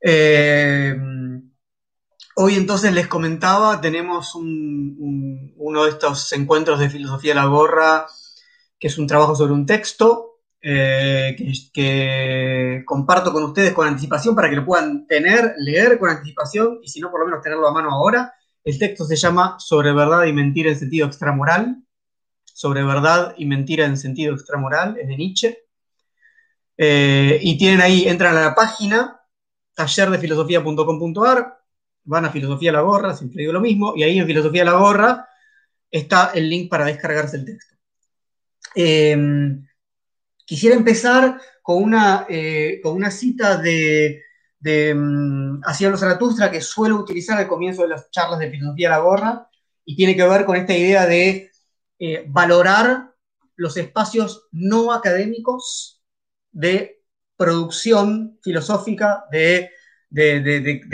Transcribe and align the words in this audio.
Eh, 0.00 0.96
hoy 2.36 2.54
entonces 2.54 2.92
les 2.92 3.08
comentaba, 3.08 3.80
tenemos 3.80 4.34
uno 4.34 5.84
de 5.84 5.90
estos 5.90 6.32
encuentros 6.32 6.78
de 6.78 6.90
filosofía 6.90 7.34
de 7.34 7.40
la 7.40 7.46
gorra, 7.46 8.06
que 8.78 8.88
es 8.88 8.98
un 8.98 9.06
trabajo 9.06 9.34
sobre 9.34 9.52
un 9.52 9.66
texto 9.66 10.28
eh, 10.60 11.36
que, 11.72 12.82
comparto 12.84 13.32
con 13.32 13.44
ustedes 13.44 13.72
con 13.72 13.86
anticipación 13.86 14.34
para 14.34 14.50
que 14.50 14.56
lo 14.56 14.64
puedan 14.64 15.06
tener, 15.06 15.54
leer 15.58 15.98
con 15.98 16.10
anticipación 16.10 16.80
y 16.82 16.88
si 16.88 17.00
no, 17.00 17.10
por 17.10 17.20
lo 17.20 17.26
menos 17.26 17.42
tenerlo 17.42 17.68
a 17.68 17.72
mano 17.72 17.90
ahora. 17.90 18.32
El 18.64 18.78
texto 18.78 19.04
se 19.04 19.16
llama 19.16 19.56
Sobre 19.58 19.92
verdad 19.92 20.24
y 20.24 20.32
mentira 20.32 20.70
en 20.70 20.78
sentido 20.78 21.06
extramoral. 21.06 21.76
Sobre 22.44 22.82
verdad 22.82 23.34
y 23.38 23.46
mentira 23.46 23.86
en 23.86 23.96
sentido 23.96 24.34
extramoral, 24.34 24.96
es 24.98 25.06
de 25.06 25.16
Nietzsche. 25.16 25.58
Eh, 26.76 27.38
y 27.42 27.56
tienen 27.56 27.80
ahí, 27.80 28.06
entran 28.08 28.36
a 28.36 28.40
la 28.40 28.54
página 28.54 29.17
tallerdefilosofía.com.ar, 29.78 31.56
van 32.04 32.24
a 32.24 32.32
Filosofía 32.32 32.72
la 32.72 32.80
Gorra, 32.80 33.14
siempre 33.14 33.42
digo 33.42 33.52
lo 33.52 33.60
mismo, 33.60 33.92
y 33.94 34.02
ahí 34.02 34.18
en 34.18 34.26
Filosofía 34.26 34.64
la 34.64 34.72
Gorra 34.72 35.28
está 35.88 36.32
el 36.34 36.48
link 36.48 36.68
para 36.68 36.86
descargarse 36.86 37.36
el 37.36 37.44
texto. 37.44 37.76
Em, 38.74 39.64
quisiera 40.44 40.74
empezar 40.74 41.40
con 41.62 41.80
una, 41.82 42.26
eh, 42.28 42.80
con 42.82 42.96
una 42.96 43.10
cita 43.12 43.56
de, 43.56 44.22
de 44.58 44.94
um, 44.94 45.60
los 45.60 46.00
Zaratustra 46.00 46.50
que 46.50 46.60
suelo 46.60 46.96
utilizar 46.96 47.38
al 47.38 47.46
comienzo 47.46 47.82
de 47.82 47.88
las 47.88 48.10
charlas 48.10 48.40
de 48.40 48.50
Filosofía 48.50 48.90
la 48.90 48.98
Gorra, 48.98 49.48
y 49.84 49.94
tiene 49.94 50.16
que 50.16 50.28
ver 50.28 50.44
con 50.44 50.56
esta 50.56 50.76
idea 50.76 51.06
de 51.06 51.52
eh, 52.00 52.24
valorar 52.26 53.14
los 53.54 53.76
espacios 53.76 54.48
no 54.50 54.92
académicos 54.92 56.02
de 56.50 57.00
producción 57.36 58.38
filosófica, 58.42 59.24
de, 59.30 59.70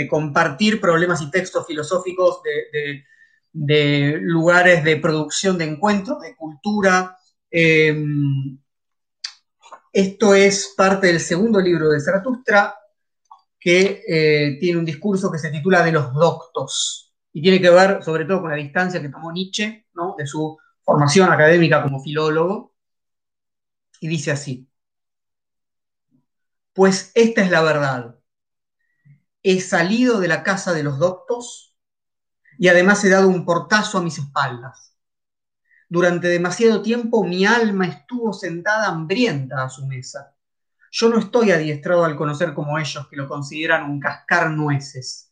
compartir 0.08 0.80
problemas 0.80 1.22
y 1.22 1.30
textos 1.30 1.66
filosóficos, 1.66 2.40
de, 3.52 4.18
lugares 4.20 4.82
de 4.82 4.96
producción 4.96 5.56
de 5.56 5.64
encuentros, 5.64 6.20
de 6.20 6.34
cultura. 6.34 7.16
Em, 7.50 8.58
esto 9.92 10.34
es 10.34 10.74
parte 10.76 11.06
del 11.06 11.20
segundo 11.20 11.60
libro 11.60 11.88
de 11.88 12.00
Zaratustra, 12.00 12.74
que 13.60 14.02
eh, 14.06 14.58
tiene 14.60 14.78
un 14.78 14.84
discurso 14.84 15.30
que 15.30 15.38
se 15.38 15.50
titula 15.50 15.82
De 15.84 15.92
los 15.92 16.12
doctos, 16.12 17.14
y 17.32 17.40
tiene 17.42 17.60
que 17.60 17.70
ver 17.70 18.02
sobre 18.02 18.24
todo 18.24 18.42
con 18.42 18.50
la 18.50 18.56
distancia 18.56 19.00
que 19.00 19.08
tomó 19.08 19.32
Nietzsche 19.32 19.86
de 20.18 20.26
su 20.26 20.58
formación 20.82 21.30
académica 21.32 21.82
como 21.82 22.02
filólogo, 22.02 22.74
y 24.00 24.08
dice 24.08 24.32
así 24.32 24.68
pues 26.74 27.12
esta 27.14 27.42
es 27.42 27.50
la 27.50 27.62
verdad. 27.62 28.16
He 29.46 29.60
salido 29.60 30.20
de 30.20 30.28
la 30.28 30.42
casa 30.42 30.72
de 30.72 30.82
los 30.82 30.98
doctos 30.98 31.76
y 32.58 32.68
además 32.68 33.04
he 33.04 33.10
dado 33.10 33.28
un 33.28 33.44
portazo 33.44 33.98
a 33.98 34.02
mis 34.02 34.16
espaldas. 34.16 34.96
Durante 35.86 36.28
demasiado 36.28 36.80
tiempo 36.80 37.22
mi 37.24 37.44
alma 37.44 37.86
estuvo 37.86 38.32
sentada 38.32 38.88
hambrienta 38.88 39.62
a 39.62 39.68
su 39.68 39.86
mesa. 39.86 40.34
Yo 40.90 41.10
no 41.10 41.18
estoy 41.18 41.50
adiestrado 41.50 42.06
al 42.06 42.16
conocer 42.16 42.54
como 42.54 42.78
ellos, 42.78 43.06
que 43.08 43.16
lo 43.16 43.28
consideran 43.28 43.90
un 43.90 44.00
cascar 44.00 44.50
nueces. 44.50 45.30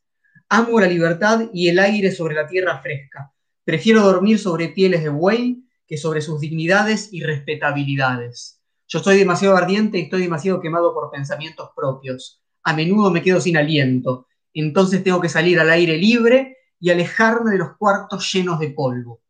Amo 0.51 0.79
la 0.79 0.89
libertad 0.89 1.49
y 1.51 1.71
el 1.71 1.79
aire 1.79 2.13
sobre 2.13 2.35
la 2.35 2.47
tierra 2.47 2.83
fresca. 2.83 3.33
Prefiero 3.65 4.03
dormir 4.03 4.39
sobre 4.39 4.69
pieles 4.69 5.03
de 5.03 5.09
buey 5.09 5.65
que 5.87 5.97
sobre 5.97 6.21
sus 6.21 6.39
dignidades 6.39 7.11
y 7.15 7.23
respetabilidades. 7.23 8.61
Yo 8.89 8.99
estoy 8.99 9.17
demasiado 9.17 9.57
ardiente 9.57 9.99
y 9.99 10.03
estoy 10.03 10.21
demasiado 10.21 10.61
quemado 10.61 10.93
por 10.93 11.11
pensamientos 11.11 11.71
propios. 11.75 12.42
A 12.65 12.75
menudo 12.75 13.11
me 13.11 13.23
quedo 13.23 13.41
sin 13.41 13.57
aliento. 13.57 14.27
Entonces 14.55 15.03
tengo 15.03 15.21
que 15.21 15.29
salir 15.29 15.59
al 15.59 15.71
aire 15.71 15.97
libre 15.97 16.59
y 16.79 16.91
alejarme 16.91 17.53
de 17.53 17.59
los 17.59 17.77
cuartos 17.77 18.31
llenos 18.33 18.59
de 18.59 18.71
polvo. 18.71 19.21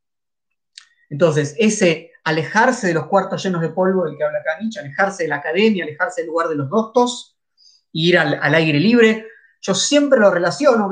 Entonces, 1.10 1.54
ese 1.58 2.12
alejarse 2.24 2.86
de 2.86 2.94
los 2.94 3.06
cuartos 3.06 3.42
llenos 3.42 3.60
de 3.60 3.68
polvo 3.68 4.04
del 4.04 4.16
que 4.16 4.24
habla 4.24 4.38
acá 4.38 4.58
alejarse 4.80 5.24
de 5.24 5.28
la 5.28 5.36
academia, 5.36 5.84
alejarse 5.84 6.22
del 6.22 6.28
lugar 6.28 6.48
de 6.48 6.56
los 6.56 6.70
doctos, 6.70 7.36
ir 7.92 8.16
al, 8.18 8.54
aire 8.54 8.78
libre, 8.78 9.26
yo 9.60 9.74
siempre 9.74 10.18
lo 10.18 10.30
relaciono, 10.30 10.90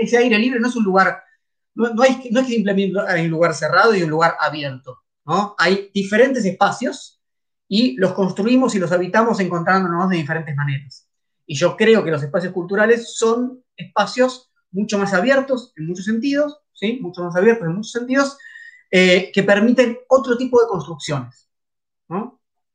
ese 0.00 0.16
aire 0.16 0.38
libre 0.38 0.60
no 0.60 0.68
es 0.68 0.76
un 0.76 0.84
lugar, 0.84 1.22
no, 1.74 1.90
hay, 2.02 2.12
es 2.12 2.16
que 2.18 2.44
simplemente 2.44 2.98
hay 3.06 3.26
un 3.26 3.30
lugar 3.30 3.54
cerrado 3.54 3.94
y 3.94 4.02
un 4.02 4.10
lugar 4.10 4.36
abierto, 4.40 5.04
¿no? 5.26 5.54
Hay 5.58 5.90
diferentes 5.92 6.44
espacios 6.44 7.20
y 7.68 7.96
los 7.96 8.12
construimos 8.14 8.74
y 8.74 8.78
los 8.78 8.90
habitamos 8.90 9.38
encontrándonos 9.40 10.08
de 10.08 10.16
diferentes 10.16 10.56
maneras. 10.56 11.07
Y 11.50 11.54
yo 11.54 11.78
creo 11.78 12.04
que 12.04 12.10
los 12.10 12.22
espacios 12.22 12.52
culturales 12.52 13.16
son 13.16 13.64
espacios 13.74 14.50
mucho 14.70 14.98
más 14.98 15.14
abiertos 15.14 15.72
en 15.76 15.86
muchos 15.86 16.04
sentidos, 16.04 16.58
¿sí? 16.74 16.98
mucho 17.00 17.24
más 17.24 17.34
abiertos 17.36 17.66
en 17.66 17.74
muchos 17.74 17.92
sentidos, 17.92 18.36
eh, 18.90 19.32
que 19.32 19.42
permiten 19.42 19.96
otro 20.08 20.36
tipo 20.36 20.60
de 20.60 20.68
construcciones. 20.68 21.48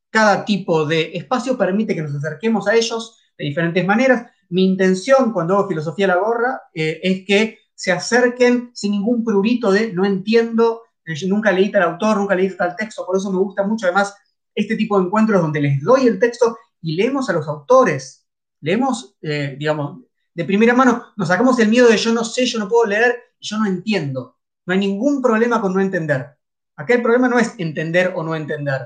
Cada 0.10 0.44
tipo 0.44 0.88
de 0.88 1.12
espacio 1.14 1.56
permite 1.56 1.94
que 1.94 2.02
nos 2.02 2.16
acerquemos 2.16 2.68
a 2.68 2.74
ellos 2.74 3.20
de 3.38 3.46
diferentes 3.46 3.86
maneras. 3.86 4.32
Mi 4.50 4.66
intención 4.66 5.34
cuando 5.34 5.56
hago 5.56 5.68
filosofía 5.68 6.06
a 6.06 6.16
la 6.16 6.18
gorra 6.18 6.62
eh, 6.74 7.00
es 7.04 7.26
que 7.28 7.60
se 7.76 7.92
acerquen 7.92 8.72
sin 8.74 8.92
ningún 8.94 9.24
prurito 9.24 9.72
de 9.72 9.94
no 9.94 10.04
entiendo, 10.04 10.82
eh, 11.06 11.14
nunca 11.28 11.52
leí 11.52 11.72
tal 11.72 11.84
autor, 11.84 12.18
nunca 12.18 12.34
leí 12.34 12.50
tal 12.58 12.76
texto, 12.76 13.06
por 13.06 13.18
eso 13.18 13.32
me 13.32 13.38
gusta 13.38 13.62
mucho 13.68 13.86
además 13.86 14.16
este 14.56 14.76
tipo 14.76 15.00
de 15.00 15.06
encuentros 15.06 15.42
donde 15.42 15.62
les 15.62 15.80
doy 15.82 16.08
el 16.08 16.18
texto 16.18 16.58
y 16.82 16.96
leemos 16.96 17.30
a 17.30 17.34
los 17.34 17.48
autores, 17.48 18.23
leemos, 18.64 19.16
eh, 19.22 19.56
digamos, 19.60 20.02
de 20.34 20.46
primera 20.46 20.74
mano, 20.74 21.14
nos 21.16 21.28
sacamos 21.28 21.60
el 21.60 21.70
miedo 21.70 21.88
de 21.88 21.98
yo 21.98 22.12
no 22.12 22.24
sé, 22.24 22.46
yo 22.48 22.58
no 22.58 22.68
puedo 22.68 22.86
leer 22.86 23.34
yo 23.44 23.58
no 23.58 23.68
entiendo. 23.68 24.38
No 24.66 24.74
hay 24.74 24.80
ningún 24.80 25.22
problema 25.22 25.62
con 25.62 25.74
no 25.74 25.82
entender. 25.82 26.38
Acá 26.76 26.96
el 26.96 27.02
problema 27.02 27.28
no 27.28 27.38
es 27.38 27.54
entender 27.60 28.14
o 28.16 28.24
no 28.24 28.36
entender, 28.36 28.82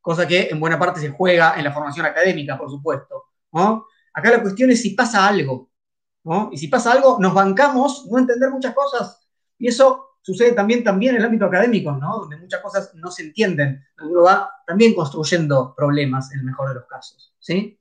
cosa 0.00 0.28
que 0.28 0.48
en 0.50 0.60
buena 0.60 0.78
parte 0.78 1.00
se 1.00 1.10
juega 1.10 1.54
en 1.56 1.64
la 1.64 1.72
formación 1.72 2.06
académica, 2.06 2.56
por 2.56 2.70
supuesto. 2.70 3.24
Acá 4.12 4.30
la 4.30 4.42
cuestión 4.42 4.70
es 4.70 4.82
si 4.82 4.90
pasa 4.90 5.26
algo. 5.26 5.70
Y 6.52 6.58
si 6.58 6.68
pasa 6.68 6.92
algo, 6.92 7.18
nos 7.18 7.34
bancamos 7.34 8.06
no 8.10 8.18
entender 8.18 8.50
muchas 8.50 8.74
cosas. 8.74 9.26
Y 9.58 9.68
eso 9.68 10.18
sucede 10.20 10.52
también, 10.52 10.84
también 10.84 11.14
en 11.14 11.20
el 11.20 11.26
ámbito 11.26 11.46
académico, 11.46 11.92
¿no? 11.92 12.20
donde 12.20 12.36
muchas 12.36 12.60
cosas 12.60 12.94
no 12.94 13.10
se 13.10 13.22
entienden. 13.24 13.84
Uno 14.00 14.22
va 14.22 14.50
también 14.66 14.94
construyendo 14.94 15.74
problemas 15.74 16.32
en 16.32 16.40
el 16.40 16.44
mejor 16.44 16.68
de 16.68 16.74
los 16.76 16.86
casos. 16.86 17.34
¿sí? 17.38 17.78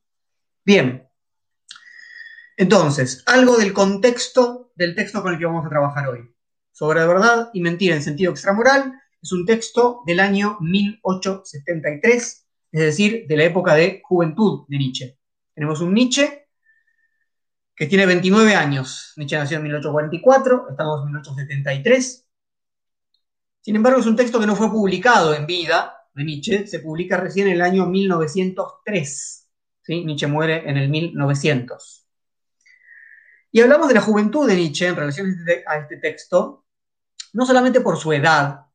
Bien. 0.66 1.08
Entonces, 2.64 3.24
algo 3.26 3.58
del 3.58 3.74
contexto 3.74 4.72
del 4.76 4.96
texto 4.96 5.22
con 5.22 5.34
el 5.34 5.38
que 5.38 5.46
vamos 5.46 5.66
a 5.66 5.70
trabajar 5.70 6.08
hoy. 6.08 6.34
Sobre 6.72 7.06
verdad 7.06 7.50
y 7.54 7.60
mentira 7.60 7.94
en 7.94 8.02
sentido 8.02 8.32
extramoral 8.32 8.94
es 9.22 9.34
un 9.34 9.46
texto 9.46 10.00
del 10.06 10.22
año 10.22 10.56
1873, 10.62 12.48
es 12.72 12.82
decir, 12.82 13.26
de 13.28 13.36
la 13.36 13.44
época 13.44 13.76
de 13.76 14.00
juventud 14.02 14.64
de 14.70 14.78
Nietzsche. 14.78 15.20
Tenemos 15.54 15.82
un 15.82 15.94
Nietzsche 15.94 16.48
que 17.76 17.86
tiene 17.88 18.06
29 18.06 18.56
años. 18.56 19.12
Nietzsche 19.18 19.36
nació 19.36 19.58
en 19.58 19.64
1844, 19.64 20.70
estamos 20.70 21.02
en 21.02 21.08
1873. 21.08 22.30
Sin 23.60 23.76
embargo, 23.76 24.00
es 24.00 24.06
un 24.06 24.16
texto 24.16 24.40
que 24.40 24.48
no 24.48 24.56
fue 24.56 24.72
publicado 24.72 25.36
en 25.36 25.46
vida 25.46 25.98
de 26.16 26.24
Nietzsche, 26.24 26.66
se 26.66 26.80
publica 26.80 27.18
recién 27.18 27.48
en 27.48 27.56
el 27.56 27.62
año 27.62 27.88
1903. 27.88 29.50
¿sí? 29.82 30.06
Nietzsche 30.06 30.28
muere 30.28 30.64
en 30.70 30.78
el 30.78 30.88
1900. 30.88 32.03
Y 33.56 33.62
hablamos 33.62 33.88
de 33.88 33.94
la 33.94 34.02
juventud 34.02 34.48
de 34.48 34.56
Nietzsche 34.56 34.88
en 34.88 34.96
relación 34.96 35.28
a 35.28 35.30
este, 35.30 35.64
este 35.80 35.98
texto, 35.98 36.66
no 37.34 37.46
solamente 37.46 37.82
por 37.82 37.98
su 37.98 38.12
edad, 38.12 38.66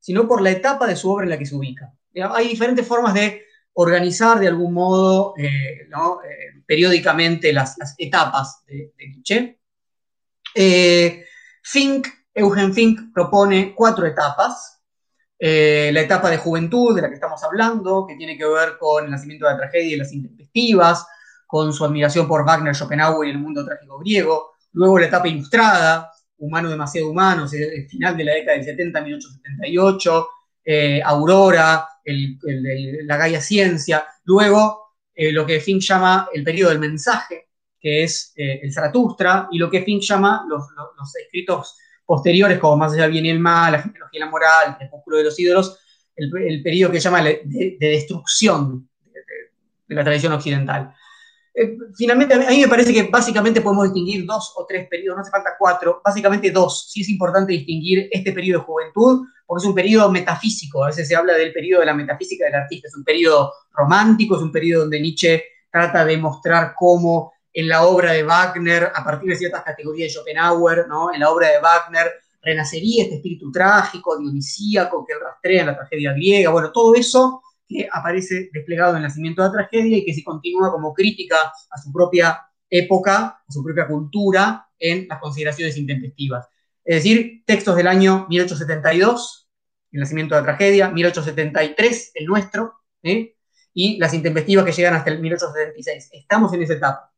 sino 0.00 0.26
por 0.26 0.40
la 0.40 0.50
etapa 0.50 0.86
de 0.86 0.96
su 0.96 1.12
obra 1.12 1.24
en 1.24 1.30
la 1.30 1.38
que 1.38 1.44
se 1.44 1.54
ubica. 1.54 1.92
Hay 2.34 2.48
diferentes 2.48 2.86
formas 2.86 3.12
de 3.12 3.44
organizar 3.74 4.40
de 4.40 4.48
algún 4.48 4.72
modo 4.72 5.34
eh, 5.36 5.82
eh, 5.82 6.62
periódicamente 6.66 7.52
las, 7.52 7.76
etapas 7.98 8.64
de, 8.66 8.94
Nietzsche. 8.98 9.60
Eh, 10.54 11.26
Fink 11.62 12.08
Eugen 12.32 12.72
Fink 12.72 13.12
propone 13.12 13.74
cuatro 13.74 14.06
etapas. 14.06 14.78
La 15.38 16.00
etapa 16.00 16.30
de 16.30 16.38
juventud 16.38 16.94
de 16.94 17.02
la 17.02 17.08
que 17.08 17.14
estamos 17.14 17.42
hablando, 17.42 18.06
que 18.06 18.14
tiene 18.14 18.38
que 18.38 18.46
ver 18.46 18.78
con 18.78 19.04
el 19.04 19.10
nacimiento 19.10 19.44
de 19.44 19.52
la 19.52 19.58
tragedia 19.58 19.94
y 19.94 19.98
las 19.98 20.12
intempestivas, 20.12 21.04
con 21.52 21.70
su 21.70 21.84
admiración 21.84 22.26
por 22.26 22.46
Wagner, 22.46 22.74
Schopenhauer 22.74 23.28
y 23.28 23.30
el 23.30 23.36
mundo 23.36 23.62
trágico 23.62 23.98
griego. 23.98 24.52
Luego 24.72 24.98
la 24.98 25.04
etapa 25.04 25.28
ilustrada, 25.28 26.10
Humano 26.38 26.70
demasiado 26.70 27.10
humano, 27.10 27.46
el 27.52 27.86
final 27.90 28.16
de 28.16 28.24
la 28.24 28.32
década 28.32 28.56
del 28.56 28.64
70, 28.64 29.00
1878, 29.02 30.28
eh, 30.64 31.02
Aurora, 31.04 31.86
la 32.04 33.16
Gaia 33.18 33.42
Ciencia. 33.42 34.06
Luego 34.24 34.94
eh, 35.14 35.30
lo 35.30 35.44
que 35.44 35.60
Fink 35.60 35.82
llama 35.82 36.26
el 36.32 36.42
periodo 36.42 36.70
del 36.70 36.78
mensaje, 36.78 37.50
que 37.78 38.02
es 38.02 38.32
el 38.34 38.72
Zaratustra, 38.72 39.48
y 39.52 39.58
lo 39.58 39.70
que 39.70 39.82
Fink 39.82 40.00
llama 40.00 40.46
los, 40.48 40.64
escritos 41.22 41.76
posteriores, 42.06 42.58
como 42.58 42.78
Más 42.78 42.94
allá 42.94 43.02
del 43.02 43.12
bien 43.12 43.26
y 43.26 43.30
el 43.30 43.38
mal, 43.38 43.72
La 43.72 43.82
genealogía 43.82 44.18
y 44.18 44.20
la 44.20 44.30
moral, 44.30 44.68
El 44.68 44.76
crepúsculo 44.76 45.18
de 45.18 45.24
los 45.24 45.38
ídolos, 45.38 45.78
el, 46.16 46.62
periodo 46.62 46.92
que 46.92 46.98
llama 46.98 47.22
de, 47.22 47.76
destrucción 47.78 48.88
de, 49.86 49.94
la 49.94 50.02
tradición 50.02 50.32
occidental. 50.32 50.94
Eh, 51.54 51.76
finalmente, 51.94 52.34
a 52.34 52.50
mí 52.50 52.60
me 52.60 52.68
parece 52.68 52.92
que 52.92 53.02
básicamente 53.04 53.60
podemos 53.60 53.84
distinguir 53.84 54.24
dos 54.24 54.54
o 54.56 54.64
tres 54.66 54.88
periodos, 54.88 55.16
no 55.16 55.22
hace 55.22 55.30
falta 55.30 55.54
cuatro, 55.58 56.00
básicamente 56.04 56.50
dos. 56.50 56.90
Sí 56.90 57.02
es 57.02 57.08
importante 57.08 57.52
distinguir 57.52 58.08
este 58.10 58.32
periodo 58.32 58.60
de 58.60 58.66
juventud, 58.66 59.26
porque 59.46 59.62
es 59.62 59.68
un 59.68 59.74
periodo 59.74 60.10
metafísico. 60.10 60.82
A 60.82 60.88
veces 60.88 61.06
se 61.06 61.14
habla 61.14 61.34
del 61.34 61.52
periodo 61.52 61.80
de 61.80 61.86
la 61.86 61.94
metafísica 61.94 62.46
del 62.46 62.54
artista. 62.54 62.88
Es 62.88 62.96
un 62.96 63.04
periodo 63.04 63.52
romántico, 63.72 64.36
es 64.36 64.42
un 64.42 64.52
periodo 64.52 64.82
donde 64.82 65.00
Nietzsche 65.00 65.44
trata 65.70 66.04
de 66.04 66.16
mostrar 66.16 66.74
cómo 66.76 67.32
en 67.52 67.68
la 67.68 67.82
obra 67.86 68.12
de 68.12 68.22
Wagner, 68.22 68.90
a 68.94 69.04
partir 69.04 69.28
de 69.28 69.36
ciertas 69.36 69.62
categorías 69.62 70.08
de 70.08 70.14
Schopenhauer, 70.14 70.88
¿no? 70.88 71.12
en 71.12 71.20
la 71.20 71.30
obra 71.30 71.48
de 71.48 71.60
Wagner, 71.60 72.10
renacería 72.40 73.04
este 73.04 73.16
espíritu 73.16 73.52
trágico, 73.52 74.18
dionisíaco, 74.18 75.04
que 75.04 75.14
rastrea 75.18 75.66
la 75.66 75.76
tragedia 75.76 76.12
griega. 76.12 76.50
Bueno, 76.50 76.72
todo 76.72 76.94
eso 76.94 77.42
que 77.72 77.88
aparece 77.90 78.50
desplegado 78.52 78.92
en 78.92 78.98
el 78.98 79.02
nacimiento 79.04 79.42
de 79.42 79.48
la 79.48 79.54
tragedia 79.54 79.98
y 79.98 80.04
que 80.04 80.14
se 80.14 80.22
continúa 80.22 80.70
como 80.70 80.92
crítica 80.92 81.36
a 81.70 81.78
su 81.78 81.92
propia 81.92 82.40
época, 82.68 83.42
a 83.46 83.52
su 83.52 83.62
propia 83.62 83.86
cultura 83.86 84.68
en 84.78 85.06
las 85.08 85.20
consideraciones 85.20 85.76
intempestivas. 85.76 86.46
Es 86.84 86.96
decir, 86.96 87.42
textos 87.46 87.76
del 87.76 87.86
año 87.86 88.26
1872, 88.28 89.48
el 89.92 90.00
nacimiento 90.00 90.34
de 90.34 90.40
la 90.40 90.44
tragedia, 90.46 90.90
1873, 90.90 92.12
el 92.14 92.26
nuestro, 92.26 92.74
¿eh? 93.02 93.36
y 93.74 93.98
las 93.98 94.12
intempestivas 94.14 94.64
que 94.64 94.72
llegan 94.72 94.94
hasta 94.94 95.10
el 95.10 95.20
1876. 95.20 96.10
Estamos 96.12 96.52
en 96.52 96.62
esa 96.62 96.74
etapa. 96.74 97.12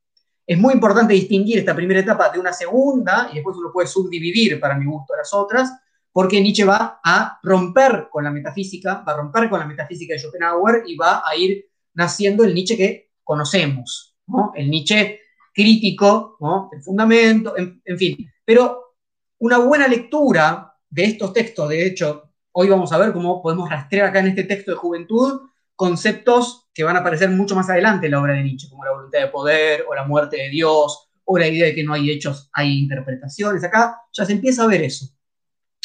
Es 0.46 0.58
muy 0.58 0.74
importante 0.74 1.14
distinguir 1.14 1.58
esta 1.58 1.74
primera 1.74 2.00
etapa 2.00 2.30
de 2.30 2.38
una 2.38 2.52
segunda, 2.52 3.28
y 3.32 3.36
después 3.36 3.56
uno 3.56 3.70
puede 3.72 3.88
subdividir, 3.88 4.60
para 4.60 4.76
mi 4.76 4.84
gusto, 4.84 5.16
las 5.16 5.32
otras, 5.32 5.70
porque 6.14 6.40
Nietzsche 6.40 6.64
va 6.64 7.00
a 7.02 7.40
romper 7.43 8.06
con 8.08 8.22
la 8.22 8.31
metafísica, 8.31 9.02
va 9.06 9.14
a 9.14 9.16
romper 9.16 9.50
con 9.50 9.58
la 9.58 9.66
metafísica 9.66 10.14
de 10.14 10.20
Schopenhauer 10.20 10.84
y 10.87 10.94
va 10.94 11.25
a 11.28 11.34
ir 11.34 11.66
naciendo 11.93 12.44
el 12.44 12.55
Nietzsche 12.55 12.76
que 12.76 13.11
conocemos, 13.25 14.16
el 14.55 14.70
Nietzsche 14.70 15.19
crítico, 15.52 16.38
el 16.72 16.81
fundamento, 16.84 17.55
en, 17.56 17.99
fin. 17.99 18.31
Pero 18.44 18.94
una 19.38 19.58
buena 19.58 19.88
lectura 19.88 20.76
de 20.88 21.02
estos 21.02 21.32
textos, 21.32 21.69
de 21.69 21.84
hecho, 21.84 22.31
hoy 22.52 22.69
vamos 22.69 22.93
a 22.93 22.99
ver 22.99 23.12
cómo 23.12 23.43
podemos 23.43 23.69
rastrear 23.69 24.06
acá 24.06 24.20
en 24.20 24.28
este 24.28 24.44
texto 24.44 24.70
de 24.70 24.76
juventud 24.76 25.40
conceptos 25.75 26.69
que 26.72 26.84
van 26.84 26.94
a 26.94 27.00
aparecer 27.00 27.28
mucho 27.31 27.56
más 27.56 27.69
adelante 27.69 28.06
en 28.06 28.12
la 28.12 28.20
obra 28.20 28.34
de 28.34 28.44
Nietzsche, 28.44 28.69
como 28.70 28.84
la 28.84 28.93
voluntad 28.93 29.19
de 29.19 29.26
poder 29.26 29.84
o 29.88 29.94
la 29.96 30.05
muerte 30.05 30.37
de 30.37 30.49
Dios 30.49 31.08
o 31.25 31.38
la 31.38 31.49
idea 31.49 31.66
de 31.66 31.75
que 31.75 31.82
no 31.82 31.93
hay 31.93 32.08
hechos, 32.08 32.50
hay 32.52 32.78
interpretaciones. 32.78 33.64
Acá 33.64 34.00
ya 34.12 34.25
se 34.25 34.32
empieza 34.32 34.62
a 34.62 34.69
ver 34.69 34.82
eso. 34.82 35.13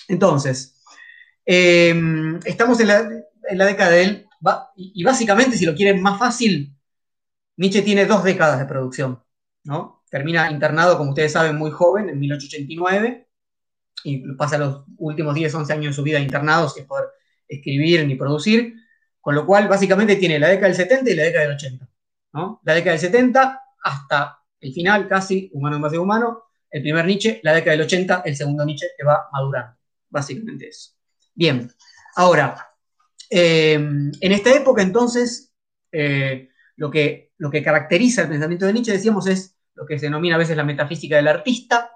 Entonces, 0.10 0.76
em, 1.46 2.40
estamos 2.44 2.80
en 2.82 2.88
la, 2.88 3.66
década 3.66 3.92
del... 3.92 4.28
Y, 4.76 5.04
básicamente, 5.04 5.58
si 5.58 5.66
lo 5.66 5.76
quieren 5.76 6.02
más 6.02 6.20
fácil, 6.20 6.76
Nietzsche 7.58 7.82
tiene 7.84 8.06
dos 8.06 8.24
décadas 8.24 8.60
de 8.60 8.66
producción. 8.66 9.24
¿no? 9.64 10.04
Termina 10.10 10.52
internado, 10.52 10.98
como 10.98 11.12
ustedes 11.12 11.32
saben, 11.32 11.58
muy 11.58 11.72
joven, 11.72 12.10
en 12.10 12.20
1889, 12.20 13.28
y 14.04 14.34
pasa 14.34 14.58
los 14.58 14.84
últimos 14.98 15.36
10, 15.36 15.54
11 15.54 15.74
años 15.74 15.86
de 15.88 15.94
su 15.94 16.04
vida 16.04 16.20
internado 16.20 16.70
sin 16.70 16.88
poder 16.88 17.10
escribir 17.48 18.08
ni 18.08 18.16
producir, 18.16 18.74
con 19.22 19.36
lo 19.36 19.46
cual 19.46 19.68
básicamente 19.68 20.16
tiene 20.16 20.40
la 20.40 20.48
década 20.48 20.68
del 20.68 20.76
70 20.76 21.12
y 21.12 21.16
la 21.16 21.24
década 21.24 21.46
del 21.46 21.56
80. 21.56 21.90
¿no? 22.34 22.62
La 22.64 22.74
década 22.74 22.92
del 22.92 23.02
70 23.02 23.62
hasta 23.84 24.40
el 24.62 24.74
final, 24.74 25.08
casi, 25.08 25.52
humano 25.54 25.76
en 25.76 25.82
base 25.82 26.00
humano, 26.00 26.46
el 26.72 26.82
primer 26.82 27.06
Nietzsche, 27.06 27.40
la 27.44 27.54
década 27.54 27.72
del 27.72 27.82
80, 27.82 28.24
el 28.26 28.36
segundo 28.36 28.66
Nietzsche 28.66 28.88
que 28.98 29.06
va 29.06 29.28
madurando 29.32 29.79
básicamente 30.10 30.68
eso. 30.68 30.92
Bien, 31.34 31.72
ahora, 32.16 32.70
eh, 33.30 33.74
en 33.74 34.32
esta 34.32 34.54
época 34.54 34.82
entonces, 34.82 35.54
eh, 35.92 36.50
lo, 36.76 36.90
que, 36.90 37.32
lo 37.38 37.50
que 37.52 37.64
caracteriza 37.64 38.24
el 38.24 38.30
pensamiento 38.30 38.66
de 38.66 38.74
Nietzsche, 38.74 38.92
decíamos, 38.92 39.28
es 39.28 39.56
lo 39.76 39.86
que 39.86 40.00
se 40.00 40.08
denomina 40.08 40.36
a 40.36 40.40
veces 40.40 40.58
la 40.58 40.64
metafísica 40.64 41.16
del 41.16 41.28
artista, 41.28 41.92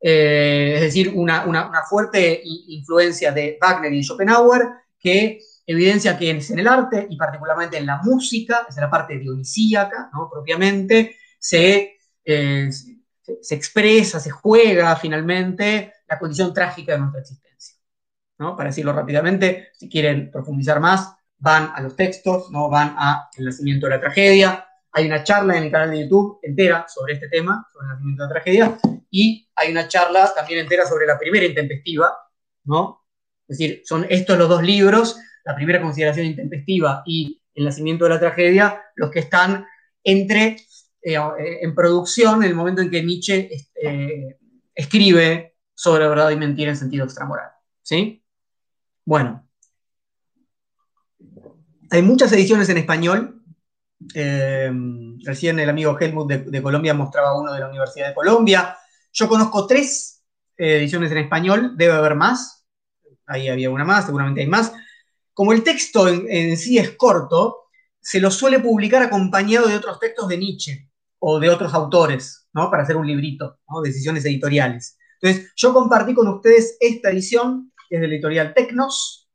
eh, 0.00 0.72
es 0.76 0.80
decir, 0.80 1.12
una, 1.14 1.44
fuerte 1.88 2.40
influencia 2.44 3.32
de 3.32 3.58
Wagner 3.60 3.92
y 3.92 4.02
Schopenhauer, 4.02 4.68
que 4.98 5.40
evidencia 5.66 6.16
que 6.18 6.30
en 6.30 6.58
el 6.58 6.66
arte 6.66 7.06
y 7.10 7.16
particularmente 7.16 7.76
en 7.76 7.86
la 7.86 8.00
música, 8.02 8.66
es 8.68 8.76
la 8.76 8.90
parte 8.90 9.18
dionisíaca, 9.18 10.10
¿no? 10.12 10.28
propiamente, 10.30 11.16
se, 11.38 11.98
se 12.24 13.54
expresa, 13.54 14.20
se 14.20 14.30
juega 14.30 14.96
finalmente 14.96 15.92
la 16.10 16.18
condición 16.18 16.52
trágica 16.52 16.92
de 16.92 16.98
nuestra 16.98 17.20
existencia. 17.20 17.76
¿no? 18.38 18.56
Para 18.56 18.70
decirlo 18.70 18.92
rápidamente, 18.92 19.68
si 19.74 19.88
quieren 19.88 20.30
profundizar 20.30 20.80
más, 20.80 21.14
van 21.38 21.70
a 21.74 21.80
los 21.80 21.94
textos, 21.94 22.50
¿no? 22.50 22.68
van 22.68 22.94
a 22.98 23.30
El 23.36 23.46
nacimiento 23.46 23.86
de 23.86 23.90
la 23.90 24.00
tragedia. 24.00 24.66
Hay 24.92 25.06
una 25.06 25.22
charla 25.22 25.56
en 25.56 25.64
el 25.64 25.70
canal 25.70 25.92
de 25.92 26.02
YouTube 26.02 26.40
entera 26.42 26.86
sobre 26.88 27.14
este 27.14 27.28
tema, 27.28 27.64
sobre 27.72 27.86
el 27.86 27.92
nacimiento 27.92 28.22
de 28.22 28.28
la 28.28 28.34
tragedia, 28.34 28.78
y 29.10 29.48
hay 29.54 29.70
una 29.70 29.86
charla 29.86 30.32
también 30.34 30.60
entera 30.60 30.84
sobre 30.84 31.06
la 31.06 31.18
primera 31.18 31.46
intempestiva, 31.46 32.12
¿no? 32.64 33.06
Es 33.46 33.58
decir, 33.58 33.82
son 33.84 34.06
estos 34.08 34.36
los 34.36 34.48
dos 34.48 34.62
libros, 34.62 35.18
la 35.44 35.54
primera 35.54 35.80
consideración 35.80 36.26
intempestiva 36.26 37.02
y 37.06 37.40
el 37.54 37.64
nacimiento 37.64 38.04
de 38.04 38.10
la 38.10 38.20
tragedia, 38.20 38.82
los 38.96 39.10
que 39.10 39.20
están 39.20 39.66
entre 40.02 40.56
eh, 41.02 41.18
en 41.62 41.74
producción 41.74 42.42
en 42.42 42.50
el 42.50 42.54
momento 42.54 42.82
en 42.82 42.90
que 42.90 43.02
Nietzsche 43.02 43.50
eh, 43.74 44.38
escribe 44.74 45.49
sobre 45.80 46.06
verdad 46.06 46.28
y 46.28 46.36
mentira 46.36 46.70
en 46.70 46.76
sentido 46.76 47.06
extramoral. 47.06 47.52
¿Sí? 47.80 48.22
Bueno. 49.02 49.48
Hay 51.90 52.02
muchas 52.02 52.30
ediciones 52.32 52.68
en 52.68 52.76
español. 52.76 53.42
Eh, 54.14 54.70
recién 55.24 55.58
el 55.58 55.70
amigo 55.70 55.98
Helmut 55.98 56.30
de, 56.30 56.62
Colombia 56.62 56.92
mostraba 56.92 57.40
uno 57.40 57.54
de 57.54 57.60
la 57.60 57.68
Universidad 57.70 58.08
de 58.08 58.14
Colombia. 58.14 58.76
Yo 59.10 59.26
conozco 59.26 59.66
tres 59.66 60.22
ediciones 60.54 61.12
en 61.12 61.18
español, 61.18 61.78
debe 61.78 61.94
haber 61.94 62.14
más. 62.14 62.66
Ahí 63.26 63.48
había 63.48 63.70
una 63.70 63.86
más, 63.86 64.04
seguramente 64.04 64.42
hay 64.42 64.48
más. 64.48 64.74
Como 65.32 65.54
el 65.54 65.62
texto 65.62 66.08
en 66.08 66.58
sí 66.58 66.76
es 66.76 66.90
corto, 66.90 67.70
se 68.02 68.20
lo 68.20 68.30
suele 68.30 68.58
publicar 68.58 69.02
acompañado 69.02 69.66
de 69.66 69.76
otros 69.76 69.98
textos 69.98 70.28
de 70.28 70.36
Nietzsche 70.36 70.90
o 71.20 71.40
de 71.40 71.48
otros 71.48 71.72
autores, 71.72 72.48
¿no? 72.52 72.70
Para 72.70 72.82
hacer 72.82 72.98
un 72.98 73.06
librito, 73.06 73.60
¿no? 73.66 73.80
Decisiones 73.80 74.26
editoriales. 74.26 74.98
Entonces, 75.20 75.52
yo 75.56 75.72
compartí 75.72 76.14
con 76.14 76.28
ustedes 76.28 76.76
esta 76.80 77.10
edición, 77.10 77.72
que 77.88 77.96
es 77.96 78.00
de 78.00 78.08
la 78.08 78.14
editorial 78.14 78.54
Tecnos, 78.54 79.28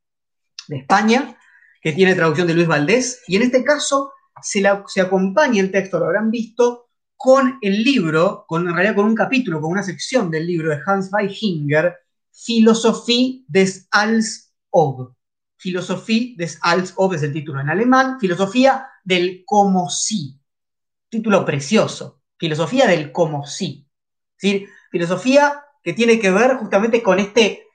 de 0.68 0.78
España, 0.78 1.38
que 1.82 1.92
tiene 1.92 2.16
traducción 2.16 2.48
de 2.48 2.56
Luis 2.56 2.68
Valdés, 2.68 3.22
y 3.28 3.36
en 3.36 3.44
este 3.44 3.64
caso 3.64 4.12
se, 4.42 4.68
acompaña 5.02 5.62
el 5.62 5.72
texto, 5.72 6.00
lo 6.00 6.06
habrán 6.06 6.32
visto, 6.32 6.88
con 7.16 7.60
el 7.62 7.84
libro, 7.84 8.46
con, 8.48 8.68
en 8.68 8.74
realidad 8.74 8.96
con 8.96 9.06
un 9.06 9.16
capítulo, 9.16 9.62
con 9.62 9.72
una 9.72 9.84
sección 9.84 10.30
del 10.32 10.48
libro 10.48 10.70
de 10.70 10.82
Hans 10.86 11.12
Weichinger, 11.14 11.96
Philosophie 12.46 13.46
des 13.48 13.88
Als 13.92 14.54
Ob. 14.72 15.14
Philosophie 15.58 16.36
des 16.38 16.60
Als 16.62 16.94
Ob 16.98 17.14
es 17.14 17.24
el 17.24 17.32
título 17.32 17.62
en 17.62 17.70
alemán, 17.70 18.20
Filosofía 18.20 18.88
del 19.04 19.44
como 19.46 19.90
si 19.90 20.40
título 21.10 21.46
precioso, 21.46 22.22
filosofía 22.38 22.88
del 22.88 23.12
como 23.12 23.46
sí. 23.46 23.88
¿sí? 24.38 24.66
Filosofía 24.92 25.65
que 25.86 25.94
tiene 25.94 26.20
que 26.20 26.32
ver 26.32 26.56
justamente 26.56 27.04
con 27.04 27.20
este, 27.20 27.68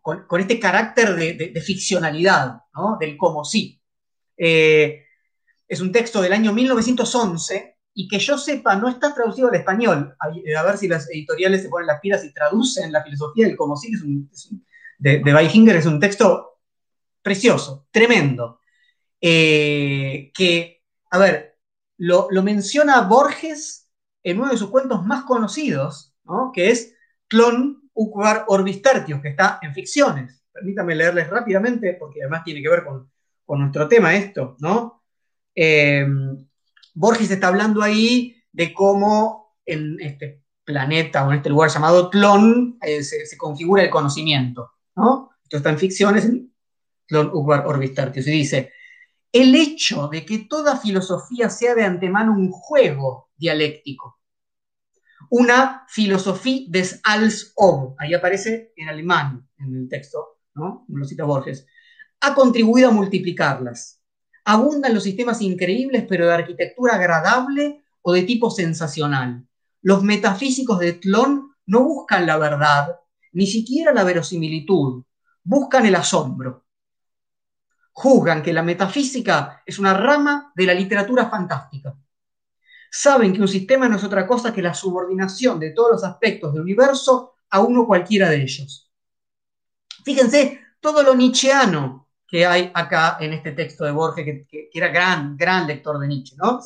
con, 0.00 0.40
este 0.40 0.60
carácter 0.60 1.16
de, 1.16 1.60
ficcionalidad, 1.60 2.60
¿no? 2.72 2.96
del 3.00 3.16
como 3.16 3.44
sí. 3.44 3.82
Eh, 4.36 5.02
es 5.66 5.80
un 5.80 5.90
texto 5.90 6.22
del 6.22 6.32
año 6.32 6.52
1911 6.52 7.76
y 7.92 8.06
que 8.06 8.20
yo 8.20 8.38
sepa 8.38 8.76
no 8.76 8.88
está 8.88 9.12
traducido 9.12 9.48
al 9.48 9.56
español. 9.56 10.14
A, 10.20 10.62
ver 10.62 10.78
si 10.78 10.86
las 10.86 11.10
editoriales 11.10 11.62
se 11.62 11.68
ponen 11.68 11.88
las 11.88 11.98
pilas 11.98 12.24
y 12.24 12.32
traducen 12.32 12.92
la 12.92 13.02
filosofía 13.02 13.48
del 13.48 13.56
como 13.56 13.76
sí, 13.76 13.90
de, 14.98 15.18
de 15.18 15.34
Weichinger, 15.34 15.74
es 15.74 15.86
un 15.86 15.98
texto 15.98 16.60
precioso, 17.20 17.88
tremendo. 17.90 18.60
Eh, 19.20 20.30
que, 20.32 20.84
a 21.10 21.18
ver, 21.18 21.58
lo, 21.96 22.28
menciona 22.44 23.00
Borges 23.00 23.90
en 24.22 24.38
uno 24.38 24.52
de 24.52 24.56
sus 24.56 24.70
cuentos 24.70 25.04
más 25.04 25.24
conocidos, 25.24 26.14
que 26.54 26.70
es 26.70 26.95
Clon 27.28 27.90
Ukvar 27.94 28.44
Orbis 28.48 28.82
Tertius, 28.82 29.20
que 29.20 29.30
está 29.30 29.58
en 29.62 29.72
ficciones. 29.72 30.42
Permítame 30.52 30.94
leerles 30.94 31.28
rápidamente, 31.28 31.94
porque 31.94 32.22
además 32.22 32.44
tiene 32.44 32.62
que 32.62 32.68
ver 32.68 32.84
con, 32.84 33.10
nuestro 33.58 33.88
tema 33.88 34.14
esto, 34.14 34.56
¿no? 34.58 35.04
Em, 35.54 36.46
Borges 36.94 37.30
está 37.30 37.48
hablando 37.48 37.82
ahí 37.82 38.36
de 38.52 38.74
cómo 38.74 39.56
en 39.64 39.96
este 40.00 40.42
planeta 40.64 41.24
o 41.24 41.30
en 41.30 41.38
este 41.38 41.50
lugar 41.50 41.70
llamado 41.70 42.10
Clon 42.10 42.78
eh, 42.82 43.02
se, 43.02 43.36
configura 43.36 43.82
el 43.82 43.90
conocimiento, 43.90 44.72
¿no? 44.96 45.30
Esto 45.42 45.58
está 45.58 45.70
en 45.70 45.78
ficciones, 45.78 46.28
Clon 47.06 47.30
Ukvar 47.32 47.66
Orbis 47.66 47.94
Tertius, 47.94 48.26
y 48.26 48.32
dice, 48.32 48.72
el 49.32 49.54
hecho 49.54 50.08
de 50.08 50.24
que 50.24 50.38
toda 50.40 50.78
filosofía 50.78 51.50
sea 51.50 51.74
de 51.74 51.84
antemano 51.84 52.32
un 52.32 52.50
juego 52.50 53.30
dialéctico. 53.36 54.15
Una 55.30 55.84
filosofía 55.88 56.66
des 56.68 57.00
als 57.02 57.52
ob, 57.56 57.94
ahí 57.98 58.14
aparece 58.14 58.72
en 58.76 58.88
alemán 58.88 59.48
en 59.58 59.74
el 59.74 59.88
texto, 59.88 60.38
¿no? 60.54 60.84
Lo 60.88 61.04
cita 61.04 61.24
Borges, 61.24 61.66
ha 62.20 62.34
contribuido 62.34 62.88
a 62.88 62.92
multiplicarlas. 62.92 64.00
Abundan 64.44 64.94
los 64.94 65.02
sistemas 65.02 65.42
increíbles, 65.42 66.04
pero 66.08 66.26
de 66.26 66.34
arquitectura 66.34 66.94
agradable 66.94 67.84
o 68.02 68.12
de 68.12 68.22
tipo 68.22 68.50
sensacional. 68.50 69.46
Los 69.82 70.02
metafísicos 70.02 70.78
de 70.78 70.94
Tlón 70.94 71.52
no 71.66 71.82
buscan 71.82 72.26
la 72.26 72.38
verdad, 72.38 72.96
ni 73.32 73.46
siquiera 73.46 73.92
la 73.92 74.04
verosimilitud, 74.04 75.04
buscan 75.42 75.86
el 75.86 75.94
asombro. 75.96 76.64
Juzgan 77.92 78.42
que 78.42 78.52
la 78.52 78.62
metafísica 78.62 79.62
es 79.64 79.78
una 79.78 79.94
rama 79.94 80.52
de 80.54 80.66
la 80.66 80.74
literatura 80.74 81.28
fantástica. 81.28 81.96
Saben 82.98 83.34
que 83.34 83.42
un 83.42 83.48
sistema 83.48 83.90
no 83.90 83.96
es 83.96 84.04
otra 84.04 84.26
cosa 84.26 84.54
que 84.54 84.62
la 84.62 84.72
subordinación 84.72 85.60
de 85.60 85.72
todos 85.72 85.92
los 85.92 86.04
aspectos 86.04 86.54
del 86.54 86.62
universo 86.62 87.34
a 87.50 87.60
uno 87.60 87.86
cualquiera 87.86 88.30
de 88.30 88.40
ellos. 88.40 88.90
Fíjense 90.02 90.60
todo 90.80 91.02
lo 91.02 91.14
nietzscheano 91.14 92.08
que 92.26 92.46
hay 92.46 92.70
acá 92.72 93.18
en 93.20 93.34
este 93.34 93.52
texto 93.52 93.84
de 93.84 93.90
Borges, 93.90 94.24
que, 94.48 94.70
era 94.72 94.88
gran, 94.88 95.36
gran 95.36 95.66
lector 95.66 95.98
de 95.98 96.08
Nietzsche, 96.08 96.36
¿no? 96.38 96.58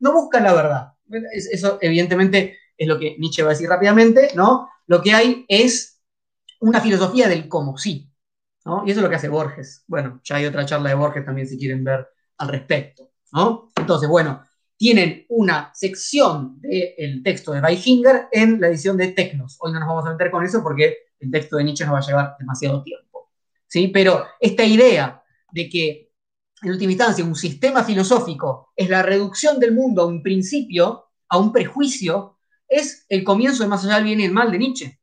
no 0.00 0.12
busca 0.12 0.40
la 0.40 0.52
verdad. 0.52 0.92
Eso 1.32 1.78
evidentemente 1.80 2.58
es 2.76 2.86
lo 2.86 2.98
que 2.98 3.16
Nietzsche 3.18 3.42
va 3.42 3.48
a 3.48 3.52
decir 3.52 3.70
rápidamente, 3.70 4.32
¿no? 4.34 4.68
Lo 4.88 5.00
que 5.00 5.14
hay 5.14 5.46
es 5.48 6.02
una 6.60 6.82
filosofía 6.82 7.28
del 7.28 7.48
cómo 7.48 7.78
sí, 7.78 8.12
¿no? 8.66 8.82
Y 8.86 8.90
eso 8.90 9.00
es 9.00 9.04
lo 9.04 9.08
que 9.08 9.16
hace 9.16 9.30
Borges. 9.30 9.84
Bueno, 9.86 10.20
ya 10.22 10.36
hay 10.36 10.44
otra 10.44 10.66
charla 10.66 10.90
de 10.90 10.96
Borges 10.96 11.24
también 11.24 11.48
si 11.48 11.56
quieren 11.56 11.82
ver 11.82 12.06
al 12.36 12.48
respecto, 12.48 13.10
¿no? 13.32 13.72
Entonces, 13.74 14.06
bueno, 14.06 14.47
tienen 14.78 15.26
una 15.28 15.72
sección 15.74 16.60
del 16.60 17.22
texto 17.24 17.52
de 17.52 17.60
Weichinger 17.60 18.28
en 18.30 18.60
la 18.60 18.68
edición 18.68 18.96
de 18.96 19.08
Tecnos. 19.08 19.58
Hoy 19.60 19.72
no 19.72 19.80
nos 19.80 19.88
vamos 19.88 20.06
a 20.06 20.12
meter 20.12 20.30
con 20.30 20.44
eso 20.44 20.62
porque 20.62 21.08
el 21.18 21.30
texto 21.32 21.56
de 21.56 21.64
Nietzsche 21.64 21.84
nos 21.84 21.94
va 21.94 21.98
a 21.98 22.06
llevar 22.06 22.36
demasiado 22.38 22.82
tiempo. 22.84 23.32
¿sí? 23.66 23.88
Pero 23.88 24.24
esta 24.38 24.64
idea 24.64 25.20
de 25.50 25.68
que, 25.68 26.12
en 26.62 26.70
última 26.70 26.92
instancia, 26.92 27.24
un 27.24 27.34
sistema 27.34 27.82
filosófico 27.82 28.72
es 28.76 28.88
la 28.88 29.02
reducción 29.02 29.58
del 29.58 29.74
mundo 29.74 30.02
a 30.02 30.06
un 30.06 30.22
principio, 30.22 31.06
a 31.28 31.38
un 31.38 31.52
prejuicio, 31.52 32.38
es 32.68 33.04
el 33.08 33.24
comienzo 33.24 33.64
de 33.64 33.68
Más 33.68 33.84
allá 33.84 33.96
del 33.96 34.04
bien 34.04 34.20
y 34.20 34.26
el 34.26 34.32
mal 34.32 34.52
de 34.52 34.58
Nietzsche. 34.58 35.00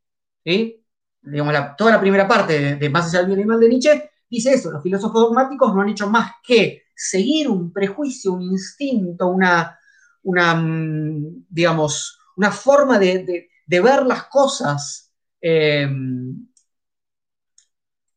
Digamos, 1.22 1.53
toda 1.77 1.91
la 1.91 2.00
primera 2.00 2.25
parte 2.25 2.77
de, 2.77 2.89
Más 2.89 3.08
allá 3.08 3.20
del 3.20 3.27
bien 3.27 3.39
y 3.39 3.41
el 3.41 3.48
mal 3.48 3.60
de 3.60 3.70
Nietzsche 3.70 4.10
dice 4.29 4.53
eso, 4.53 4.72
los 4.72 4.84
filósofos 4.84 5.22
dogmáticos 5.22 5.74
no 5.74 5.82
han 5.82 5.89
hecho 5.89 6.10
más 6.10 6.34
que 6.46 6.84
seguir 6.96 7.50
un 7.50 7.72
prejuicio, 7.72 8.34
un 8.34 8.41
instinto, 8.41 9.27
una, 9.27 9.77
una 10.24 10.55
mm, 10.55 11.46
digamos, 11.50 12.20
una 12.38 12.51
forma 12.51 13.00
de, 13.00 13.50
ver 13.67 14.05
las 14.05 14.24
cosas 14.25 15.12
eh, 15.41 15.88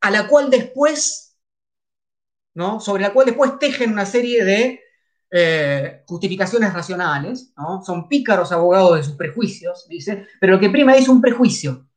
a 0.01 0.11
la 0.11 0.29
cual 0.29 0.51
después, 0.51 1.37
¿no? 2.55 2.81
sobre 2.81 3.03
la 3.03 3.13
cual 3.13 3.27
después 3.27 3.59
tejen 3.59 3.93
una 3.93 4.07
serie 4.07 4.45
de 4.45 4.81
eh, 5.31 6.03
justificaciones 6.07 6.73
racionales, 6.73 7.53
¿no? 7.57 7.83
son 7.83 8.09
pícaros 8.09 8.53
abogados 8.53 8.97
de 8.97 9.03
sus 9.05 9.17
prejuicios, 9.17 9.87
dice, 9.89 10.27
pero 10.41 10.55
lo 10.55 10.61
que 10.61 10.71
prima 10.71 10.97
es 10.97 11.09
un 11.09 11.21
prejuicio. 11.21 11.89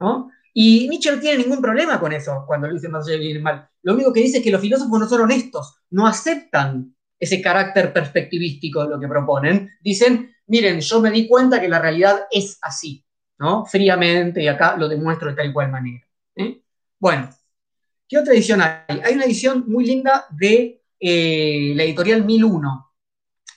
¿no? 0.00 0.30
Y 0.58 0.88
Nietzsche 0.88 1.12
no 1.12 1.20
tiene 1.20 1.42
ningún 1.42 1.60
problema 1.60 2.00
con 2.00 2.14
eso 2.14 2.44
cuando 2.46 2.66
lo 2.66 2.72
dice 2.72 2.88
más 2.88 3.06
allá 3.06 3.18
del 3.18 3.42
mal. 3.42 3.68
Lo 3.82 3.92
único 3.92 4.10
que 4.10 4.20
dice 4.20 4.38
es 4.38 4.42
que 4.42 4.50
los 4.50 4.62
filósofos 4.62 4.98
no 4.98 5.06
son 5.06 5.20
honestos, 5.20 5.82
no 5.90 6.06
aceptan 6.06 6.96
ese 7.18 7.42
carácter 7.42 7.92
perspectivístico 7.92 8.82
de 8.82 8.88
lo 8.88 8.98
que 8.98 9.06
proponen. 9.06 9.70
Dicen, 9.82 10.34
miren, 10.46 10.80
yo 10.80 11.02
me 11.02 11.10
di 11.10 11.28
cuenta 11.28 11.60
que 11.60 11.68
la 11.68 11.78
realidad 11.78 12.22
es 12.30 12.58
así, 12.62 13.04
¿no? 13.38 13.66
Fríamente, 13.66 14.42
y 14.42 14.48
acá 14.48 14.78
lo 14.78 14.88
demuestro 14.88 15.28
de 15.28 15.36
tal 15.36 15.50
y 15.50 15.52
cual 15.52 15.70
manera. 15.70 16.06
¿eh? 16.36 16.62
Bueno, 16.98 17.28
¿qué 18.08 18.16
otra 18.16 18.32
edición 18.32 18.62
hay? 18.62 19.00
Hay 19.04 19.12
una 19.12 19.26
edición 19.26 19.64
muy 19.68 19.84
linda 19.84 20.24
de 20.30 20.82
eh, 20.98 21.74
la 21.76 21.82
editorial 21.82 22.24
1001. 22.24 22.94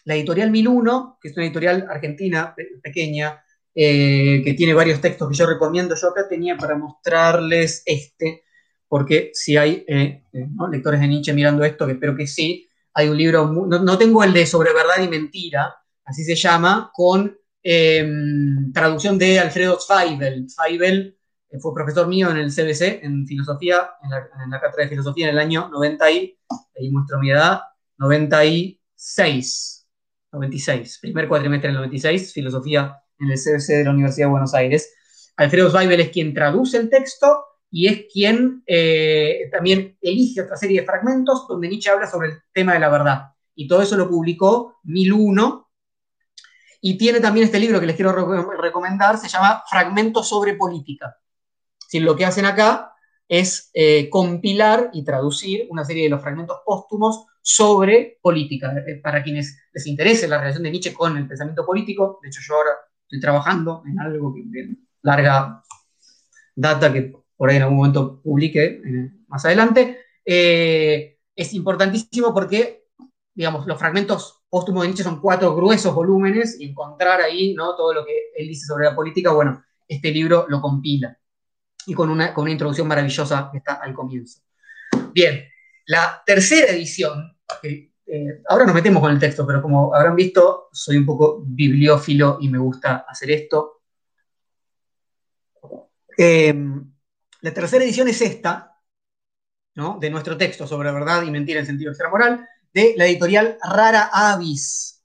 La 0.03 0.15
editorial 0.15 0.51
1001, 0.51 1.17
que 1.21 1.29
es 1.29 1.37
una 1.37 1.45
editorial 1.45 1.87
argentina 1.89 2.53
pequeña, 2.83 3.41
eh, 3.75 4.41
que 4.43 4.53
tiene 4.55 4.73
varios 4.73 4.99
textos 4.99 5.29
que 5.29 5.35
yo 5.35 5.45
recomiendo. 5.45 5.95
Yo 5.95 6.09
acá 6.09 6.27
tenía 6.27 6.57
para 6.57 6.75
mostrarles 6.75 7.83
este, 7.85 8.43
porque 8.87 9.31
si 9.33 9.57
hay 9.57 9.85
eh, 9.87 10.23
eh, 10.33 10.47
lectores 10.71 10.99
de 10.99 11.07
Nietzsche 11.07 11.33
mirando 11.33 11.63
esto, 11.63 11.85
que 11.85 11.93
espero 11.93 12.15
que 12.15 12.27
sí, 12.27 12.67
hay 12.93 13.07
un 13.07 13.17
libro, 13.17 13.47
no, 13.47 13.97
tengo 13.97 14.23
el 14.23 14.33
de 14.33 14.45
Sobre 14.45 14.73
Verdad 14.73 15.03
y 15.03 15.07
Mentira, 15.07 15.75
así 16.03 16.23
se 16.23 16.35
llama, 16.35 16.91
con 16.93 17.37
em, 17.61 18.73
traducción 18.73 19.17
de 19.17 19.39
Alfredo 19.39 19.79
Zweibel. 19.79 20.49
Zweibel 20.49 21.17
fue 21.59 21.73
profesor 21.73 22.07
mío 22.07 22.29
en 22.31 22.37
el 22.37 22.51
CBC, 22.51 23.03
en 23.03 23.25
filosofía, 23.27 23.91
en 24.03 24.09
la, 24.49 24.59
cátedra 24.59 24.83
de 24.83 24.89
filosofía 24.89 25.29
en 25.29 25.35
el 25.35 25.39
año 25.39 25.69
90 25.69 26.11
y, 26.11 26.37
ahí 26.77 26.89
muestro 26.91 27.19
mi 27.19 27.31
edad, 27.31 27.61
96, 27.97 29.87
96, 30.31 30.99
primer 31.01 31.27
cuatrimestre 31.27 31.69
del 31.69 31.77
96, 31.77 32.33
filosofía 32.33 32.99
en 33.19 33.31
el 33.31 33.37
CBC 33.37 33.67
de 33.77 33.83
la 33.83 33.91
Universidad 33.91 34.27
de 34.27 34.31
Buenos 34.31 34.53
Aires. 34.53 34.93
Alfredo 35.35 35.69
Zweibel 35.69 35.99
es 35.99 36.09
quien 36.09 36.33
traduce 36.33 36.77
el 36.77 36.89
texto 36.89 37.45
y 37.71 37.87
es 37.87 38.05
quien 38.11 38.63
eh, 38.65 39.49
también 39.51 39.97
elige 40.01 40.41
otra 40.41 40.57
serie 40.57 40.81
de 40.81 40.85
fragmentos 40.85 41.47
donde 41.47 41.69
Nietzsche 41.69 41.89
habla 41.89 42.07
sobre 42.07 42.29
el 42.29 42.37
tema 42.51 42.73
de 42.73 42.79
la 42.79 42.89
verdad. 42.89 43.31
Y 43.55 43.67
todo 43.67 43.81
eso 43.81 43.95
lo 43.95 44.09
publicó 44.09 44.79
1001. 44.83 45.69
Y 46.81 46.97
tiene 46.97 47.19
también 47.19 47.45
este 47.45 47.59
libro 47.59 47.79
que 47.79 47.85
les 47.85 47.95
quiero 47.95 48.13
recomendar, 48.13 49.17
se 49.17 49.27
llama 49.27 49.63
Fragmentos 49.69 50.29
sobre 50.29 50.53
Política. 50.53 51.17
Si 51.77 51.99
lo 51.99 52.15
que 52.15 52.25
hacen 52.25 52.45
acá 52.45 52.93
es 53.27 53.69
eh, 53.73 54.09
compilar 54.09 54.89
y 54.93 55.03
traducir 55.03 55.67
una 55.69 55.85
serie 55.85 56.03
de 56.03 56.09
los 56.09 56.21
fragmentos 56.21 56.59
póstumos 56.65 57.25
sobre 57.41 58.17
política. 58.21 58.73
Eh, 58.87 58.95
para 58.95 59.21
quienes 59.23 59.57
les 59.71 59.87
interese 59.87 60.27
la 60.27 60.39
relación 60.39 60.63
de 60.63 60.71
Nietzsche 60.71 60.93
con 60.93 61.15
el 61.15 61.27
pensamiento 61.27 61.65
político, 61.65 62.19
de 62.21 62.29
hecho 62.29 62.41
yo 62.45 62.55
ahora 62.55 62.71
estoy 63.09 63.19
trabajando 63.19 63.81
en 63.87 63.99
algo 63.99 64.35
que 64.35 64.43
de 64.45 64.75
larga 65.01 65.63
data 66.55 66.93
que 66.93 67.11
por 67.35 67.49
ahí 67.49 67.55
en 67.55 67.63
algún 67.63 67.77
momento 67.77 68.21
publique 68.21 68.81
eh, 68.85 69.11
más 69.27 69.43
adelante, 69.45 69.97
eh, 70.23 71.17
es 71.35 71.53
importantísimo 71.53 72.31
porque, 72.33 72.85
digamos, 73.33 73.65
los 73.65 73.79
fragmentos 73.79 74.43
póstumos 74.47 74.83
de 74.83 74.89
Nietzsche 74.89 75.03
son 75.03 75.19
cuatro 75.19 75.55
gruesos 75.55 75.95
volúmenes 75.95 76.59
y 76.59 76.69
encontrar 76.69 77.21
ahí 77.21 77.55
¿no? 77.55 77.75
todo 77.75 77.93
lo 77.93 78.05
que 78.05 78.31
él 78.35 78.47
dice 78.47 78.67
sobre 78.67 78.85
la 78.85 78.95
política, 78.95 79.31
bueno, 79.31 79.63
este 79.87 80.11
libro 80.11 80.45
lo 80.49 80.61
compila 80.61 81.17
y 81.87 81.93
con 81.93 82.09
una, 82.11 82.31
con 82.33 82.43
una 82.43 82.51
introducción 82.51 82.87
maravillosa 82.87 83.49
que 83.51 83.57
está 83.57 83.75
al 83.75 83.93
comienzo. 83.93 84.41
Bien, 85.13 85.45
la 85.87 86.21
tercera 86.23 86.71
edición, 86.71 87.35
que 87.61 87.88
eh, 88.11 88.41
ahora 88.47 88.65
nos 88.65 88.73
metemos 88.73 89.01
con 89.01 89.11
el 89.11 89.19
texto, 89.19 89.45
pero 89.45 89.61
como 89.61 89.93
habrán 89.93 90.15
visto, 90.15 90.69
soy 90.71 90.97
un 90.97 91.05
poco 91.05 91.43
bibliófilo 91.45 92.39
y 92.41 92.49
me 92.49 92.57
gusta 92.57 93.05
hacer 93.07 93.29
esto. 93.29 93.81
Em, 96.17 96.91
la 97.41 97.53
tercera 97.53 97.83
edición 97.83 98.07
es 98.07 98.19
esta, 98.21 98.75
¿no? 99.75 99.99
de 99.99 100.09
nuestro 100.09 100.35
texto 100.37 100.65
sobre 100.65 100.91
verdad 100.91 101.21
y 101.21 101.29
mentira 101.29 101.59
en 101.59 101.67
sentido 101.67 101.91
extramoral, 101.91 102.47
de 102.73 102.95
la 102.97 103.05
editorial 103.05 103.57
Rara 103.63 104.09
Avis. 104.11 105.03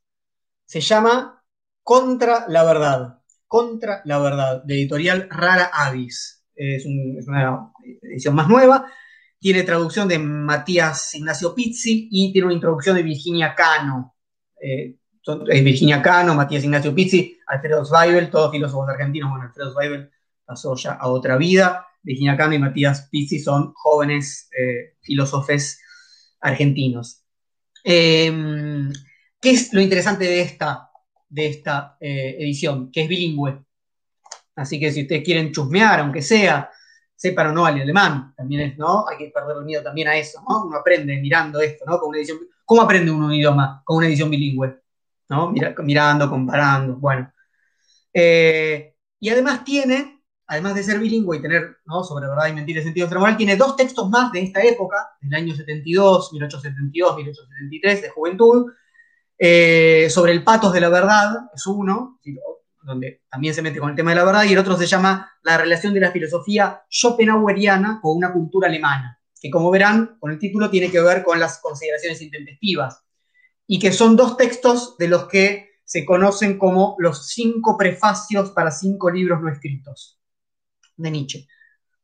Se 0.64 0.80
llama 0.80 1.44
Contra 1.82 2.46
la 2.48 2.64
Verdad. 2.64 3.18
Contra 3.46 4.00
la 4.06 4.18
Verdad, 4.18 4.64
de 4.64 4.74
editorial 4.74 5.28
Rara 5.30 5.70
Avis. 5.72 6.42
es 6.54 6.86
una 6.86 7.70
edición 8.02 8.34
más 8.34 8.48
nueva 8.48 8.86
tiene 9.44 9.62
traducción 9.62 10.08
de 10.08 10.18
Matías 10.18 11.14
Ignacio 11.14 11.54
Pizzi 11.54 12.08
y 12.10 12.32
tiene 12.32 12.46
una 12.46 12.54
introducción 12.54 12.96
de 12.96 13.02
Virginia 13.02 13.54
Cano. 13.54 14.14
Eh, 14.58 14.96
Virginia 15.62 16.00
Cano, 16.00 16.34
Matías 16.34 16.64
Ignacio 16.64 16.94
Pizzi, 16.94 17.38
Alfredo 17.48 17.84
Zweibel, 17.84 18.30
todos 18.30 18.52
filósofos 18.52 18.88
argentinos. 18.88 19.28
Bueno, 19.28 19.44
Alfredo 19.44 19.72
Zweibel 19.74 20.10
pasó 20.46 20.74
ya 20.76 20.92
a 20.92 21.08
otra 21.08 21.36
vida. 21.36 21.86
Virginia 22.02 22.38
Cano 22.38 22.54
y 22.54 22.58
Matías 22.58 23.06
Pizzi 23.10 23.38
son 23.38 23.74
jóvenes 23.74 24.48
eh, 24.58 24.96
filósofos 25.02 25.76
argentinos. 26.40 27.22
Em, 27.84 28.90
¿Qué 29.38 29.50
es 29.50 29.74
lo 29.74 29.82
interesante 29.82 30.24
de 30.24 30.40
esta, 30.40 30.88
de 31.28 31.46
esta 31.48 31.98
eh, 32.00 32.36
edición? 32.38 32.90
Que 32.90 33.02
es 33.02 33.08
bilingüe. 33.10 33.62
Así 34.56 34.80
que 34.80 34.90
si 34.90 35.02
ustedes 35.02 35.22
quieren 35.22 35.52
chusmear, 35.52 36.00
aunque 36.00 36.22
sea, 36.22 36.70
sepan 37.24 37.46
o 37.46 37.52
no 37.52 37.64
al 37.64 37.80
alemán, 37.80 38.34
también 38.36 38.60
es, 38.60 38.76
¿no? 38.76 39.08
Hay 39.08 39.16
que 39.16 39.30
perder 39.30 39.56
el 39.56 39.64
miedo 39.64 39.82
también 39.82 40.08
a 40.08 40.16
eso, 40.16 40.42
¿no? 40.46 40.66
Uno 40.66 40.76
aprende 40.76 41.16
mirando 41.16 41.58
esto, 41.62 41.86
¿no? 41.86 41.98
Con 41.98 42.10
una 42.10 42.18
edición, 42.18 42.38
¿Cómo 42.66 42.82
aprende 42.82 43.10
uno 43.10 43.26
un 43.26 43.32
idioma? 43.32 43.80
Con 43.82 43.96
una 43.96 44.08
edición 44.08 44.28
bilingüe, 44.28 44.82
¿no? 45.30 45.50
mirando, 45.78 46.28
comparando, 46.28 46.96
bueno. 46.96 47.32
Eh, 48.12 48.94
y 49.18 49.28
además 49.30 49.64
tiene, 49.64 50.22
además 50.46 50.74
de 50.74 50.82
ser 50.82 50.98
bilingüe 50.98 51.38
y 51.38 51.40
tener, 51.40 51.78
¿no? 51.86 52.04
Sobre 52.04 52.28
verdad 52.28 52.48
y 52.48 52.52
mentira 52.52 52.80
en 52.80 52.84
sentido 52.84 53.06
extramoral, 53.06 53.38
tiene 53.38 53.56
dos 53.56 53.74
textos 53.74 54.10
más 54.10 54.30
de 54.30 54.42
esta 54.42 54.62
época, 54.62 55.08
del 55.22 55.32
año 55.32 55.54
72, 55.54 56.30
1872, 56.30 57.16
1873, 57.16 58.02
de 58.02 58.08
juventud, 58.10 58.70
eh, 59.38 60.08
sobre 60.10 60.32
el 60.32 60.44
patos 60.44 60.74
de 60.74 60.80
la 60.82 60.90
verdad, 60.90 61.50
es 61.54 61.66
uno, 61.66 62.20
donde 62.84 63.22
también 63.30 63.54
se 63.54 63.62
mete 63.62 63.80
con 63.80 63.90
el 63.90 63.96
tema 63.96 64.10
de 64.10 64.16
la 64.16 64.24
verdad, 64.24 64.44
y 64.44 64.52
el 64.52 64.58
otro 64.58 64.76
se 64.76 64.86
llama 64.86 65.32
La 65.42 65.56
relación 65.56 65.94
de 65.94 66.00
la 66.00 66.12
filosofía 66.12 66.82
schopenhaueriana 66.90 67.98
con 68.02 68.16
una 68.16 68.32
cultura 68.32 68.68
alemana, 68.68 69.18
que 69.40 69.50
como 69.50 69.70
verán, 69.70 70.16
con 70.20 70.30
el 70.30 70.38
título 70.38 70.70
tiene 70.70 70.90
que 70.90 71.00
ver 71.00 71.24
con 71.24 71.40
las 71.40 71.58
consideraciones 71.60 72.20
intempestivas, 72.22 73.04
y 73.66 73.78
que 73.78 73.92
son 73.92 74.16
dos 74.16 74.36
textos 74.36 74.96
de 74.98 75.08
los 75.08 75.26
que 75.28 75.70
se 75.84 76.04
conocen 76.04 76.58
como 76.58 76.96
los 76.98 77.28
cinco 77.28 77.76
prefacios 77.76 78.50
para 78.50 78.70
cinco 78.70 79.10
libros 79.10 79.40
no 79.42 79.50
escritos 79.50 80.20
de 80.96 81.10
Nietzsche. 81.10 81.46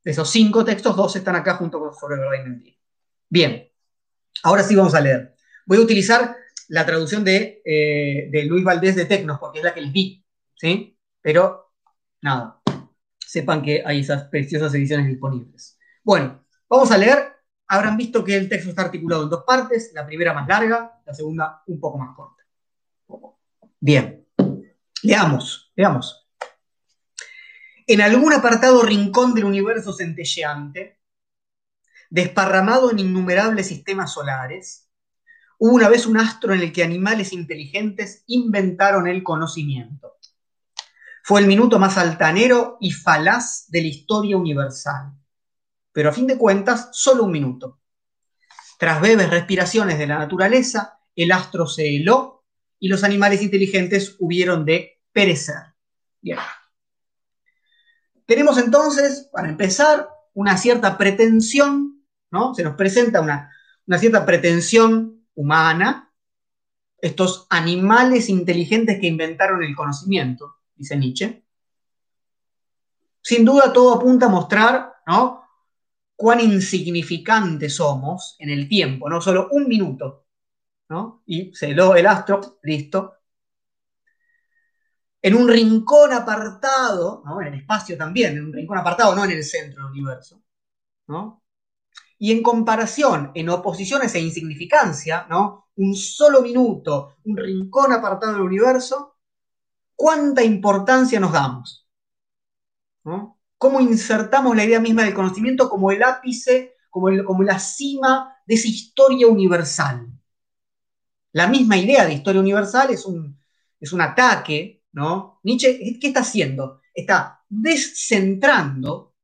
De 0.03 0.11
esos 0.13 0.31
cinco 0.31 0.65
textos, 0.65 0.97
dos 0.97 1.15
están 1.17 1.37
acá 1.37 1.55
junto 1.55 1.79
con 1.79 1.95
Sobre 1.95 2.17
Verdad 2.17 2.45
y 2.45 2.49
Mentira. 2.49 2.77
Bien, 3.29 3.69
ahora 4.43 4.63
sí 4.63 4.75
vamos 4.75 4.95
a 4.95 5.01
leer. 5.01 5.35
Voy 5.67 5.79
a 5.79 5.83
utilizar 5.83 6.37
la 6.69 6.87
traducción 6.87 7.25
de, 7.25 7.63
eh, 7.65 8.29
de 8.31 8.45
Luis 8.45 8.65
Valdés 8.65 8.97
de 8.97 9.05
Tecnos, 9.05 9.39
porque 9.39 9.59
es 9.59 9.65
la 9.65 9.75
que 9.75 9.81
les 9.81 9.93
vi, 9.93 10.20
¿sí? 10.61 10.99
Pero, 11.23 11.73
nada, 12.21 12.61
sepan 13.19 13.63
que 13.63 13.83
hay 13.85 14.01
esas 14.01 14.25
preciosas 14.25 14.75
ediciones 14.75 15.07
disponibles. 15.07 15.79
Bueno, 16.05 16.45
vamos 16.69 16.91
a 16.91 16.99
leer. 16.99 17.35
Habrán 17.67 17.97
visto 17.97 18.23
que 18.23 18.37
el 18.37 18.49
texto 18.49 18.69
está 18.69 18.83
articulado 18.83 19.23
en 19.23 19.31
dos 19.31 19.45
partes, 19.47 19.93
la 19.95 20.07
primera 20.07 20.35
más 20.35 20.47
larga, 20.47 21.01
la 21.07 21.15
segunda 21.15 21.63
un 21.67 21.81
poco 21.81 21.99
más 21.99 22.15
corta. 22.15 22.43
Bien, 23.79 24.27
leamos, 25.03 25.73
leamos. 25.75 26.29
En 27.87 28.03
algún 28.03 28.35
apartado 28.35 28.83
rincón 28.83 29.35
del 29.35 29.45
universo 29.45 29.95
centelleante, 29.95 31.01
desparramado 32.11 32.91
en 32.91 32.99
innumerables 32.99 33.69
sistemas 33.69 34.13
solares, 34.13 34.91
hubo 35.59 35.73
una 35.73 35.89
vez 35.89 36.07
un 36.07 36.19
astro 36.19 36.53
en 36.53 36.61
el 36.61 36.73
que 36.73 36.83
animales 36.83 37.33
inteligentes 37.33 38.25
inventaron 38.27 39.07
el 39.07 39.23
conocimiento. 39.23 40.20
Fue 41.31 41.41
el 41.41 41.47
minuto 41.47 41.79
más 41.79 41.97
altanero 41.97 42.77
y 42.81 42.91
falaz 42.91 43.67
de 43.69 43.83
la 43.83 43.87
historia 43.87 44.37
universal. 44.37 45.13
Pero 45.93 46.09
a 46.09 46.13
fin 46.13 46.27
de 46.27 46.37
cuentas, 46.37 46.89
solo 46.91 47.23
un 47.23 47.31
minuto. 47.31 47.79
Tras 48.81 49.01
breves 49.01 49.31
respiraciones 49.31 49.97
de 49.97 50.09
la 50.09 50.19
naturaleza, 50.19 50.99
el 51.15 51.31
astro 51.31 51.69
se 51.69 51.87
heló 51.95 52.45
y 52.81 52.89
los 52.89 53.05
animales 53.05 53.43
inteligentes 53.43 54.17
hubieron 54.19 54.65
de 54.65 55.01
perecer. 55.13 55.55
Bien. 56.21 56.39
Tenemos 58.27 58.59
entonces, 58.59 59.29
para 59.33 59.51
empezar, 59.51 60.09
una 60.35 60.57
cierta 60.57 60.99
pretensión, 60.99 62.05
¿no? 62.33 62.57
Se 62.57 62.65
nos 62.65 62.75
presenta 62.75 63.21
una, 63.21 63.53
una 63.87 63.99
cierta 63.99 64.27
pretensión 64.27 65.29
humana, 65.37 66.13
estos 66.99 67.47
animales 67.51 68.29
inteligentes 68.29 68.99
que 68.99 69.07
inventaron 69.07 69.63
el 69.63 69.77
conocimiento, 69.77 70.57
dice 70.81 70.97
Nietzsche. 70.97 71.45
Sin 73.23 73.45
duda 73.45 73.73
todo 73.73 73.95
apunta 73.95 74.27
a 74.27 74.31
mostrar, 74.31 74.95
¿no? 75.07 75.41
cuán 76.21 76.39
insignificantes 76.39 77.77
somos 77.77 78.37
en 78.39 78.51
el 78.51 78.69
tiempo, 78.69 79.09
no 79.09 79.23
solo 79.23 79.49
un 79.53 79.67
minuto, 79.67 80.27
¿no? 80.91 81.23
Y 81.25 81.51
se 81.55 81.73
lo 81.73 81.97
el 81.97 82.07
astro, 82.07 82.59
listo. 82.63 83.15
En 85.23 85.35
un 85.35 85.49
rincón 85.49 86.13
apartado, 86.13 87.23
¿no? 87.25 87.41
En 87.41 87.47
el 87.47 87.61
espacio 87.61 87.97
también, 87.97 88.37
en 88.37 88.45
un 88.45 88.53
rincón 88.53 88.77
apartado, 88.77 89.17
no 89.17 89.25
en 89.25 89.31
el 89.31 89.43
centro 89.43 89.85
del 89.85 89.93
universo, 89.93 90.43
¿no? 91.07 91.43
Y 92.19 92.33
en 92.33 92.43
comparación, 92.43 93.33
en 93.35 93.49
oposición 93.49 94.03
a 94.03 94.05
esa 94.05 94.19
insignificancia, 94.19 95.27
¿no? 95.31 95.69
Un 95.77 95.95
solo 95.95 96.43
minuto, 96.43 97.15
un 97.25 97.39
rincón 97.39 97.95
apartado 97.95 98.35
del 98.35 98.43
universo, 98.43 99.10
¿cuánta 100.01 100.43
importancia 100.43 101.21
nos 101.21 101.33
damos? 101.33 101.87
¿No? 103.05 103.41
cómo 103.61 103.79
insertamos 103.79 104.57
la 104.57 104.65
idea 104.65 104.81
misma 104.81 105.05
del 105.05 105.13
conocimiento 105.13 105.69
como 105.69 105.91
el 105.91 106.03
ápice, 106.03 106.77
como, 106.89 107.09
como 107.27 107.43
la 107.43 107.59
cima 107.59 108.35
de 108.47 108.55
esa 108.55 108.69
historia 108.69 109.27
universal. 109.27 110.11
La 111.33 111.47
misma 111.47 111.77
idea 111.77 112.07
de 112.07 112.15
historia 112.15 112.41
universal 112.41 112.89
es 112.89 113.05
un, 113.05 113.39
es 113.79 113.93
un 113.93 114.01
ataque, 114.01 114.83
¿no? 114.93 115.41
Nietzsche, 115.43 115.79
¿qué 116.01 116.07
está 116.07 116.21
haciendo? 116.21 116.81
Está 116.95 117.45
descentrando 117.51 119.15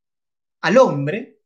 al 0.61 0.76
hombre 0.76 1.40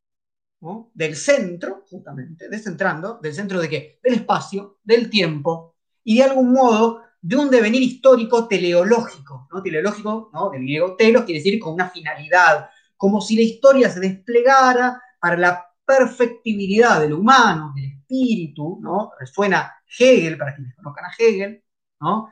del 0.93 1.15
centro, 1.15 1.85
justamente, 1.89 2.49
descentrando, 2.49 3.21
del 3.23 3.35
centro 3.35 3.61
de 3.61 3.69
qué? 3.69 4.01
Del 4.03 4.15
espacio, 4.15 4.81
del 4.83 5.09
tiempo, 5.09 5.77
y 6.03 6.17
de 6.17 6.25
algún 6.25 6.53
modo 6.53 7.05
de 7.23 7.37
un 7.37 7.51
devenir 7.51 7.83
histórico 7.83 8.49
teleológico, 8.49 9.49
¿no? 9.53 9.63
Teleológico, 9.63 10.31
¿no? 10.33 10.51
Del 10.51 10.63
griego 10.63 10.97
telos 10.97 11.25
quiere 11.25 11.41
decir 11.41 11.59
con 11.61 11.75
una 11.75 11.91
finalidad, 11.91 12.71
como 12.97 13.21
si 13.21 13.37
la 13.37 13.43
historia 13.43 13.91
se 13.91 14.01
desplegara 14.01 15.01
para 15.21 15.37
la 15.37 15.67
perfectibilidad 15.85 17.01
del 17.01 17.13
humano, 17.13 17.73
del 17.75 17.87
espíritu, 17.87 18.79
¿no? 18.81 19.13
Resuena 19.19 19.75
Hegel, 19.99 20.39
para 20.39 20.55
quienes 20.55 20.75
conozcan 20.75 21.05
a 21.07 21.15
Hegel, 21.19 21.63
¿no? 22.01 22.31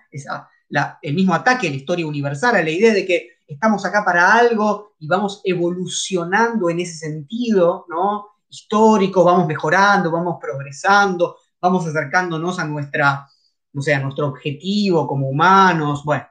el 1.02 1.14
mismo 1.14 1.34
ataque 1.34 1.66
a 1.66 1.70
la 1.70 1.76
historia 1.76 2.06
universal, 2.06 2.56
a 2.56 2.62
la 2.62 2.70
idea 2.70 2.92
de 2.92 3.06
que 3.06 3.28
estamos 3.46 3.84
acá 3.84 4.04
para 4.04 4.34
algo 4.34 4.94
y 4.98 5.06
vamos 5.06 5.40
evolucionando 5.44 6.68
en 6.68 6.80
ese 6.80 6.94
sentido, 6.94 7.86
¿no? 7.88 8.26
Histórico, 8.50 9.24
vamos 9.24 9.46
mejorando, 9.46 10.10
vamos 10.10 10.36
progresando, 10.40 11.36
vamos 11.60 11.86
acercándonos 11.86 12.58
a 12.58 12.64
nuestra, 12.64 13.26
no 13.72 13.82
sé, 13.82 13.94
a 13.94 14.00
nuestro 14.00 14.28
objetivo 14.28 15.06
como 15.06 15.28
humanos, 15.28 16.04
bueno. 16.04 16.26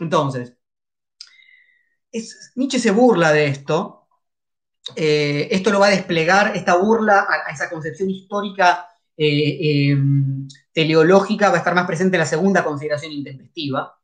Entonces, 0.00 0.54
Nietzsche 2.56 2.78
se 2.78 2.90
burla 2.90 3.32
de 3.32 3.46
esto. 3.46 4.08
Eh, 4.96 5.48
esto 5.50 5.70
lo 5.70 5.80
va 5.80 5.86
a 5.86 5.90
desplegar, 5.90 6.56
esta 6.56 6.76
burla 6.76 7.26
a, 7.28 7.50
esa 7.52 7.70
concepción 7.70 8.10
histórica 8.10 8.88
eh, 9.16 9.90
em, 9.90 10.48
teleológica 10.72 11.50
va 11.50 11.56
a 11.56 11.58
estar 11.58 11.74
más 11.74 11.86
presente 11.86 12.16
en 12.16 12.20
la 12.20 12.26
segunda 12.26 12.64
consideración 12.64 13.12
intempestiva. 13.12 13.96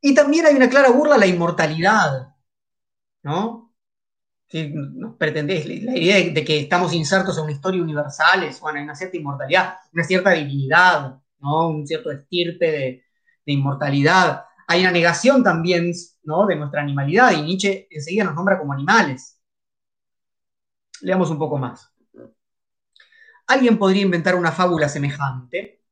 Y 0.00 0.14
también 0.14 0.46
hay 0.46 0.54
una 0.54 0.68
clara 0.68 0.90
burla 0.90 1.14
a 1.14 1.18
la 1.18 1.26
inmortalidad, 1.26 2.34
¿no? 3.22 3.61
Si 4.52 4.72
pretendés, 5.18 5.66
la 5.66 5.96
idea 5.96 6.32
de, 6.32 6.44
que 6.44 6.60
estamos 6.60 6.92
insertos 6.92 7.38
en 7.38 7.44
una 7.44 7.52
historia 7.52 7.82
universal 7.82 8.42
es, 8.44 8.60
hay 8.62 8.82
una 8.82 8.94
cierta 8.94 9.16
inmortalidad, 9.16 9.76
una 9.94 10.04
cierta 10.04 10.30
divinidad, 10.32 11.18
¿no? 11.40 11.68
Un 11.68 11.86
cierto 11.86 12.10
estirpe 12.12 12.70
de, 12.70 13.04
de 13.46 13.52
inmortalidad 13.52 14.44
hay 14.72 14.80
una 14.80 14.92
negación 14.92 15.42
también 15.42 15.92
¿no? 16.22 16.46
de 16.46 16.56
nuestra 16.56 16.80
animalidad 16.80 17.32
y 17.32 17.42
Nietzsche 17.42 17.88
enseguida 17.90 18.24
nos 18.24 18.34
nombra 18.34 18.58
como 18.58 18.72
animales. 18.72 19.38
Leamos 21.02 21.30
un 21.30 21.38
poco 21.38 21.58
más. 21.58 21.92
Alguien 23.46 23.78
podría 23.78 24.02
inventar 24.02 24.34
una 24.34 24.50
fábula 24.50 24.88
semejante, 24.88 25.84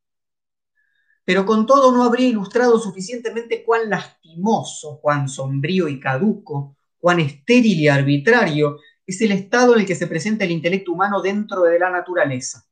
pero 1.23 1.45
con 1.45 1.67
todo 1.67 1.91
no 1.91 2.03
habría 2.03 2.27
ilustrado 2.27 2.79
suficientemente 2.79 3.63
cuán 3.63 3.87
lastimoso, 3.87 4.99
cuán 4.99 5.29
sombrío 5.29 5.87
y 5.87 5.99
caduco, 5.99 6.75
cuán 7.01 7.19
estéril 7.19 7.77
y 7.77 7.89
arbitrario 7.89 8.77
es 9.05 9.19
el 9.19 9.33
estado 9.33 9.73
en 9.73 9.81
el 9.81 9.85
que 9.85 9.95
se 9.95 10.07
presenta 10.07 10.45
el 10.45 10.51
intelecto 10.51 10.93
humano 10.93 11.21
dentro 11.21 11.63
de 11.63 11.77
la 11.77 11.89
naturaleza. 11.89 12.63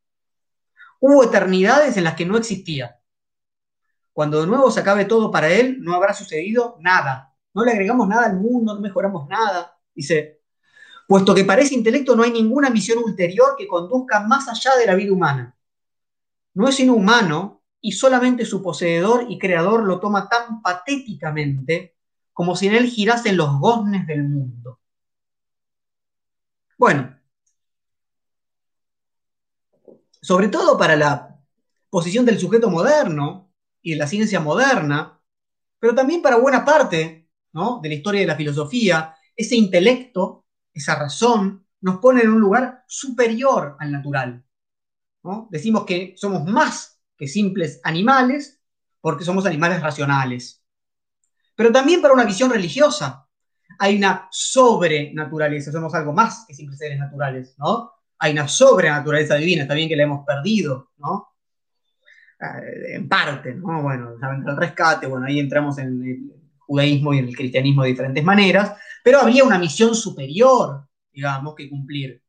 Hubo 1.01 1.25
eternidades 1.25 1.97
en 1.97 2.05
las 2.05 2.15
que 2.15 2.25
no 2.25 2.37
existía, 2.37 2.99
cuando 4.19 4.41
de 4.41 4.47
nuevo 4.47 4.69
se 4.69 4.81
acabe 4.81 5.05
todo 5.05 5.31
para 5.31 5.49
él, 5.49 5.77
no 5.79 5.93
habrá 5.93 6.13
sucedido 6.13 6.75
nada. 6.81 7.33
No 7.53 7.63
le 7.63 7.71
agregamos 7.71 8.05
nada 8.05 8.25
al 8.25 8.35
mundo, 8.35 8.75
no 8.75 8.81
mejoramos 8.81 9.29
nada. 9.29 9.79
Dice, 9.95 10.41
puesto 11.07 11.33
que 11.33 11.45
para 11.45 11.61
ese 11.61 11.75
intelecto 11.75 12.17
no 12.17 12.23
hay 12.23 12.31
ninguna 12.31 12.69
misión 12.69 12.97
ulterior 13.01 13.55
que 13.57 13.65
conduzca 13.65 14.19
más 14.19 14.49
allá 14.49 14.75
de 14.77 14.85
la 14.85 14.95
vida 14.95 15.13
humana. 15.13 15.55
No 16.53 16.67
es 16.67 16.75
sino 16.75 16.95
humano 16.95 17.61
y 17.79 17.93
solamente 17.93 18.43
su 18.43 18.61
poseedor 18.61 19.25
y 19.29 19.39
creador 19.39 19.85
lo 19.85 20.01
toma 20.01 20.27
tan 20.27 20.61
patéticamente 20.61 21.95
como 22.39 22.55
si 22.55 22.67
en 22.67 22.75
él 22.75 22.87
girasen 22.87 23.35
los 23.35 23.59
goznes 23.59 24.07
del 24.07 24.23
mundo. 24.23 24.79
Bueno, 26.77 27.19
sobre 30.21 30.47
todo 30.47 30.77
para 30.77 30.95
la 30.95 31.37
posición 31.89 32.25
del 32.25 32.39
sujeto 32.39 32.69
moderno, 32.69 33.51
y 33.81 33.91
de 33.91 33.97
la 33.97 34.07
ciencia 34.07 34.39
moderna, 34.39 35.19
pero 35.79 35.93
también 35.93 36.21
para 36.21 36.37
buena 36.37 36.63
parte 36.63 37.27
de 37.51 37.89
la 37.89 37.93
historia 37.93 38.21
de 38.21 38.27
la 38.27 38.37
filosofía, 38.37 39.17
ese 39.35 39.57
intelecto, 39.57 40.45
esa 40.73 40.95
razón, 40.95 41.67
nos 41.81 41.97
pone 41.97 42.21
en 42.21 42.29
un 42.29 42.39
lugar 42.39 42.85
superior 42.87 43.75
al 43.81 43.91
natural. 43.91 44.45
Decimos 45.49 45.83
que 45.83 46.13
somos 46.15 46.45
más 46.45 47.01
que 47.17 47.27
simples 47.27 47.81
animales 47.83 48.61
porque 49.01 49.25
somos 49.25 49.45
animales 49.45 49.81
racionales. 49.81 50.58
Pero 51.59 51.73
también 51.73 52.01
para 52.01 52.13
una 52.13 52.23
visión 52.23 52.49
religiosa 52.49 53.27
hay 53.79 53.97
una 53.97 54.29
sobrenaturaleza, 54.31 55.73
somos 55.73 55.93
algo 55.93 56.13
más 56.13 56.45
que 56.47 56.53
simples 56.53 56.79
seres 56.79 56.97
naturales, 56.97 57.53
¿no? 57.57 57.91
Hay 58.17 58.31
una 58.31 58.47
sobrenaturaleza 58.47 59.35
divina, 59.35 59.63
está 59.63 59.73
bien 59.73 59.89
que 59.89 59.97
la 59.97 60.03
hemos 60.03 60.25
perdido, 60.25 60.91
¿no? 60.99 61.35
Eh, 62.39 62.95
en 62.95 63.09
parte, 63.09 63.55
¿no? 63.55 63.81
Bueno, 63.81 64.11
el 64.47 64.55
rescate, 64.55 65.05
bueno, 65.07 65.25
ahí 65.25 65.37
entramos 65.37 65.77
en 65.79 66.01
el 66.01 66.33
judaísmo 66.59 67.13
y 67.13 67.17
en 67.17 67.27
el 67.27 67.35
cristianismo 67.35 67.83
de 67.83 67.89
diferentes 67.89 68.23
maneras, 68.23 68.77
pero 69.03 69.19
había 69.19 69.43
una 69.43 69.59
misión 69.59 69.93
superior, 69.93 70.87
digamos, 71.11 71.55
que 71.55 71.69
cumplir. 71.69 72.23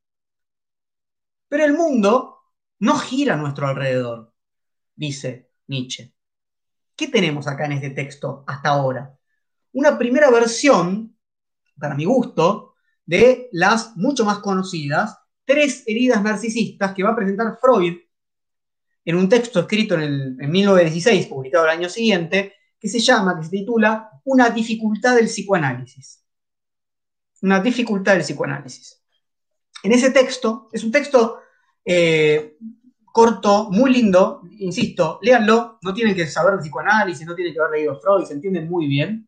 Pero 1.47 1.63
el 1.63 1.73
mundo 1.73 2.35
no 2.79 2.97
gira 2.97 3.35
a 3.35 3.37
nuestro 3.37 3.65
alrededor, 3.65 4.33
dice 4.93 5.51
Nietzsche. 5.67 6.13
¿qué 7.01 7.07
tenemos 7.07 7.47
acá 7.47 7.65
en 7.65 7.71
este 7.71 7.89
texto 7.89 8.43
hasta 8.45 8.69
ahora? 8.69 9.17
Una 9.73 9.97
primera 9.97 10.29
versión, 10.29 11.15
para 11.79 11.95
mi 11.95 12.05
gusto, 12.05 12.75
de 13.05 13.49
las 13.51 13.95
mucho 13.97 14.25
más 14.25 14.39
conocidas 14.39 15.17
tres 15.45 15.83
heridas 15.85 16.23
narcisistas 16.23 16.93
que 16.93 17.03
va 17.03 17.11
a 17.11 17.15
presentar 17.15 17.57
Freud 17.59 17.97
en 19.03 19.15
un 19.15 19.27
texto 19.27 19.59
escrito 19.59 19.95
en, 19.95 20.01
el, 20.01 20.37
en 20.39 20.51
1916, 20.51 21.27
publicado 21.27 21.65
el 21.65 21.71
año 21.71 21.89
siguiente, 21.89 22.53
que 22.79 22.87
se 22.87 22.99
llama, 22.99 23.37
que 23.37 23.43
se 23.43 23.49
titula 23.49 24.09
Una 24.23 24.49
dificultad 24.49 25.15
del 25.15 25.25
psicoanálisis. 25.25 26.23
Una 27.41 27.59
dificultad 27.59 28.13
del 28.13 28.21
psicoanálisis. 28.21 29.01
En 29.83 29.91
ese 29.91 30.11
texto, 30.11 30.69
es 30.71 30.83
un 30.83 30.91
texto 30.91 31.39
eh, 31.83 32.57
corto, 33.05 33.69
muy 33.71 33.91
lindo, 33.91 34.43
insisto, 34.59 35.19
léanlo, 35.21 35.79
no 35.81 35.93
tienen 35.93 36.15
que 36.15 36.27
saber 36.27 36.55
de 36.55 36.61
psicoanálisis, 36.61 37.25
no 37.25 37.35
tienen 37.35 37.53
que 37.53 37.59
haber 37.59 37.79
leído 37.79 37.99
Freud, 37.99 38.25
se 38.25 38.33
entienden 38.33 38.69
muy 38.69 38.87
bien. 38.87 39.27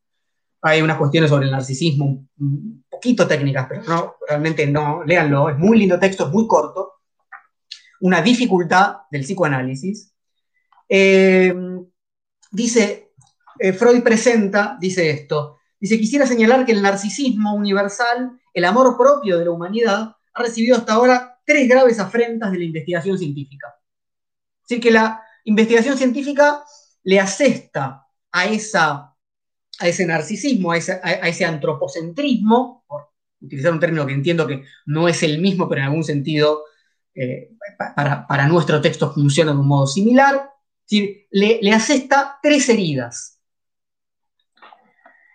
Hay 0.63 0.81
unas 0.81 0.97
cuestiones 0.97 1.29
sobre 1.29 1.45
el 1.45 1.51
narcisismo 1.51 2.25
un 2.39 2.85
poquito 2.89 3.27
técnicas, 3.27 3.67
pero 3.69 3.83
no, 3.83 4.15
realmente 4.27 4.65
no, 4.65 5.03
léanlo, 5.03 5.49
es 5.49 5.57
muy 5.57 5.77
lindo 5.77 5.99
texto, 5.99 6.25
es 6.25 6.31
muy 6.31 6.47
corto. 6.47 7.01
Una 8.01 8.21
dificultad 8.21 8.97
del 9.11 9.21
psicoanálisis. 9.21 10.13
Eh, 10.87 11.53
dice, 12.51 13.11
eh, 13.59 13.73
Freud 13.73 14.01
presenta, 14.03 14.77
dice 14.79 15.09
esto, 15.09 15.59
dice, 15.79 15.99
quisiera 15.99 16.25
señalar 16.25 16.65
que 16.65 16.71
el 16.71 16.81
narcisismo 16.81 17.53
universal, 17.53 18.39
el 18.53 18.65
amor 18.65 18.97
propio 18.97 19.37
de 19.37 19.45
la 19.45 19.51
humanidad, 19.51 20.15
ha 20.33 20.41
recibido 20.41 20.77
hasta 20.77 20.93
ahora 20.93 21.39
tres 21.45 21.67
graves 21.67 21.99
afrentas 21.99 22.51
de 22.51 22.57
la 22.57 22.63
investigación 22.63 23.17
científica. 23.17 23.75
Es 24.61 24.69
decir, 24.69 24.83
que 24.83 24.91
la 24.91 25.21
investigación 25.43 25.97
científica 25.97 26.63
le 27.03 27.19
asesta 27.19 28.07
a, 28.31 28.45
esa, 28.45 29.12
a 29.83 29.87
ese 29.87 30.05
narcisismo, 30.05 30.71
a 30.71 30.77
ese, 30.77 31.45
antropocentrismo, 31.45 32.85
por 32.87 33.09
utilizar 33.41 33.73
un 33.73 33.81
término 33.81 34.07
que 34.07 34.13
entiendo 34.13 34.47
que 34.47 34.63
no 34.85 35.09
es 35.09 35.21
el 35.23 35.41
mismo, 35.41 35.67
pero 35.67 35.81
en 35.81 35.87
algún 35.87 36.05
sentido 36.05 36.63
eh, 37.13 37.51
para, 37.95 38.47
nuestro 38.47 38.79
texto 38.79 39.13
funciona 39.13 39.51
de 39.51 39.57
un 39.57 39.67
modo 39.67 39.85
similar, 39.85 40.49
le, 40.89 41.59
le 41.61 41.71
asesta 41.73 42.39
tres 42.41 42.69
heridas. 42.69 43.41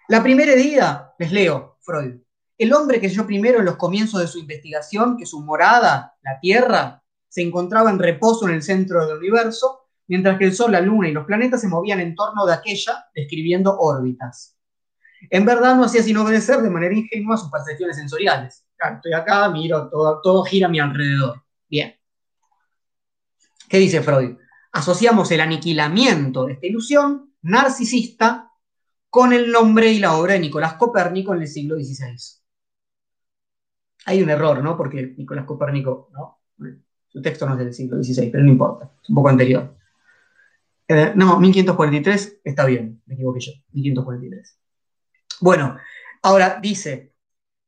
La 0.09 0.23
primera 0.23 0.53
herida, 0.53 1.15
les 1.19 1.31
leo, 1.31 1.77
Freud, 1.81 2.15
el 2.57 2.73
hombre 2.73 3.01
que 3.01 3.11
yo 3.11 3.27
primero 3.27 3.59
en 3.59 3.67
los 3.67 3.77
comienzos 3.77 4.21
de 4.23 4.29
su 4.29 4.39
investigación, 4.39 5.19
que 5.19 5.27
su 5.27 5.43
morada, 5.43 6.17
la 6.23 6.41
Tierra, 6.41 7.03
se 7.29 7.43
encontraba 7.43 7.91
en 7.91 7.99
reposo 7.99 8.49
en 8.49 8.55
el 8.55 8.63
centro 8.63 9.07
del 9.07 9.19
universo, 9.19 9.88
mientras 10.09 10.39
que 10.39 10.47
el 10.47 10.55
Sol, 10.55 10.73
la 10.73 10.81
Luna 10.81 11.09
y 11.09 11.13
los 11.13 11.27
planetas 11.27 11.61
se 11.61 11.69
movían 11.69 12.01
en 12.01 12.15
torno 12.15 12.45
de 12.47 12.55
aquella, 12.55 13.07
describiendo 13.15 13.79
órbitas. 13.79 14.57
En 15.31 15.45
verdad 15.45 15.77
no 15.77 15.85
hacía 15.85 16.03
sino 16.03 16.23
obedecer 16.23 16.59
de 16.59 16.71
manera 16.71 16.95
ingenua 16.95 17.37
sus 17.37 17.51
percepciones 17.51 17.97
sensoriales. 17.97 18.67
estoy 18.95 19.13
acá, 19.13 19.49
miro, 19.51 19.89
todo, 19.89 20.21
todo 20.23 20.43
gira 20.45 20.67
a 20.67 20.71
mi 20.71 20.81
alrededor. 20.81 21.43
Bien. 21.69 21.95
¿Qué 23.69 23.79
dice 23.79 24.01
Freud? 24.01 24.37
Asociamos 24.73 25.31
el 25.31 25.41
aniquilamiento 25.41 26.47
de 26.47 26.55
esta 26.55 26.67
ilusión 26.67 27.35
narcisista 27.43 28.51
con 29.11 29.33
el 29.33 29.51
nombre 29.51 29.93
y 29.93 29.99
la 29.99 30.17
obra 30.17 30.35
de 30.35 30.41
Nicolás 30.41 30.75
Copérnico 30.75 31.35
en 31.35 31.43
el 31.43 31.49
siglo 31.49 31.77
XVI. 31.77 32.17
Hay 34.07 34.23
un 34.23 34.31
error, 34.31 34.63
¿no? 34.63 34.77
Porque 34.77 35.15
Nicolás 35.17 35.45
Copérnico, 35.45 36.11
¿no? 36.13 36.41
Su 37.09 37.21
texto 37.21 37.47
no 37.47 37.53
es 37.53 37.59
del 37.59 37.75
siglo 37.75 38.03
XVI, 38.03 38.31
pero 38.31 38.45
no 38.45 38.53
importa, 38.53 38.91
es 39.03 39.09
un 39.09 39.15
poco 39.15 39.29
anterior. 39.29 39.78
Eh, 40.89 41.13
no, 41.15 41.39
1543 41.39 42.41
está 42.43 42.65
bien, 42.65 43.03
me 43.05 43.15
equivoqué 43.15 43.41
yo, 43.41 43.53
1543. 43.73 44.59
Bueno, 45.41 45.77
ahora 46.23 46.59
dice, 46.63 47.13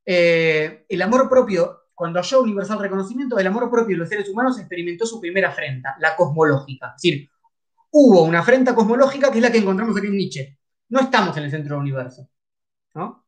eh, 0.07 0.87
el 0.89 1.03
amor 1.03 1.29
propio, 1.29 1.83
cuando 1.95 2.19
halló 2.19 2.43
universal 2.43 2.79
reconocimiento, 2.79 3.39
el 3.39 3.47
amor 3.47 3.71
propio 3.71 3.95
de 3.95 3.99
los 3.99 4.09
seres 4.09 4.29
humanos 4.31 4.59
experimentó 4.59 5.05
su 5.05 5.21
primera 5.21 5.51
afrenta, 5.51 5.97
la 6.01 6.17
cosmológica. 6.17 6.95
Es 6.97 7.03
decir, 7.03 7.31
hubo 7.91 8.23
una 8.23 8.41
afrenta 8.41 8.75
cosmológica 8.75 9.31
que 9.31 9.39
es 9.39 9.43
la 9.43 9.53
que 9.53 9.59
encontramos 9.59 9.97
aquí 9.97 10.07
en 10.07 10.17
Nietzsche. 10.17 10.59
No 10.89 11.01
estamos 11.01 11.37
en 11.37 11.45
el 11.45 11.51
centro 11.51 11.77
del 11.77 11.83
universo, 11.83 12.29
¿no? 12.95 13.27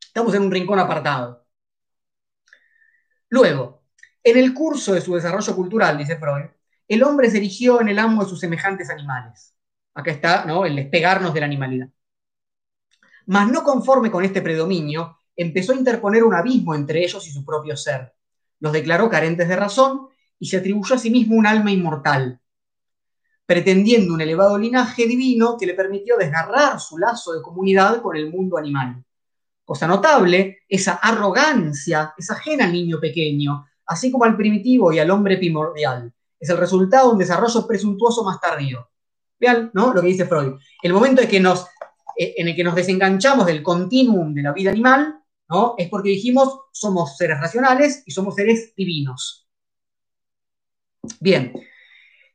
Estamos 0.00 0.34
en 0.34 0.42
un 0.42 0.50
rincón 0.52 0.78
apartado. 0.78 1.46
Luego, 3.28 3.82
en 4.22 4.38
el 4.38 4.54
curso 4.54 4.94
de 4.94 5.00
su 5.00 5.14
desarrollo 5.14 5.54
cultural, 5.54 5.98
dice 5.98 6.16
Freud, 6.16 6.46
el 6.88 7.02
hombre 7.02 7.30
se 7.30 7.38
erigió 7.38 7.80
en 7.80 7.88
el 7.88 7.98
amo 7.98 8.22
de 8.22 8.30
sus 8.30 8.40
semejantes 8.40 8.90
animales. 8.90 9.54
Acá 9.94 10.10
está 10.10 10.44
¿no? 10.44 10.64
el 10.64 10.76
despegarnos 10.76 11.32
de 11.34 11.40
la 11.40 11.46
animalidad. 11.46 11.88
Mas 13.26 13.50
no 13.50 13.62
conforme 13.64 14.10
con 14.10 14.24
este 14.24 14.42
predominio, 14.42 15.18
empezó 15.34 15.72
a 15.72 15.76
interponer 15.76 16.22
un 16.22 16.34
abismo 16.34 16.74
entre 16.74 17.02
ellos 17.02 17.26
y 17.26 17.30
su 17.30 17.44
propio 17.44 17.76
ser. 17.76 18.14
Los 18.60 18.72
declaró 18.72 19.10
carentes 19.10 19.48
de 19.48 19.56
razón 19.56 20.08
y 20.38 20.46
se 20.46 20.58
atribuyó 20.58 20.94
a 20.94 20.98
sí 20.98 21.10
mismo 21.10 21.36
un 21.36 21.46
alma 21.46 21.72
inmortal, 21.72 22.40
pretendiendo 23.44 24.14
un 24.14 24.20
elevado 24.20 24.58
linaje 24.58 25.06
divino 25.06 25.56
que 25.58 25.66
le 25.66 25.74
permitió 25.74 26.16
desgarrar 26.16 26.78
su 26.80 26.98
lazo 26.98 27.32
de 27.32 27.42
comunidad 27.42 28.00
con 28.00 28.16
el 28.16 28.30
mundo 28.30 28.58
animal 28.58 29.04
cosa 29.66 29.88
notable, 29.88 30.60
esa 30.68 30.94
arrogancia 30.94 32.14
es 32.16 32.30
ajena 32.30 32.64
al 32.64 32.72
niño 32.72 32.98
pequeño, 33.00 33.66
así 33.86 34.12
como 34.12 34.24
al 34.24 34.36
primitivo 34.36 34.92
y 34.92 35.00
al 35.00 35.10
hombre 35.10 35.36
primordial. 35.36 36.14
Es 36.38 36.48
el 36.50 36.58
resultado 36.58 37.08
de 37.08 37.12
un 37.14 37.18
desarrollo 37.18 37.66
presuntuoso 37.66 38.24
más 38.24 38.40
tardío. 38.40 38.88
Vean 39.38 39.70
¿no? 39.74 39.92
lo 39.92 40.00
que 40.00 40.08
dice 40.08 40.26
Freud. 40.26 40.54
El 40.82 40.92
momento 40.92 41.22
en, 41.22 41.28
que 41.28 41.40
nos, 41.40 41.66
eh, 42.16 42.34
en 42.36 42.48
el 42.48 42.56
que 42.56 42.64
nos 42.64 42.74
desenganchamos 42.74 43.46
del 43.46 43.62
continuum 43.62 44.34
de 44.34 44.42
la 44.42 44.52
vida 44.52 44.70
animal 44.70 45.20
¿no? 45.48 45.74
es 45.78 45.88
porque 45.88 46.10
dijimos 46.10 46.60
somos 46.72 47.16
seres 47.16 47.40
racionales 47.40 48.02
y 48.06 48.10
somos 48.10 48.34
seres 48.34 48.74
divinos. 48.74 49.46
Bien, 51.20 51.52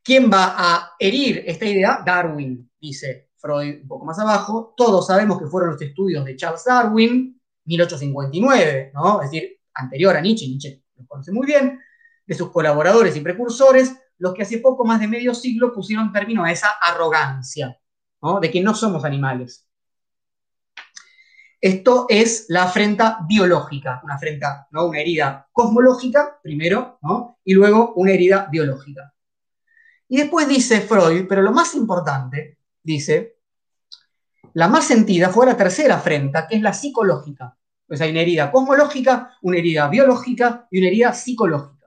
¿quién 0.03 0.31
va 0.31 0.55
a 0.57 0.91
herir 0.97 1.43
esta 1.45 1.65
idea? 1.65 2.01
Darwin, 2.05 2.69
dice 2.79 3.29
Freud 3.37 3.81
un 3.81 3.87
poco 3.87 4.05
más 4.05 4.17
abajo, 4.19 4.73
todos 4.77 5.07
sabemos 5.07 5.39
que 5.39 5.47
fueron 5.47 5.71
los 5.71 5.81
estudios 5.81 6.23
de 6.23 6.35
Charles 6.35 6.63
Darwin, 6.63 7.39
1859, 7.65 8.91
¿no? 8.93 9.21
Es 9.21 9.31
decir, 9.31 9.59
anterior 9.73 10.15
a 10.15 10.21
Nietzsche, 10.21 10.47
Nietzsche 10.47 10.83
lo 10.95 11.05
conoce 11.05 11.31
muy 11.31 11.45
bien, 11.45 11.79
de 12.25 12.35
sus 12.35 12.51
colaboradores 12.51 13.15
y 13.15 13.21
precursores, 13.21 13.95
los 14.17 14.33
que 14.33 14.43
hace 14.43 14.59
poco 14.59 14.85
más 14.85 14.99
de 14.99 15.07
medio 15.07 15.33
siglo 15.33 15.73
pusieron 15.73 16.11
término 16.11 16.43
a 16.43 16.51
esa 16.51 16.69
arrogancia. 16.81 17.77
De 18.39 18.51
que 18.51 18.61
no 18.61 18.75
somos 18.75 19.03
animales. 19.03 19.67
Esto 21.59 22.05
es 22.07 22.45
la 22.49 22.63
afrenta 22.63 23.19
biológica, 23.27 23.99
una 24.03 24.15
afrenta, 24.15 24.67
¿no? 24.71 24.85
Una 24.85 24.99
herida 24.99 25.47
cosmológica, 25.51 26.39
primero, 26.41 26.99
¿no? 27.01 27.39
Y 27.43 27.53
luego 27.53 27.93
una 27.95 28.11
herida 28.11 28.47
biológica. 28.51 29.13
Y 30.07 30.17
después 30.17 30.47
dice 30.47 30.81
Freud, 30.81 31.25
pero 31.27 31.41
lo 31.41 31.51
más 31.51 31.73
importante 31.73 32.59
dice, 32.83 33.37
la 34.53 34.67
más 34.67 34.85
sentida 34.85 35.29
fue 35.29 35.45
la 35.45 35.57
tercera 35.57 35.95
afrenta, 35.95 36.47
que 36.47 36.57
es 36.57 36.61
la 36.61 36.73
psicológica. 36.73 37.57
Pues 37.87 38.01
hay 38.01 38.11
una 38.11 38.21
herida 38.21 38.51
cosmológica, 38.51 39.37
una 39.41 39.57
herida 39.57 39.87
biológica 39.87 40.67
y 40.69 40.79
una 40.79 40.87
herida 40.87 41.13
psicológica. 41.13 41.80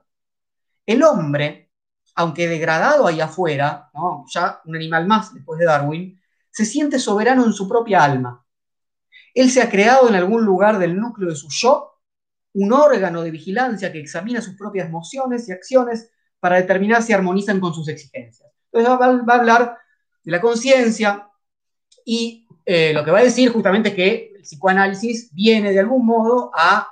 El 0.85 1.03
hombre, 1.03 1.71
aunque 2.15 2.47
degradado 2.47 3.07
ahí 3.07 3.21
afuera, 3.21 3.89
ya 4.33 4.61
un 4.65 4.75
animal 4.75 5.07
más 5.07 5.33
después 5.33 5.59
de 5.59 5.65
Darwin, 5.65 6.21
se 6.51 6.65
siente 6.65 6.99
soberano 6.99 7.45
en 7.45 7.53
su 7.53 7.67
propia 7.67 8.03
alma. 8.03 8.45
Él 9.33 9.49
se 9.49 9.61
ha 9.61 9.69
creado 9.69 10.07
en 10.07 10.15
algún 10.15 10.45
lugar 10.45 10.79
del 10.79 10.97
núcleo 10.97 11.29
de 11.29 11.35
su 11.35 11.49
yo 11.49 11.95
un 12.53 12.71
órgano 12.71 13.21
de 13.21 13.31
vigilancia 13.31 13.91
que 13.91 13.99
examina 13.99 14.41
sus 14.41 14.55
propias 14.55 14.87
emociones 14.87 15.47
y 15.49 15.51
acciones 15.51 16.09
para 16.39 16.55
determinar 16.55 17.03
si 17.03 17.11
armonizan 17.11 17.59
con 17.59 17.73
sus 17.73 17.89
exigencias. 17.89 18.49
Entonces 18.71 18.89
va, 19.27 19.33
a 19.33 19.37
hablar 19.37 19.77
de 20.23 20.31
la 20.31 20.39
conciencia 20.39 21.27
y 22.05 22.47
eh, 22.65 22.93
lo 22.93 23.03
que 23.03 23.11
va 23.11 23.19
a 23.19 23.23
decir 23.23 23.51
justamente 23.51 23.89
es 23.89 23.95
que 23.95 24.33
el 24.35 24.41
psicoanálisis 24.43 25.33
viene 25.33 25.73
de 25.73 25.79
algún 25.81 26.05
modo 26.05 26.51
a 26.55 26.87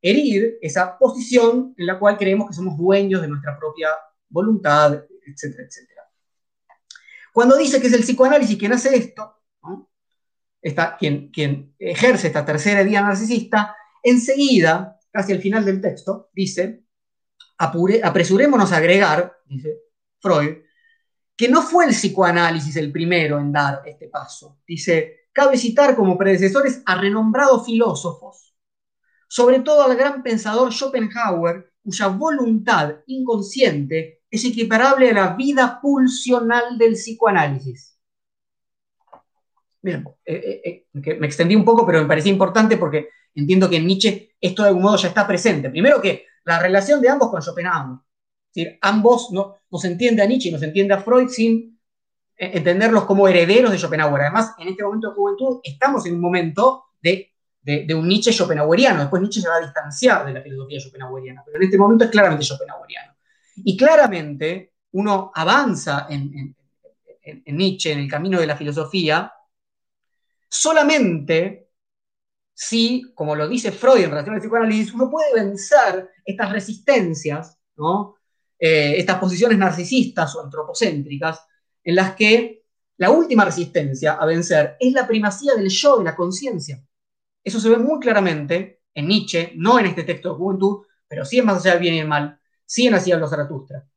herir 0.00 0.58
esa 0.60 0.96
posición 0.98 1.74
en 1.76 1.86
la 1.86 1.98
cual 1.98 2.16
creemos 2.16 2.48
que 2.48 2.54
somos 2.54 2.76
dueños 2.76 3.20
de 3.20 3.28
nuestra 3.28 3.58
propia 3.58 3.88
voluntad, 4.28 4.94
etcétera, 5.26 5.64
etcétera. 5.64 6.02
Cuando 7.32 7.56
dice 7.56 7.80
que 7.80 7.86
es 7.86 7.92
el 7.92 8.02
psicoanálisis 8.02 8.56
quien 8.56 8.72
hace 8.72 8.96
esto, 8.96 9.36
quien, 10.98 11.30
quien 11.30 11.74
ejerce 11.78 12.28
esta 12.28 12.44
tercera 12.44 12.82
idea 12.82 13.02
narcisista, 13.02 13.76
enseguida, 14.02 14.98
casi 15.10 15.32
al 15.32 15.40
final 15.40 15.64
del 15.64 15.80
texto, 15.80 16.30
dice, 16.32 16.84
apresurémonos 17.58 18.72
a 18.72 18.76
agregar, 18.76 19.36
dice 19.46 19.78
Freud, 20.20 20.58
que 21.36 21.48
no 21.48 21.62
fue 21.62 21.84
el 21.84 21.92
psicoanálisis 21.92 22.76
el 22.76 22.90
primero 22.90 23.38
en 23.38 23.52
dar 23.52 23.82
este 23.84 24.08
paso. 24.08 24.60
Dice, 24.66 25.28
cabe 25.32 25.56
citar 25.56 25.94
como 25.94 26.18
predecesores 26.18 26.82
a 26.84 27.00
renombrados 27.00 27.64
filósofos, 27.64 28.47
sobre 29.28 29.60
todo 29.60 29.82
al 29.82 29.96
gran 29.96 30.22
pensador 30.22 30.72
Schopenhauer, 30.72 31.72
cuya 31.82 32.08
voluntad 32.08 32.96
inconsciente 33.06 34.22
es 34.30 34.44
equiparable 34.44 35.10
a 35.10 35.14
la 35.14 35.36
vida 35.36 35.78
pulsional 35.80 36.76
del 36.76 36.94
psicoanálisis. 36.94 37.98
Bien, 39.80 40.04
eh, 40.24 40.60
eh, 40.64 40.86
eh, 40.92 41.16
me 41.18 41.26
extendí 41.26 41.54
un 41.54 41.64
poco, 41.64 41.86
pero 41.86 42.00
me 42.00 42.08
parecía 42.08 42.32
importante 42.32 42.76
porque 42.76 43.08
entiendo 43.34 43.70
que 43.70 43.76
en 43.76 43.86
Nietzsche 43.86 44.34
esto 44.40 44.62
de 44.62 44.68
algún 44.68 44.82
modo 44.82 44.96
ya 44.96 45.08
está 45.08 45.26
presente. 45.26 45.70
Primero 45.70 46.00
que 46.00 46.26
la 46.44 46.58
relación 46.58 47.00
de 47.00 47.08
ambos 47.08 47.30
con 47.30 47.40
Schopenhauer. 47.40 47.98
Es 48.48 48.54
decir, 48.54 48.78
ambos 48.80 49.30
no, 49.30 49.56
nos 49.70 49.84
entiende 49.84 50.22
a 50.22 50.26
Nietzsche 50.26 50.48
y 50.48 50.52
nos 50.52 50.62
entiende 50.62 50.94
a 50.94 51.00
Freud 51.00 51.28
sin 51.28 51.78
entenderlos 52.36 53.04
como 53.04 53.28
herederos 53.28 53.70
de 53.70 53.78
Schopenhauer. 53.78 54.22
Además, 54.22 54.54
en 54.58 54.68
este 54.68 54.82
momento 54.82 55.10
de 55.10 55.14
juventud 55.14 55.60
estamos 55.62 56.06
en 56.06 56.14
un 56.14 56.20
momento 56.20 56.84
de, 57.00 57.32
un 57.94 58.08
Nietzsche 58.08 58.32
schopenhaueriano. 58.32 59.00
Después 59.00 59.22
Nietzsche 59.22 59.40
se 59.40 59.48
va 59.48 59.56
a 59.56 59.60
distanciar 59.60 60.26
de 60.26 60.32
la 60.32 60.42
filosofía 60.42 60.80
schopenhaueriana, 60.80 61.42
pero 61.44 61.58
en 61.58 61.64
este 61.64 61.78
momento 61.78 62.04
es 62.04 62.10
claramente 62.10 62.44
schopenhaueriano. 62.44 63.14
Y 63.56 63.76
claramente 63.76 64.72
uno 64.92 65.30
avanza 65.34 66.06
en 66.08 66.54
Nietzsche, 67.46 67.92
en 67.92 68.00
el 68.00 68.10
camino 68.10 68.40
de 68.40 68.46
la 68.46 68.56
filosofía, 68.56 69.32
solamente 70.48 71.68
si, 72.60 73.12
como 73.14 73.36
lo 73.36 73.46
dice 73.46 73.70
Freud 73.70 74.02
en 74.02 74.10
relación 74.10 74.34
al 74.34 74.40
psicoanálisis, 74.40 74.92
uno 74.92 75.08
puede 75.08 75.32
vencer 75.32 76.10
estas 76.24 76.50
resistencias, 76.50 77.56
eh, 78.58 78.94
estas 78.96 79.18
posiciones 79.18 79.56
narcisistas 79.58 80.34
o 80.34 80.42
antropocéntricas, 80.42 81.46
en 81.84 81.94
las 81.94 82.16
que 82.16 82.64
la 82.96 83.10
última 83.10 83.44
resistencia 83.44 84.14
a 84.14 84.26
vencer 84.26 84.76
es 84.80 84.92
la 84.92 85.06
primacía 85.06 85.54
del 85.54 85.68
yo, 85.68 85.98
de 85.98 86.04
la 86.04 86.16
conciencia. 86.16 86.82
Eso 87.48 87.60
se 87.60 87.70
ve 87.70 87.78
muy 87.78 87.98
claramente 87.98 88.82
en 88.94 89.08
Nietzsche, 89.08 89.52
no 89.56 89.78
en 89.78 89.86
este 89.86 90.04
texto 90.04 90.30
de 90.30 90.34
juventud, 90.36 90.86
pero 91.08 91.24
sí 91.24 91.38
en 91.38 91.46
Más 91.46 91.64
allá 91.64 91.72
del 91.72 91.80
bien 91.80 91.94
y 91.94 91.98
el 92.00 92.08
mal, 92.08 92.38
sí 92.66 92.86
en 92.86 92.94
Así 92.94 93.10
los 93.12 93.30
Zaratustra. 93.30 93.88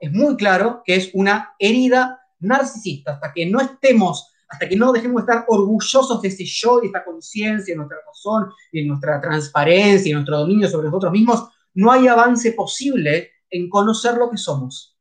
Es 0.00 0.10
muy 0.12 0.36
claro 0.36 0.82
que 0.84 0.96
es 0.96 1.10
una 1.12 1.54
herida 1.58 2.20
narcisista, 2.38 3.14
hasta 3.14 3.32
que 3.32 3.46
no 3.46 3.60
estemos 3.60 4.30
hasta 4.46 4.68
que 4.68 4.76
no 4.76 4.92
dejemos 4.92 5.26
de 5.26 5.32
estar 5.32 5.44
orgullosos 5.48 6.22
de 6.22 6.28
ese 6.28 6.44
yo, 6.44 6.78
de 6.80 6.86
esta 6.86 7.04
conciencia, 7.04 7.72
de 7.72 7.76
nuestra 7.76 7.98
razón, 8.06 8.52
de 8.72 8.84
nuestra 8.84 9.20
transparencia, 9.20 10.10
de 10.10 10.14
nuestro 10.14 10.38
dominio 10.38 10.68
sobre 10.68 10.86
nosotros 10.86 11.12
mismos, 11.12 11.48
no 11.74 11.90
hay 11.90 12.06
avance 12.06 12.52
posible 12.52 13.32
en 13.50 13.68
conocer 13.68 14.14
lo 14.14 14.30
que 14.30 14.36
somos. 14.36 14.96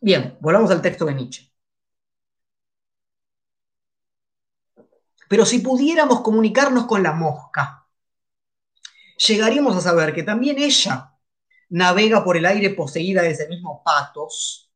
Bien, 0.00 0.38
volvamos 0.40 0.70
al 0.70 0.80
texto 0.80 1.04
de 1.04 1.14
Nietzsche. 1.14 1.53
Pero 5.28 5.46
si 5.46 5.60
pudiéramos 5.60 6.20
comunicarnos 6.20 6.86
con 6.86 7.02
la 7.02 7.12
mosca, 7.12 7.86
llegaríamos 9.26 9.76
a 9.76 9.80
saber 9.80 10.14
que 10.14 10.22
también 10.22 10.58
ella 10.58 11.12
navega 11.70 12.22
por 12.24 12.36
el 12.36 12.46
aire 12.46 12.70
poseída 12.70 13.22
de 13.22 13.30
ese 13.30 13.48
mismo 13.48 13.82
patos 13.84 14.70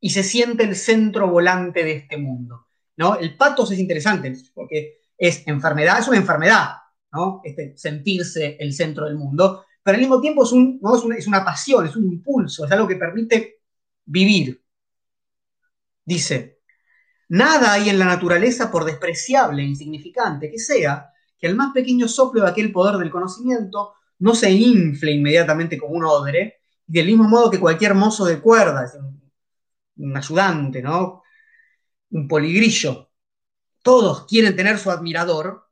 y 0.00 0.10
se 0.10 0.22
siente 0.22 0.64
el 0.64 0.76
centro 0.76 1.28
volante 1.28 1.84
de 1.84 1.92
este 1.92 2.18
mundo. 2.18 2.68
¿no? 2.96 3.16
El 3.16 3.36
patos 3.36 3.70
es 3.72 3.78
interesante 3.78 4.32
porque 4.54 5.00
es 5.16 5.46
enfermedad, 5.46 5.98
es 5.98 6.08
una 6.08 6.18
enfermedad, 6.18 6.74
¿no? 7.12 7.40
Este, 7.44 7.76
sentirse 7.76 8.56
el 8.58 8.72
centro 8.72 9.06
del 9.06 9.16
mundo, 9.16 9.64
pero 9.82 9.96
al 9.96 10.00
mismo 10.00 10.20
tiempo 10.20 10.44
es, 10.44 10.52
un, 10.52 10.80
es, 11.16 11.26
una, 11.26 11.44
pasión, 11.44 11.86
es 11.86 11.96
un 11.96 12.04
impulso, 12.04 12.64
es 12.64 12.72
algo 12.72 12.88
que 12.88 12.96
permite 12.96 13.60
vivir. 14.04 14.62
Dice, 16.04 16.53
nada 17.28 17.72
hay 17.72 17.88
en 17.88 17.98
la 17.98 18.06
naturaleza, 18.06 18.70
por 18.70 18.84
despreciable 18.84 19.62
e 19.62 19.66
insignificante 19.66 20.50
que 20.50 20.58
sea, 20.58 21.10
que 21.38 21.46
el 21.46 21.56
más 21.56 21.72
pequeño 21.72 22.08
soplo 22.08 22.42
de 22.42 22.50
aquel 22.50 22.72
poder 22.72 22.96
del 22.96 23.10
conocimiento 23.10 23.94
no 24.18 24.34
se 24.34 24.50
infle 24.50 25.12
inmediatamente 25.12 25.78
como 25.78 25.94
un 25.94 26.04
odre, 26.04 26.60
y 26.86 26.92
del 26.92 27.06
mismo 27.06 27.24
modo 27.24 27.50
que 27.50 27.60
cualquier 27.60 27.94
mozo 27.94 28.24
de 28.24 28.40
cuerda, 28.40 28.90
un 29.96 30.16
ayudante, 30.16 30.82
¿no? 30.82 31.22
Un 32.10 32.28
poligrillo. 32.28 33.10
Todos 33.82 34.26
quieren 34.26 34.56
tener 34.56 34.78
su 34.78 34.90
admirador, 34.90 35.68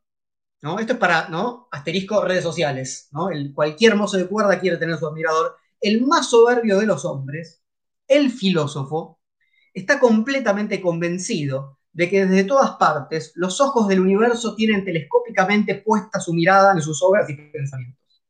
¿no? 0.62 0.78
Esto 0.78 0.94
es 0.94 0.98
para, 0.98 1.28
¿no? 1.28 1.68
Asterisco 1.70 2.24
redes 2.24 2.42
sociales, 2.42 3.08
¿no? 3.12 3.30
El, 3.30 3.52
cualquier 3.54 3.96
mozo 3.96 4.16
de 4.16 4.26
cuerda 4.26 4.60
quiere 4.60 4.76
tener 4.76 4.98
su 4.98 5.06
admirador. 5.06 5.56
El 5.80 6.06
más 6.06 6.30
soberbio 6.30 6.78
de 6.78 6.86
los 6.86 7.04
hombres, 7.04 7.62
el 8.06 8.30
filósofo, 8.30 9.20
está 9.72 9.98
completamente 9.98 10.80
convencido 10.80 11.78
de 11.92 12.08
que 12.08 12.26
desde 12.26 12.44
todas 12.44 12.72
partes 12.72 13.32
los 13.34 13.60
ojos 13.60 13.86
del 13.88 14.00
universo 14.00 14.54
tienen 14.54 14.84
telescópicamente 14.84 15.76
puesta 15.76 16.20
su 16.20 16.32
mirada 16.32 16.72
en 16.72 16.80
sus 16.80 17.02
obras 17.02 17.28
y 17.28 17.34
pensamientos. 17.34 18.22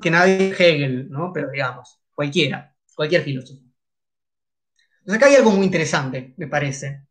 Que 0.00 0.10
nadie 0.10 0.50
Hegel, 0.50 1.10
¿no? 1.10 1.32
Pero 1.32 1.50
digamos, 1.50 2.00
cualquiera, 2.14 2.74
cualquier 2.94 3.22
filósofo. 3.22 3.62
Entonces 5.00 5.16
acá 5.16 5.26
hay 5.26 5.36
algo 5.36 5.50
muy 5.52 5.64
interesante, 5.64 6.34
me 6.36 6.46
parece. 6.46 7.06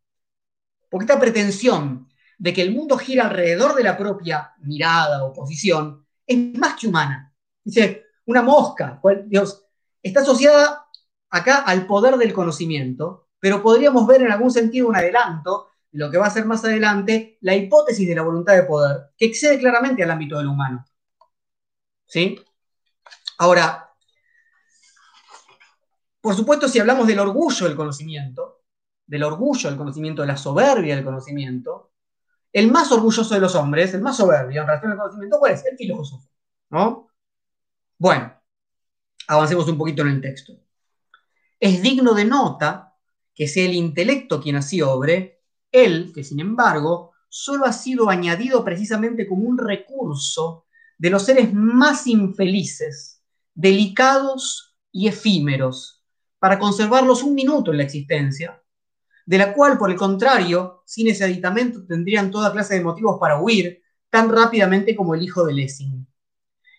Porque 0.89 1.05
esta 1.05 1.19
pretensión 1.19 2.07
de 2.37 2.53
que 2.53 2.61
el 2.61 2.71
mundo 2.71 2.97
gira 2.97 3.25
alrededor 3.25 3.75
de 3.75 3.83
la 3.83 3.97
propia 3.97 4.53
mirada 4.59 5.23
o 5.23 5.33
posición 5.33 6.05
es 6.25 6.37
más 6.57 6.79
que 6.79 6.87
humana. 6.87 7.33
Dice, 7.63 8.05
una 8.25 8.41
mosca, 8.41 9.01
Dios, 9.25 9.65
está 10.03 10.21
asociada 10.21 10.87
acá 11.29 11.59
al 11.59 11.85
poder 11.85 12.17
del 12.17 12.33
conocimiento, 12.33 13.27
pero 13.39 13.61
podríamos 13.61 14.07
ver 14.07 14.21
en 14.21 14.31
algún 14.31 14.51
sentido 14.51 14.87
un 14.87 14.95
adelanto 14.95 15.67
de 15.91 15.99
lo 15.99 16.11
que 16.11 16.17
va 16.17 16.27
a 16.27 16.31
ser 16.31 16.45
más 16.45 16.63
adelante 16.63 17.37
la 17.41 17.55
hipótesis 17.55 18.07
de 18.07 18.15
la 18.15 18.23
voluntad 18.23 18.53
de 18.53 18.63
poder, 18.63 19.11
que 19.17 19.25
excede 19.25 19.59
claramente 19.59 20.03
al 20.03 20.11
ámbito 20.11 20.37
del 20.37 20.47
humano. 20.47 20.85
¿Sí? 22.05 22.39
Ahora, 23.37 23.89
por 26.21 26.35
supuesto, 26.35 26.67
si 26.67 26.79
hablamos 26.79 27.07
del 27.07 27.19
orgullo 27.19 27.67
del 27.67 27.75
conocimiento, 27.75 28.63
del 29.05 29.23
orgullo 29.23 29.69
del 29.69 29.77
conocimiento, 29.77 30.21
de 30.21 30.27
la 30.27 30.37
soberbia 30.37 30.95
del 30.95 31.05
conocimiento, 31.05 31.91
el 32.51 32.71
más 32.71 32.91
orgulloso 32.91 33.33
de 33.33 33.39
los 33.39 33.55
hombres, 33.55 33.93
el 33.93 34.01
más 34.01 34.17
soberbio 34.17 34.61
en 34.61 34.67
relación 34.67 34.91
al 34.91 34.97
conocimiento, 34.97 35.39
¿cuál 35.39 35.53
es? 35.53 35.65
El 35.65 35.77
filósofo. 35.77 36.27
¿no? 36.69 37.07
Bueno, 37.97 38.33
avancemos 39.27 39.67
un 39.67 39.77
poquito 39.77 40.01
en 40.01 40.09
el 40.09 40.21
texto. 40.21 40.53
Es 41.60 41.82
digno 41.82 42.13
de 42.13 42.26
nota 42.26 42.96
que 43.34 43.48
sea 43.48 43.65
el 43.65 43.74
intelecto 43.74 44.41
quien 44.41 44.56
así 44.56 44.82
obre, 44.82 45.41
él, 45.72 46.12
que 46.13 46.24
sin 46.24 46.39
embargo, 46.39 47.13
solo 47.30 47.65
ha 47.65 47.74
sido 47.74 48.10
añadido 48.10 48.63
precisamente 48.63 49.28
como 49.28 49.48
un 49.48 49.58
recurso 49.58 50.65
de 50.98 51.10
los 51.10 51.26
seres 51.26 51.54
más 51.54 52.08
infelices, 52.08 53.22
delicados 53.54 54.76
y 54.91 55.08
efímeros 55.08 56.04
para 56.39 56.60
conservarlos 56.60 57.24
un 57.24 57.36
minuto 57.36 57.72
en 57.72 57.78
la 57.78 57.84
existencia, 57.84 58.62
de 59.26 59.38
la 59.38 59.54
cual, 59.54 59.78
por 59.78 59.91
el 59.91 59.98
contrario, 59.98 60.84
sin 60.86 61.08
ese 61.08 61.24
aditamento 61.24 61.86
tendrían 61.86 62.32
toda 62.32 62.52
clase 62.52 62.76
de 62.76 62.84
motivos 62.84 63.17
para 63.20 63.41
huir 63.41 63.84
tan 64.10 64.32
rápidamente 64.32 64.96
como 64.96 65.15
el 65.15 65.22
hijo 65.22 65.46
de 65.46 65.54
Lessing. 65.54 66.08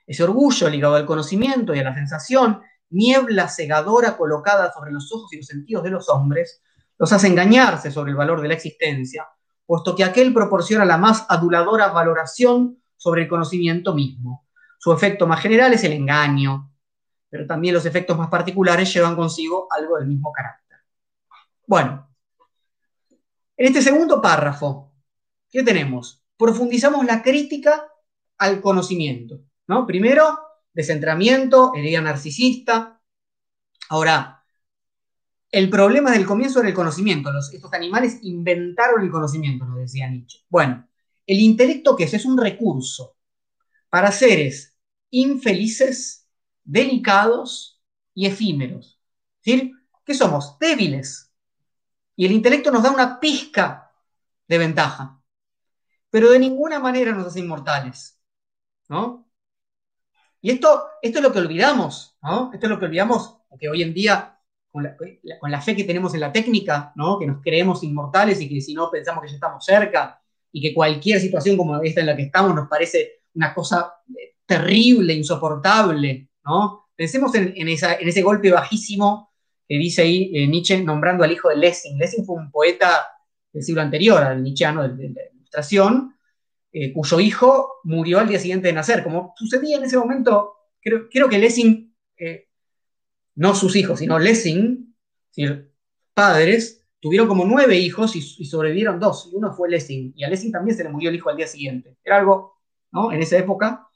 Ese 0.07 0.25
orgullo 0.25 0.71
ligado 0.71 0.95
al 0.95 1.05
conocimiento 1.05 1.75
y 1.75 1.81
a 1.81 1.85
la 1.85 1.95
sensación, 1.95 2.62
niebla 2.90 3.48
cegadora 3.48 4.16
colocada 4.16 4.72
sobre 4.72 4.92
los 4.92 5.12
ojos 5.12 5.33
y 5.33 5.38
los 5.38 5.46
sentidos 5.46 5.83
de 5.85 5.90
los 5.90 6.09
hombres, 6.09 6.62
los 6.98 7.12
hace 7.12 7.29
engañarse 7.29 7.90
sobre 7.90 8.11
el 8.11 8.16
valor 8.16 8.40
de 8.40 8.48
la 8.48 8.55
existencia, 8.55 9.29
puesto 9.66 9.94
que 9.94 10.05
aquel 10.05 10.33
proporciona 10.33 10.85
la 10.85 10.96
más 10.96 11.27
aduladora 11.29 11.88
valoración 11.88 12.83
sobre 12.96 13.22
el 13.22 13.29
conocimiento 13.29 13.94
mismo. 13.94 14.46
Su 14.79 14.92
efecto 14.92 15.27
más 15.27 15.40
general 15.40 15.72
es 15.72 15.85
el 15.85 15.92
engaño, 15.92 16.72
pero 17.29 17.46
también 17.46 17.74
los 17.74 17.87
efectos 17.87 18.16
más 18.16 18.29
particulares 18.29 18.92
llevan 18.92 19.16
consigo 19.16 19.68
algo 19.70 19.98
del 19.98 20.09
mismo 20.09 20.33
carácter. 20.33 20.79
Bueno, 21.66 22.09
en 23.57 23.66
este 23.66 23.83
segundo 23.83 24.22
párrafo, 24.22 24.94
¿qué 25.51 25.62
tenemos? 25.62 26.24
Profundizamos 26.37 27.05
la 27.05 27.22
crítica 27.22 27.88
al 28.38 28.61
conocimiento. 28.61 29.40
¿no? 29.66 29.87
Primero, 29.87 30.38
descentramiento, 30.72 31.72
herida 31.74 32.00
narcisista. 32.00 33.00
Ahora, 33.88 34.44
el 35.50 35.70
problema 35.70 36.11
del 36.11 36.26
comienzo 36.26 36.61
era 36.61 36.68
el 36.68 36.74
conocimiento. 36.74 37.31
estos 37.38 37.72
animales 37.72 38.18
inventaron 38.22 39.02
el 39.02 39.11
conocimiento, 39.11 39.64
nos 39.64 39.78
decía 39.78 40.09
Nietzsche. 40.09 40.40
Bueno, 40.48 40.88
el 41.26 41.40
intelecto, 41.40 41.96
¿qué 41.96 42.04
es? 42.04 42.14
Es 42.14 42.24
un 42.24 42.38
recurso 42.38 43.16
para 43.88 44.12
seres 44.12 44.76
infelices 45.11 46.28
delicados 46.64 47.83
y 48.14 48.26
efímeros. 48.26 49.00
Es 49.42 49.54
decir, 49.54 49.72
que 50.04 50.14
somos 50.14 50.59
débiles. 50.59 51.33
Y 52.16 52.26
el 52.26 52.33
intelecto 52.33 52.70
nos 52.70 52.83
da 52.83 52.90
una 52.90 53.20
pizca 53.20 53.92
de 54.46 54.59
ventaja. 54.59 55.22
Pero 56.11 56.31
de 56.31 56.38
ninguna 56.38 56.81
manera 56.81 57.12
nos 57.12 57.26
hace 57.26 57.40
inmortales. 57.40 58.18
¿no? 58.88 59.28
Y 60.40 60.51
esto, 60.51 60.83
esto 61.03 61.18
es 61.18 61.22
lo 61.22 61.33
que 61.33 61.40
olvidamos, 61.40 62.16
¿no? 62.22 62.51
Esto 62.53 62.66
es 62.66 62.70
lo 62.70 62.79
que 62.79 62.87
olvidamos, 62.87 63.38
porque 63.48 63.68
hoy 63.68 63.83
en 63.83 63.92
día, 63.92 64.38
con 64.70 64.85
la, 65.51 65.61
fe 65.61 65.74
que 65.74 65.85
tenemos 65.85 66.14
en 66.14 66.20
la 66.20 66.33
técnica, 66.33 66.92
¿no? 66.94 67.18
Que 67.18 67.27
nos 67.27 67.42
creemos 67.42 67.83
inmortales 67.83 68.40
y 68.40 68.48
que 68.48 68.61
si 68.61 68.74
no 68.74 68.90
pensamos 68.90 69.22
que 69.22 69.29
ya 69.29 69.35
estamos 69.35 69.64
cerca 69.64 70.20
y 70.53 70.61
que 70.61 70.74
cualquier 70.74 71.20
situación 71.20 71.57
como 71.57 71.83
esta 71.83 72.01
en 72.01 72.07
la 72.07 72.16
que 72.16 72.22
estamos 72.22 72.55
nos 72.55 72.68
parece 72.68 73.22
una 73.35 73.53
cosa 73.53 73.94
eh, 74.16 74.37
terrible, 74.46 75.14
insoportable, 75.14 76.29
Pensemos 76.96 77.33
en, 77.35 77.68
ese 77.68 78.22
golpe 78.22 78.51
bajísimo 78.51 79.33
que 79.68 79.77
dice 79.77 80.03
ahí 80.03 80.33
eh, 80.35 80.46
Nietzsche 80.46 80.83
nombrando 80.83 81.22
al 81.22 81.31
hijo 81.31 81.48
de 81.48 81.57
Lessing. 81.57 81.98
Lessing 81.98 82.24
fue 82.24 82.37
un 82.37 82.51
poeta 82.51 83.07
del 83.53 83.62
siglo 83.62 83.83
anterior 83.83 84.22
al 84.22 84.42
Nietzscheano, 84.42 84.88
de, 84.88 85.11
la 85.11 85.20
ilustración, 85.33 86.16
eh, 86.72 86.92
cuyo 86.92 87.20
hijo 87.20 87.81
murió 87.85 88.18
al 88.18 88.28
día 88.28 88.38
siguiente 88.38 88.68
de 88.68 88.74
nacer. 88.74 89.02
Como 89.02 89.33
sucedía 89.37 89.78
en 89.78 89.85
ese 89.85 89.98
momento, 89.98 90.54
creo, 90.81 91.28
que 91.28 91.38
Lessing, 91.38 91.94
eh, 92.18 92.48
no 93.37 93.54
sus 93.54 93.76
hijos, 93.76 94.00
sino 94.00 94.18
Lessing, 94.18 94.94
padres, 96.14 96.85
tuvieron 97.00 97.28
como 97.28 97.44
nueve 97.44 97.76
hijos 97.76 98.16
y, 98.16 98.22
sobrevivieron 98.44 98.98
dos, 98.98 99.31
y 99.33 99.37
uno 99.37 99.52
fue 99.52 99.70
Lessing, 99.70 100.12
y 100.16 100.24
a 100.24 100.28
Lessing 100.28 100.52
también 100.52 100.76
se 100.76 100.85
le 100.85 100.90
murió 100.90 101.11
el 101.11 101.16
hijo 101.16 101.31
al 101.31 101.37
día 101.37 101.46
siguiente. 101.46 101.96
Era 102.04 102.18
algo, 102.18 102.61
¿no? 102.90 103.12
En 103.12 103.22
esa 103.22 103.38
época, 103.38 103.88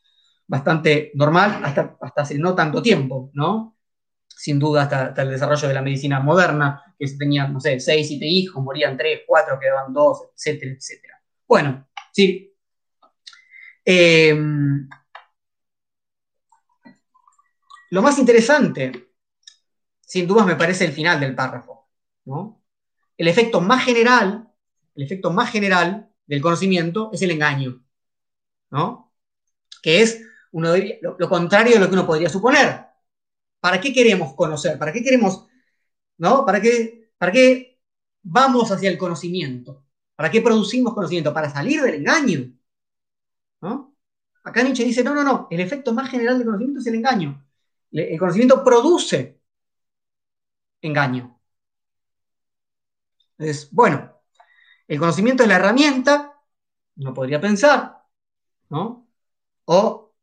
bastante 0.46 1.10
normal, 1.14 1.60
hasta, 1.64 1.96
hasta 2.00 2.22
hace 2.22 2.38
no 2.38 2.54
tanto 2.54 2.82
tiempo, 2.82 3.30
¿no? 3.34 3.76
Sin 4.28 4.58
duda 4.58 4.82
hasta, 4.82 5.22
el 5.22 5.30
desarrollo 5.30 5.68
de 5.68 5.74
la 5.74 5.82
medicina 5.82 6.20
moderna, 6.20 6.94
que 6.98 7.06
se 7.06 7.18
tenían, 7.18 7.52
no 7.52 7.60
sé, 7.60 7.80
seis, 7.80 8.08
siete 8.08 8.26
hijos, 8.26 8.62
morían 8.62 8.96
tres, 8.96 9.22
cuatro, 9.26 9.58
quedaban 9.58 9.92
dos, 9.92 10.22
etcétera, 10.34 10.72
etcétera. 10.72 11.22
Bueno, 11.46 11.88
sí. 12.12 12.51
Em, 13.84 14.88
lo 17.90 18.02
más 18.02 18.18
interesante, 18.18 19.10
sin 20.00 20.26
dudas, 20.26 20.46
me 20.46 20.56
parece 20.56 20.84
el 20.84 20.92
final 20.92 21.20
del 21.20 21.34
párrafo, 21.34 21.88
el 23.16 23.28
efecto 23.28 23.60
más 23.60 23.84
general, 23.84 24.48
el 24.94 25.02
efecto 25.04 25.30
más 25.32 25.50
general 25.50 26.10
del 26.26 26.40
conocimiento 26.40 27.10
es 27.12 27.22
el 27.22 27.32
engaño, 27.32 27.82
¿no? 28.70 29.12
Que 29.82 30.02
es 30.02 30.22
uno 30.52 30.74
lo, 31.18 31.28
contrario 31.28 31.74
de 31.74 31.80
lo 31.80 31.88
que 31.88 31.94
uno 31.94 32.06
podría 32.06 32.28
suponer. 32.28 32.86
¿Para 33.60 33.80
qué 33.80 33.92
queremos 33.92 34.34
conocer? 34.34 34.78
¿Para 34.78 34.92
qué 34.92 35.02
queremos, 35.02 35.46
no? 36.18 36.44
¿Para 36.46 36.60
qué, 36.60 37.10
para 37.18 37.32
qué 37.32 37.80
vamos 38.22 38.70
hacia 38.70 38.90
el 38.90 38.98
conocimiento? 38.98 39.84
¿Para 40.16 40.30
qué 40.30 40.40
producimos 40.42 40.94
conocimiento? 40.94 41.34
Para 41.34 41.50
salir 41.50 41.82
del 41.82 41.94
engaño, 41.96 42.52
Acá 44.44 44.62
Nietzsche 44.62 44.84
dice, 44.84 45.04
no, 45.04 45.14
no, 45.14 45.22
no, 45.22 45.46
el 45.50 45.60
efecto 45.60 45.92
más 45.94 46.10
general 46.10 46.36
del 46.38 46.46
conocimiento 46.46 46.80
es 46.80 46.86
el 46.86 46.96
engaño. 46.96 47.46
El 47.92 48.18
conocimiento 48.18 48.64
produce 48.64 49.40
engaño. 50.80 51.38
Es, 53.38 53.70
bueno, 53.70 54.20
el 54.88 54.98
conocimiento 54.98 55.42
es 55.42 55.48
la 55.48 55.56
herramienta, 55.56 56.40
no 56.96 57.14
podría 57.14 57.40
pensar, 57.40 58.02
¿no? 58.70 59.08
O 59.66 60.14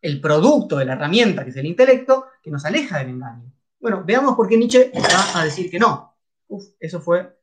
el 0.00 0.20
producto 0.20 0.76
de 0.76 0.84
la 0.84 0.94
herramienta, 0.94 1.44
que 1.44 1.50
es 1.50 1.56
el 1.56 1.66
intelecto, 1.66 2.26
que 2.42 2.50
nos 2.50 2.64
aleja 2.64 2.98
del 2.98 3.10
engaño. 3.10 3.52
Bueno, 3.78 4.04
veamos 4.04 4.34
por 4.34 4.48
qué 4.48 4.56
Nietzsche 4.56 4.90
va 4.94 5.40
a 5.40 5.44
decir 5.44 5.70
que 5.70 5.78
no. 5.78 6.16
Uf, 6.48 6.64
eso 6.80 7.00
fue 7.00 7.38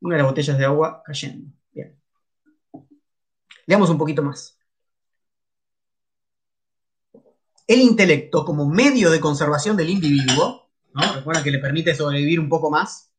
una 0.00 0.16
de 0.16 0.22
las 0.22 0.30
botellas 0.30 0.58
de 0.58 0.64
agua 0.64 1.02
cayendo. 1.04 1.50
Bien. 1.72 1.98
Leamos 3.66 3.90
un 3.90 3.98
poquito 3.98 4.22
más. 4.22 4.57
El 7.68 7.80
intelecto 7.80 8.46
como 8.46 8.66
medio 8.66 9.10
de 9.10 9.20
conservación 9.20 9.76
del 9.76 9.90
individuo, 9.90 10.70
¿no? 10.94 11.12
recuerda 11.12 11.42
que 11.42 11.50
le 11.50 11.58
permite 11.58 11.94
sobrevivir 11.94 12.40
un 12.40 12.48
poco 12.48 12.70
más, 12.70 13.12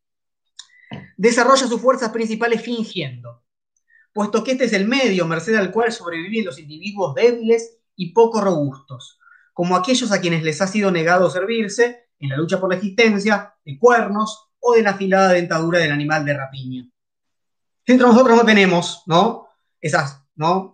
desarrolla 1.18 1.68
sus 1.68 1.80
fuerzas 1.80 2.10
principales 2.10 2.62
fingiendo, 2.64 3.44
puesto 4.12 4.44
que 4.44 4.54
este 4.54 4.66
es 4.66 4.74
el 4.74 4.88
medio 4.88 5.28
merced 5.28 5.54
al 5.56 5.72
cual 5.72 5.92
sobreviven 5.92 6.46
los 6.46 6.58
individuos 6.58 7.14
débiles 7.14 7.78
y 7.96 8.12
poco 8.12 8.42
robustos, 8.42 9.20
como 9.54 9.76
aquellos 9.76 10.12
a 10.12 10.20
quienes 10.20 10.42
les 10.42 10.62
ha 10.62 10.68
sido 10.68 10.90
negado 10.90 11.30
servirse 11.30 12.10
en 12.18 12.30
la 12.30 12.38
lucha 12.38 12.60
por 12.60 12.70
la 12.70 12.78
existencia 12.78 13.54
de 13.64 13.78
cuernos 13.78 14.48
o 14.60 14.74
de 14.74 14.82
la 14.82 14.92
afilada 14.92 15.34
dentadura 15.34 15.78
del 15.78 15.92
animal 15.92 16.26
de 16.26 16.34
rapiña. 16.34 16.90
Entre 17.86 18.08
nosotros 18.08 18.36
no 18.36 18.46
tenemos 18.46 19.04
¿no? 19.06 19.48
esas 19.80 20.24
¿no? 20.36 20.74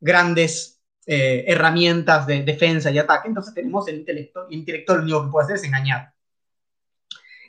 grandes 0.00 0.81
eh, 1.06 1.44
herramientas 1.48 2.26
de 2.26 2.42
defensa 2.44 2.90
y 2.90 2.98
ataque, 2.98 3.28
entonces 3.28 3.52
tenemos 3.52 3.88
el 3.88 3.96
intelecto, 3.96 4.46
el 4.46 4.54
intelecto 4.54 4.96
lo 4.96 5.02
único 5.02 5.24
que 5.24 5.30
puede 5.30 5.44
hacer 5.44 5.56
es 5.56 5.64
engañar. 5.64 6.14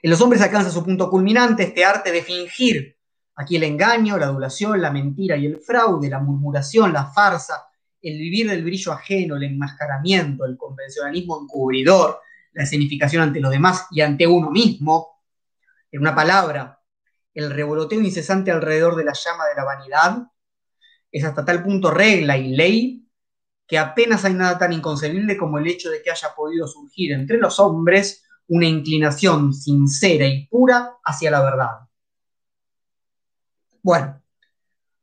En 0.01 0.09
los 0.09 0.19
hombres 0.21 0.41
alcanza 0.41 0.71
su 0.71 0.83
punto 0.83 1.09
culminante 1.09 1.63
este 1.63 1.85
arte 1.85 2.11
de 2.11 2.23
fingir. 2.23 2.97
Aquí 3.35 3.55
el 3.55 3.63
engaño, 3.63 4.17
la 4.17 4.25
adulación, 4.25 4.81
la 4.81 4.91
mentira 4.91 5.37
y 5.37 5.45
el 5.45 5.59
fraude, 5.59 6.09
la 6.09 6.19
murmuración, 6.19 6.91
la 6.91 7.05
farsa, 7.05 7.67
el 8.01 8.17
vivir 8.17 8.49
del 8.49 8.63
brillo 8.63 8.91
ajeno, 8.91 9.37
el 9.37 9.43
enmascaramiento, 9.43 10.45
el 10.45 10.57
convencionalismo 10.57 11.41
encubridor, 11.41 12.19
la 12.51 12.63
escenificación 12.63 13.23
ante 13.23 13.39
los 13.39 13.51
demás 13.51 13.87
y 13.91 14.01
ante 14.01 14.27
uno 14.27 14.51
mismo. 14.51 15.21
En 15.91 16.01
una 16.01 16.13
palabra, 16.13 16.81
el 17.33 17.49
revoloteo 17.49 18.01
incesante 18.01 18.51
alrededor 18.51 18.95
de 18.95 19.05
la 19.05 19.13
llama 19.13 19.45
de 19.45 19.55
la 19.55 19.63
vanidad 19.63 20.23
es 21.11 21.23
hasta 21.23 21.45
tal 21.45 21.63
punto 21.63 21.91
regla 21.91 22.35
y 22.35 22.55
ley 22.55 23.02
que 23.67 23.77
apenas 23.77 24.25
hay 24.25 24.33
nada 24.33 24.57
tan 24.57 24.73
inconcebible 24.73 25.37
como 25.37 25.57
el 25.57 25.67
hecho 25.67 25.89
de 25.89 26.01
que 26.01 26.11
haya 26.11 26.33
podido 26.35 26.67
surgir 26.67 27.11
entre 27.13 27.37
los 27.37 27.59
hombres 27.59 28.23
una 28.47 28.67
inclinación 28.67 29.53
sincera 29.53 30.27
y 30.27 30.47
pura 30.47 30.97
hacia 31.03 31.31
la 31.31 31.41
verdad. 31.41 31.71
Bueno, 33.81 34.21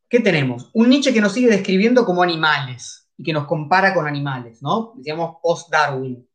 ¿qué 0.09 0.21
tenemos? 0.21 0.71
Un 0.73 0.91
Nietzsche 0.91 1.13
que 1.13 1.21
nos 1.21 1.33
sigue 1.33 1.49
describiendo 1.49 2.05
como 2.05 2.23
animales 2.23 3.09
y 3.17 3.25
que 3.25 3.33
nos 3.33 3.47
compara 3.47 3.93
con 3.95 4.07
animales, 4.07 4.63
¿no? 4.63 4.93
Decíamos 4.97 5.37
post-Darwin. 5.43 6.27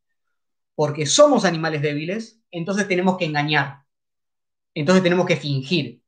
Porque 0.75 1.05
somos 1.05 1.45
animales 1.45 1.81
débiles, 1.81 2.41
entonces 2.51 2.87
tenemos 2.87 3.17
que 3.17 3.25
engañar. 3.25 3.83
Entonces 4.73 5.01
tenemos 5.01 5.25
que 5.25 5.37
fingir. 5.37 6.03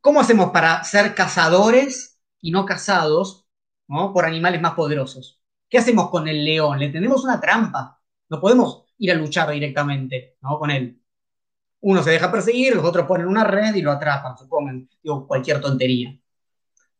¿Cómo 0.00 0.20
hacemos 0.20 0.50
para 0.50 0.84
ser 0.84 1.14
cazadores 1.14 2.20
y 2.40 2.50
no 2.50 2.64
cazados 2.64 3.39
por 4.12 4.24
animales 4.24 4.60
más 4.60 4.74
poderosos? 4.74 5.40
¿Qué 5.68 5.78
hacemos 5.78 6.10
con 6.10 6.28
el 6.28 6.44
león? 6.44 6.78
Le 6.78 6.90
tenemos 6.90 7.24
una 7.24 7.40
trampa. 7.40 8.00
No 8.28 8.40
podemos 8.40 8.84
ir 8.98 9.12
a 9.12 9.14
luchar 9.14 9.50
directamente 9.50 10.36
¿no? 10.42 10.58
con 10.58 10.70
él. 10.70 11.00
Uno 11.80 12.02
se 12.02 12.10
deja 12.10 12.30
perseguir, 12.30 12.76
los 12.76 12.84
otros 12.84 13.06
ponen 13.06 13.26
una 13.26 13.44
red 13.44 13.74
y 13.74 13.82
lo 13.82 13.90
atrapan, 13.90 14.36
supongan, 14.36 14.88
digo, 15.02 15.26
cualquier 15.26 15.60
tontería. 15.60 16.18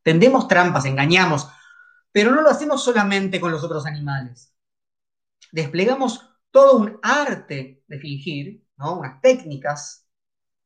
Tendemos 0.03 0.49
trampas, 0.49 0.87
engañamos, 0.87 1.49
pero 2.13 2.33
no 2.33 2.41
lo 2.41 2.51
hacemos 2.51 2.83
solamente 2.83 3.41
con 3.41 3.53
los 3.53 3.63
otros 3.63 3.85
animales. 3.85 4.55
Desplegamos 5.53 6.31
todo 6.51 6.79
un 6.79 6.99
arte 7.03 7.85
de 7.87 7.99
fingir, 7.99 8.65
unas 8.79 9.21
técnicas 9.21 10.07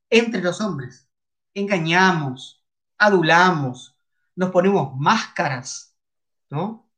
entre 0.08 0.40
los 0.40 0.60
hombres. 0.60 1.08
Engañamos, 1.52 2.64
adulamos, 2.98 3.98
nos 4.36 4.50
ponemos 4.50 4.96
máscaras, 4.96 5.93
¿no? 6.54 6.88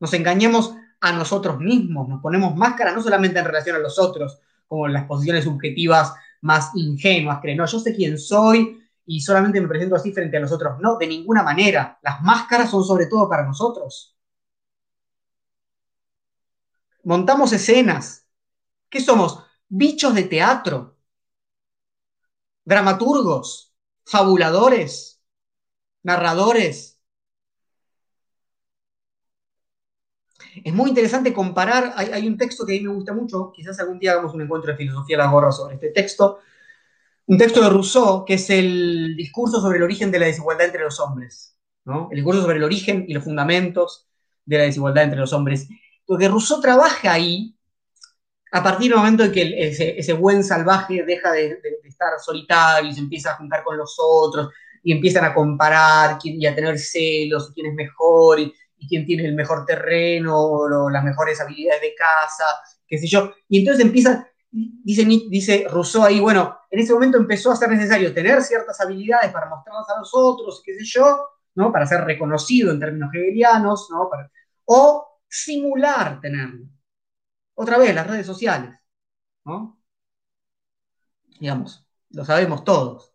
Nos 0.00 0.12
engañamos 0.14 0.74
a 1.00 1.12
nosotros 1.12 1.60
mismos, 1.60 2.08
nos 2.08 2.20
ponemos 2.20 2.56
máscara 2.56 2.92
no 2.92 3.02
solamente 3.02 3.38
en 3.38 3.44
relación 3.44 3.76
a 3.76 3.80
los 3.80 3.98
otros, 3.98 4.40
como 4.66 4.88
las 4.88 5.04
posiciones 5.04 5.44
subjetivas 5.44 6.14
más 6.40 6.70
ingenuas, 6.74 7.40
creen, 7.40 7.58
no, 7.58 7.66
yo 7.66 7.78
sé 7.78 7.94
quién 7.94 8.18
soy 8.18 8.80
y 9.06 9.20
solamente 9.20 9.60
me 9.60 9.68
presento 9.68 9.96
así 9.96 10.12
frente 10.12 10.36
a 10.36 10.40
los 10.40 10.52
otros. 10.52 10.78
No, 10.80 10.96
de 10.98 11.06
ninguna 11.06 11.42
manera. 11.42 11.98
Las 12.02 12.22
máscaras 12.22 12.70
son 12.70 12.84
sobre 12.84 13.06
todo 13.06 13.28
para 13.28 13.44
nosotros. 13.44 14.14
Montamos 17.04 17.52
escenas. 17.52 18.26
¿Qué 18.90 19.00
somos? 19.00 19.42
Bichos 19.68 20.14
de 20.14 20.24
teatro. 20.24 20.98
Dramaturgos. 22.64 23.72
Fabuladores. 24.04 25.22
Narradores 26.02 26.97
Es 30.64 30.72
muy 30.72 30.90
interesante 30.90 31.32
comparar, 31.32 31.92
hay, 31.96 32.26
un 32.26 32.36
texto 32.36 32.64
que 32.64 32.76
a 32.76 32.78
mí 32.78 32.86
me 32.86 32.94
gusta 32.94 33.12
mucho, 33.12 33.52
quizás 33.54 33.78
algún 33.80 33.98
día 33.98 34.12
hagamos 34.12 34.34
un 34.34 34.42
encuentro 34.42 34.70
de 34.70 34.76
filosofía 34.76 35.16
a 35.16 35.24
la 35.24 35.30
gorra 35.30 35.52
sobre 35.52 35.74
este 35.74 35.90
texto, 35.90 36.40
un 37.26 37.38
texto 37.38 37.62
de 37.62 37.68
Rousseau, 37.68 38.24
que 38.24 38.34
es 38.34 38.48
el 38.50 39.14
discurso 39.16 39.60
sobre 39.60 39.78
el 39.78 39.82
origen 39.82 40.10
de 40.10 40.18
la 40.18 40.26
desigualdad 40.26 40.66
entre 40.66 40.82
los 40.82 40.98
hombres, 41.00 41.56
¿no? 41.84 42.08
el 42.10 42.16
discurso 42.16 42.42
sobre 42.42 42.56
el 42.56 42.64
origen 42.64 43.04
y 43.06 43.14
los 43.14 43.24
fundamentos 43.24 44.08
de 44.44 44.58
la 44.58 44.64
desigualdad 44.64 45.04
entre 45.04 45.20
los 45.20 45.32
hombres. 45.32 45.68
Porque 46.06 46.28
Rousseau 46.28 46.60
trabaja 46.60 47.12
ahí 47.12 47.54
a 48.52 48.62
partir 48.62 48.90
del 48.90 48.98
momento 48.98 49.24
en 49.24 49.32
que 49.32 49.68
ese, 49.98 50.12
buen 50.14 50.42
salvaje 50.42 51.04
deja 51.04 51.32
de, 51.32 51.60
estar 51.84 52.18
solitario 52.18 52.90
y 52.90 52.94
se 52.94 53.00
empieza 53.00 53.32
a 53.32 53.36
juntar 53.36 53.62
con 53.62 53.76
los 53.76 53.96
otros 53.98 54.50
y 54.82 54.92
empiezan 54.92 55.24
a 55.24 55.34
comparar 55.34 56.18
y 56.22 56.46
a 56.46 56.54
tener 56.54 56.78
celos, 56.78 57.52
quién 57.54 57.66
es 57.66 57.74
mejor, 57.74 58.40
y, 58.40 58.54
y 58.78 58.88
quién 58.88 59.04
tiene 59.06 59.26
el 59.26 59.34
mejor 59.34 59.64
terreno, 59.66 60.68
las 60.90 61.04
mejores 61.04 61.40
habilidades 61.40 61.82
de 61.82 61.94
casa, 61.94 62.44
qué 62.86 62.98
sé 62.98 63.06
yo. 63.06 63.32
Y 63.48 63.60
entonces 63.60 63.84
empieza, 63.84 64.28
dice, 64.50 65.04
dice 65.04 65.66
Rousseau 65.68 66.04
ahí, 66.04 66.20
bueno, 66.20 66.58
en 66.70 66.80
ese 66.80 66.92
momento 66.92 67.18
empezó 67.18 67.50
a 67.50 67.56
ser 67.56 67.70
necesario 67.70 68.12
tener 68.14 68.42
ciertas 68.42 68.80
habilidades 68.80 69.32
para 69.32 69.48
mostrarlas 69.48 69.88
a 69.90 69.98
los 69.98 70.10
otros, 70.12 70.62
qué 70.64 70.74
sé 70.74 70.84
yo, 70.84 71.28
¿no? 71.54 71.72
Para 71.72 71.86
ser 71.86 72.02
reconocido 72.02 72.70
en 72.70 72.80
términos 72.80 73.10
hegelianos, 73.12 73.88
¿no? 73.90 74.08
o 74.70 75.20
simular 75.28 76.20
tenerlo. 76.20 76.66
Otra 77.54 77.78
vez, 77.78 77.94
las 77.94 78.06
redes 78.06 78.26
sociales, 78.26 78.74
¿no? 79.44 79.80
Digamos, 81.40 81.86
lo 82.10 82.24
sabemos 82.24 82.64
todos. 82.64 83.12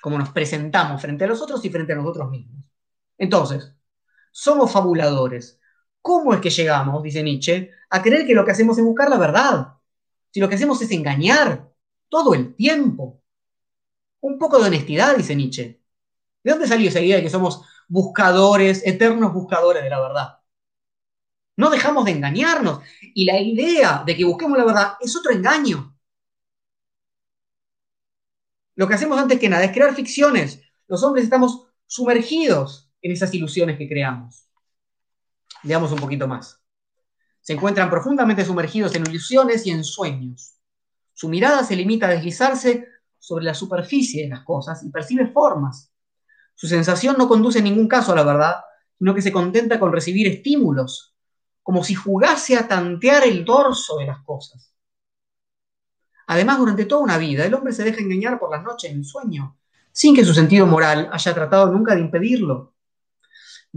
cómo 0.00 0.16
nos 0.16 0.30
presentamos 0.30 1.02
frente 1.02 1.24
a 1.24 1.26
los 1.26 1.42
otros 1.42 1.64
y 1.64 1.70
frente 1.70 1.92
a 1.92 1.96
nosotros 1.96 2.30
mismos. 2.30 2.64
Entonces, 3.16 3.74
somos 4.38 4.70
fabuladores. 4.70 5.58
¿Cómo 6.00 6.32
es 6.32 6.40
que 6.40 6.50
llegamos, 6.50 7.02
dice 7.02 7.24
Nietzsche, 7.24 7.72
a 7.90 8.00
creer 8.00 8.24
que 8.24 8.34
lo 8.34 8.44
que 8.44 8.52
hacemos 8.52 8.78
es 8.78 8.84
buscar 8.84 9.10
la 9.10 9.18
verdad? 9.18 9.74
Si 10.30 10.38
lo 10.38 10.48
que 10.48 10.54
hacemos 10.54 10.80
es 10.80 10.92
engañar 10.92 11.68
todo 12.08 12.34
el 12.34 12.54
tiempo. 12.54 13.20
Un 14.20 14.38
poco 14.38 14.60
de 14.60 14.68
honestidad, 14.68 15.16
dice 15.16 15.34
Nietzsche. 15.34 15.82
¿De 16.44 16.50
dónde 16.52 16.68
salió 16.68 16.88
esa 16.88 17.00
idea 17.00 17.16
de 17.16 17.24
que 17.24 17.30
somos 17.30 17.62
buscadores, 17.88 18.86
eternos 18.86 19.32
buscadores 19.32 19.82
de 19.82 19.90
la 19.90 20.00
verdad? 20.00 20.38
No 21.56 21.68
dejamos 21.68 22.04
de 22.04 22.12
engañarnos. 22.12 22.80
Y 23.14 23.24
la 23.24 23.40
idea 23.40 24.04
de 24.06 24.16
que 24.16 24.24
busquemos 24.24 24.56
la 24.56 24.64
verdad 24.64 24.92
es 25.00 25.16
otro 25.16 25.32
engaño. 25.32 25.96
Lo 28.76 28.86
que 28.86 28.94
hacemos 28.94 29.18
antes 29.18 29.40
que 29.40 29.48
nada 29.48 29.64
es 29.64 29.72
crear 29.72 29.92
ficciones. 29.96 30.62
Los 30.86 31.02
hombres 31.02 31.24
estamos 31.24 31.66
sumergidos 31.88 32.87
en 33.02 33.12
esas 33.12 33.32
ilusiones 33.34 33.78
que 33.78 33.88
creamos. 33.88 34.48
Veamos 35.62 35.92
un 35.92 35.98
poquito 35.98 36.28
más. 36.28 36.60
Se 37.40 37.52
encuentran 37.52 37.90
profundamente 37.90 38.44
sumergidos 38.44 38.94
en 38.94 39.06
ilusiones 39.08 39.66
y 39.66 39.70
en 39.70 39.84
sueños. 39.84 40.56
Su 41.14 41.28
mirada 41.28 41.64
se 41.64 41.76
limita 41.76 42.06
a 42.06 42.10
deslizarse 42.10 42.86
sobre 43.18 43.44
la 43.44 43.54
superficie 43.54 44.22
de 44.22 44.28
las 44.28 44.44
cosas 44.44 44.82
y 44.84 44.90
percibe 44.90 45.26
formas. 45.28 45.92
Su 46.54 46.66
sensación 46.66 47.16
no 47.18 47.28
conduce 47.28 47.58
en 47.58 47.64
ningún 47.64 47.88
caso 47.88 48.12
a 48.12 48.16
la 48.16 48.24
verdad, 48.24 48.56
sino 48.98 49.14
que 49.14 49.22
se 49.22 49.32
contenta 49.32 49.78
con 49.78 49.92
recibir 49.92 50.26
estímulos, 50.26 51.14
como 51.62 51.84
si 51.84 51.94
jugase 51.94 52.56
a 52.56 52.66
tantear 52.66 53.24
el 53.24 53.44
dorso 53.44 53.98
de 53.98 54.06
las 54.06 54.22
cosas. 54.24 54.74
Además, 56.26 56.58
durante 56.58 56.84
toda 56.84 57.02
una 57.02 57.16
vida, 57.16 57.46
el 57.46 57.54
hombre 57.54 57.72
se 57.72 57.84
deja 57.84 58.00
engañar 58.00 58.38
por 58.38 58.50
las 58.50 58.62
noches 58.62 58.90
en 58.90 59.04
sueño, 59.04 59.56
sin 59.92 60.14
que 60.14 60.24
su 60.24 60.34
sentido 60.34 60.66
moral 60.66 61.08
haya 61.12 61.34
tratado 61.34 61.72
nunca 61.72 61.94
de 61.94 62.00
impedirlo. 62.00 62.74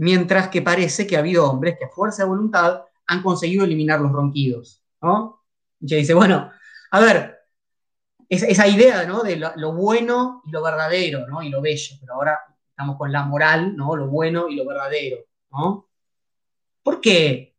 Mientras 0.02 0.48
que 0.48 0.62
parece 0.62 1.06
que 1.06 1.14
ha 1.14 1.20
habido 1.20 1.48
hombres 1.48 1.76
que 1.78 1.84
a 1.84 1.88
fuerza 1.88 2.24
de 2.24 2.28
voluntad 2.28 2.82
han 3.06 3.22
conseguido 3.22 3.64
eliminar 3.64 4.00
los 4.00 4.10
ronquidos. 4.10 4.82
¿no? 5.00 5.44
Y 5.78 5.94
dice, 5.94 6.12
bueno, 6.12 6.50
a 6.90 7.00
ver, 7.00 7.38
esa, 8.28 8.66
idea 8.66 9.04
¿no? 9.04 9.22
de 9.22 9.36
lo, 9.36 9.72
bueno 9.72 10.42
y 10.44 10.50
lo 10.50 10.60
verdadero, 10.60 11.28
¿no? 11.28 11.40
y 11.40 11.50
lo 11.50 11.62
bello, 11.62 11.94
pero 12.00 12.14
ahora 12.14 12.40
estamos 12.68 12.96
con 12.96 13.12
la 13.12 13.22
moral, 13.22 13.76
¿no? 13.76 13.94
lo 13.94 14.08
bueno 14.08 14.48
y 14.48 14.56
lo 14.56 14.66
verdadero. 14.66 15.18
¿no? 15.52 15.88
¿Por 16.82 17.00
qué 17.00 17.54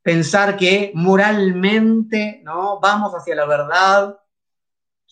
pensar 0.00 0.56
que 0.56 0.92
moralmente 0.94 2.40
¿no? 2.44 2.78
vamos 2.78 3.12
hacia 3.14 3.34
la 3.34 3.46
verdad. 3.46 4.16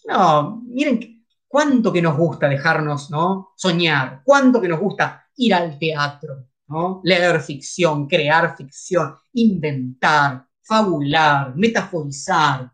No, 0.04 0.62
miren 0.64 1.26
cuánto 1.48 1.92
que 1.92 2.00
nos 2.00 2.16
gusta 2.16 2.48
dejarnos 2.48 3.10
¿no? 3.10 3.50
soñar, 3.56 4.20
cuánto 4.22 4.60
que 4.60 4.68
nos 4.68 4.78
gusta 4.78 5.26
ir 5.38 5.54
al 5.54 5.76
teatro, 5.76 6.51
leer 7.04 7.40
ficción, 7.40 8.06
crear 8.06 8.56
ficción, 8.56 9.16
inventar, 9.32 10.46
fabular, 10.62 11.54
metaforizar. 11.56 12.72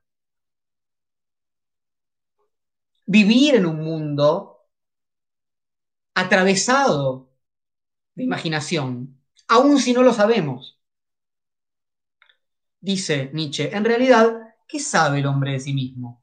Vivir 3.07 3.55
en 3.57 3.67
un 3.67 3.83
mundo 3.83 4.59
atravesado 6.15 7.31
de 8.15 8.25
imaginación, 8.25 9.19
aun 9.47 9.79
si 9.79 9.93
no 9.93 10.03
lo 10.03 10.13
sabemos. 10.13 10.81
Dice 12.81 13.31
Nietzsche, 13.33 13.75
en 13.75 13.85
realidad, 13.85 14.55
¿qué 14.67 14.79
sabe 14.79 15.21
el 15.21 15.27
hombre 15.27 15.53
de 15.53 15.61
sí 15.61 15.73
mismo? 15.75 16.23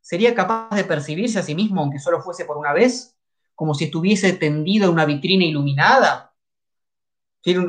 ¿Sería 0.00 0.34
capaz 0.34 0.76
de 0.76 0.84
percibirse 0.84 1.38
a 1.38 1.42
sí 1.42 1.54
mismo 1.54 1.80
aunque 1.80 1.98
solo 1.98 2.20
fuese 2.20 2.44
por 2.44 2.58
una 2.58 2.74
vez? 2.74 3.16
Como 3.54 3.74
si 3.74 3.84
estuviese 3.84 4.34
tendido 4.34 4.86
en 4.86 4.92
una 4.92 5.06
vitrina 5.06 5.44
iluminada. 5.44 6.33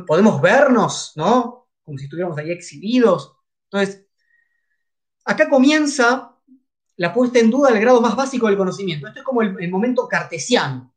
Podemos 0.07 0.41
vernos, 0.41 1.13
¿no? 1.15 1.67
Como 1.83 1.97
si 1.97 2.05
estuviéramos 2.05 2.37
ahí 2.37 2.51
exhibidos. 2.51 3.35
Entonces, 3.65 4.05
acá 5.25 5.49
comienza 5.49 6.35
la 6.97 7.13
puesta 7.13 7.39
en 7.39 7.51
duda 7.51 7.71
del 7.71 7.81
grado 7.81 8.01
más 8.01 8.15
básico 8.15 8.47
del 8.47 8.57
conocimiento. 8.57 9.07
Esto 9.07 9.19
es 9.19 9.25
como 9.25 9.41
el, 9.41 9.69
momento 9.69 10.07
cartesiano, 10.07 10.93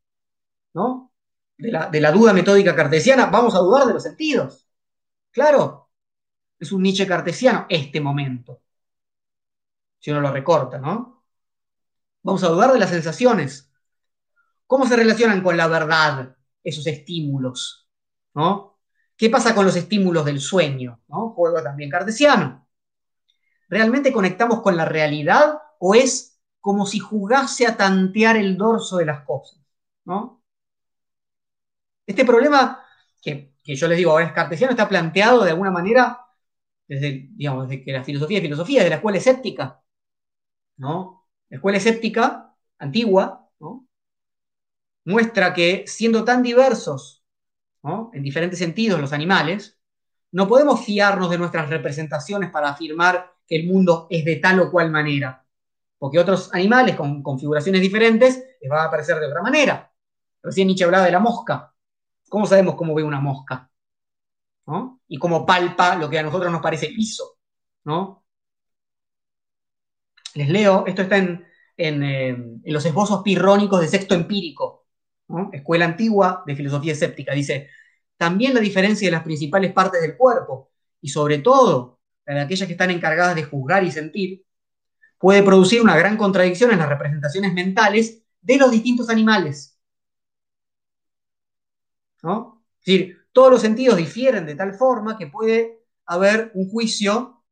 ¿no? 0.74 1.12
De 1.56 1.72
la, 1.72 1.88
de 1.90 2.00
la 2.00 2.12
duda 2.12 2.32
metódica 2.32 2.76
cartesiana, 2.76 3.26
vamos 3.26 3.54
a 3.54 3.58
dudar 3.58 3.86
de 3.86 3.94
los 3.94 4.02
sentidos. 4.04 4.68
Claro, 5.32 5.90
es 6.58 6.72
un 6.72 6.82
Nietzsche 6.82 7.06
cartesiano, 7.06 7.66
este 7.68 8.00
momento. 8.00 8.62
Si 9.98 10.10
uno 10.10 10.20
lo 10.20 10.32
recorta, 10.32 10.78
¿no? 10.78 11.24
Vamos 12.22 12.42
a 12.44 12.48
dudar 12.48 12.72
de 12.72 12.78
las 12.78 12.90
sensaciones. 12.90 13.72
¿Cómo 14.66 14.86
se 14.86 14.96
relacionan 14.96 15.42
con 15.42 15.56
la 15.56 15.66
verdad 15.66 16.36
esos 16.62 16.86
estímulos? 16.86 17.88
¿No? 18.34 18.67
¿Qué 19.18 19.28
pasa 19.28 19.54
con 19.54 19.66
los 19.66 19.74
estímulos 19.76 20.24
del 20.24 20.40
sueño? 20.40 21.00
¿no? 21.08 21.30
Juego 21.30 21.60
también 21.62 21.90
cartesiano. 21.90 22.68
¿Realmente 23.68 24.12
conectamos 24.12 24.62
con 24.62 24.76
la 24.76 24.84
realidad 24.84 25.60
o 25.80 25.94
es 25.94 26.40
como 26.60 26.86
si 26.86 27.00
jugase 27.00 27.66
a 27.66 27.76
tantear 27.76 28.36
el 28.36 28.56
dorso 28.56 28.98
de 28.98 29.06
las 29.06 29.24
cosas? 29.24 29.58
¿no? 30.04 30.42
Este 32.06 32.24
problema, 32.24 32.84
que, 33.20 33.54
yo 33.64 33.88
les 33.88 33.98
digo 33.98 34.18
es 34.20 34.32
cartesiano, 34.32 34.70
está 34.70 34.88
planteado 34.88 35.44
de 35.44 35.50
alguna 35.50 35.72
manera 35.72 36.24
desde, 36.86 37.28
digamos, 37.32 37.68
desde 37.68 37.84
que 37.84 37.92
la 37.92 38.04
filosofía 38.04 38.38
es 38.38 38.44
filosofía, 38.44 38.84
de 38.84 38.90
la 38.90 38.96
escuela 38.96 39.18
escéptica, 39.18 39.82
¿no? 40.78 41.26
La 41.50 41.56
escuela 41.56 41.78
escéptica, 41.78 42.54
antigua, 42.78 43.50
muestra 45.04 45.54
que 45.54 45.84
siendo 45.86 46.24
tan 46.24 46.42
diversos, 46.42 47.17
en 47.82 48.22
diferentes 48.22 48.58
sentidos 48.58 49.00
los 49.00 49.12
animales, 49.12 49.78
no 50.32 50.46
podemos 50.46 50.84
fiarnos 50.84 51.30
de 51.30 51.38
nuestras 51.38 51.70
representaciones 51.70 52.50
para 52.50 52.70
afirmar 52.70 53.32
que 53.46 53.56
el 53.56 53.66
mundo 53.66 54.06
es 54.10 54.24
de 54.24 54.36
tal 54.36 54.60
o 54.60 54.70
cual 54.70 54.90
manera, 54.90 55.44
porque 55.98 56.18
otros 56.18 56.52
animales 56.52 56.96
con 56.96 57.22
configuraciones 57.22 57.80
diferentes 57.80 58.44
les 58.60 58.70
va 58.70 58.82
a 58.82 58.86
aparecer 58.86 59.18
de 59.18 59.26
otra 59.26 59.42
manera. 59.42 59.90
Recién 60.42 60.66
Nietzsche 60.66 60.84
hablaba 60.84 61.06
de 61.06 61.12
la 61.12 61.18
mosca. 61.18 61.72
¿Cómo 62.28 62.46
sabemos 62.46 62.74
cómo 62.74 62.94
ve 62.94 63.02
una 63.02 63.20
mosca? 63.20 63.70
Y 65.08 65.16
cómo 65.16 65.46
palpa 65.46 65.96
lo 65.96 66.10
que 66.10 66.18
a 66.18 66.22
nosotros 66.22 66.52
nos 66.52 66.60
parece 66.60 66.88
piso, 66.88 67.38
¿no? 67.84 68.26
Les 70.34 70.48
leo, 70.48 70.84
esto 70.86 71.02
está 71.02 71.16
en, 71.16 71.46
eh, 71.78 72.36
los 72.66 72.84
esbozos 72.84 73.22
pirrónicos 73.22 73.80
de 73.80 73.88
sexto 73.88 74.14
empírico, 74.14 74.77
Escuela 75.52 75.84
antigua 75.84 76.42
de 76.46 76.56
filosofía 76.56 76.92
escéptica. 76.92 77.34
Dice, 77.34 77.68
también 78.16 78.54
la 78.54 78.60
diferencia 78.60 79.06
de 79.06 79.12
las 79.12 79.22
principales 79.22 79.72
partes 79.72 80.00
del 80.00 80.16
cuerpo, 80.16 80.70
y 81.00 81.08
sobre 81.08 81.38
todo 81.38 82.00
la 82.26 82.34
de 82.34 82.40
aquellas 82.40 82.66
que 82.66 82.72
están 82.72 82.90
encargadas 82.90 83.36
de 83.36 83.44
juzgar 83.44 83.84
y 83.84 83.90
sentir, 83.90 84.44
puede 85.18 85.42
producir 85.42 85.80
una 85.82 85.96
gran 85.96 86.16
contradicción 86.16 86.70
en 86.72 86.78
las 86.78 86.88
representaciones 86.88 87.52
mentales 87.54 88.22
de 88.40 88.56
los 88.56 88.70
distintos 88.70 89.10
animales. 89.10 89.78
Es 92.80 92.86
decir, 92.86 93.18
todos 93.32 93.50
los 93.52 93.60
sentidos 93.60 93.96
difieren 93.96 94.46
de 94.46 94.54
tal 94.54 94.74
forma 94.74 95.16
que 95.16 95.26
puede 95.26 95.84
haber 96.06 96.50
un 96.54 96.68
juicio 96.70 97.44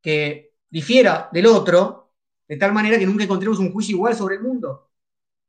que 0.00 0.54
difiera 0.70 1.28
del 1.32 1.46
otro, 1.46 2.12
de 2.46 2.56
tal 2.56 2.72
manera 2.72 2.98
que 2.98 3.06
nunca 3.06 3.24
encontremos 3.24 3.58
un 3.58 3.72
juicio 3.72 3.96
igual 3.96 4.14
sobre 4.14 4.36
el 4.36 4.42
mundo. 4.42 4.87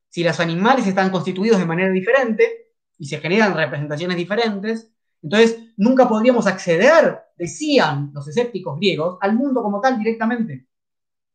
Si 0.09 0.23
los 0.23 0.39
animales 0.39 0.87
están 0.87 1.09
constituidos 1.09 1.59
de 1.59 1.65
manera 1.65 1.91
diferente 1.91 2.73
y 2.97 3.05
se 3.05 3.19
generan 3.19 3.55
representaciones 3.55 4.17
diferentes, 4.17 4.91
entonces 5.21 5.73
nunca 5.77 6.07
podríamos 6.07 6.47
acceder, 6.47 7.19
decían 7.37 8.11
los 8.13 8.27
escépticos 8.27 8.77
griegos, 8.77 9.17
al 9.21 9.35
mundo 9.35 9.61
como 9.61 9.79
tal 9.79 9.97
directamente. 9.97 10.67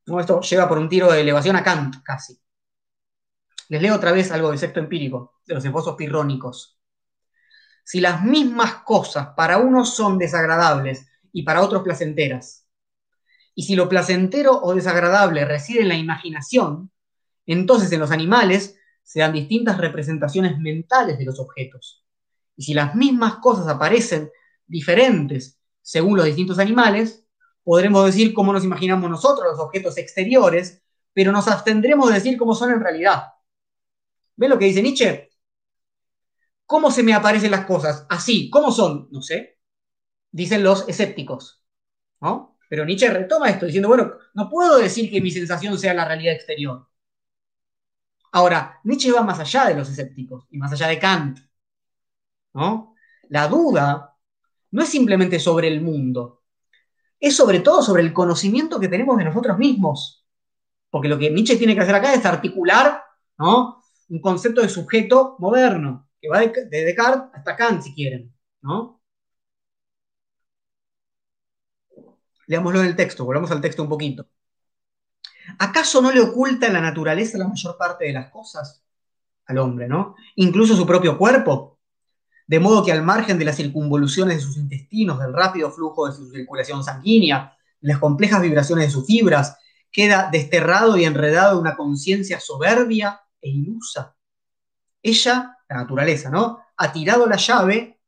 Esto 0.06 0.40
lleva 0.40 0.68
por 0.68 0.78
un 0.78 0.88
tiro 0.88 1.10
de 1.10 1.20
elevación 1.20 1.56
a 1.56 1.62
Kant, 1.62 2.02
casi. 2.02 2.38
Les 3.68 3.80
leo 3.80 3.94
otra 3.94 4.12
vez 4.12 4.30
algo 4.30 4.50
del 4.50 4.58
sexto 4.58 4.80
empírico, 4.80 5.40
de 5.46 5.54
los 5.54 5.64
esposos 5.64 5.96
pirrónicos 5.96 6.78
si 7.84 8.00
las 8.00 8.24
mismas 8.24 8.76
cosas 8.76 9.28
para 9.36 9.58
unos 9.58 9.94
son 9.94 10.18
desagradables 10.18 11.06
y 11.32 11.42
para 11.42 11.60
otros 11.60 11.82
placenteras, 11.82 12.66
y 13.54 13.64
si 13.64 13.76
lo 13.76 13.88
placentero 13.88 14.58
o 14.62 14.74
desagradable 14.74 15.44
reside 15.44 15.82
en 15.82 15.88
la 15.88 15.96
imaginación, 15.96 16.90
entonces 17.52 17.92
en 17.92 18.00
los 18.00 18.10
animales 18.10 18.76
se 19.02 19.20
dan 19.20 19.32
distintas 19.32 19.78
representaciones 19.78 20.58
mentales 20.58 21.18
de 21.18 21.24
los 21.24 21.38
objetos. 21.38 22.04
Y 22.56 22.62
si 22.62 22.74
las 22.74 22.94
mismas 22.94 23.36
cosas 23.36 23.68
aparecen 23.68 24.30
diferentes 24.66 25.60
según 25.82 26.16
los 26.16 26.26
distintos 26.26 26.58
animales, 26.58 27.26
podremos 27.62 28.06
decir 28.06 28.32
cómo 28.32 28.52
nos 28.52 28.64
imaginamos 28.64 29.10
nosotros 29.10 29.46
los 29.50 29.60
objetos 29.60 29.98
exteriores, 29.98 30.82
pero 31.12 31.32
nos 31.32 31.46
abstendremos 31.48 32.08
de 32.08 32.14
decir 32.14 32.38
cómo 32.38 32.54
son 32.54 32.72
en 32.72 32.80
realidad. 32.80 33.24
¿Ven 34.36 34.50
lo 34.50 34.58
que 34.58 34.64
dice 34.64 34.82
Nietzsche? 34.82 35.30
¿Cómo 36.66 36.90
se 36.90 37.02
me 37.02 37.12
aparecen 37.12 37.50
las 37.50 37.66
cosas? 37.66 38.06
Así, 38.08 38.48
¿cómo 38.50 38.72
son? 38.72 39.08
No 39.10 39.20
sé. 39.20 39.58
Dicen 40.30 40.64
los 40.64 40.88
escépticos. 40.88 41.64
¿no? 42.20 42.56
Pero 42.68 42.84
Nietzsche 42.84 43.10
retoma 43.10 43.50
esto 43.50 43.66
diciendo, 43.66 43.88
bueno, 43.88 44.14
no 44.32 44.48
puedo 44.48 44.78
decir 44.78 45.10
que 45.10 45.20
mi 45.20 45.30
sensación 45.30 45.78
sea 45.78 45.94
la 45.94 46.06
realidad 46.06 46.34
exterior. 46.34 46.88
Ahora, 48.34 48.80
Nietzsche 48.82 49.12
va 49.12 49.22
más 49.22 49.38
allá 49.38 49.66
de 49.66 49.76
los 49.76 49.88
escépticos 49.88 50.46
y 50.50 50.58
más 50.58 50.72
allá 50.72 50.88
de 50.88 50.98
Kant. 50.98 51.38
La 53.28 53.46
duda 53.46 54.16
no 54.72 54.82
es 54.82 54.88
simplemente 54.88 55.38
sobre 55.38 55.68
el 55.68 55.80
mundo, 55.80 56.42
es 57.20 57.36
sobre 57.36 57.60
todo 57.60 57.80
sobre 57.80 58.02
el 58.02 58.12
conocimiento 58.12 58.80
que 58.80 58.88
tenemos 58.88 59.16
de 59.18 59.24
nosotros 59.24 59.56
mismos. 59.56 60.26
Porque 60.90 61.08
lo 61.08 61.16
que 61.16 61.30
Nietzsche 61.30 61.56
tiene 61.56 61.76
que 61.76 61.82
hacer 61.82 61.94
acá 61.94 62.12
es 62.12 62.26
articular 62.26 63.04
un 63.38 64.20
concepto 64.20 64.62
de 64.62 64.68
sujeto 64.68 65.36
moderno, 65.38 66.08
que 66.20 66.28
va 66.28 66.40
de, 66.40 66.66
Descartes 66.70 67.30
hasta 67.34 67.56
Kant, 67.56 67.82
si 67.82 67.94
quieren. 67.94 68.34
¿no? 68.62 69.00
Leámoslo 72.48 72.80
en 72.80 72.86
el 72.86 72.96
texto, 72.96 73.24
volvamos 73.24 73.50
al 73.52 73.60
texto 73.60 73.82
un 73.82 73.88
poquito. 73.88 74.26
¿Acaso 75.58 76.00
no 76.00 76.10
le 76.10 76.20
oculta 76.20 76.68
la 76.68 76.80
naturaleza 76.80 77.38
la 77.38 77.48
mayor 77.48 77.76
parte 77.76 78.06
de 78.06 78.12
las 78.12 78.30
cosas 78.30 78.82
al 79.46 79.58
hombre, 79.58 79.88
¿no? 79.88 80.16
Incluso 80.36 80.76
su 80.76 80.86
propio 80.86 81.18
cuerpo. 81.18 81.78
De 82.46 82.60
modo 82.60 82.84
que 82.84 82.92
al 82.92 83.02
margen 83.02 83.38
de 83.38 83.44
las 83.44 83.56
circunvoluciones 83.56 84.36
de 84.36 84.42
sus 84.42 84.56
intestinos, 84.56 85.18
del 85.18 85.32
rápido 85.32 85.70
flujo 85.70 86.06
de 86.06 86.12
su 86.12 86.30
circulación 86.30 86.84
sanguínea, 86.84 87.56
de 87.80 87.88
las 87.88 87.98
complejas 87.98 88.42
vibraciones 88.42 88.86
de 88.86 88.90
sus 88.90 89.06
fibras, 89.06 89.56
queda 89.90 90.28
desterrado 90.30 90.96
y 90.96 91.04
enredado 91.04 91.52
en 91.52 91.58
una 91.58 91.76
conciencia 91.76 92.40
soberbia 92.40 93.20
e 93.40 93.50
ilusa. 93.50 94.16
Ella, 95.02 95.58
la 95.68 95.76
naturaleza, 95.76 96.30
¿no? 96.30 96.60
Ha 96.76 96.92
tirado 96.92 97.26
la 97.26 97.36
llave 97.36 98.00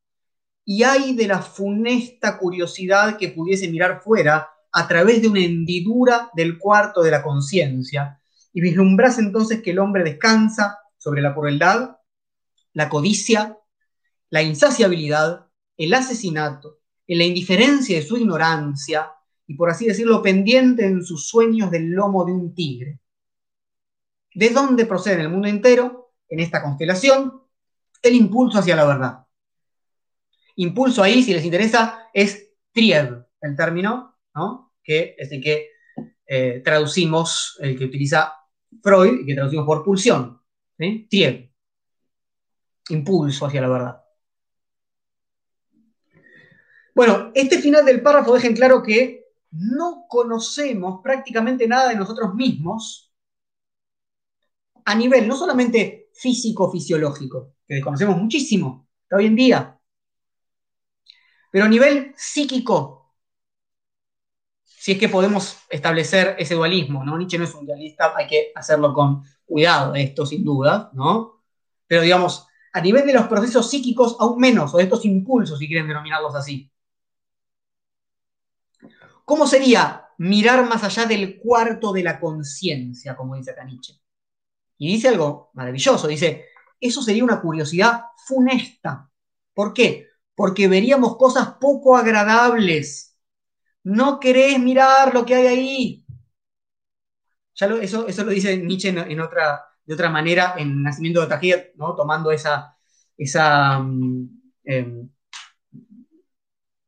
y 0.64 0.82
hay 0.82 1.14
de 1.14 1.28
la 1.28 1.40
funesta 1.40 2.38
curiosidad 2.38 3.16
que 3.16 3.28
pudiese 3.28 3.68
mirar 3.68 4.00
fuera 4.02 4.50
a 4.78 4.86
través 4.86 5.22
de 5.22 5.28
una 5.28 5.40
hendidura 5.40 6.30
del 6.34 6.58
cuarto 6.58 7.02
de 7.02 7.10
la 7.10 7.22
conciencia 7.22 8.20
y 8.52 8.60
vislumbrase 8.60 9.22
entonces 9.22 9.62
que 9.62 9.70
el 9.70 9.78
hombre 9.78 10.04
descansa 10.04 10.80
sobre 10.98 11.22
la 11.22 11.34
crueldad, 11.34 11.96
la 12.74 12.90
codicia, 12.90 13.56
la 14.28 14.42
insaciabilidad, 14.42 15.46
el 15.78 15.94
asesinato, 15.94 16.80
en 17.06 17.16
la 17.16 17.24
indiferencia 17.24 17.96
de 17.96 18.04
su 18.04 18.18
ignorancia 18.18 19.10
y, 19.46 19.54
por 19.54 19.70
así 19.70 19.86
decirlo, 19.86 20.20
pendiente 20.20 20.84
en 20.84 21.02
sus 21.02 21.26
sueños 21.26 21.70
del 21.70 21.92
lomo 21.92 22.26
de 22.26 22.32
un 22.32 22.54
tigre. 22.54 23.00
¿De 24.34 24.50
dónde 24.50 24.84
procede 24.84 25.14
en 25.14 25.20
el 25.22 25.30
mundo 25.30 25.48
entero, 25.48 26.12
en 26.28 26.40
esta 26.40 26.62
constelación, 26.62 27.32
el 28.02 28.14
impulso 28.14 28.58
hacia 28.58 28.76
la 28.76 28.84
verdad? 28.84 29.26
Impulso 30.56 31.02
ahí, 31.02 31.22
si 31.22 31.32
les 31.32 31.46
interesa, 31.46 32.10
es 32.12 32.50
trieb, 32.72 33.24
el 33.40 33.56
término, 33.56 34.18
¿no? 34.34 34.65
Que 34.86 35.16
es 35.18 35.32
el 35.32 35.42
que 35.42 35.70
eh, 36.26 36.62
traducimos, 36.64 37.58
el 37.60 37.76
que 37.76 37.84
utiliza 37.84 38.32
Freud 38.82 39.20
y 39.20 39.26
que 39.26 39.34
traducimos 39.34 39.66
por 39.66 39.84
pulsión. 39.84 40.40
¿sí? 40.78 41.08
Impulso 42.90 43.46
hacia 43.46 43.60
la 43.60 43.68
verdad. 43.68 44.02
Bueno, 46.94 47.32
este 47.34 47.58
final 47.58 47.84
del 47.84 48.00
párrafo 48.00 48.32
deja 48.32 48.46
en 48.46 48.54
claro 48.54 48.82
que 48.82 49.26
no 49.50 50.06
conocemos 50.08 51.00
prácticamente 51.02 51.66
nada 51.66 51.90
de 51.90 51.96
nosotros 51.96 52.34
mismos 52.34 53.12
a 54.84 54.94
nivel 54.94 55.26
no 55.26 55.36
solamente 55.36 56.10
físico-fisiológico, 56.14 57.56
que 57.66 57.74
desconocemos 57.74 58.16
muchísimo 58.16 58.88
hasta 59.02 59.16
hoy 59.16 59.26
en 59.26 59.36
día, 59.36 59.80
pero 61.50 61.64
a 61.64 61.68
nivel 61.68 62.14
psíquico, 62.16 62.95
si 64.86 64.92
es 64.92 64.98
que 64.98 65.08
podemos 65.08 65.56
establecer 65.68 66.36
ese 66.38 66.54
dualismo, 66.54 67.02
¿no? 67.04 67.18
Nietzsche 67.18 67.38
no 67.38 67.42
es 67.42 67.52
un 67.56 67.66
dualista, 67.66 68.14
hay 68.16 68.28
que 68.28 68.52
hacerlo 68.54 68.94
con 68.94 69.24
cuidado, 69.44 69.96
esto 69.96 70.24
sin 70.24 70.44
duda, 70.44 70.92
¿no? 70.92 71.42
Pero 71.88 72.02
digamos, 72.02 72.46
a 72.72 72.80
nivel 72.80 73.04
de 73.04 73.12
los 73.12 73.26
procesos 73.26 73.68
psíquicos, 73.68 74.16
aún 74.20 74.38
menos, 74.38 74.72
o 74.72 74.76
de 74.76 74.84
estos 74.84 75.04
impulsos, 75.04 75.58
si 75.58 75.66
quieren 75.66 75.88
denominarlos 75.88 76.36
así. 76.36 76.70
¿Cómo 79.24 79.48
sería 79.48 80.06
mirar 80.18 80.68
más 80.68 80.84
allá 80.84 81.04
del 81.04 81.40
cuarto 81.40 81.92
de 81.92 82.04
la 82.04 82.20
conciencia, 82.20 83.16
como 83.16 83.34
dice 83.34 83.50
acá 83.50 83.64
Nietzsche? 83.64 84.00
Y 84.78 84.86
dice 84.86 85.08
algo 85.08 85.50
maravilloso, 85.54 86.06
dice, 86.06 86.44
eso 86.80 87.02
sería 87.02 87.24
una 87.24 87.40
curiosidad 87.40 88.04
funesta. 88.24 89.10
¿Por 89.52 89.74
qué? 89.74 90.06
porque 90.36 90.68
veríamos 90.68 91.16
cosas 91.16 91.54
poco 91.60 91.96
agradables. 91.96 93.15
No 93.86 94.18
querés 94.18 94.58
mirar 94.58 95.14
lo 95.14 95.24
que 95.24 95.36
hay 95.36 95.46
ahí. 95.46 96.04
Ya 97.54 97.66
eso, 97.80 98.08
eso 98.08 98.24
lo 98.24 98.32
dice 98.32 98.56
Nietzsche 98.56 98.88
en, 98.88 99.20
otra, 99.20 99.64
de 99.84 99.94
otra 99.94 100.10
manera 100.10 100.54
en 100.58 100.82
Nacimiento 100.82 101.20
de 101.20 101.28
Tajir, 101.28 101.72
¿no? 101.76 101.94
tomando 101.94 102.32
esa, 102.32 102.76
esa, 103.16 103.78
mm, 103.78 104.42
em, 104.64 105.08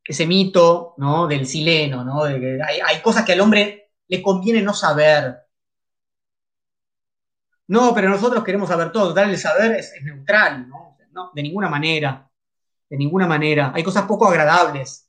ese 0.05 0.26
mito 0.26 0.94
¿no? 0.99 1.28
del 1.28 1.46
sileno, 1.46 2.05
¿no? 2.05 2.24
de 2.24 2.40
que 2.40 2.59
hay, 2.62 3.01
cosas 3.01 3.24
que 3.24 3.32
al 3.34 3.40
hombre 3.42 3.92
le 4.09 4.20
conviene 4.20 4.61
no 4.61 4.74
saber. 4.74 5.36
No, 7.68 7.94
pero 7.94 8.09
nosotros 8.09 8.42
queremos 8.42 8.68
saber 8.68 8.90
todo. 8.90 9.12
Dar 9.14 9.28
el 9.30 9.38
saber 9.38 9.72
es, 9.76 9.92
neutral. 10.03 10.68
¿no? 10.68 10.96
De 11.32 11.42
ninguna 11.42 11.68
manera 11.68 12.28
de 12.88 12.96
ninguna 12.96 13.26
manera. 13.26 13.72
Hay 13.74 13.82
cosas 13.82 14.05
poco 14.07 14.26
agradables 14.26 15.07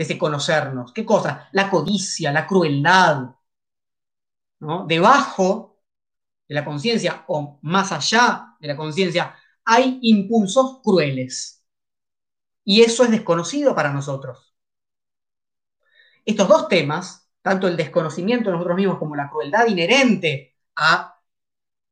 de 0.00 0.04
ese 0.04 0.16
conocernos. 0.16 0.94
¿Qué 0.94 1.04
cosa? 1.04 1.50
La 1.52 1.68
codicia, 1.68 2.32
la 2.32 2.46
crueldad. 2.46 3.34
¿no? 4.60 4.86
Debajo 4.86 5.82
de 6.48 6.54
la 6.54 6.64
conciencia 6.64 7.24
o 7.28 7.58
más 7.60 7.92
allá 7.92 8.56
de 8.58 8.68
la 8.68 8.78
conciencia 8.78 9.36
hay 9.62 9.98
impulsos 10.00 10.80
crueles. 10.82 11.66
Y 12.64 12.80
eso 12.80 13.04
es 13.04 13.10
desconocido 13.10 13.74
para 13.74 13.92
nosotros. 13.92 14.54
Estos 16.24 16.48
dos 16.48 16.68
temas, 16.68 17.28
tanto 17.42 17.68
el 17.68 17.76
desconocimiento 17.76 18.48
de 18.48 18.52
nosotros 18.54 18.78
mismos 18.78 18.98
como 18.98 19.16
la 19.16 19.28
crueldad 19.28 19.66
inherente 19.66 20.56
a 20.76 21.14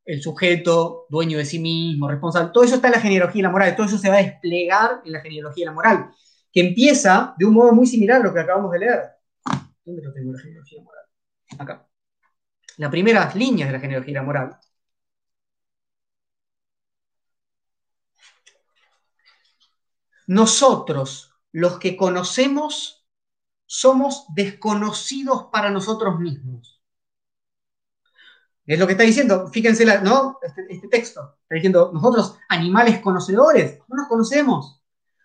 el 0.07 0.23
sujeto 0.23 1.05
dueño 1.11 1.37
de 1.37 1.45
sí 1.45 1.59
mismo, 1.59 2.09
responsable. 2.09 2.53
Todo 2.55 2.65
eso 2.65 2.77
está 2.77 2.89
en 2.89 2.95
la 2.95 3.01
genealogía 3.01 3.41
y 3.41 3.43
la 3.43 3.51
moral, 3.51 3.77
todo 3.77 3.87
eso 3.87 3.99
se 3.99 4.09
va 4.09 4.17
a 4.17 4.23
desplegar 4.23 5.03
en 5.05 5.13
la 5.13 5.21
genealogía 5.21 5.65
y 5.65 5.67
la 5.67 5.73
moral, 5.73 6.11
que 6.53 6.61
empieza 6.61 7.35
de 7.39 7.45
un 7.47 7.55
modo 7.55 7.73
muy 7.73 7.87
similar 7.87 8.21
a 8.21 8.25
lo 8.25 8.35
que 8.35 8.41
acabamos 8.41 8.73
de 8.73 8.79
leer. 8.79 9.03
¿Dónde 9.85 10.03
lo 10.03 10.13
tengo 10.13 10.33
la 10.33 10.39
genealogía 10.39 10.79
la 10.79 10.85
moral? 10.85 11.05
Acá. 11.59 11.89
Las 12.77 12.91
primeras 12.91 13.35
líneas 13.35 13.69
de 13.69 13.73
la 13.73 13.81
genealogía 13.81 14.15
la 14.15 14.23
moral. 14.23 14.59
Nosotros, 20.27 21.33
los 21.53 21.79
que 21.79 21.97
conocemos, 21.97 23.07
somos 23.65 24.27
desconocidos 24.35 25.45
para 25.51 25.71
nosotros 25.71 26.19
mismos. 26.21 26.83
Es 28.67 28.79
lo 28.79 28.87
que 28.87 28.93
está 28.93 29.05
diciendo, 29.05 29.49
fíjense, 29.49 29.87
¿no? 30.03 30.39
Este, 30.43 30.67
este, 30.69 30.89
texto. 30.89 31.39
Está 31.43 31.55
diciendo, 31.55 31.91
nosotros, 31.95 32.37
animales 32.51 33.01
conocedores, 33.01 33.79
no 33.89 33.97
nos 33.97 34.09
conocemos. 34.09 34.83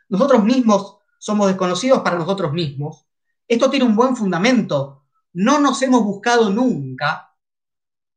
Nosotros 0.07 0.45
mismos 0.45 0.99
somos 1.23 1.47
desconocidos 1.47 2.01
para 2.01 2.17
nosotros 2.17 2.51
mismos. 2.51 3.07
Esto 3.47 3.69
tiene 3.69 3.85
un 3.85 3.95
buen 3.95 4.13
fundamento. 4.13 5.05
No 5.31 5.57
nos 5.61 5.81
hemos 5.81 6.03
buscado 6.03 6.49
nunca 6.49 7.33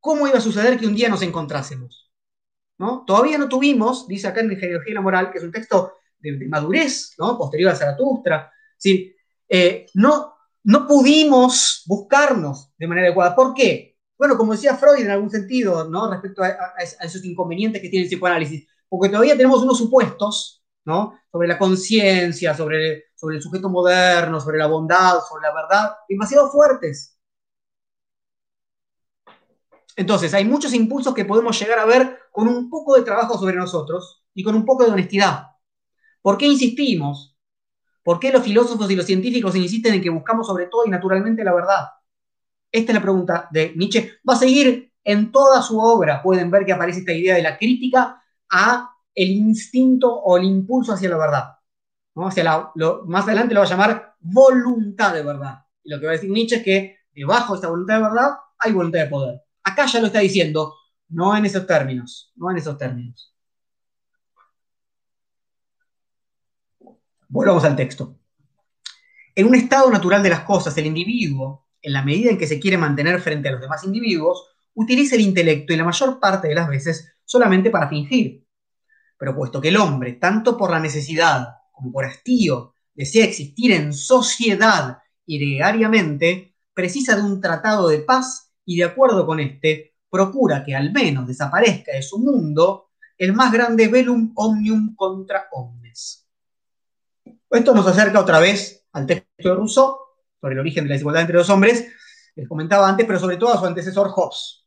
cómo 0.01 0.27
iba 0.27 0.39
a 0.39 0.41
suceder 0.41 0.77
que 0.77 0.89
un 0.89 0.97
día 0.97 1.09
nos 1.09 1.23
encontrásemos. 1.23 2.11
¿no? 2.79 3.05
Todavía 3.07 3.39
no 3.39 3.49
tuvimos, 3.49 4.09
dice 4.09 4.27
acá 4.27 4.41
en 4.41 4.51
Genealogía 4.57 4.95
la 4.95 5.03
Moral, 5.03 5.31
que 5.31 5.39
es 5.39 5.45
un 5.45 5.53
texto 5.53 5.93
de, 6.19 6.49
madurez, 6.49 7.15
¿no? 7.17 7.39
posterior 7.39 7.71
a 7.71 7.77
Zaratustra. 7.77 8.51
¿sí? 8.77 9.15
Eh, 9.49 9.87
no, 9.95 10.35
no 10.65 10.85
pudimos 10.89 11.85
buscarnos 11.87 12.73
de 12.77 12.89
manera 12.89 13.07
adecuada. 13.07 13.37
¿Por 13.37 13.55
qué? 13.55 13.97
Bueno, 14.19 14.37
como 14.37 14.51
decía 14.51 14.75
Freud 14.75 14.99
en 14.99 15.13
algún 15.13 15.31
sentido, 15.31 15.89
¿no? 15.89 16.11
Respecto 16.11 16.43
a, 16.43 16.57
esos 17.03 17.25
inconvenientes 17.25 17.81
que 17.81 17.89
tiene 17.89 18.03
el 18.03 18.11
psicoanálisis, 18.11 18.67
porque 18.89 19.11
todavía 19.11 19.37
tenemos 19.37 19.63
unos 19.63 19.79
supuestos, 19.79 20.66
Sobre 20.87 21.49
la 21.49 21.59
conciencia, 21.59 22.55
sobre, 22.55 23.07
sobre 23.16 23.37
el 23.37 23.43
sujeto 23.43 23.68
moderno, 23.68 24.41
sobre 24.41 24.59
la 24.59 24.68
bondad, 24.68 25.18
sobre 25.28 25.43
la 25.43 25.55
verdad, 25.55 25.97
demasiado 26.09 26.49
fuertes. 26.49 27.18
Entonces, 29.97 30.32
hay 30.34 30.45
muchos 30.45 30.72
impulsos 30.74 31.12
que 31.12 31.24
podemos 31.24 31.59
llegar 31.59 31.80
a 31.80 31.87
ver 31.87 32.18
con 32.30 32.47
un 32.47 32.70
poco 32.70 32.95
de 32.95 33.03
trabajo 33.03 33.37
sobre 33.37 33.57
nosotros 33.57 34.22
y 34.32 34.45
con 34.45 34.55
un 34.55 34.64
poco 34.64 34.84
de 34.84 34.93
honestidad. 34.93 35.47
¿Por 36.22 36.39
qué 36.39 36.47
insistimos? 36.47 37.37
¿Por 38.05 38.20
qué 38.20 38.30
los 38.30 38.45
filósofos 38.45 38.89
y 38.89 38.95
los 38.95 39.07
científicos 39.07 39.57
insisten 39.57 39.95
en 39.95 40.03
que 40.03 40.11
buscamos 40.11 40.47
sobre 40.47 40.66
todo 40.66 40.84
y 40.87 40.91
naturalmente 40.91 41.43
la 41.43 41.55
verdad? 41.55 41.89
Esta 42.70 42.93
es 42.93 42.95
la 42.95 43.03
pregunta 43.03 43.49
de 43.51 43.72
Nietzsche. 43.74 44.18
Va 44.28 44.34
a 44.34 44.39
seguir 44.39 44.93
en 45.03 45.32
toda 45.32 45.62
su 45.62 45.80
obra. 45.80 46.22
Pueden 46.22 46.51
ver 46.51 46.64
que 46.64 46.72
aparece 46.72 47.01
esta 47.01 47.12
idea 47.12 47.34
de 47.34 47.43
la 47.43 47.59
crítica 47.59 48.22
a 48.51 48.96
el 49.17 49.31
instinto 49.31 50.14
o 50.14 50.37
el 50.37 50.45
impulso 50.45 50.93
hacia 50.93 51.09
la 51.09 51.17
verdad. 51.17 51.45
¿no? 52.14 52.29
Hacia 52.29 52.71
más 53.07 53.25
adelante 53.25 53.55
lo 53.55 53.61
va 53.61 53.67
a 53.67 53.71
llamar 53.71 54.14
voluntad 54.21 55.14
de 55.14 55.23
verdad. 55.23 55.64
lo 55.85 55.99
que 55.99 56.07
va 56.07 56.12
a 56.12 56.14
decir 56.14 56.31
Nietzsche 56.31 56.57
es 56.57 56.62
que 56.62 56.99
debajo 57.12 57.55
de 57.55 57.57
esta 57.59 57.69
voluntad 57.69 57.97
de 57.97 58.03
verdad 58.03 58.31
hay 58.59 58.73
voluntad 58.73 59.01
de 59.01 59.07
poder. 59.07 59.41
Acá 59.64 59.87
ya 59.87 60.01
lo 60.01 60.07
está 60.07 60.21
diciendo. 60.21 60.75
no 61.09 61.37
en 61.37 61.47
esos 61.47 61.67
términos, 61.67 62.33
no 62.37 62.51
en 62.51 62.59
esos 62.59 62.77
términos. 62.77 63.33
Volvamos 67.29 67.64
al 67.64 67.77
texto. 67.77 68.19
En 69.35 69.47
un 69.47 69.55
estado 69.55 69.91
natural 69.91 70.23
de 70.23 70.31
las 70.31 70.41
cosas, 70.41 70.77
el 70.79 70.87
individuo, 70.87 71.67
en 71.83 71.93
la 71.93 72.03
medida 72.03 72.31
en 72.31 72.39
que 72.39 72.47
se 72.47 72.59
quiere 72.59 72.79
mantener 72.79 73.21
frente 73.21 73.49
a 73.49 73.53
los 73.53 73.61
demás 73.61 73.85
individuos, 73.85 74.49
utiliza 74.75 75.14
el 75.14 75.23
intelecto 75.23 75.73
y 75.73 75.77
la 75.77 75.85
mayor 75.85 76.19
parte 76.19 76.49
de 76.49 76.55
las 76.55 76.69
veces 76.69 77.14
solamente 77.25 77.71
para 77.71 77.89
fingir. 77.89 78.46
Pero 79.19 79.35
puesto 79.35 79.61
que 79.61 79.69
el 79.69 79.77
hombre, 79.77 80.14
tanto 80.14 80.57
por 80.57 80.71
la 80.71 80.81
necesidad 80.81 81.49
como 81.73 81.93
por 81.93 82.05
hastío, 82.05 82.75
desea 82.95 83.25
existir 83.25 83.73
en 83.73 83.93
sociedad 83.93 84.99
y 85.27 85.59
precisa 86.73 87.17
de 87.17 87.23
un 87.23 87.41
tratado 87.41 87.89
de 87.89 87.99
paz 87.99 88.53
y 88.64 88.77
de 88.77 88.85
acuerdo 88.85 89.27
con 89.27 89.41
este, 89.41 89.95
procura 90.11 90.64
que 90.64 90.75
al 90.75 90.93
menos 90.93 91.27
desaparezca 91.27 91.93
de 91.93 92.03
su 92.03 92.19
mundo 92.19 92.91
el 93.19 93.33
más 93.33 93.53
grande 93.53 93.89
velum 93.89 94.33
omnium 94.35 94.95
contra 94.95 95.49
omnes. 95.53 96.27
Esto 97.51 97.75
nos 97.75 97.87
acerca 97.87 98.21
otra 98.21 98.41
vez 98.41 98.87
al 98.93 99.07
texto 99.07 99.49
de 99.49 99.55
Rousseau 99.55 99.97
sobre 100.41 100.55
el 100.55 100.61
origen 100.61 100.85
de 100.85 100.91
la 100.91 100.95
desigualdad 100.95 101.23
entre 101.23 101.37
los 101.37 101.49
hombres, 101.49 101.87
les 102.35 102.49
comentaba 102.49 102.89
antes, 102.89 103.07
pero 103.07 103.19
sobre 103.19 103.37
todo 103.37 103.55
a 103.55 103.59
su 103.59 103.64
antecesor 103.64 104.09
Hobbes. 104.11 104.67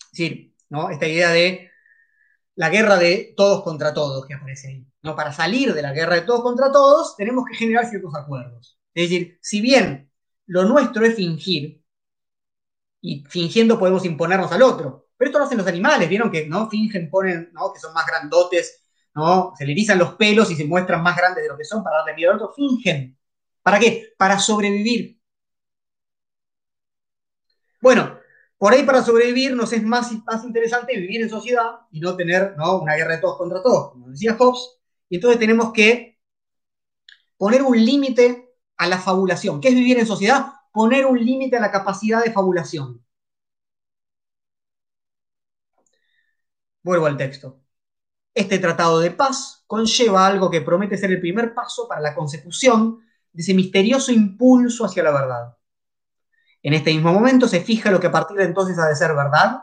Es 0.00 0.10
decir, 0.10 0.54
¿no? 0.68 0.90
esta 0.90 1.06
idea 1.06 1.30
de 1.30 1.70
la 2.58 2.70
guerra 2.70 2.96
de 2.96 3.34
todos 3.36 3.62
contra 3.62 3.94
todos 3.94 4.26
que 4.26 4.34
aparece 4.34 4.66
ahí. 4.66 4.86
¿no? 5.02 5.14
Para 5.14 5.32
salir 5.32 5.72
de 5.74 5.80
la 5.80 5.92
guerra 5.92 6.16
de 6.16 6.22
todos 6.22 6.42
contra 6.42 6.72
todos, 6.72 7.14
tenemos 7.16 7.44
que 7.48 7.56
generar 7.56 7.88
ciertos 7.88 8.12
acuerdos. 8.16 8.76
Es 8.94 9.08
decir, 9.08 9.38
si 9.40 9.60
bien 9.60 10.10
lo 10.46 10.64
nuestro 10.64 11.06
es 11.06 11.14
fingir, 11.14 11.84
y 13.00 13.22
fingiendo 13.28 13.78
podemos 13.78 14.04
imponernos 14.04 14.50
al 14.50 14.62
otro, 14.62 15.06
pero 15.16 15.28
esto 15.28 15.38
lo 15.38 15.44
hacen 15.44 15.58
los 15.58 15.68
animales, 15.68 16.08
¿vieron 16.08 16.32
que 16.32 16.48
no 16.48 16.68
fingen, 16.68 17.08
ponen, 17.08 17.50
¿no? 17.52 17.72
que 17.72 17.78
son 17.78 17.94
más 17.94 18.04
grandotes, 18.04 18.82
¿no? 19.14 19.52
Se 19.56 19.64
le 19.64 19.70
erizan 19.70 19.98
los 19.98 20.14
pelos 20.14 20.50
y 20.50 20.56
se 20.56 20.64
muestran 20.64 21.00
más 21.00 21.16
grandes 21.16 21.44
de 21.44 21.48
lo 21.48 21.56
que 21.56 21.64
son 21.64 21.84
para 21.84 21.98
darle 21.98 22.14
miedo 22.14 22.32
al 22.32 22.38
otro, 22.38 22.52
fingen. 22.54 23.16
¿Para 23.62 23.78
qué? 23.78 24.14
Para 24.18 24.40
sobrevivir. 24.40 25.20
Bueno, 27.80 28.17
por 28.58 28.72
ahí 28.72 28.82
para 28.84 29.02
sobrevivir 29.04 29.54
nos 29.54 29.72
es 29.72 29.82
más, 29.82 30.12
más 30.26 30.44
interesante 30.44 30.96
vivir 30.96 31.22
en 31.22 31.30
sociedad 31.30 31.80
y 31.92 32.00
no 32.00 32.16
tener 32.16 32.56
¿no? 32.56 32.80
una 32.80 32.96
guerra 32.96 33.16
de 33.16 33.22
todos 33.22 33.38
contra 33.38 33.62
todos, 33.62 33.92
como 33.92 34.08
decía 34.08 34.36
Hobbes, 34.36 34.78
y 35.08 35.16
entonces 35.16 35.38
tenemos 35.40 35.72
que 35.72 36.18
poner 37.36 37.62
un 37.62 37.76
límite 37.84 38.48
a 38.76 38.88
la 38.88 38.98
fabulación. 38.98 39.60
¿Qué 39.60 39.68
es 39.68 39.74
vivir 39.74 39.98
en 39.98 40.06
sociedad? 40.06 40.46
Poner 40.72 41.06
un 41.06 41.18
límite 41.24 41.56
a 41.56 41.60
la 41.60 41.70
capacidad 41.70 42.22
de 42.24 42.32
fabulación. 42.32 43.04
Vuelvo 46.82 47.06
al 47.06 47.16
texto. 47.16 47.60
Este 48.34 48.58
tratado 48.58 49.00
de 49.00 49.10
paz 49.10 49.64
conlleva 49.66 50.26
algo 50.26 50.50
que 50.50 50.62
promete 50.62 50.96
ser 50.96 51.10
el 51.10 51.20
primer 51.20 51.54
paso 51.54 51.88
para 51.88 52.00
la 52.00 52.14
consecución 52.14 53.00
de 53.32 53.42
ese 53.42 53.54
misterioso 53.54 54.12
impulso 54.12 54.84
hacia 54.84 55.02
la 55.02 55.12
verdad. 55.12 55.57
En 56.62 56.74
este 56.74 56.92
mismo 56.92 57.12
momento 57.12 57.46
se 57.48 57.60
fija 57.60 57.90
lo 57.90 58.00
que 58.00 58.08
a 58.08 58.12
partir 58.12 58.36
de 58.36 58.44
entonces 58.44 58.78
ha 58.78 58.88
de 58.88 58.96
ser 58.96 59.14
verdad, 59.14 59.62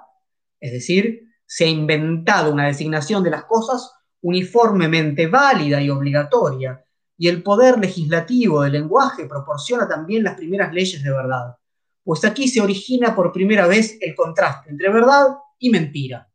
es 0.60 0.72
decir, 0.72 1.30
se 1.46 1.66
ha 1.66 1.68
inventado 1.68 2.52
una 2.52 2.68
designación 2.68 3.24
de 3.24 3.30
las 3.32 3.46
cosas 3.46 3.92
uniformemente 4.22 5.28
válida 5.28 5.82
y 5.82 5.90
obligatoria, 5.90 6.84
y 7.18 7.28
el 7.28 7.44
poder 7.44 7.80
legislativo 7.80 8.62
del 8.62 8.74
lenguaje 8.74 9.26
proporciona 9.28 9.88
también 9.88 10.24
las 10.24 10.36
primeras 10.36 10.74
leyes 10.74 11.04
de 11.04 11.12
verdad, 11.12 11.58
pues 12.04 12.24
aquí 12.26 12.48
se 12.48 12.62
origina 12.62 13.16
por 13.16 13.32
primera 13.32 13.68
vez 13.68 13.98
el 14.02 14.16
contraste 14.16 14.70
entre 14.70 14.90
verdad 14.90 15.38
y 15.60 15.70
mentira. 15.70 16.30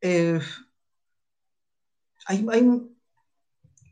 Eh, 0.00 0.40
hay, 2.26 2.44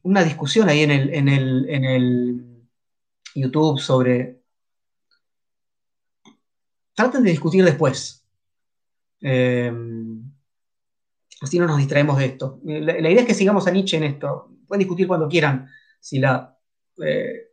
una 0.03 0.22
discusión 0.24 0.68
ahí 0.68 0.82
en 0.82 0.90
el, 0.90 1.14
en 1.14 1.84
el 1.84 2.49
YouTube 3.34 3.78
sobre... 3.78 4.42
Traten 6.94 7.22
de 7.22 7.30
discutir 7.30 7.64
después. 7.64 8.26
Eh, 9.20 9.72
así 11.40 11.59
no 11.59 11.66
nos 11.66 11.78
distraemos 11.78 12.18
de 12.18 12.24
esto. 12.24 12.61
La, 12.64 12.99
idea 12.99 13.20
es 13.20 13.26
que 13.26 13.34
sigamos 13.34 13.66
a 13.66 13.70
Nietzsche 13.70 13.96
en 13.96 14.05
esto. 14.05 14.51
Pueden 14.66 14.80
discutir 14.80 15.07
cuando 15.07 15.28
quieran 15.28 15.68
si 16.01 16.18
la 16.18 16.59
eh, 17.05 17.53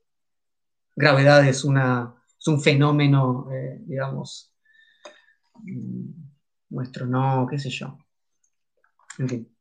gravedad 0.95 1.47
es, 1.47 1.63
una, 1.63 2.15
es 2.39 2.47
un 2.47 2.59
fenómeno, 2.59 3.47
digamos, 3.81 4.51
mm, 5.53 6.09
nuestro, 6.69 7.05
no, 7.05 7.45
qué 7.49 7.59
sé 7.59 7.69
yo. 7.69 7.99
En 9.19 9.29
fin. 9.29 9.54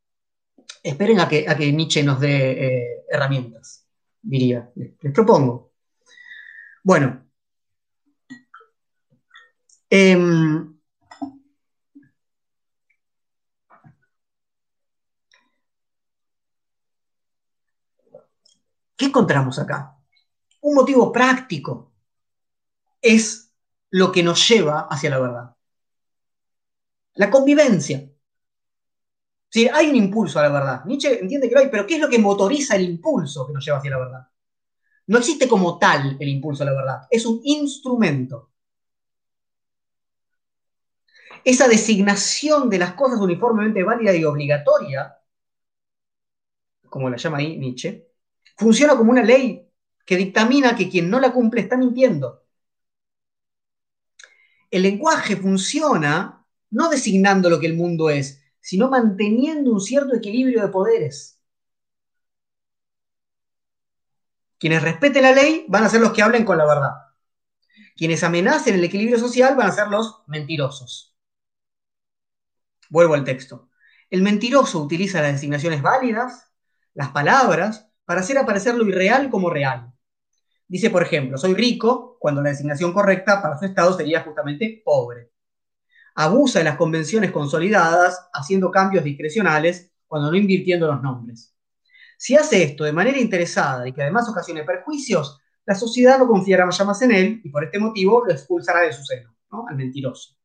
Esperen 0.85 1.19
a 1.19 1.27
que, 1.27 1.45
a 1.49 1.55
que 1.57 1.71
Nietzsche 1.71 2.03
nos 2.03 2.19
dé 2.19 2.35
eh, 2.65 3.05
herramientas, 3.09 3.87
diría. 4.21 4.71
Les, 4.75 5.11
propongo. 5.11 5.73
Bueno. 6.83 7.25
Em, 9.89 10.77
¿Qué 18.95 19.05
encontramos 19.05 19.57
acá? 19.57 19.97
Un 20.61 20.75
motivo 20.75 21.11
práctico 21.11 21.93
es 23.01 23.51
lo 23.89 24.11
que 24.11 24.21
nos 24.21 24.47
lleva 24.47 24.81
hacia 24.81 25.09
la 25.09 25.19
verdad. 25.19 25.55
La 27.15 27.31
convivencia. 27.31 28.07
Hay 29.73 29.89
un 29.89 29.95
impulso 29.95 30.39
a 30.39 30.43
la 30.43 30.49
verdad. 30.49 30.85
Nietzsche 30.85 31.19
entiende 31.19 31.47
que 31.47 31.55
lo 31.55 31.61
hay, 31.61 31.69
pero 31.69 31.87
¿qué 31.87 31.95
es 31.95 32.01
lo 32.01 32.09
que 32.09 32.19
motoriza 32.19 32.75
el 32.75 32.83
impulso 32.83 33.47
que 33.47 33.53
nos 33.53 33.63
lleva 33.63 33.77
hacia 33.77 33.91
la 33.91 33.99
verdad? 33.99 34.27
No 35.07 35.17
existe 35.17 35.47
como 35.47 35.77
tal 35.77 36.17
el 36.19 36.29
impulso 36.29 36.63
a 36.63 36.65
la 36.65 36.73
verdad, 36.73 37.01
es 37.09 37.25
un 37.25 37.39
instrumento. 37.43 38.51
Esa 41.43 41.67
designación 41.67 42.69
de 42.69 42.79
las 42.79 42.93
cosas 42.93 43.19
uniformemente 43.19 43.83
válida 43.83 44.15
y 44.15 44.23
obligatoria, 44.25 45.15
como 46.89 47.09
la 47.09 47.17
llama 47.17 47.37
ahí 47.37 47.57
Nietzsche, 47.57 48.07
funciona 48.57 48.97
como 48.97 49.11
una 49.11 49.23
ley 49.23 49.69
que 50.05 50.17
dictamina 50.17 50.75
que 50.75 50.89
quien 50.89 51.09
no 51.09 51.19
la 51.19 51.31
cumple 51.31 51.61
está 51.61 51.77
mintiendo. 51.77 52.43
El 54.71 54.83
lenguaje 54.83 55.35
funciona 55.35 56.45
no 56.71 56.89
designando 56.89 57.49
lo 57.49 57.59
que 57.59 57.67
el 57.67 57.75
mundo 57.75 58.09
es, 58.09 58.41
sino 58.65 58.89
manteniendo 58.89 59.71
un 59.71 59.79
cierto 59.79 60.15
equilibrio 60.15 60.63
de 60.63 60.69
poderes. 60.69 61.39
Quienes 64.57 64.81
respeten 64.81 65.21
la 65.21 65.33
ley 65.33 65.65
van 65.67 65.83
a 65.83 65.89
ser 65.89 66.01
los 66.01 66.11
que 66.11 66.23
hablen 66.23 66.43
con 66.43 66.57
la 66.57 66.65
verdad. 66.65 66.93
Quienes 67.95 68.23
amenacen 68.23 68.73
el 68.73 68.83
equilibrio 68.83 69.19
social 69.19 69.55
van 69.55 69.67
a 69.67 69.71
ser 69.71 69.89
los 69.89 70.23
mentirosos. 70.25 71.15
Vuelvo 72.89 73.13
al 73.13 73.23
texto. 73.23 73.69
El 74.09 74.23
mentiroso 74.23 74.81
utiliza 74.81 75.21
las 75.21 75.33
designaciones 75.33 75.83
válidas, 75.83 76.51
las 76.95 77.09
palabras, 77.09 77.91
para 78.03 78.21
hacer 78.21 78.39
aparecer 78.39 78.73
lo 78.73 78.87
irreal 78.87 79.29
como 79.29 79.51
real. 79.51 79.93
Dice, 80.67 80.89
por 80.89 81.03
ejemplo, 81.03 81.37
soy 81.37 81.53
rico, 81.53 82.17
cuando 82.19 82.41
la 82.41 82.49
designación 82.49 82.93
correcta 82.93 83.43
para 83.43 83.59
su 83.59 83.65
estado 83.65 83.95
sería 83.95 84.23
justamente 84.23 84.81
pobre 84.83 85.34
abusa 86.15 86.59
de 86.59 86.65
las 86.65 86.77
convenciones 86.77 87.31
consolidadas, 87.31 88.29
haciendo 88.33 88.71
cambios 88.71 89.03
discrecionales 89.03 89.91
cuando 90.07 90.31
no 90.31 90.37
invirtiendo 90.37 90.87
los 90.87 91.01
nombres. 91.01 91.53
Si 92.17 92.35
hace 92.35 92.63
esto 92.63 92.85
de 92.85 92.93
manera 92.93 93.19
interesada 93.19 93.87
y 93.87 93.93
que 93.93 94.01
además 94.01 94.27
ocasione 94.29 94.63
perjuicios, 94.63 95.39
la 95.65 95.75
sociedad 95.75 96.17
no 96.17 96.27
confiará 96.27 96.69
ya 96.69 96.85
más 96.85 97.01
en 97.01 97.11
él 97.11 97.41
y 97.43 97.49
por 97.49 97.63
este 97.65 97.79
motivo 97.79 98.23
lo 98.25 98.31
expulsará 98.31 98.81
de 98.81 98.93
su 98.93 99.03
seno, 99.03 99.35
al 99.67 99.75
mentiroso. 99.75 100.37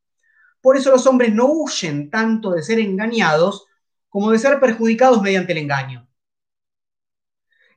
Por 0.61 0.77
eso 0.77 0.91
los 0.91 1.07
hombres 1.07 1.33
no 1.33 1.47
huyen 1.47 2.11
tanto 2.11 2.51
de 2.51 2.63
ser 2.63 2.81
engañados 2.81 3.67
como 4.09 4.31
de 4.31 4.39
ser 4.39 4.59
perjudicados 4.59 5.23
mediante 5.23 5.53
el 5.53 5.59
engaño. 5.59 6.09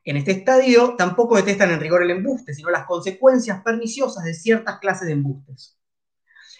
En 0.04 0.18
este 0.18 0.32
estadio 0.32 0.96
tampoco 0.98 1.38
detestan 1.38 1.72
en 1.72 1.80
rigor 1.80 2.04
el 2.04 2.12
embuste, 2.12 2.54
sino 2.54 2.70
las 2.70 2.86
consecuencias 2.86 3.62
perniciosas 3.64 4.26
de 4.26 4.34
ciertas 4.34 4.80
clases 4.80 5.08
de 5.08 5.14
embustes. 5.14 5.78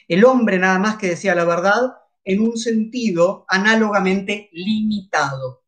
El 0.08 0.26
hombre 0.26 0.60
nada 0.60 0.80
más 0.80 0.98
que 0.98 1.10
decía 1.10 1.36
la 1.36 1.46
verdad 1.46 1.94
en 2.24 2.42
un 2.42 2.58
sentido 2.58 3.46
análogamente 3.48 4.50
limitado. 4.54 5.64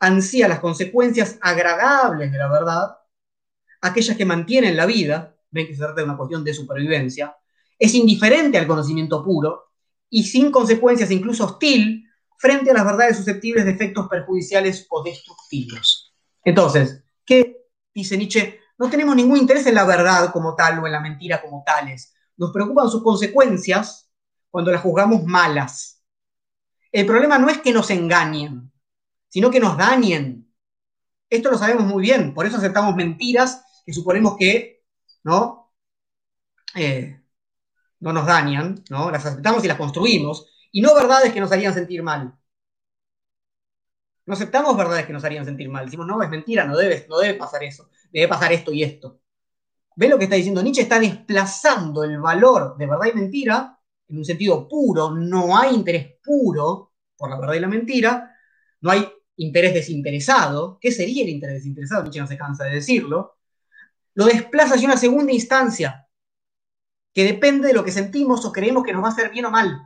Ansía 0.00 0.48
las 0.48 0.60
consecuencias 0.60 1.38
agradables 1.40 2.30
de 2.30 2.38
la 2.38 2.48
verdad, 2.48 2.96
aquellas 3.80 4.16
que 4.16 4.24
mantienen 4.24 4.76
la 4.76 4.86
vida, 4.86 5.36
ven 5.50 5.66
que 5.66 5.74
se 5.74 5.80
trata 5.80 5.96
de 5.96 6.04
una 6.04 6.16
cuestión 6.16 6.44
de 6.44 6.54
supervivencia, 6.54 7.36
es 7.78 7.94
indiferente 7.94 8.58
al 8.58 8.66
conocimiento 8.66 9.24
puro 9.24 9.72
y 10.10 10.24
sin 10.24 10.50
consecuencias 10.50 11.10
incluso 11.10 11.44
hostil 11.44 12.04
frente 12.36 12.70
a 12.70 12.74
las 12.74 12.84
verdades 12.84 13.16
susceptibles 13.16 13.64
de 13.64 13.72
efectos 13.72 14.08
perjudiciales 14.08 14.86
o 14.90 15.02
destructivos. 15.02 16.14
Entonces, 16.44 17.02
¿qué 17.24 17.66
dice 17.92 18.16
Nietzsche? 18.16 18.60
No 18.78 18.88
tenemos 18.88 19.16
ningún 19.16 19.38
interés 19.38 19.66
en 19.66 19.74
la 19.74 19.84
verdad 19.84 20.32
como 20.32 20.54
tal 20.54 20.78
o 20.78 20.86
en 20.86 20.92
la 20.92 21.00
mentira 21.00 21.42
como 21.42 21.64
tales. 21.66 22.14
Nos 22.38 22.52
preocupan 22.52 22.88
sus 22.88 23.02
consecuencias 23.02 24.10
cuando 24.50 24.72
las 24.72 24.80
juzgamos 24.80 25.24
malas. 25.24 26.02
El 26.90 27.04
problema 27.04 27.38
no 27.38 27.50
es 27.50 27.58
que 27.58 27.72
nos 27.72 27.90
engañen, 27.90 28.72
sino 29.28 29.50
que 29.50 29.60
nos 29.60 29.76
dañen. 29.76 30.50
Esto 31.28 31.50
lo 31.50 31.58
sabemos 31.58 31.84
muy 31.84 32.02
bien, 32.02 32.32
por 32.32 32.46
eso 32.46 32.56
aceptamos 32.56 32.96
mentiras 32.96 33.82
que 33.84 33.92
suponemos 33.92 34.36
que 34.38 34.82
no, 35.24 35.72
eh, 36.74 37.20
no 38.00 38.12
nos 38.12 38.26
dañan, 38.26 38.82
¿no? 38.88 39.10
las 39.10 39.26
aceptamos 39.26 39.62
y 39.64 39.68
las 39.68 39.76
construimos, 39.76 40.46
y 40.72 40.80
no 40.80 40.94
verdades 40.94 41.32
que 41.32 41.40
nos 41.40 41.52
harían 41.52 41.74
sentir 41.74 42.02
mal. 42.02 42.38
No 44.26 44.34
aceptamos 44.34 44.76
verdades 44.76 45.06
que 45.06 45.12
nos 45.12 45.24
harían 45.24 45.44
sentir 45.44 45.68
mal. 45.70 45.86
Decimos, 45.86 46.06
no, 46.06 46.22
es 46.22 46.28
mentira, 46.28 46.64
no 46.66 46.76
debe, 46.76 47.06
no 47.08 47.18
debe 47.18 47.34
pasar 47.34 47.64
eso, 47.64 47.88
debe 48.12 48.28
pasar 48.28 48.52
esto 48.52 48.72
y 48.72 48.82
esto. 48.82 49.20
¿Ve 49.98 50.08
lo 50.08 50.16
que 50.16 50.24
está 50.24 50.36
diciendo 50.36 50.62
Nietzsche? 50.62 50.82
Está 50.82 51.00
desplazando 51.00 52.04
el 52.04 52.20
valor 52.20 52.76
de 52.76 52.86
verdad 52.86 53.06
y 53.12 53.16
mentira 53.16 53.80
en 54.06 54.18
un 54.18 54.24
sentido 54.24 54.68
puro. 54.68 55.10
No 55.10 55.58
hay 55.58 55.74
interés 55.74 56.20
puro 56.22 56.92
por 57.16 57.28
la 57.28 57.40
verdad 57.40 57.54
y 57.54 57.58
la 57.58 57.66
mentira. 57.66 58.32
No 58.80 58.92
hay 58.92 59.08
interés 59.38 59.74
desinteresado. 59.74 60.78
¿Qué 60.80 60.92
sería 60.92 61.24
el 61.24 61.30
interés 61.30 61.56
desinteresado? 61.56 62.02
Nietzsche 62.04 62.20
no 62.20 62.28
se 62.28 62.38
cansa 62.38 62.62
de 62.66 62.76
decirlo. 62.76 63.38
Lo 64.14 64.26
desplaza 64.26 64.76
hacia 64.76 64.86
una 64.86 64.96
segunda 64.96 65.32
instancia 65.32 66.06
que 67.12 67.24
depende 67.24 67.66
de 67.66 67.74
lo 67.74 67.84
que 67.84 67.90
sentimos 67.90 68.44
o 68.44 68.52
creemos 68.52 68.84
que 68.84 68.92
nos 68.92 69.02
va 69.02 69.08
a 69.08 69.10
hacer 69.10 69.32
bien 69.32 69.46
o 69.46 69.50
mal. 69.50 69.80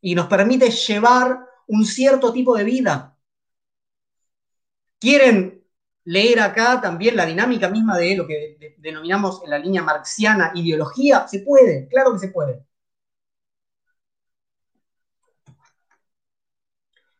Y 0.00 0.16
nos 0.16 0.26
permite 0.26 0.72
llevar 0.72 1.38
un 1.68 1.86
cierto 1.86 2.32
tipo 2.32 2.56
de 2.56 2.64
vida. 2.64 3.16
¿Quieren 4.98 5.63
leer 6.04 6.40
acá 6.40 6.80
también 6.80 7.16
la 7.16 7.26
dinámica 7.26 7.68
misma 7.68 7.96
de 7.98 8.16
lo 8.16 8.26
que 8.26 8.76
denominamos 8.78 9.42
en 9.44 9.50
la 9.50 9.58
línea 9.58 9.82
marxiana 9.82 10.52
ideología? 10.54 11.26
Se 11.28 11.40
puede, 11.40 11.88
claro 11.88 12.12
que 12.12 12.18
se 12.20 12.28
puede. 12.28 12.64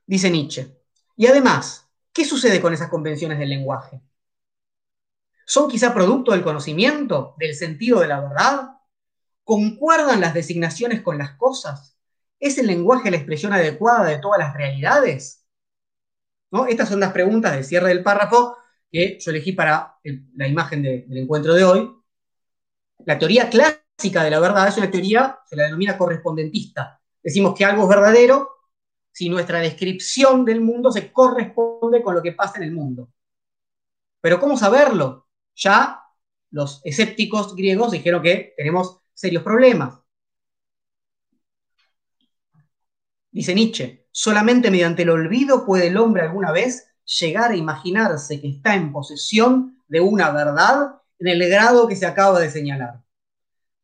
Dice 0.06 0.30
Nietzsche. 0.30 0.76
Y 1.16 1.26
además, 1.26 1.88
¿qué 2.12 2.24
sucede 2.24 2.60
con 2.60 2.72
esas 2.74 2.90
convenciones 2.90 3.38
del 3.38 3.48
lenguaje? 3.48 4.00
¿Son 5.46 5.68
quizá 5.70 5.92
producto 5.94 6.32
del 6.32 6.42
conocimiento, 6.42 7.34
del 7.38 7.54
sentido 7.54 8.00
de 8.00 8.08
la 8.08 8.20
verdad? 8.20 8.70
¿Concuerdan 9.44 10.20
las 10.20 10.34
designaciones 10.34 11.02
con 11.02 11.18
las 11.18 11.36
cosas? 11.36 11.96
¿Es 12.38 12.58
el 12.58 12.66
lenguaje 12.66 13.10
la 13.10 13.16
expresión 13.18 13.52
adecuada 13.52 14.04
de 14.04 14.18
todas 14.18 14.38
las 14.38 14.54
realidades? 14.54 15.44
¿No? 16.50 16.66
Estas 16.66 16.88
son 16.88 17.00
las 17.00 17.12
preguntas 17.12 17.52
del 17.52 17.64
cierre 17.64 17.88
del 17.88 18.02
párrafo 18.02 18.56
que 18.94 19.18
yo 19.18 19.32
elegí 19.32 19.50
para 19.50 19.98
la 20.36 20.46
imagen 20.46 20.80
del 20.80 21.18
encuentro 21.18 21.52
de 21.52 21.64
hoy. 21.64 21.90
La 23.04 23.18
teoría 23.18 23.50
clásica 23.50 24.22
de 24.22 24.30
la 24.30 24.38
verdad 24.38 24.68
es 24.68 24.76
una 24.76 24.88
teoría, 24.88 25.40
se 25.44 25.56
la 25.56 25.64
denomina 25.64 25.98
correspondentista. 25.98 27.00
Decimos 27.20 27.56
que 27.56 27.64
algo 27.64 27.82
es 27.82 27.88
verdadero 27.88 28.50
si 29.10 29.28
nuestra 29.28 29.58
descripción 29.58 30.44
del 30.44 30.60
mundo 30.60 30.92
se 30.92 31.10
corresponde 31.10 32.04
con 32.04 32.14
lo 32.14 32.22
que 32.22 32.30
pasa 32.30 32.58
en 32.58 32.62
el 32.62 32.72
mundo. 32.72 33.10
Pero 34.20 34.38
¿cómo 34.38 34.56
saberlo? 34.56 35.26
Ya 35.56 36.00
los 36.50 36.80
escépticos 36.84 37.56
griegos 37.56 37.90
dijeron 37.90 38.22
que 38.22 38.54
tenemos 38.56 39.00
serios 39.12 39.42
problemas. 39.42 39.98
Dice 43.32 43.56
Nietzsche, 43.56 44.06
solamente 44.12 44.70
mediante 44.70 45.02
el 45.02 45.10
olvido 45.10 45.66
puede 45.66 45.88
el 45.88 45.96
hombre 45.96 46.22
alguna 46.22 46.52
vez 46.52 46.93
llegar 47.04 47.52
a 47.52 47.56
imaginarse 47.56 48.40
que 48.40 48.48
está 48.48 48.74
en 48.74 48.92
posesión 48.92 49.82
de 49.88 50.00
una 50.00 50.30
verdad 50.30 50.96
en 51.18 51.28
el 51.28 51.48
grado 51.48 51.86
que 51.86 51.96
se 51.96 52.06
acaba 52.06 52.40
de 52.40 52.50
señalar. 52.50 53.02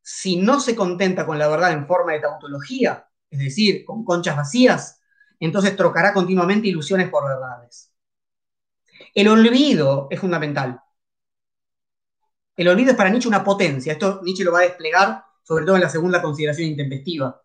Si 0.03 0.37
no 0.37 0.61
se 0.61 0.75
contenta 0.75 1.27
con 1.27 1.39
la 1.39 1.49
verdad 1.49 1.73
en 1.73 1.87
forma 1.87 2.13
de 2.13 2.21
tautología, 2.21 3.09
es 3.31 3.39
decir, 3.39 3.85
con 3.85 4.05
conchas 4.05 4.37
vacías, 4.37 5.01
entonces 5.39 5.77
trocará 5.77 6.13
continuamente 6.13 6.69
ilusiones 6.69 7.09
por 7.09 7.27
verdades. 7.27 7.93
El 9.15 9.29
olvido 9.29 10.09
es 10.11 10.21
fundamental. 10.21 10.81
El 12.57 12.69
olvido 12.69 12.91
es 12.91 12.97
para 12.97 13.11
Nietzsche 13.11 13.29
una 13.29 13.45
potencia. 13.45 13.93
Esto 13.93 14.21
Nietzsche 14.23 14.45
lo 14.45 14.53
va 14.53 14.61
a 14.61 14.65
desplegar 14.65 15.25
sobre 15.43 15.65
todo 15.65 15.77
en 15.77 15.83
la 15.83 15.89
segunda 15.89 16.23
consideración 16.23 16.69
intempestiva 16.69 17.43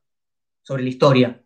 sobre 0.61 0.83
la 0.83 0.89
historia. 0.89 1.43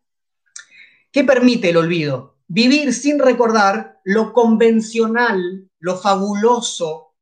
¿Qué 1.12 1.24
permite 1.24 1.70
el 1.70 1.78
olvido? 1.78 2.39
Vivir 2.52 2.94
sin 2.96 3.20
recordar 3.20 4.02
lo 4.04 4.34
convencional, 4.34 5.70
lo 5.80 5.98
fabuloso, 5.98 7.14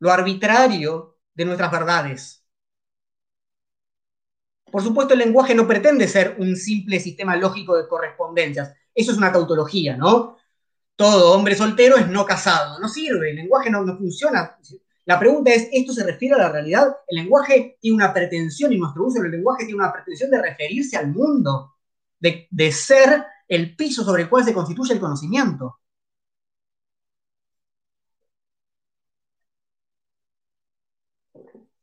lo 0.00 0.12
arbitrario 0.12 1.16
de 1.32 1.46
nuestras 1.46 1.70
verdades. 1.72 2.44
Por 4.70 4.82
supuesto, 4.82 5.14
el 5.14 5.20
lenguaje 5.20 5.54
no 5.54 5.66
pretende 5.66 6.06
ser 6.06 6.36
un 6.38 6.54
simple 6.56 7.00
sistema 7.00 7.36
lógico 7.36 7.74
de 7.74 7.88
correspondencias. 7.88 8.74
Eso 8.94 9.12
es 9.12 9.16
una 9.16 9.32
tautología, 9.32 9.96
¿no? 9.96 10.36
Todo 10.94 11.32
hombre 11.32 11.54
soltero 11.54 11.96
es 11.96 12.06
no 12.08 12.26
casado. 12.26 12.78
No 12.80 12.88
sirve, 12.88 13.30
el 13.30 13.36
lenguaje 13.36 13.70
no, 13.70 13.82
funciona. 13.96 14.58
La 15.06 15.18
pregunta 15.18 15.54
es, 15.54 15.70
¿esto 15.72 15.94
se 15.94 16.04
refiere 16.04 16.34
a 16.34 16.38
la 16.38 16.52
realidad? 16.52 16.94
El 17.08 17.16
lenguaje 17.16 17.78
tiene 17.80 17.96
una 17.96 18.12
pretensión 18.12 18.74
y 18.74 18.78
nuestro 18.78 19.06
uso 19.06 19.22
del 19.22 19.30
lenguaje 19.30 19.64
tiene 19.64 19.80
una 19.80 19.90
pretensión 19.90 20.30
de 20.30 20.42
referirse 20.42 20.98
al 20.98 21.08
mundo, 21.08 21.76
de, 22.18 22.46
de 22.50 22.72
ser 22.72 23.24
el 23.50 23.76
piso 23.76 24.02
sobre 24.04 24.22
el 24.22 24.30
cual 24.30 24.44
se 24.44 24.54
constituye 24.54 24.94
el 24.94 25.00
conocimiento. 25.00 25.80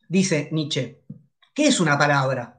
Dice 0.10 0.50
Nietzsche, 0.52 1.04
¿qué 1.54 1.68
es 1.68 1.80
una 1.80 1.98
palabra? 1.98 2.58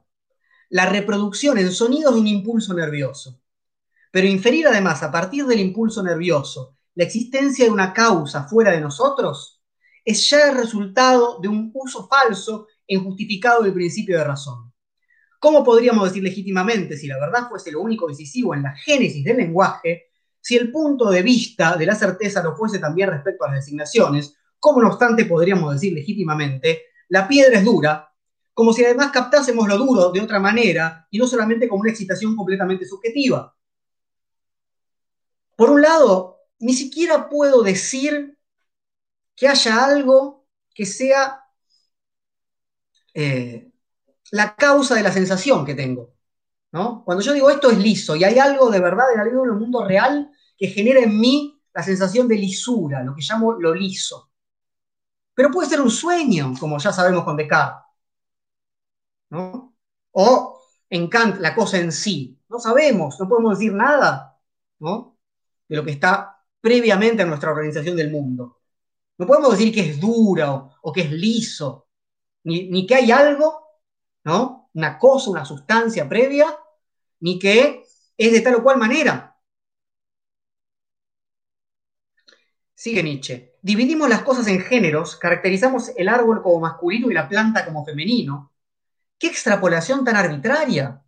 la 0.70 0.86
reproducción 0.86 1.58
en 1.58 1.72
sonidos 1.72 2.14
de 2.14 2.20
un 2.20 2.26
impulso 2.26 2.74
nervioso. 2.74 3.40
Pero 4.10 4.26
inferir 4.26 4.66
además 4.66 5.02
a 5.02 5.10
partir 5.10 5.46
del 5.46 5.60
impulso 5.60 6.02
nervioso 6.02 6.76
la 6.94 7.04
existencia 7.04 7.64
de 7.64 7.70
una 7.70 7.92
causa 7.92 8.44
fuera 8.44 8.72
de 8.72 8.80
nosotros 8.80 9.62
es 10.04 10.28
ya 10.28 10.50
el 10.50 10.56
resultado 10.56 11.38
de 11.40 11.48
un 11.48 11.70
uso 11.74 12.08
falso 12.08 12.66
e 12.86 12.96
injustificado 12.96 13.62
del 13.62 13.74
principio 13.74 14.18
de 14.18 14.24
razón. 14.24 14.67
¿Cómo 15.38 15.62
podríamos 15.62 16.08
decir 16.08 16.22
legítimamente, 16.22 16.96
si 16.96 17.06
la 17.06 17.18
verdad 17.18 17.48
fuese 17.48 17.70
lo 17.70 17.80
único 17.80 18.08
decisivo 18.08 18.54
en 18.54 18.62
la 18.62 18.74
génesis 18.76 19.24
del 19.24 19.36
lenguaje, 19.36 20.06
si 20.40 20.56
el 20.56 20.70
punto 20.70 21.10
de 21.10 21.22
vista 21.22 21.76
de 21.76 21.86
la 21.86 21.94
certeza 21.94 22.42
lo 22.42 22.56
fuese 22.56 22.78
también 22.78 23.10
respecto 23.10 23.44
a 23.44 23.48
las 23.48 23.64
designaciones? 23.64 24.34
¿Cómo 24.58 24.82
no 24.82 24.88
obstante 24.88 25.24
podríamos 25.24 25.72
decir 25.72 25.92
legítimamente, 25.92 26.82
la 27.08 27.28
piedra 27.28 27.58
es 27.58 27.64
dura, 27.64 28.08
como 28.58 28.72
si 28.72 28.84
además 28.84 29.12
captásemos 29.12 29.68
lo 29.68 29.78
duro 29.78 30.10
de 30.10 30.20
otra 30.20 30.40
manera 30.40 31.06
y 31.12 31.18
no 31.18 31.28
solamente 31.28 31.68
como 31.68 31.82
una 31.82 31.92
excitación 31.92 32.34
completamente 32.34 32.84
subjetiva. 32.84 33.54
Por 35.54 35.70
un 35.70 35.80
lado, 35.80 36.40
ni 36.58 36.72
siquiera 36.72 37.28
puedo 37.28 37.62
decir 37.62 38.36
que 39.36 39.46
haya 39.46 39.84
algo 39.84 40.44
que 40.74 40.86
sea 40.86 41.40
eh, 43.14 43.67
la 44.32 44.54
causa 44.54 44.94
de 44.94 45.02
la 45.02 45.12
sensación 45.12 45.64
que 45.64 45.74
tengo. 45.74 46.14
¿no? 46.72 47.02
Cuando 47.04 47.22
yo 47.22 47.32
digo 47.32 47.50
esto 47.50 47.70
es 47.70 47.78
liso 47.78 48.14
y 48.14 48.24
hay 48.24 48.38
algo 48.38 48.70
de 48.70 48.80
verdad 48.80 49.06
en 49.14 49.20
el 49.20 49.32
mundo 49.52 49.84
real 49.84 50.30
que 50.56 50.68
genera 50.68 51.00
en 51.00 51.18
mí 51.18 51.60
la 51.72 51.82
sensación 51.82 52.28
de 52.28 52.36
lisura, 52.36 53.02
lo 53.02 53.14
que 53.14 53.22
llamo 53.22 53.52
lo 53.54 53.74
liso. 53.74 54.30
Pero 55.34 55.50
puede 55.50 55.68
ser 55.68 55.80
un 55.80 55.90
sueño, 55.90 56.54
como 56.58 56.78
ya 56.78 56.92
sabemos 56.92 57.24
con 57.24 57.36
Descartes. 57.36 57.88
¿no? 59.30 59.76
O 60.12 60.60
en 60.90 61.08
Kant, 61.08 61.38
la 61.38 61.54
cosa 61.54 61.78
en 61.78 61.92
sí. 61.92 62.40
No 62.48 62.58
sabemos, 62.58 63.20
no 63.20 63.28
podemos 63.28 63.58
decir 63.58 63.72
nada, 63.72 64.38
¿no? 64.78 65.18
De 65.68 65.76
lo 65.76 65.84
que 65.84 65.92
está 65.92 66.42
previamente 66.60 67.22
a 67.22 67.26
nuestra 67.26 67.52
organización 67.52 67.96
del 67.96 68.10
mundo. 68.10 68.58
No 69.18 69.26
podemos 69.26 69.52
decir 69.52 69.74
que 69.74 69.90
es 69.90 70.00
dura 70.00 70.52
o, 70.82 70.92
que 70.92 71.02
es 71.02 71.12
liso, 71.12 71.88
ni, 72.44 72.68
ni, 72.70 72.86
que 72.86 72.94
hay 72.94 73.10
algo, 73.10 73.67
¿no? 74.28 74.68
Una 74.74 74.98
cosa, 74.98 75.30
una 75.30 75.44
sustancia 75.46 76.06
previa, 76.06 76.46
ni 77.20 77.38
que 77.38 77.82
es 78.16 78.32
de 78.32 78.40
tal 78.42 78.56
o 78.56 78.62
cual 78.62 78.76
manera. 78.76 79.36
Sigue 82.74 83.02
Nietzsche. 83.02 83.54
Dividimos 83.62 84.08
las 84.08 84.22
cosas 84.22 84.46
en 84.48 84.60
géneros, 84.60 85.16
caracterizamos 85.16 85.92
el 85.96 86.08
árbol 86.08 86.42
como 86.42 86.60
masculino 86.60 87.10
y 87.10 87.14
la 87.14 87.28
planta 87.28 87.64
como 87.64 87.84
femenino, 87.84 88.52
¿Qué 89.18 89.26
extrapolación 89.26 90.04
tan 90.04 90.14
arbitraria? 90.14 91.02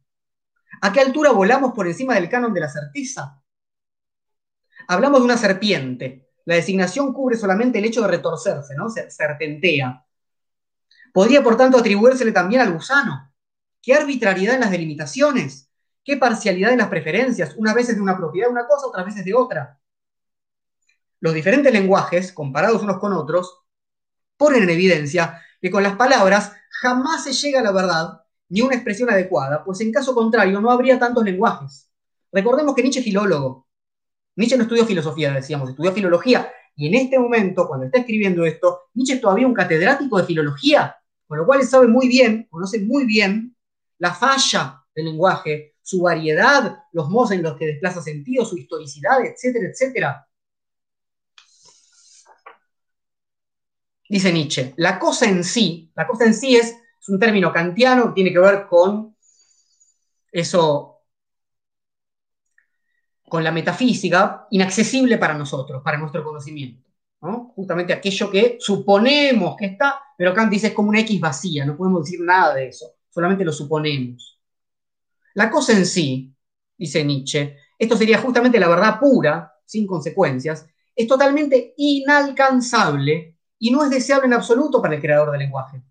¿A 0.83 0.93
qué 0.93 1.01
altura 1.01 1.31
volamos 1.31 1.73
por 1.73 1.87
encima 1.87 2.15
del 2.15 2.29
canon 2.29 2.53
de 2.53 2.61
la 2.61 2.69
certeza? 2.69 3.41
Hablamos 4.89 5.21
de 5.21 5.27
una 5.27 5.37
serpiente. 5.37 6.31
La 6.45 6.57
designación 6.57 7.13
cubre 7.13 7.37
solamente 7.37 7.79
el 7.79 7.85
hecho 7.85 8.03
de 8.03 8.09
retorcerse, 8.09 8.75
¿no? 8.75 8.89
serpentea. 8.89 10.05
Podría, 11.13 11.43
por 11.43 11.57
tanto, 11.57 11.79
atribuírsele 11.79 12.33
también 12.33 12.61
al 12.61 12.73
gusano. 12.73 13.33
¿Qué 13.83 13.95
arbitrariedad 13.95 14.55
en 14.55 14.61
las 14.61 14.71
delimitaciones? 14.71 15.71
¿Qué 16.05 16.17
parcialidad 16.17 16.73
en 16.73 16.79
las 16.79 16.89
preferencias? 16.89 17.55
Una 17.57 17.75
vez 17.75 17.89
es 17.89 17.97
de 17.97 18.03
una 18.03 18.17
propiedad 18.17 18.47
de 18.47 18.53
una 18.53 18.67
cosa, 18.67 18.87
otras 18.87 19.07
veces 19.07 19.25
de 19.25 19.35
otra. 19.35 19.81
Los 21.21 21.35
diferentes 21.35 21.73
lenguajes, 21.73 22.33
comparados 22.33 22.83
unos 22.83 22.99
con 22.99 23.13
otros, 23.13 23.61
ponen 24.37 24.63
en 24.63 24.71
evidencia 24.71 25.43
que 25.61 25.71
con 25.71 25.83
las 25.83 25.97
palabras 25.97 26.53
jamás 26.71 27.25
se 27.25 27.33
llega 27.33 27.61
a 27.61 27.63
la 27.63 27.73
verdad 27.73 28.23
ni 28.49 28.63
una 28.63 28.75
expresión 28.75 29.11
adecuada, 29.11 29.63
pues 29.63 29.81
en 29.81 29.93
caso 29.93 30.15
contrario 30.15 30.61
no 30.61 30.71
habría 30.71 30.99
tantos 30.99 31.25
lenguajes. 31.25 31.91
Recordemos 32.33 32.75
que 32.75 32.83
Nietzsche 32.83 33.01
es 33.01 33.05
filólogo. 33.05 33.69
Nietzsche 34.37 34.57
no 34.57 34.63
estudió 34.63 34.87
filosofía, 34.87 35.33
decíamos, 35.33 35.71
estudió 35.71 35.93
filología. 35.93 36.51
Y 36.75 36.89
en 36.89 36.95
este 36.95 37.19
momento, 37.19 37.69
cuando 37.69 37.87
está 37.87 37.99
escribiendo 37.99 38.45
esto, 38.45 38.89
Nietzsche 38.95 39.15
es 39.15 39.21
todavía 39.21 39.47
un 39.47 39.55
catedrático 39.55 40.19
de 40.19 40.25
filología, 40.25 40.97
con 41.31 41.39
lo 41.39 41.47
cual 41.47 41.61
él 41.61 41.67
sabe 41.69 41.87
muy 41.87 42.09
bien, 42.09 42.49
conoce 42.51 42.81
muy 42.81 43.07
bien 43.07 43.57
la 43.99 44.13
falla 44.13 44.85
del 44.93 45.05
lenguaje, 45.05 45.77
su 45.81 46.03
variedad, 46.03 46.83
los 46.91 47.09
modos 47.09 47.31
en 47.31 47.45
los 47.45 47.57
que 47.57 47.67
desplaza 47.67 48.03
sentido, 48.03 48.45
su 48.45 48.59
historicidad, 48.59 49.25
etcétera, 49.25 49.69
etcétera. 49.69 50.29
Dice 54.09 54.33
Nietzsche, 54.33 54.75
la 54.79 54.99
cosa 54.99 55.27
en 55.27 55.45
sí, 55.45 55.93
la 55.95 56.05
cosa 56.05 56.25
en 56.25 56.35
sí 56.35 56.57
es, 56.57 56.75
es 57.01 57.09
un 57.09 57.21
término 57.21 57.53
kantiano 57.53 58.09
que 58.09 58.15
tiene 58.15 58.33
que 58.33 58.41
ver 58.41 58.67
con 58.67 59.17
eso, 60.33 61.05
con 63.29 63.45
la 63.45 63.53
metafísica, 63.53 64.49
inaccesible 64.51 65.17
para 65.17 65.35
nosotros, 65.35 65.81
para 65.85 65.97
nuestro 65.97 66.25
conocimiento. 66.25 66.90
Justamente 67.21 67.93
aquello 67.93 68.31
que 68.31 68.57
suponemos 68.59 69.55
que 69.57 69.67
está, 69.67 70.01
pero 70.17 70.33
Kant 70.33 70.51
dice 70.51 70.69
es 70.69 70.73
como 70.73 70.89
una 70.89 71.01
X 71.01 71.21
vacía, 71.21 71.67
no 71.67 71.77
podemos 71.77 72.05
decir 72.05 72.21
nada 72.21 72.55
de 72.55 72.69
eso, 72.69 72.95
solamente 73.11 73.45
lo 73.45 73.53
suponemos. 73.53 74.41
La 75.35 75.51
cosa 75.51 75.75
en 75.75 75.85
sí, 75.85 76.35
dice 76.79 77.05
Nietzsche, 77.05 77.57
esto 77.79 77.97
sería 77.97 78.19
justamente 78.19 78.59
la 78.59 78.69
verdad 78.69 78.99
pura, 78.99 79.53
sin 79.67 79.87
consecuencias, 79.87 80.67
es 80.97 81.07
totalmente 81.07 81.75
inalcanzable 81.77 83.37
y 83.59 83.71
no 83.71 83.85
es 83.85 83.91
deseable 83.91 84.27
en 84.27 84.33
absoluto 84.33 84.81
para 84.81 84.95
el 84.95 85.01
creador 85.01 85.31
del 85.31 85.41
lenguaje. 85.41 85.83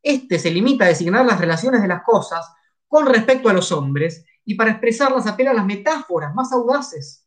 Este 0.00 0.38
se 0.38 0.52
limita 0.52 0.84
a 0.84 0.88
designar 0.88 1.26
las 1.26 1.40
relaciones 1.40 1.82
de 1.82 1.88
las 1.88 2.04
cosas 2.04 2.48
con 2.86 3.06
respecto 3.06 3.48
a 3.48 3.52
los 3.52 3.72
hombres 3.72 4.24
y 4.44 4.54
para 4.54 4.70
expresarlas 4.70 5.26
apela 5.26 5.50
a 5.50 5.54
las 5.54 5.66
metáforas 5.66 6.32
más 6.32 6.52
audaces. 6.52 7.26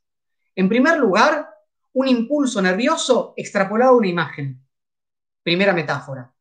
En 0.56 0.70
primer 0.70 0.98
lugar, 0.98 1.50
un 1.98 2.08
impulso 2.08 2.62
nervioso 2.62 3.34
extrapolado 3.36 3.94
a 3.94 3.98
una 3.98 4.08
imagen. 4.08 4.64
Primera 5.42 5.74
metáfora. 5.74 6.32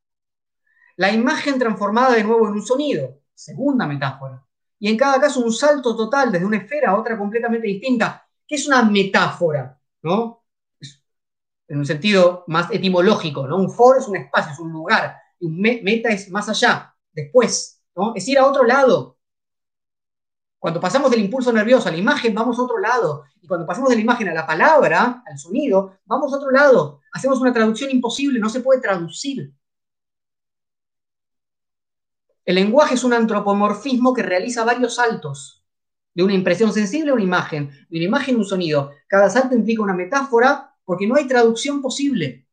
La 0.97 1.11
imagen 1.11 1.59
transformada 1.59 2.15
de 2.15 2.25
nuevo 2.25 2.47
en 2.47 2.53
un 2.53 2.63
sonido. 2.63 3.23
Segunda 3.33 3.87
metáfora. 3.87 4.45
Y 4.79 4.91
en 4.91 4.99
cada 4.99 5.19
caso 5.19 5.41
un 5.41 5.51
salto 5.51 5.97
total 5.97 6.31
desde 6.31 6.45
una 6.45 6.59
esfera 6.59 6.91
a 6.91 6.99
otra 6.99 7.17
completamente 7.17 7.67
distinta, 7.69 8.29
que 8.47 8.57
es 8.57 8.67
una 8.67 8.83
metáfora, 8.83 9.81
¿no? 10.03 10.45
En 11.69 11.79
un 11.79 11.87
sentido 11.87 12.45
más 12.49 12.71
etimológico, 12.71 13.47
¿no? 13.47 13.57
Un 13.57 13.71
for 13.71 13.97
es 13.97 14.07
un 14.09 14.17
espacio, 14.17 14.53
es 14.53 14.59
un 14.59 14.73
lugar, 14.73 15.17
y 15.41 15.47
un 15.47 15.59
meta 15.59 16.11
es 16.11 16.31
más 16.31 16.51
allá, 16.51 16.95
después, 17.13 17.83
¿no? 17.95 18.15
Es 18.15 18.29
ir 18.29 18.39
a 18.39 18.47
otro 18.47 18.63
lado, 18.65 19.16
cuando 20.67 20.81
pasamos 20.81 21.13
del 21.13 21.21
impulso 21.21 21.53
nervioso 21.53 21.89
a 21.89 21.93
la 21.93 21.97
imagen, 21.97 22.35
vamos 22.35 22.59
a 22.59 22.63
otro 22.63 22.81
lado. 22.81 23.23
Y 23.41 23.47
cuando 23.47 23.65
pasamos 23.65 23.89
de 23.89 23.95
la 23.95 24.03
imagen 24.03 24.31
a 24.31 24.35
la 24.35 24.45
palabra, 24.45 25.23
al 25.25 25.39
sonido, 25.39 26.01
vamos 26.07 26.33
a 26.33 26.39
otro 26.39 26.51
lado. 26.51 27.03
Hacemos 27.13 27.41
una 27.41 27.53
traducción 27.53 27.89
imposible, 27.93 28.41
no 28.41 28.49
se 28.49 28.59
puede 28.59 28.81
traducir. 28.81 29.55
El 32.45 32.57
lenguaje 32.57 32.97
es 32.97 33.05
un 33.05 33.13
antropomorfismo 33.13 34.13
que 34.13 34.25
realiza 34.25 34.65
varios 34.65 34.97
saltos. 34.97 35.65
De 36.13 36.25
una 36.25 36.35
impresión 36.35 36.73
sensible 36.73 37.13
a 37.13 37.15
una 37.15 37.23
imagen, 37.23 37.71
de 37.89 37.99
una 37.99 38.07
imagen 38.07 38.35
a 38.35 38.39
un 38.39 38.45
sonido. 38.45 38.91
Cada 39.07 39.31
salto 39.31 39.55
implica 39.55 39.85
una 39.85 39.95
metáfora 39.95 40.75
porque 40.85 41.07
no 41.07 41.15
hay 41.15 41.29
traducción 41.29 41.81
posible. 41.81 42.49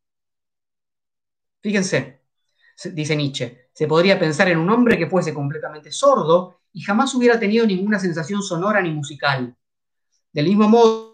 Fíjense, 1.61 2.22
dice 2.93 3.16
Nietzsche, 3.16 3.70
se 3.74 3.88
podría 3.88 4.20
pensar 4.20 4.49
en 4.49 4.59
un 4.59 4.70
hombre 4.70 4.99
que 4.99 5.07
fuese 5.07 5.34
completamente 5.34 5.91
sordo 5.91 6.59
y 6.74 6.82
jamás 6.82 7.13
hubiera 7.15 7.39
tenido 7.39 7.65
ninguna 7.65 7.99
sensación 7.99 8.41
sonora 8.41 8.82
ni 8.82 8.91
musical. 8.91 9.55
Del 10.32 10.47
mismo 10.47 10.67
modo, 10.67 11.13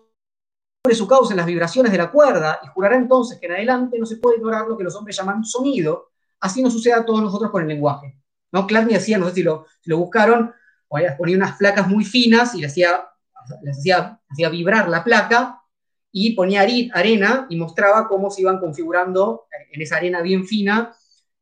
su 0.92 1.08
causa 1.08 1.34
en 1.34 1.38
las 1.38 1.46
vibraciones 1.46 1.92
de 1.92 1.98
la 1.98 2.10
cuerda 2.10 2.60
y 2.64 2.68
jurará 2.68 2.96
entonces 2.96 3.38
que 3.40 3.48
en 3.48 3.54
adelante 3.54 4.00
no 4.00 4.06
se 4.06 4.18
puede 4.18 4.38
ignorar 4.38 4.66
lo 4.68 4.78
que 4.78 4.84
los 4.84 4.96
hombres 4.96 5.18
llaman 5.18 5.44
sonido, 5.44 6.12
así 6.40 6.64
nos 6.64 6.74
sucede 6.74 6.94
a 6.94 7.06
todos 7.06 7.22
nosotros 7.22 7.52
con 7.52 7.62
el 7.62 7.68
lenguaje. 7.68 8.18
¿No? 8.52 8.66
Hacía, 8.96 9.18
no 9.20 9.28
sé 9.28 9.36
si 9.36 9.44
lo, 9.44 9.66
lo 9.86 9.98
buscaron, 9.98 10.54
ponía 10.88 11.36
unas 11.36 11.58
placas 11.58 11.88
muy 11.88 12.04
finas 12.04 12.56
y 12.56 12.66
hacía, 12.66 13.08
hacía, 13.70 14.20
hacía 14.28 14.50
vibrar 14.50 14.90
la 14.90 15.04
placa 15.04 15.62
y 16.12 16.34
ponía 16.34 16.62
arena 16.62 17.46
y 17.50 17.58
mostraba 17.58 18.08
cómo 18.08 18.32
se 18.32 18.42
iban 18.42 18.60
configurando 18.60 19.46
en 19.72 19.82
esa 19.82 19.98
arena 19.98 20.22
bien 20.22 20.46
fina, 20.46 20.92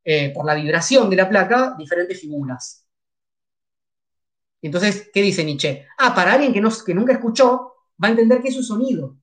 eh, 0.04 0.34
por 0.34 0.46
la 0.46 0.56
vibración 0.56 1.10
de 1.10 1.16
la 1.16 1.30
placa, 1.30 1.76
diferentes 1.78 2.20
figuras. 2.20 2.87
Entonces, 4.62 5.10
¿qué 5.14 5.22
dice 5.22 5.44
Nietzsche? 5.44 5.86
Ah, 5.98 6.14
para 6.16 6.34
alguien 6.34 6.54
que, 6.54 6.62
que 6.86 6.94
nunca 6.94 7.14
escuchó, 7.14 7.74
va 8.04 8.08
a 8.08 8.12
entender 8.12 8.42
que 8.42 8.50
es 8.50 8.58
un 8.58 8.64
sonido. 8.64 9.18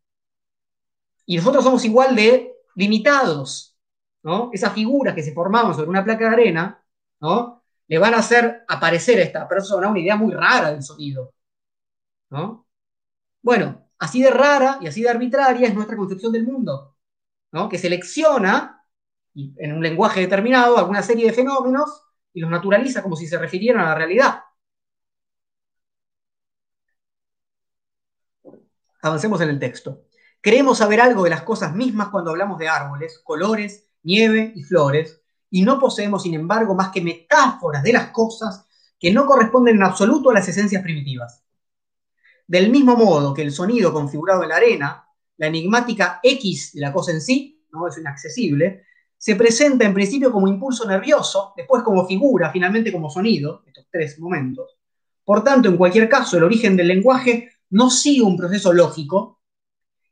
Y 1.26 1.36
nosotros 1.36 1.64
somos 1.64 1.84
igual 1.84 2.14
de 2.14 2.54
limitados, 2.76 3.76
¿no? 4.22 4.50
Esas 4.52 4.72
figuras 4.72 5.14
que 5.14 5.22
se 5.22 5.32
formaban 5.32 5.74
sobre 5.74 5.88
una 5.88 6.04
placa 6.04 6.28
de 6.28 6.34
arena, 6.34 6.84
¿no? 7.20 7.62
Le 7.86 7.98
van 7.98 8.14
a 8.14 8.18
hacer 8.18 8.64
aparecer 8.68 9.18
a 9.18 9.22
esta 9.22 9.48
persona 9.48 9.88
una 9.88 10.00
idea 10.00 10.16
muy 10.16 10.32
rara 10.32 10.72
del 10.72 10.82
sonido, 10.82 11.34
¿no? 12.30 12.66
Bueno, 13.42 13.90
así 13.98 14.22
de 14.22 14.30
rara 14.30 14.78
y 14.80 14.86
así 14.86 15.02
de 15.02 15.10
arbitraria 15.10 15.68
es 15.68 15.74
nuestra 15.74 15.96
concepción 15.96 16.32
del 16.32 16.44
mundo, 16.44 16.96
¿no? 17.52 17.68
Que 17.68 17.78
selecciona 17.78 18.84
en 19.34 19.72
un 19.72 19.82
lenguaje 19.82 20.20
determinado 20.20 20.78
alguna 20.78 21.02
serie 21.02 21.26
de 21.26 21.32
fenómenos 21.32 22.02
y 22.32 22.40
los 22.40 22.50
naturaliza 22.50 23.02
como 23.02 23.16
si 23.16 23.26
se 23.26 23.38
refirieran 23.38 23.82
a 23.82 23.90
la 23.90 23.94
realidad. 23.94 24.40
Avancemos 29.04 29.38
en 29.42 29.50
el 29.50 29.58
texto. 29.58 30.06
Creemos 30.40 30.78
saber 30.78 30.98
algo 30.98 31.24
de 31.24 31.28
las 31.28 31.42
cosas 31.42 31.74
mismas 31.74 32.08
cuando 32.08 32.30
hablamos 32.30 32.58
de 32.58 32.68
árboles, 32.68 33.20
colores, 33.22 33.86
nieve 34.02 34.54
y 34.56 34.62
flores, 34.62 35.20
y 35.50 35.60
no 35.60 35.78
poseemos, 35.78 36.22
sin 36.22 36.32
embargo, 36.32 36.74
más 36.74 36.88
que 36.88 37.02
metáforas 37.02 37.82
de 37.82 37.92
las 37.92 38.08
cosas 38.12 38.64
que 38.98 39.12
no 39.12 39.26
corresponden 39.26 39.76
en 39.76 39.82
absoluto 39.82 40.30
a 40.30 40.32
las 40.32 40.48
esencias 40.48 40.82
primitivas. 40.82 41.44
Del 42.46 42.70
mismo 42.70 42.96
modo 42.96 43.34
que 43.34 43.42
el 43.42 43.52
sonido 43.52 43.92
configurado 43.92 44.42
en 44.42 44.48
la 44.48 44.56
arena, 44.56 45.06
la 45.36 45.48
enigmática 45.48 46.20
X 46.22 46.72
de 46.72 46.80
la 46.80 46.90
cosa 46.90 47.12
en 47.12 47.20
sí, 47.20 47.62
no 47.72 47.86
es 47.86 47.98
inaccesible, 47.98 48.84
se 49.18 49.36
presenta 49.36 49.84
en 49.84 49.92
principio 49.92 50.32
como 50.32 50.48
impulso 50.48 50.88
nervioso, 50.88 51.52
después 51.58 51.82
como 51.82 52.06
figura, 52.06 52.50
finalmente 52.50 52.90
como 52.90 53.10
sonido, 53.10 53.64
estos 53.66 53.86
tres 53.90 54.18
momentos. 54.18 54.78
Por 55.22 55.44
tanto, 55.44 55.68
en 55.68 55.76
cualquier 55.76 56.08
caso, 56.08 56.38
el 56.38 56.44
origen 56.44 56.74
del 56.74 56.88
lenguaje 56.88 57.50
no 57.74 57.90
sigue 57.90 58.22
un 58.22 58.36
proceso 58.36 58.72
lógico 58.72 59.42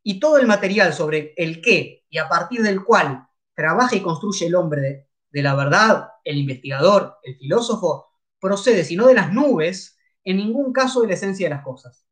y 0.03 0.19
todo 0.19 0.37
el 0.37 0.49
material 0.49 0.93
sobre 0.93 1.33
el 1.37 1.63
qué 1.63 2.05
y 2.11 2.19
a 2.19 2.29
partir 2.29 2.61
del 2.61 2.85
cual 2.85 3.25
trabaja 3.55 3.95
y 3.95 4.03
construye 4.03 4.47
el 4.47 4.57
hombre 4.57 5.09
de, 5.31 5.43
la 5.43 5.55
verdad, 5.55 6.09
el 6.25 6.39
investigador, 6.39 7.19
el 7.23 7.39
filósofo, 7.39 8.07
procede, 8.41 8.83
sino 8.83 9.07
de 9.07 9.15
las 9.15 9.33
nubes, 9.33 9.97
en 10.25 10.39
ningún 10.39 10.73
caso 10.73 11.03
de 11.03 11.09
la 11.09 11.15
esencia 11.15 11.47
de 11.47 11.55
las 11.55 11.63
cosas. 11.63 12.05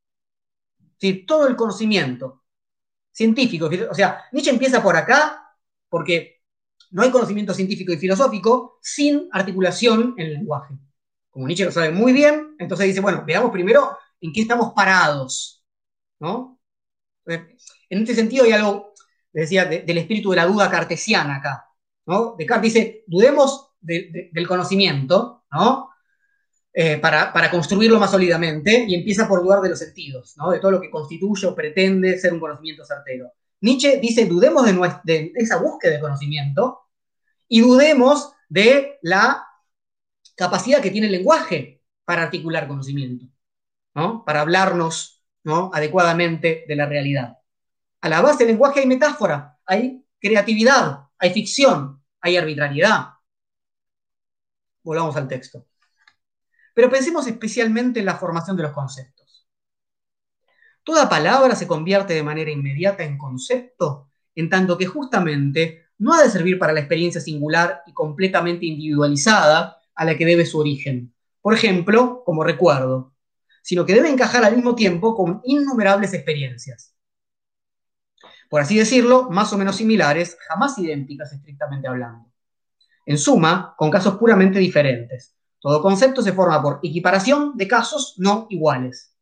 Todo 1.26 1.48
el 1.48 1.56
conocimiento 1.56 2.44
científico, 3.10 3.68
o 3.90 3.94
sea, 3.94 4.22
Nietzsche 4.30 4.52
empieza 4.52 4.80
por 4.80 4.96
acá 4.96 5.56
porque 5.88 6.42
no 6.92 7.02
hay 7.02 7.10
conocimiento 7.10 7.54
científico 7.54 7.92
y 7.92 7.98
filosófico 7.98 8.78
sin 8.80 9.28
articulación 9.32 10.14
en 10.16 10.26
el 10.26 10.34
lenguaje. 10.34 10.74
Como 11.28 11.48
Nietzsche 11.48 11.64
lo 11.64 11.72
sabe 11.72 11.90
muy 11.90 12.12
bien, 12.12 12.54
entonces 12.60 12.86
dice, 12.86 13.00
bueno, 13.00 13.24
veamos 13.26 13.50
primero 13.50 13.96
en 14.20 14.32
qué 14.32 14.42
estamos 14.42 14.72
parados, 14.74 15.64
¿no? 16.18 16.60
En 17.26 17.98
este 18.02 18.14
sentido 18.14 18.44
hay 18.44 18.52
algo, 18.52 18.92
decía, 19.32 19.64
del 19.64 19.98
espíritu 19.98 20.30
de 20.30 20.36
la 20.36 20.46
duda 20.46 20.70
cartesiana 20.70 21.36
acá, 21.36 21.66
¿no? 22.06 22.34
Descartes 22.36 22.74
dice, 22.74 23.04
dudemos 23.06 23.72
del 23.80 24.46
conocimiento, 24.46 25.44
¿no? 25.52 25.90
Eh, 26.72 26.98
para, 26.98 27.50
construirlo 27.50 27.98
más 27.98 28.12
sólidamente 28.12 28.84
y 28.86 28.94
empieza 28.94 29.26
por 29.26 29.42
dudar 29.42 29.60
de 29.60 29.70
los 29.70 29.78
sentidos, 29.78 30.34
¿no? 30.36 30.50
De 30.50 30.60
todo 30.60 30.72
lo 30.72 30.80
que 30.80 30.90
constituye 30.90 31.46
o 31.46 31.54
pretende 31.54 32.18
ser 32.18 32.32
un 32.32 32.40
conocimiento 32.40 32.84
certero. 32.84 33.32
Nietzsche 33.60 33.98
dice, 34.00 34.26
dudemos 34.26 34.64
de, 34.64 35.00
de 35.04 35.32
esa 35.34 35.58
búsqueda 35.58 35.92
de 35.94 36.00
conocimiento 36.00 36.80
y 37.48 37.60
dudemos 37.60 38.32
de 38.48 38.98
la 39.02 39.44
capacidad 40.36 40.80
que 40.80 40.90
tiene 40.90 41.08
el 41.08 41.12
lenguaje 41.12 41.82
para 42.04 42.22
articular 42.22 42.66
conocimiento 42.66 43.26
para 43.92 44.40
hablarnos 44.40 45.22
adecuadamente 45.72 46.64
de 46.66 46.76
la 46.76 46.86
realidad. 46.86 47.38
A 48.00 48.08
la 48.08 48.20
base 48.20 48.38
del 48.38 48.48
lenguaje 48.48 48.80
hay 48.80 48.86
metáfora, 48.86 49.58
hay 49.66 50.04
creatividad, 50.18 51.08
hay 51.18 51.32
ficción, 51.32 52.02
hay 52.20 52.36
arbitrariedad. 52.36 53.10
Volvamos 54.82 55.16
al 55.16 55.28
texto. 55.28 55.66
Pero 56.74 56.90
pensemos 56.90 57.26
especialmente 57.26 58.00
en 58.00 58.06
la 58.06 58.16
formación 58.16 58.56
de 58.56 58.62
los 58.62 58.72
conceptos. 58.72 59.46
Toda 60.82 61.08
palabra 61.08 61.54
se 61.54 61.66
convierte 61.66 62.14
de 62.14 62.22
manera 62.22 62.50
inmediata 62.50 63.04
en 63.04 63.18
concepto, 63.18 64.08
en 64.34 64.48
tanto 64.48 64.78
que 64.78 64.86
justamente 64.86 65.86
no 65.98 66.14
ha 66.14 66.22
de 66.22 66.30
servir 66.30 66.58
para 66.58 66.72
la 66.72 66.80
experiencia 66.80 67.20
singular 67.20 67.82
y 67.86 67.92
completamente 67.92 68.64
individualizada 68.64 69.78
a 69.94 70.04
la 70.04 70.16
que 70.16 70.24
debe 70.24 70.46
su 70.46 70.58
origen. 70.58 71.12
Por 71.42 71.52
ejemplo, 71.52 72.22
como 72.24 72.42
recuerdo, 72.44 73.09
sino 73.62 73.84
que 73.84 73.94
debe 73.94 74.10
encajar 74.10 74.44
al 74.44 74.56
mismo 74.56 74.74
tiempo 74.74 75.14
con 75.14 75.40
innumerables 75.44 76.12
experiencias. 76.14 76.94
Por 78.48 78.60
así 78.60 78.76
decirlo, 78.76 79.30
más 79.30 79.52
o 79.52 79.58
menos 79.58 79.76
similares, 79.76 80.36
jamás 80.48 80.76
idénticas 80.78 81.32
estrictamente 81.32 81.86
hablando. 81.86 82.30
En 83.06 83.16
suma, 83.16 83.74
con 83.76 83.90
casos 83.90 84.16
puramente 84.16 84.58
diferentes. 84.58 85.36
Todo 85.60 85.80
concepto 85.80 86.22
se 86.22 86.32
forma 86.32 86.60
por 86.60 86.80
equiparación 86.82 87.56
de 87.56 87.68
casos 87.68 88.14
no 88.18 88.46
iguales. 88.50 89.14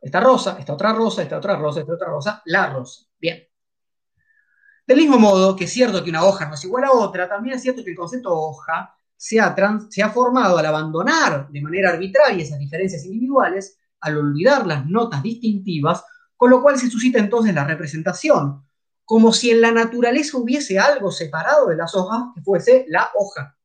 Esta 0.00 0.20
rosa, 0.20 0.56
esta 0.58 0.72
otra 0.72 0.92
rosa, 0.92 1.22
esta 1.22 1.38
otra 1.38 1.56
rosa, 1.56 1.80
esta 1.80 1.92
otra 1.92 2.08
rosa, 2.08 2.42
la 2.46 2.70
rosa. 2.70 3.04
Bien. 3.20 3.46
Del 4.86 4.96
mismo 4.96 5.18
modo 5.18 5.54
que 5.54 5.64
es 5.64 5.72
cierto 5.72 6.02
que 6.02 6.10
una 6.10 6.24
hoja 6.24 6.48
no 6.48 6.54
es 6.54 6.64
igual 6.64 6.84
a 6.84 6.92
otra, 6.92 7.28
también 7.28 7.56
es 7.56 7.62
cierto 7.62 7.84
que 7.84 7.90
el 7.90 7.96
concepto 7.96 8.32
hoja 8.32 8.97
se 9.18 9.40
ha, 9.40 10.10
formado 10.10 10.58
al 10.58 10.66
abandonar 10.66 11.48
de 11.50 11.60
manera 11.60 11.90
arbitraria 11.90 12.44
esas 12.44 12.58
diferencias 12.58 13.04
individuales, 13.04 13.76
al 14.00 14.16
olvidar 14.16 14.64
las 14.64 14.86
notas 14.86 15.24
distintivas, 15.24 16.04
con 16.36 16.50
lo 16.50 16.62
cual 16.62 16.78
se 16.78 16.88
suscita 16.88 17.18
entonces 17.18 17.52
la 17.52 17.64
representación, 17.64 18.64
como 19.04 19.32
si 19.32 19.50
en 19.50 19.60
la 19.60 19.72
naturaleza 19.72 20.38
hubiese 20.38 20.78
algo 20.78 21.10
separado 21.10 21.66
de 21.66 21.74
las 21.74 21.96
hojas 21.96 22.28
que 22.32 22.42
fuese 22.42 22.84
la 22.88 23.10
hoja. 23.16 23.58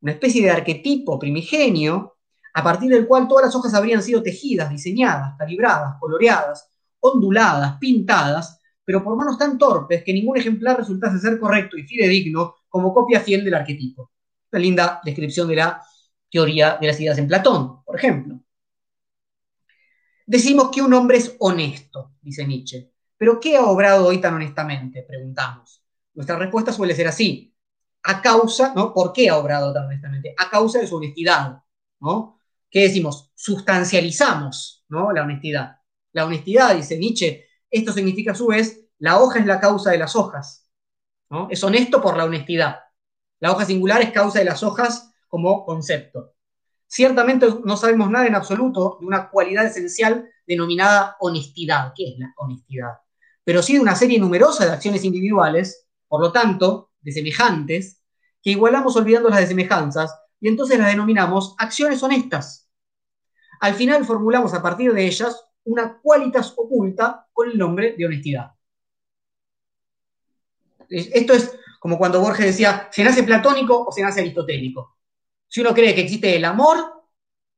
Una 0.00 0.12
especie 0.12 0.42
de 0.42 0.50
arquetipo 0.50 1.20
primigenio, 1.20 2.16
a 2.52 2.62
partir 2.64 2.90
del 2.90 3.06
cual 3.06 3.28
todas 3.28 3.46
las 3.46 3.54
hojas 3.54 3.74
habrían 3.74 4.02
sido 4.02 4.24
tejidas, 4.24 4.70
diseñadas, 4.70 5.36
calibradas, 5.38 5.94
coloreadas, 6.00 6.68
onduladas, 6.98 7.78
pintadas, 7.78 8.60
pero 8.84 9.04
por 9.04 9.16
manos 9.16 9.38
tan 9.38 9.56
torpes 9.56 10.02
que 10.02 10.12
ningún 10.12 10.36
ejemplar 10.36 10.78
resultase 10.78 11.20
ser 11.20 11.38
correcto 11.38 11.76
y 11.76 11.84
fidedigno 11.84 12.56
como 12.68 12.92
copia 12.92 13.20
fiel 13.20 13.44
del 13.44 13.54
arquetipo. 13.54 14.10
Una 14.54 14.62
linda 14.62 15.00
descripción 15.02 15.48
de 15.48 15.56
la 15.56 15.82
teoría 16.30 16.78
de 16.80 16.86
las 16.86 17.00
ideas 17.00 17.18
en 17.18 17.26
Platón, 17.26 17.82
por 17.82 17.96
ejemplo. 17.96 18.38
Decimos 20.24 20.70
que 20.70 20.80
un 20.80 20.94
hombre 20.94 21.16
es 21.16 21.34
honesto, 21.40 22.12
dice 22.22 22.46
Nietzsche. 22.46 22.92
¿Pero 23.16 23.40
qué 23.40 23.56
ha 23.56 23.64
obrado 23.64 24.06
hoy 24.06 24.20
tan 24.20 24.34
honestamente? 24.34 25.02
Preguntamos. 25.02 25.82
Nuestra 26.14 26.38
respuesta 26.38 26.72
suele 26.72 26.94
ser 26.94 27.08
así. 27.08 27.52
A 28.04 28.22
causa, 28.22 28.72
¿no? 28.76 28.94
¿Por 28.94 29.12
qué 29.12 29.28
ha 29.28 29.38
obrado 29.38 29.72
tan 29.72 29.86
honestamente? 29.86 30.32
A 30.38 30.48
causa 30.48 30.78
de 30.78 30.86
su 30.86 30.98
honestidad, 30.98 31.60
¿no? 31.98 32.38
¿Qué 32.70 32.82
decimos? 32.82 33.32
Sustancializamos, 33.34 34.84
¿no? 34.88 35.10
La 35.10 35.24
honestidad. 35.24 35.78
La 36.12 36.26
honestidad, 36.26 36.76
dice 36.76 36.96
Nietzsche, 36.96 37.44
esto 37.68 37.92
significa 37.92 38.30
a 38.30 38.36
su 38.36 38.46
vez, 38.46 38.86
la 38.98 39.18
hoja 39.18 39.40
es 39.40 39.46
la 39.46 39.58
causa 39.58 39.90
de 39.90 39.98
las 39.98 40.14
hojas. 40.14 40.70
Es 41.50 41.64
honesto 41.64 42.00
por 42.00 42.16
la 42.16 42.26
honestidad. 42.26 42.83
La 43.44 43.52
hoja 43.52 43.66
singular 43.66 44.00
es 44.00 44.10
causa 44.10 44.38
de 44.38 44.46
las 44.46 44.62
hojas 44.62 45.12
como 45.28 45.66
concepto. 45.66 46.32
Ciertamente 46.86 47.46
no 47.62 47.76
sabemos 47.76 48.08
nada 48.08 48.26
en 48.26 48.34
absoluto 48.34 48.96
de 48.98 49.06
una 49.06 49.28
cualidad 49.28 49.66
esencial 49.66 50.30
denominada 50.46 51.18
honestidad. 51.20 51.92
¿Qué 51.94 52.08
es 52.08 52.18
la 52.18 52.32
honestidad? 52.38 53.00
Pero 53.44 53.62
sí 53.62 53.74
de 53.74 53.80
una 53.80 53.96
serie 53.96 54.18
numerosa 54.18 54.64
de 54.64 54.72
acciones 54.72 55.04
individuales, 55.04 55.86
por 56.08 56.22
lo 56.22 56.32
tanto, 56.32 56.92
de 57.02 57.12
semejantes, 57.12 58.02
que 58.42 58.52
igualamos 58.52 58.96
olvidando 58.96 59.28
las 59.28 59.40
de 59.40 59.48
semejanzas 59.48 60.18
y 60.40 60.48
entonces 60.48 60.78
las 60.78 60.88
denominamos 60.88 61.54
acciones 61.58 62.02
honestas. 62.02 62.70
Al 63.60 63.74
final 63.74 64.06
formulamos 64.06 64.54
a 64.54 64.62
partir 64.62 64.94
de 64.94 65.04
ellas 65.04 65.38
una 65.64 65.98
cualitas 66.00 66.54
oculta 66.56 67.26
con 67.30 67.50
el 67.50 67.58
nombre 67.58 67.94
de 67.98 68.06
honestidad. 68.06 68.52
Esto 70.88 71.34
es 71.34 71.58
como 71.84 71.98
cuando 71.98 72.18
Borges 72.18 72.46
decía, 72.46 72.88
¿se 72.90 73.04
nace 73.04 73.24
platónico 73.24 73.84
o 73.84 73.92
se 73.92 74.00
nace 74.00 74.20
aristotélico? 74.20 74.96
Si 75.46 75.60
uno 75.60 75.74
cree 75.74 75.94
que 75.94 76.00
existe 76.00 76.34
el 76.34 76.46
amor 76.46 76.78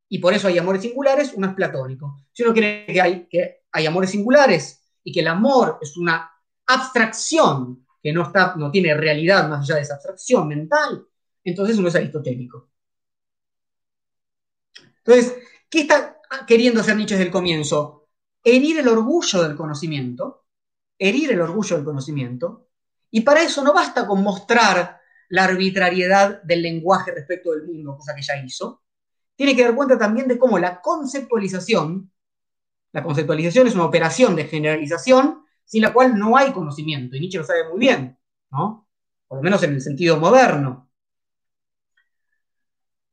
y 0.08 0.18
por 0.18 0.34
eso 0.34 0.48
hay 0.48 0.58
amores 0.58 0.82
singulares, 0.82 1.32
uno 1.36 1.46
es 1.46 1.54
platónico. 1.54 2.16
Si 2.32 2.42
uno 2.42 2.52
cree 2.52 2.86
que 2.86 3.00
hay, 3.00 3.28
que 3.28 3.60
hay 3.70 3.86
amores 3.86 4.10
singulares 4.10 4.82
y 5.04 5.12
que 5.12 5.20
el 5.20 5.28
amor 5.28 5.78
es 5.80 5.96
una 5.96 6.28
abstracción 6.66 7.86
que 8.02 8.12
no, 8.12 8.22
está, 8.22 8.56
no 8.56 8.72
tiene 8.72 8.94
realidad 8.94 9.48
más 9.48 9.60
allá 9.60 9.76
de 9.76 9.82
esa 9.82 9.94
abstracción 9.94 10.48
mental, 10.48 11.06
entonces 11.44 11.78
uno 11.78 11.86
es 11.86 11.94
aristotélico. 11.94 12.68
Entonces, 15.04 15.36
¿qué 15.70 15.82
está 15.82 16.20
queriendo 16.48 16.80
hacer 16.80 16.96
Nietzsche 16.96 17.14
desde 17.14 17.26
el 17.26 17.32
comienzo? 17.32 18.08
Herir 18.42 18.80
el 18.80 18.88
orgullo 18.88 19.44
del 19.44 19.54
conocimiento, 19.54 20.46
herir 20.98 21.30
el 21.30 21.40
orgullo 21.40 21.76
del 21.76 21.84
conocimiento, 21.84 22.65
y 23.16 23.22
para 23.22 23.40
eso 23.40 23.64
no 23.64 23.72
basta 23.72 24.06
con 24.06 24.22
mostrar 24.22 25.00
la 25.30 25.44
arbitrariedad 25.44 26.42
del 26.42 26.60
lenguaje 26.60 27.12
respecto 27.12 27.52
del 27.52 27.64
mundo, 27.64 27.96
cosa 27.96 28.14
que 28.14 28.20
ya 28.20 28.36
hizo, 28.36 28.82
tiene 29.34 29.56
que 29.56 29.62
dar 29.62 29.74
cuenta 29.74 29.96
también 29.96 30.28
de 30.28 30.36
cómo 30.36 30.58
la 30.58 30.82
conceptualización, 30.82 32.12
la 32.92 33.02
conceptualización 33.02 33.68
es 33.68 33.74
una 33.74 33.86
operación 33.86 34.36
de 34.36 34.44
generalización 34.44 35.46
sin 35.64 35.80
la 35.80 35.94
cual 35.94 36.18
no 36.18 36.36
hay 36.36 36.52
conocimiento, 36.52 37.16
y 37.16 37.20
Nietzsche 37.20 37.38
lo 37.38 37.44
sabe 37.44 37.66
muy 37.70 37.78
bien, 37.78 38.18
¿no? 38.50 38.86
Por 39.26 39.38
lo 39.38 39.42
menos 39.42 39.62
en 39.62 39.72
el 39.72 39.80
sentido 39.80 40.18
moderno 40.18 40.90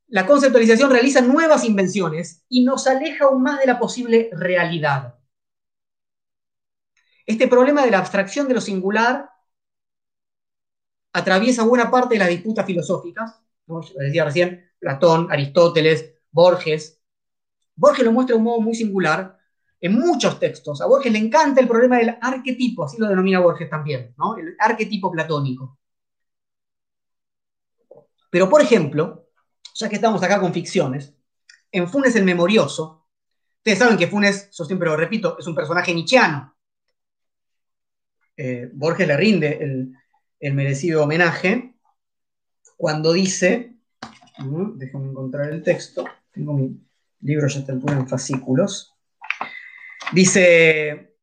la 0.09 0.25
conceptualización 0.25 0.91
realiza 0.91 1.21
nuevas 1.21 1.63
invenciones 1.63 2.43
y 2.49 2.65
nos 2.65 2.87
aleja 2.87 3.23
aún 3.23 3.41
más 3.41 3.57
de 3.61 3.67
la 3.67 3.79
posible 3.79 4.29
realidad. 4.33 5.15
Este 7.25 7.47
problema 7.47 7.85
de 7.85 7.91
la 7.91 7.99
abstracción 7.99 8.49
de 8.49 8.55
lo 8.55 8.59
singular 8.59 9.32
atraviesa 11.13 11.63
buena 11.63 11.89
parte 11.89 12.15
de 12.15 12.19
las 12.19 12.29
disputas 12.29 12.65
filosóficas, 12.65 13.39
como 13.65 13.81
decía 13.97 14.25
recién, 14.25 14.69
Platón, 14.79 15.31
Aristóteles, 15.31 16.15
Borges. 16.31 16.99
Borges 17.75 18.03
lo 18.03 18.11
muestra 18.11 18.33
de 18.33 18.39
un 18.39 18.43
modo 18.43 18.61
muy 18.61 18.75
singular 18.75 19.37
en 19.79 19.93
muchos 19.93 20.39
textos. 20.39 20.81
A 20.81 20.87
Borges 20.87 21.11
le 21.11 21.19
encanta 21.19 21.61
el 21.61 21.67
problema 21.67 21.97
del 21.97 22.17
arquetipo, 22.19 22.83
así 22.83 22.97
lo 22.97 23.07
denomina 23.07 23.39
Borges 23.39 23.69
también, 23.69 24.13
¿no? 24.17 24.35
el 24.37 24.55
arquetipo 24.59 25.11
platónico. 25.11 25.77
Pero, 28.29 28.49
por 28.49 28.61
ejemplo, 28.61 29.29
ya 29.75 29.87
que 29.87 29.95
estamos 29.95 30.23
acá 30.23 30.39
con 30.39 30.53
ficciones, 30.53 31.15
en 31.71 31.87
Funes 31.87 32.15
el 32.15 32.23
Memorioso, 32.23 33.07
ustedes 33.57 33.79
saben 33.79 33.97
que 33.97 34.07
Funes, 34.07 34.49
yo 34.51 34.65
siempre 34.65 34.89
lo 34.89 34.97
repito, 34.97 35.37
es 35.37 35.45
un 35.45 35.55
personaje 35.55 35.93
nichiano. 35.93 36.55
Eh, 38.35 38.69
Borges 38.73 39.07
le 39.07 39.17
rinde 39.17 39.59
el, 39.61 39.93
merecido 40.51 41.03
homenaje 41.03 41.73
cuando 42.75 43.13
dice, 43.13 43.77
uh, 44.39 44.73
déjenme 44.75 45.11
encontrar 45.11 45.49
el 45.49 45.63
texto, 45.63 46.05
tengo 46.31 46.53
mi 46.53 46.77
libro 47.21 47.47
ya 47.47 47.59
está 47.59 47.71
en 47.71 48.07
fascículos, 48.07 48.93
dice, 50.11 51.15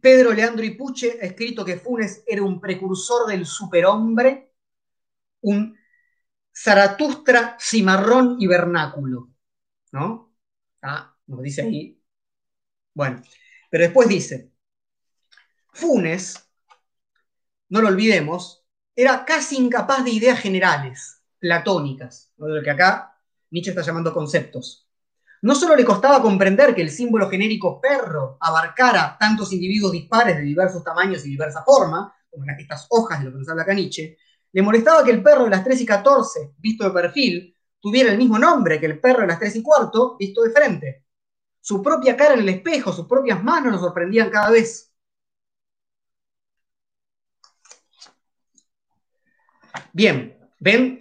Pedro 0.00 0.32
Leandro 0.32 0.64
Ipuche 0.64 1.18
ha 1.20 1.24
escrito 1.24 1.64
que 1.64 1.78
Funes 1.78 2.22
era 2.26 2.42
un 2.42 2.60
precursor 2.60 3.26
del 3.26 3.46
superhombre, 3.46 4.52
un 5.40 5.76
Zaratustra, 6.54 7.56
cimarrón 7.58 8.36
y 8.38 8.46
vernáculo. 8.46 9.30
¿No? 9.92 10.32
Ah, 10.82 11.16
nos 11.26 11.42
dice 11.42 11.62
ahí. 11.62 12.00
Bueno, 12.92 13.22
pero 13.70 13.84
después 13.84 14.08
dice, 14.08 14.52
Funes, 15.72 16.43
no 17.68 17.80
lo 17.80 17.88
olvidemos, 17.88 18.64
era 18.96 19.24
casi 19.24 19.56
incapaz 19.56 20.04
de 20.04 20.10
ideas 20.10 20.38
generales, 20.38 21.22
platónicas, 21.38 22.32
lo 22.36 22.62
que 22.62 22.70
acá 22.70 23.18
Nietzsche 23.50 23.70
está 23.70 23.82
llamando 23.82 24.12
conceptos. 24.12 24.88
No 25.42 25.54
solo 25.54 25.76
le 25.76 25.84
costaba 25.84 26.22
comprender 26.22 26.74
que 26.74 26.82
el 26.82 26.90
símbolo 26.90 27.28
genérico 27.28 27.80
perro 27.80 28.38
abarcara 28.40 29.16
tantos 29.18 29.52
individuos 29.52 29.92
dispares 29.92 30.36
de 30.36 30.42
diversos 30.42 30.82
tamaños 30.82 31.24
y 31.26 31.30
diversa 31.30 31.62
forma, 31.62 32.14
como 32.30 32.44
en 32.44 32.58
estas 32.58 32.86
hojas 32.88 33.18
de 33.18 33.26
lo 33.26 33.32
que 33.32 33.38
nos 33.38 33.48
habla 33.48 33.62
acá 33.62 33.74
Nietzsche, 33.74 34.16
le 34.52 34.62
molestaba 34.62 35.04
que 35.04 35.10
el 35.10 35.22
perro 35.22 35.44
de 35.44 35.50
las 35.50 35.64
3 35.64 35.80
y 35.80 35.84
14, 35.84 36.54
visto 36.58 36.84
de 36.84 36.90
perfil, 36.92 37.56
tuviera 37.80 38.10
el 38.10 38.16
mismo 38.16 38.38
nombre 38.38 38.80
que 38.80 38.86
el 38.86 39.00
perro 39.00 39.22
de 39.22 39.26
las 39.26 39.38
3 39.38 39.56
y 39.56 39.62
cuarto, 39.62 40.16
visto 40.16 40.42
de 40.42 40.50
frente. 40.50 41.04
Su 41.60 41.82
propia 41.82 42.16
cara 42.16 42.34
en 42.34 42.40
el 42.40 42.48
espejo, 42.48 42.92
sus 42.92 43.06
propias 43.06 43.42
manos 43.42 43.72
lo 43.72 43.78
sorprendían 43.78 44.30
cada 44.30 44.50
vez. 44.50 44.93
Bien, 49.92 50.38
ven, 50.58 51.00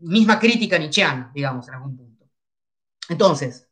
misma 0.00 0.38
crítica 0.38 0.78
nietzscheana, 0.78 1.30
digamos, 1.34 1.66
en 1.68 1.74
algún 1.74 1.96
punto. 1.96 2.26
Entonces, 3.08 3.68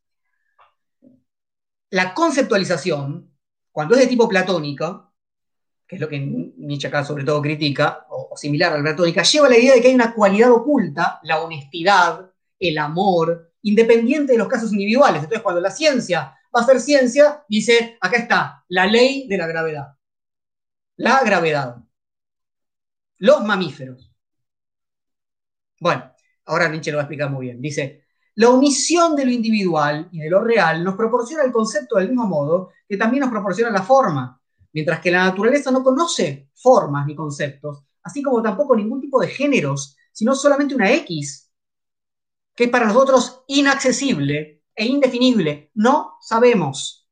la 1.90 2.12
conceptualización, 2.14 3.32
cuando 3.70 3.94
es 3.94 4.00
de 4.02 4.06
tipo 4.08 4.28
platónico, 4.28 5.14
que 5.86 5.96
es 5.96 6.00
lo 6.00 6.08
que 6.08 6.18
Nietzsche 6.18 6.88
acá 6.88 7.04
sobre 7.04 7.24
todo 7.24 7.40
critica, 7.40 8.06
o, 8.10 8.36
similar 8.36 8.72
a 8.72 8.76
la 8.76 8.82
platónica, 8.82 9.22
lleva 9.22 9.48
la 9.48 9.56
idea 9.56 9.74
de 9.74 9.80
que 9.80 9.88
hay 9.88 9.94
una 9.94 10.14
cualidad 10.14 10.52
oculta, 10.52 11.18
la 11.22 11.40
honestidad, 11.40 12.30
el 12.58 12.78
amor, 12.78 13.52
independiente 13.62 14.32
de 14.32 14.38
los 14.38 14.48
casos 14.48 14.72
individuales. 14.72 15.22
Entonces, 15.22 15.42
cuando 15.42 15.60
la 15.60 15.70
ciencia 15.70 16.36
va 16.54 16.60
a 16.60 16.66
ser 16.66 16.80
ciencia, 16.80 17.44
dice, 17.48 17.96
acá 18.00 18.18
está, 18.18 18.64
la 18.68 18.86
ley 18.86 19.26
de 19.28 19.38
la 19.38 19.46
gravedad. 19.46 19.94
la 20.96 21.22
gravedad, 21.24 21.76
los 23.18 23.44
mamíferos. 23.44 24.07
Bueno, 25.80 26.12
ahora 26.46 26.68
Nietzsche 26.68 26.90
lo 26.90 26.96
va 26.96 27.02
a 27.02 27.04
explicar 27.04 27.30
muy 27.30 27.46
bien. 27.46 27.60
Dice, 27.60 28.04
la 28.34 28.50
omisión 28.50 29.16
de 29.16 29.24
lo 29.24 29.30
individual 29.30 30.08
y 30.12 30.20
de 30.20 30.30
lo 30.30 30.42
real 30.42 30.84
nos 30.84 30.94
proporciona 30.94 31.42
el 31.42 31.52
concepto 31.52 31.96
del 31.96 32.08
mismo 32.08 32.26
modo 32.26 32.70
que 32.88 32.96
también 32.96 33.22
nos 33.22 33.30
proporciona 33.30 33.70
la 33.70 33.82
forma, 33.82 34.40
mientras 34.72 35.00
que 35.00 35.10
la 35.10 35.24
naturaleza 35.24 35.70
no 35.70 35.82
conoce 35.82 36.48
formas 36.54 37.06
ni 37.06 37.14
conceptos, 37.14 37.84
así 38.02 38.22
como 38.22 38.42
tampoco 38.42 38.76
ningún 38.76 39.00
tipo 39.00 39.20
de 39.20 39.28
géneros, 39.28 39.96
sino 40.12 40.34
solamente 40.34 40.74
una 40.74 40.90
X, 40.92 41.50
que 42.54 42.64
es 42.64 42.70
para 42.70 42.86
nosotros 42.86 43.44
inaccesible 43.46 44.62
e 44.74 44.86
indefinible. 44.86 45.70
No 45.74 46.14
sabemos. 46.20 47.08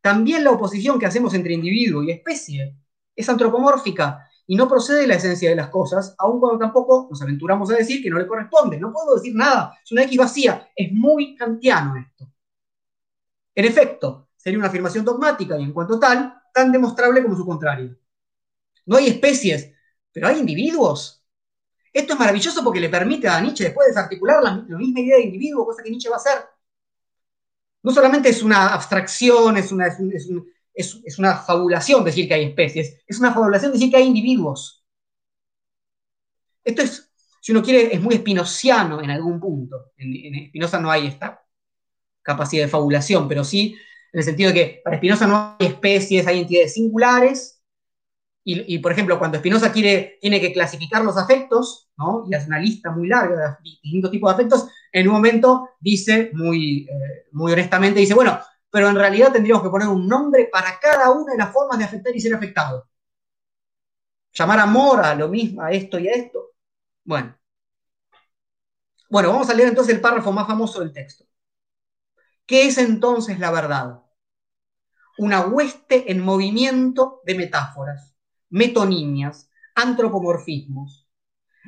También 0.00 0.44
la 0.44 0.52
oposición 0.52 0.98
que 0.98 1.06
hacemos 1.06 1.34
entre 1.34 1.54
individuo 1.54 2.02
y 2.02 2.10
especie 2.10 2.76
es 3.14 3.28
antropomórfica 3.28 4.29
y 4.50 4.56
no 4.56 4.66
procede 4.66 5.02
de 5.02 5.06
la 5.06 5.14
esencia 5.14 5.48
de 5.48 5.54
las 5.54 5.68
cosas, 5.68 6.12
aun 6.18 6.40
cuando 6.40 6.58
tampoco 6.58 7.06
nos 7.08 7.22
aventuramos 7.22 7.70
a 7.70 7.76
decir 7.76 8.02
que 8.02 8.10
no 8.10 8.18
le 8.18 8.26
corresponde. 8.26 8.80
No 8.80 8.92
puedo 8.92 9.14
decir 9.14 9.32
nada, 9.32 9.78
es 9.80 9.92
una 9.92 10.02
X 10.02 10.18
vacía. 10.18 10.68
Es 10.74 10.90
muy 10.90 11.36
kantiano 11.36 11.94
esto. 11.96 12.28
En 13.54 13.64
efecto, 13.64 14.30
sería 14.36 14.58
una 14.58 14.66
afirmación 14.66 15.04
dogmática 15.04 15.56
y 15.56 15.62
en 15.62 15.72
cuanto 15.72 16.00
tal, 16.00 16.34
tan 16.52 16.72
demostrable 16.72 17.22
como 17.22 17.36
su 17.36 17.46
contrario. 17.46 17.96
No 18.86 18.96
hay 18.96 19.06
especies, 19.06 19.72
pero 20.10 20.26
hay 20.26 20.40
individuos. 20.40 21.24
Esto 21.92 22.14
es 22.14 22.18
maravilloso 22.18 22.64
porque 22.64 22.80
le 22.80 22.88
permite 22.88 23.28
a 23.28 23.40
Nietzsche 23.40 23.62
después 23.62 23.86
desarticular 23.86 24.42
la, 24.42 24.56
misma 24.56 24.98
idea 24.98 25.18
de 25.18 25.26
individuo, 25.26 25.64
cosa 25.64 25.84
que 25.84 25.90
Nietzsche 25.90 26.08
va 26.08 26.16
a 26.16 26.18
hacer. 26.18 26.42
No 27.84 27.92
solamente 27.92 28.30
es 28.30 28.42
una 28.42 28.74
abstracción, 28.74 29.56
es 29.58 29.70
una, 29.70 29.86
una 31.18 31.36
fabulación 31.36 32.04
decir 32.04 32.28
que 32.28 32.34
hay 32.34 32.44
especies, 32.44 32.98
es 33.06 33.18
una 33.18 33.32
fabulación 33.32 33.72
decir 33.72 33.90
que 33.90 33.96
hay 33.96 34.06
individuos. 34.06 34.84
Esto 36.64 36.82
es, 36.82 37.10
si 37.40 37.52
uno 37.52 37.62
quiere, 37.62 37.94
es 37.94 38.00
muy 38.00 38.14
espinociano 38.14 39.02
en 39.02 39.10
algún 39.10 39.40
punto. 39.40 39.92
En, 39.96 40.34
en 40.34 40.48
Spinoza 40.48 40.80
no 40.80 40.90
hay 40.90 41.06
esta 41.06 41.42
capacidad 42.22 42.64
de 42.64 42.68
fabulación, 42.68 43.26
pero 43.28 43.44
sí 43.44 43.76
en 44.12 44.18
el 44.18 44.24
sentido 44.24 44.50
de 44.50 44.54
que 44.54 44.80
para 44.84 44.96
Spinoza 44.96 45.26
no 45.26 45.56
hay 45.58 45.66
especies, 45.68 46.26
hay 46.26 46.40
entidades 46.40 46.74
singulares, 46.74 47.60
y, 48.42 48.78
por 48.78 48.90
ejemplo, 48.90 49.18
cuando 49.18 49.38
Spinoza 49.38 49.70
quiere, 49.70 50.18
tiene 50.20 50.40
que 50.40 50.52
clasificar 50.52 51.04
los 51.04 51.16
afectos, 51.16 51.88
¿no? 51.96 52.24
y 52.28 52.34
hace 52.34 52.48
una 52.48 52.58
lista 52.58 52.90
muy 52.90 53.06
larga 53.06 53.58
de 53.62 53.70
distintos 53.82 54.10
tipos 54.10 54.30
de 54.30 54.34
afectos, 54.34 54.68
en 54.90 55.06
un 55.06 55.14
momento 55.14 55.68
dice 55.78 56.30
muy, 56.32 56.88
eh, 56.90 57.26
muy 57.32 57.52
honestamente, 57.52 58.00
dice, 58.00 58.14
bueno, 58.14 58.40
pero 58.70 58.88
en 58.88 58.94
realidad 58.94 59.32
tendríamos 59.32 59.62
que 59.62 59.70
poner 59.70 59.88
un 59.88 60.06
nombre 60.06 60.48
para 60.50 60.78
cada 60.78 61.10
una 61.10 61.32
de 61.32 61.38
las 61.38 61.52
formas 61.52 61.78
de 61.78 61.84
afectar 61.84 62.14
y 62.14 62.20
ser 62.20 62.34
afectado. 62.34 62.88
Llamar 64.32 64.60
amor 64.60 65.04
a 65.04 65.14
lo 65.14 65.28
mismo, 65.28 65.62
a 65.62 65.72
esto 65.72 65.98
y 65.98 66.08
a 66.08 66.12
esto. 66.12 66.52
Bueno. 67.04 67.36
Bueno, 69.10 69.32
vamos 69.32 69.50
a 69.50 69.54
leer 69.54 69.70
entonces 69.70 69.94
el 69.94 70.00
párrafo 70.00 70.30
más 70.30 70.46
famoso 70.46 70.80
del 70.80 70.92
texto. 70.92 71.24
¿Qué 72.46 72.66
es 72.66 72.78
entonces 72.78 73.40
la 73.40 73.50
verdad? 73.50 74.02
Una 75.18 75.46
hueste 75.46 76.10
en 76.10 76.20
movimiento 76.20 77.20
de 77.24 77.34
metáforas, 77.34 78.14
metonimias, 78.50 79.50
antropomorfismos. 79.74 81.08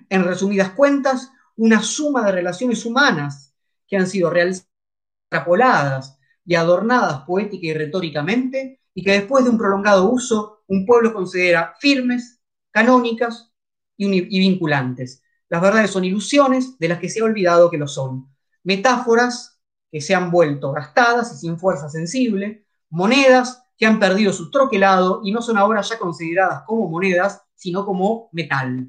En 0.09 0.25
resumidas 0.25 0.71
cuentas, 0.71 1.33
una 1.57 1.83
suma 1.83 2.25
de 2.25 2.33
relaciones 2.33 2.85
humanas 2.87 3.55
que 3.89 3.97
han 3.97 4.07
sido 4.07 4.33
extrapoladas 4.35 6.19
y 6.45 6.55
adornadas 6.55 7.23
poética 7.23 7.67
y 7.67 7.75
retóricamente, 7.75 8.81
y 8.95 9.03
que 9.03 9.13
después 9.13 9.45
de 9.45 9.51
un 9.51 9.59
prolongado 9.59 10.11
uso, 10.11 10.63
un 10.67 10.85
pueblo 10.87 11.13
considera 11.13 11.75
firmes, 11.81 12.41
canónicas 12.71 13.53
y, 13.97 14.39
vinculantes. 14.41 15.23
Las 15.49 15.63
verdades 15.63 15.91
son 15.91 16.05
ilusiones 16.05 16.79
de 16.79 16.89
las 16.89 16.99
que 16.99 17.09
se 17.09 17.21
ha 17.21 17.25
olvidado 17.25 17.71
que 17.71 17.79
lo 17.79 17.87
son, 17.87 18.29
metáforas 18.65 19.61
que 19.91 20.01
se 20.01 20.15
han 20.15 20.31
vuelto 20.31 20.73
gastadas 20.73 21.33
y 21.35 21.37
sin 21.37 21.59
fuerza 21.59 21.89
sensible, 21.89 22.67
monedas 22.89 23.63
que 23.77 23.87
han 23.87 23.99
perdido 23.99 24.33
su 24.33 24.51
troquelado 24.51 25.21
y 25.25 25.33
no 25.33 25.43
son 25.43 25.59
ahora 25.59 25.83
ya 25.83 25.99
consideradas 25.99 26.63
como 26.67 26.89
monedas, 26.89 27.43
sino 27.55 27.85
como 27.85 28.31
metal. 28.33 28.89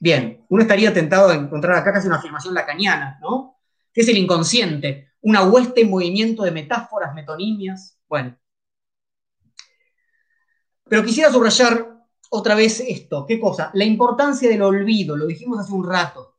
Bien, 0.00 0.46
uno 0.48 0.62
estaría 0.62 0.94
tentado 0.94 1.28
a 1.28 1.34
encontrar 1.34 1.76
acá 1.76 1.92
casi 1.92 2.06
una 2.06 2.16
afirmación 2.16 2.54
lacaniana, 2.54 3.18
¿no? 3.20 3.58
¿Qué 3.92 4.00
es 4.00 4.08
el 4.08 4.16
inconsciente? 4.16 5.09
Una 5.22 5.42
hueste 5.44 5.82
en 5.82 5.90
movimiento 5.90 6.42
de 6.42 6.50
metáforas, 6.50 7.14
metonimias. 7.14 7.98
Bueno. 8.08 8.36
Pero 10.84 11.04
quisiera 11.04 11.30
subrayar 11.30 12.00
otra 12.30 12.54
vez 12.54 12.80
esto. 12.80 13.26
¿Qué 13.26 13.38
cosa? 13.38 13.70
La 13.74 13.84
importancia 13.84 14.48
del 14.48 14.62
olvido, 14.62 15.16
lo 15.16 15.26
dijimos 15.26 15.60
hace 15.60 15.72
un 15.72 15.88
rato. 15.88 16.38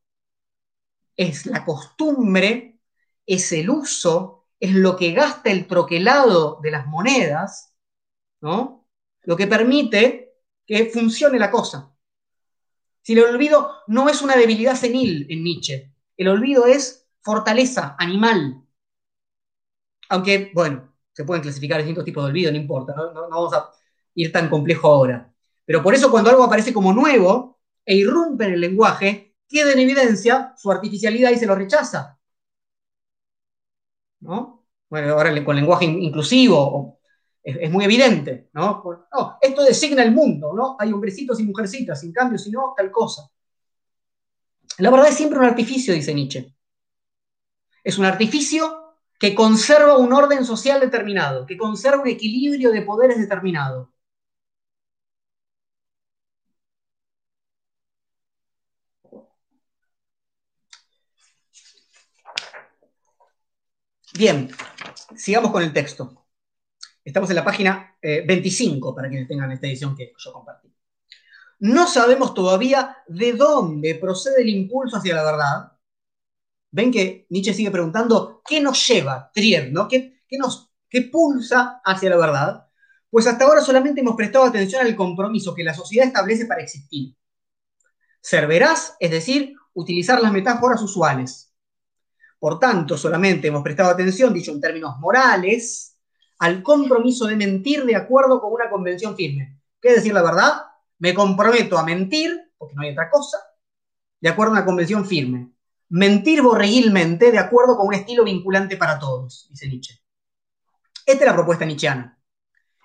Es 1.15 1.45
la 1.45 1.63
costumbre, 1.63 2.79
es 3.25 3.51
el 3.51 3.69
uso, 3.69 4.47
es 4.59 4.73
lo 4.73 4.95
que 4.95 5.11
gasta 5.11 5.51
el 5.51 5.67
troquelado 5.67 6.59
de 6.61 6.71
las 6.71 6.87
monedas, 6.87 7.75
¿no? 8.41 8.87
Lo 9.21 9.35
que 9.35 9.47
permite 9.47 10.35
que 10.65 10.85
funcione 10.85 11.37
la 11.37 11.51
cosa. 11.51 11.93
Si 13.01 13.13
el 13.13 13.23
olvido 13.23 13.71
no 13.87 14.09
es 14.09 14.21
una 14.21 14.35
debilidad 14.35 14.75
senil 14.75 15.27
en 15.29 15.43
Nietzsche, 15.43 15.93
el 16.17 16.27
olvido 16.27 16.65
es 16.65 17.07
fortaleza 17.21 17.95
animal, 17.97 18.60
aunque, 20.11 20.51
bueno, 20.53 20.93
se 21.13 21.23
pueden 21.23 21.41
clasificar 21.41 21.77
distintos 21.77 22.03
tipos 22.03 22.23
de 22.23 22.29
olvido, 22.29 22.51
no 22.51 22.57
importa, 22.57 22.93
no, 22.93 23.29
vamos 23.29 23.53
a 23.53 23.69
ir 24.13 24.31
tan 24.31 24.49
complejo 24.49 24.89
ahora. 24.89 25.33
Pero 25.65 25.81
por 25.81 25.93
eso 25.93 26.11
cuando 26.11 26.29
algo 26.29 26.43
aparece 26.43 26.73
como 26.73 26.93
nuevo 26.93 27.59
e 27.85 27.95
irrumpe 27.95 28.45
en 28.45 28.53
el 28.53 28.61
lenguaje, 28.61 29.35
queda 29.47 29.71
en 29.71 29.79
evidencia 29.79 30.53
su 30.57 30.69
artificialidad 30.69 31.31
y 31.31 31.37
se 31.37 31.45
lo 31.45 31.55
rechaza. 31.55 32.19
¿No? 34.19 34.65
Bueno, 34.89 35.13
ahora 35.13 35.43
con 35.45 35.55
lenguaje 35.55 35.85
inclusivo 35.85 36.99
es, 37.41 37.71
muy 37.71 37.85
evidente, 37.85 38.49
¿no? 38.53 38.83
¿no? 39.13 39.37
Esto 39.41 39.63
designa 39.63 40.03
el 40.03 40.11
mundo, 40.11 40.53
¿no? 40.53 40.75
Hay 40.77 40.91
hombrecitos 40.91 41.39
y 41.39 41.43
mujercitas, 41.43 42.03
en 42.03 42.11
cambio, 42.11 42.37
si 42.37 42.51
no, 42.51 42.73
tal 42.75 42.91
cosa. 42.91 43.29
La 44.79 44.91
verdad 44.91 45.07
es 45.07 45.15
siempre 45.15 45.39
un 45.39 45.45
artificio, 45.45 45.93
dice 45.93 46.13
Nietzsche. 46.13 46.53
Es 47.83 47.97
un 47.97 48.05
artificio 48.05 48.80
que 49.21 49.35
conserva 49.35 49.97
un 49.97 50.11
orden 50.13 50.43
social 50.45 50.79
determinado, 50.79 51.45
que 51.45 51.55
conserva 51.57 52.01
un 52.01 52.07
equilibrio 52.07 52.71
de 52.71 52.81
poderes 52.81 53.19
determinado. 53.19 53.93
Bien, 64.13 64.49
sigamos 65.15 65.51
con 65.51 65.61
el 65.61 65.71
texto. 65.71 66.25
Estamos 67.03 67.29
en 67.29 67.35
la 67.35 67.43
página 67.45 67.95
25 68.01 68.89
eh, 68.89 68.93
para 68.95 69.07
quienes 69.09 69.27
tengan 69.27 69.51
esta 69.51 69.67
edición 69.67 69.95
que 69.95 70.13
yo 70.17 70.33
compartí. 70.33 70.73
No 71.59 71.85
sabemos 71.87 72.33
todavía 72.33 72.97
de 73.07 73.33
dónde 73.33 73.95
procede 73.95 74.41
el 74.41 74.49
impulso 74.49 74.97
hacia 74.97 75.13
la 75.13 75.23
verdad, 75.23 75.71
ven 76.71 76.91
que 76.91 77.27
Nietzsche 77.29 77.53
sigue 77.53 77.71
preguntando, 77.71 78.41
¿qué 78.47 78.61
nos 78.61 78.87
lleva, 78.87 79.29
Trier, 79.33 79.71
¿no? 79.71 79.87
¿Qué, 79.87 80.21
nos, 80.31 80.71
qué 80.89 81.01
pulsa 81.03 81.81
hacia 81.83 82.09
la 82.09 82.17
verdad? 82.17 82.67
Pues 83.09 83.27
hasta 83.27 83.45
ahora 83.45 83.61
solamente 83.61 84.01
hemos 84.01 84.15
prestado 84.15 84.45
atención 84.45 84.85
al 84.85 84.95
compromiso 84.95 85.53
que 85.53 85.63
la 85.63 85.73
sociedad 85.73 86.07
establece 86.07 86.45
para 86.45 86.63
existir. 86.63 87.15
Ser 88.21 88.47
veraz, 88.47 88.95
es 88.99 89.11
decir, 89.11 89.53
utilizar 89.73 90.21
las 90.21 90.31
metáforas 90.31 90.81
usuales. 90.81 91.53
Por 92.39 92.57
tanto, 92.57 92.97
solamente 92.97 93.49
hemos 93.49 93.63
prestado 93.63 93.89
atención, 93.89 94.33
dicho 94.33 94.51
en 94.51 94.61
términos 94.61 94.97
morales, 94.99 95.97
al 96.39 96.63
compromiso 96.63 97.27
de 97.27 97.35
mentir 97.35 97.85
de 97.85 97.95
acuerdo 97.95 98.41
con 98.41 98.53
una 98.53 98.69
convención 98.69 99.15
firme. 99.15 99.59
¿Qué 99.79 99.89
es 99.89 99.95
decir 99.95 100.13
la 100.13 100.23
verdad? 100.23 100.61
Me 100.99 101.13
comprometo 101.13 101.77
a 101.77 101.83
mentir, 101.83 102.53
porque 102.57 102.75
no 102.75 102.83
hay 102.83 102.91
otra 102.91 103.09
cosa, 103.09 103.37
de 104.19 104.29
acuerdo 104.29 104.53
a 104.53 104.57
una 104.57 104.65
convención 104.65 105.05
firme 105.05 105.51
mentir 105.91 106.41
borreguilmente 106.41 107.31
de 107.31 107.37
acuerdo 107.37 107.75
con 107.75 107.87
un 107.87 107.93
estilo 107.93 108.23
vinculante 108.23 108.77
para 108.77 108.97
todos, 108.97 109.47
dice 109.49 109.67
Nietzsche. 109.67 110.01
Esta 111.05 111.23
es 111.23 111.29
la 111.29 111.35
propuesta 111.35 111.65
nietzscheana. 111.65 112.17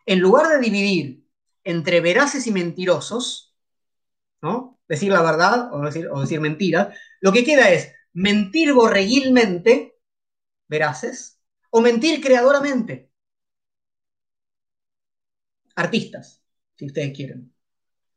En 0.05 0.19
lugar 0.19 0.49
de 0.49 0.59
dividir 0.59 1.25
entre 1.63 2.01
veraces 2.01 2.47
y 2.47 2.53
mentirosos, 2.53 3.55
¿no? 4.43 4.81
decir 4.89 5.13
la 5.13 5.23
verdad 5.23 5.73
o 5.73 5.81
decir, 5.83 6.09
o 6.09 6.21
decir 6.21 6.41
mentira, 6.41 6.95
lo 7.21 7.33
que 7.33 7.45
queda 7.45 7.71
es 7.71 7.93
mentir 8.13 8.73
borreguilmente, 8.73 10.01
veraces, 10.67 11.41
o 11.71 11.81
mentir 11.81 12.21
creadoramente. 12.21 13.13
Artistas, 15.77 16.43
si 16.75 16.87
ustedes 16.87 17.15
quieren, 17.15 17.55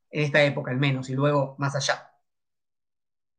en 0.10 0.24
esta 0.24 0.44
época 0.44 0.72
al 0.72 0.78
menos, 0.78 1.10
y 1.10 1.14
luego 1.14 1.56
más 1.60 1.76
allá. 1.76 2.11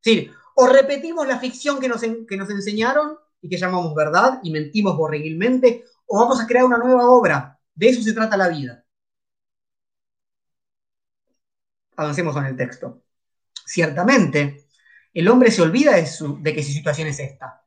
Es 0.02 0.04
decir, 0.04 0.39
o 0.56 0.66
repetimos 0.66 1.26
la 1.26 1.38
ficción 1.38 1.80
que 1.80 1.88
nos, 1.88 2.00
que 2.00 2.36
nos 2.36 2.50
enseñaron 2.50 3.16
y 3.40 3.48
que 3.48 3.56
llamamos 3.56 3.94
verdad 3.94 4.40
y 4.42 4.50
mentimos 4.50 4.96
borreguilmente, 4.96 5.84
o 6.06 6.18
vamos 6.18 6.40
a 6.40 6.46
crear 6.46 6.64
una 6.64 6.78
nueva 6.78 7.08
obra. 7.08 7.58
De 7.74 7.88
eso 7.88 8.02
se 8.02 8.12
trata 8.12 8.36
la 8.36 8.48
vida. 8.48 8.84
avancemos 12.00 12.34
con 12.34 12.46
el 12.46 12.56
texto. 12.56 13.02
Ciertamente, 13.64 14.66
el 15.12 15.28
hombre 15.28 15.50
se 15.50 15.62
olvida 15.62 15.92
de, 15.92 16.08
de 16.40 16.54
que 16.54 16.62
su 16.62 16.72
situación 16.72 17.08
es 17.08 17.20
esta. 17.20 17.64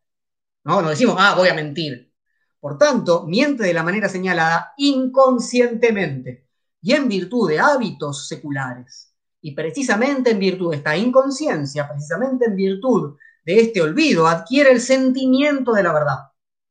¿no? 0.64 0.82
no 0.82 0.90
decimos, 0.90 1.16
ah, 1.20 1.36
voy 1.36 1.50
a 1.50 1.54
mentir. 1.54 2.12
Por 2.60 2.78
tanto, 2.78 3.26
miente 3.28 3.64
de 3.64 3.74
la 3.74 3.84
manera 3.84 4.10
señalada 4.10 4.74
inconscientemente 4.78 6.48
y 6.82 6.94
en 6.94 7.08
virtud 7.08 7.50
de 7.50 7.60
hábitos 7.60 8.28
seculares. 8.28 9.13
Y 9.46 9.52
precisamente 9.52 10.32
en 10.32 10.40
virtud 10.40 10.72
de 10.72 10.78
esta 10.78 10.96
inconsciencia, 10.96 11.88
precisamente 11.88 12.46
en 12.46 12.56
virtud 12.56 13.18
de 13.44 13.60
este 13.60 13.82
olvido, 13.82 14.26
adquiere 14.26 14.72
el 14.72 14.80
sentimiento 14.80 15.74
de 15.74 15.84
la 15.84 15.92
verdad. 15.92 16.18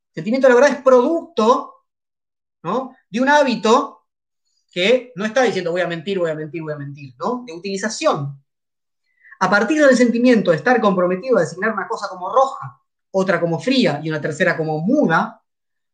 El 0.09 0.15
sentimiento 0.15 0.47
de 0.47 0.55
la 0.55 0.61
verdad 0.61 0.78
es 0.78 0.82
producto 0.82 1.85
¿no? 2.62 2.97
de 3.11 3.20
un 3.20 3.28
hábito 3.28 4.07
que 4.70 5.12
no 5.16 5.27
está 5.27 5.43
diciendo 5.43 5.70
voy 5.70 5.82
a 5.82 5.86
mentir, 5.86 6.19
voy 6.19 6.31
a 6.31 6.35
mentir, 6.35 6.62
voy 6.62 6.73
a 6.73 6.78
mentir, 6.78 7.15
¿no? 7.19 7.44
De 7.47 7.53
utilización. 7.53 8.43
A 9.40 9.51
partir 9.51 9.85
del 9.85 9.94
sentimiento 9.94 10.51
de 10.51 10.57
estar 10.57 10.81
comprometido 10.81 11.36
a 11.36 11.40
designar 11.43 11.74
una 11.74 11.86
cosa 11.86 12.09
como 12.09 12.32
roja, 12.32 12.81
otra 13.11 13.39
como 13.39 13.61
fría 13.61 14.01
y 14.03 14.09
una 14.09 14.20
tercera 14.23 14.57
como 14.57 14.81
muda, 14.81 15.43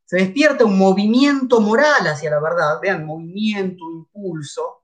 se 0.05 0.18
despierta 0.18 0.64
un 0.64 0.78
movimiento 0.78 1.60
moral 1.60 2.06
hacia 2.06 2.30
la 2.30 2.40
verdad, 2.40 2.78
vean, 2.80 3.05
movimiento, 3.05 3.84
impulso, 3.90 4.77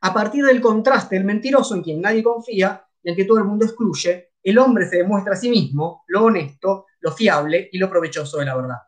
a 0.00 0.14
partir 0.14 0.44
del 0.44 0.60
contraste 0.60 1.16
del 1.16 1.24
mentiroso 1.24 1.74
en 1.74 1.82
quien 1.82 2.00
nadie 2.00 2.22
confía 2.22 2.84
y 3.02 3.10
en 3.10 3.16
que 3.16 3.24
todo 3.24 3.38
el 3.38 3.44
mundo 3.44 3.64
excluye, 3.64 4.32
el 4.42 4.58
hombre 4.58 4.88
se 4.88 4.98
demuestra 4.98 5.34
a 5.34 5.36
sí 5.36 5.50
mismo 5.50 6.04
lo 6.08 6.24
honesto, 6.24 6.86
lo 7.00 7.12
fiable 7.12 7.68
y 7.72 7.78
lo 7.78 7.90
provechoso 7.90 8.38
de 8.38 8.46
la 8.46 8.56
verdad. 8.56 8.78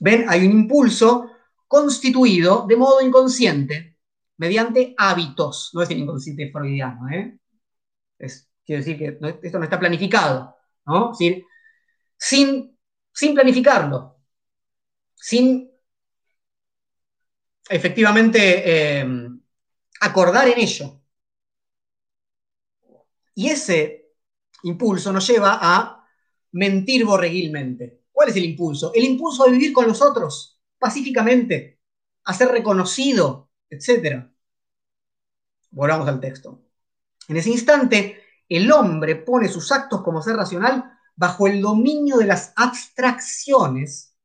¿Ven? 0.00 0.24
Hay 0.28 0.46
un 0.46 0.52
impulso 0.52 1.32
constituido 1.66 2.66
de 2.66 2.76
modo 2.76 3.00
inconsciente 3.00 3.96
mediante 4.38 4.94
hábitos. 4.96 5.70
No 5.74 5.82
es 5.82 5.90
el 5.90 5.98
inconsciente 5.98 6.50
freudiano, 6.50 7.08
¿eh? 7.10 7.38
Es, 8.18 8.48
quiero 8.64 8.80
decir 8.84 8.98
que 8.98 9.18
esto 9.42 9.58
no 9.58 9.64
está 9.64 9.78
planificado, 9.78 10.56
¿no? 10.86 11.14
sin, 11.14 11.44
sin 12.18 13.34
planificarlo, 13.34 14.16
sin 15.14 15.67
efectivamente 17.68 18.98
eh, 19.00 19.06
acordar 20.00 20.48
en 20.48 20.58
ello. 20.58 21.00
Y 23.34 23.48
ese 23.48 24.12
impulso 24.64 25.12
nos 25.12 25.26
lleva 25.26 25.58
a 25.60 26.04
mentir 26.52 27.04
borreguilmente. 27.04 28.02
¿Cuál 28.10 28.30
es 28.30 28.36
el 28.36 28.44
impulso? 28.44 28.92
El 28.94 29.04
impulso 29.04 29.44
de 29.44 29.52
vivir 29.52 29.72
con 29.72 29.86
los 29.86 30.02
otros 30.02 30.60
pacíficamente, 30.78 31.80
a 32.24 32.34
ser 32.34 32.48
reconocido, 32.48 33.50
etc. 33.68 34.24
Volvamos 35.70 36.08
al 36.08 36.20
texto. 36.20 36.62
En 37.28 37.36
ese 37.36 37.50
instante, 37.50 38.22
el 38.48 38.70
hombre 38.72 39.16
pone 39.16 39.48
sus 39.48 39.70
actos 39.72 40.02
como 40.02 40.22
ser 40.22 40.36
racional 40.36 40.98
bajo 41.14 41.46
el 41.46 41.60
dominio 41.60 42.16
de 42.16 42.26
las 42.26 42.52
abstracciones. 42.56 44.16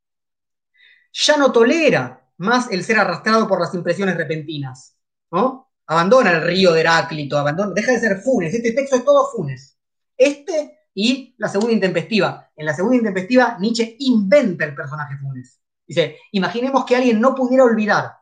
Ya 1.12 1.38
no 1.38 1.52
tolera 1.52 2.23
más 2.44 2.72
el 2.72 2.84
ser 2.84 3.00
arrastrado 3.00 3.48
por 3.48 3.60
las 3.60 3.74
impresiones 3.74 4.16
repentinas. 4.18 4.98
¿no? 5.32 5.72
Abandona 5.88 6.32
el 6.32 6.44
río 6.44 6.72
de 6.74 6.82
Heráclito, 6.82 7.38
abandona, 7.38 7.74
deja 7.74 7.92
de 7.92 8.00
ser 8.00 8.18
Funes. 8.20 8.54
Este 8.54 8.72
texto 8.72 8.98
es 8.98 9.06
todo 9.06 9.30
Funes. 9.32 9.78
Este 10.18 10.80
y 10.94 11.36
la 11.38 11.48
segunda 11.50 11.74
intempestiva. 11.74 12.52
En 12.56 12.66
la 12.66 12.74
segunda 12.74 12.98
intempestiva, 12.98 13.58
Nietzsche 13.60 13.96
inventa 14.00 14.66
el 14.66 14.76
personaje 14.76 15.18
Funes. 15.18 15.60
Dice, 15.88 16.18
imaginemos 16.32 16.86
que 16.86 16.96
alguien 16.96 17.20
no 17.20 17.34
pudiera 17.36 17.64
olvidar. 17.64 18.14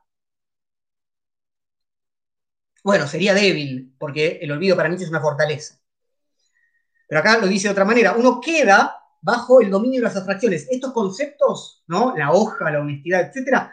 Bueno, 2.84 3.08
sería 3.08 3.34
débil, 3.34 3.96
porque 4.00 4.40
el 4.42 4.52
olvido 4.52 4.76
para 4.76 4.90
Nietzsche 4.90 5.06
es 5.06 5.12
una 5.12 5.22
fortaleza. 5.22 5.76
Pero 7.08 7.20
acá 7.20 7.38
lo 7.38 7.48
dice 7.48 7.68
de 7.68 7.74
otra 7.74 7.86
manera, 7.86 8.14
uno 8.14 8.40
queda 8.40 8.96
bajo 9.22 9.62
el 9.62 9.70
dominio 9.70 10.00
de 10.00 10.06
las 10.06 10.16
abstracciones. 10.16 10.68
Estos 10.72 10.94
conceptos, 10.94 11.84
¿no? 11.88 12.16
La 12.16 12.32
hoja, 12.32 12.72
la 12.72 12.80
honestidad, 12.80 13.22
etc., 13.22 13.70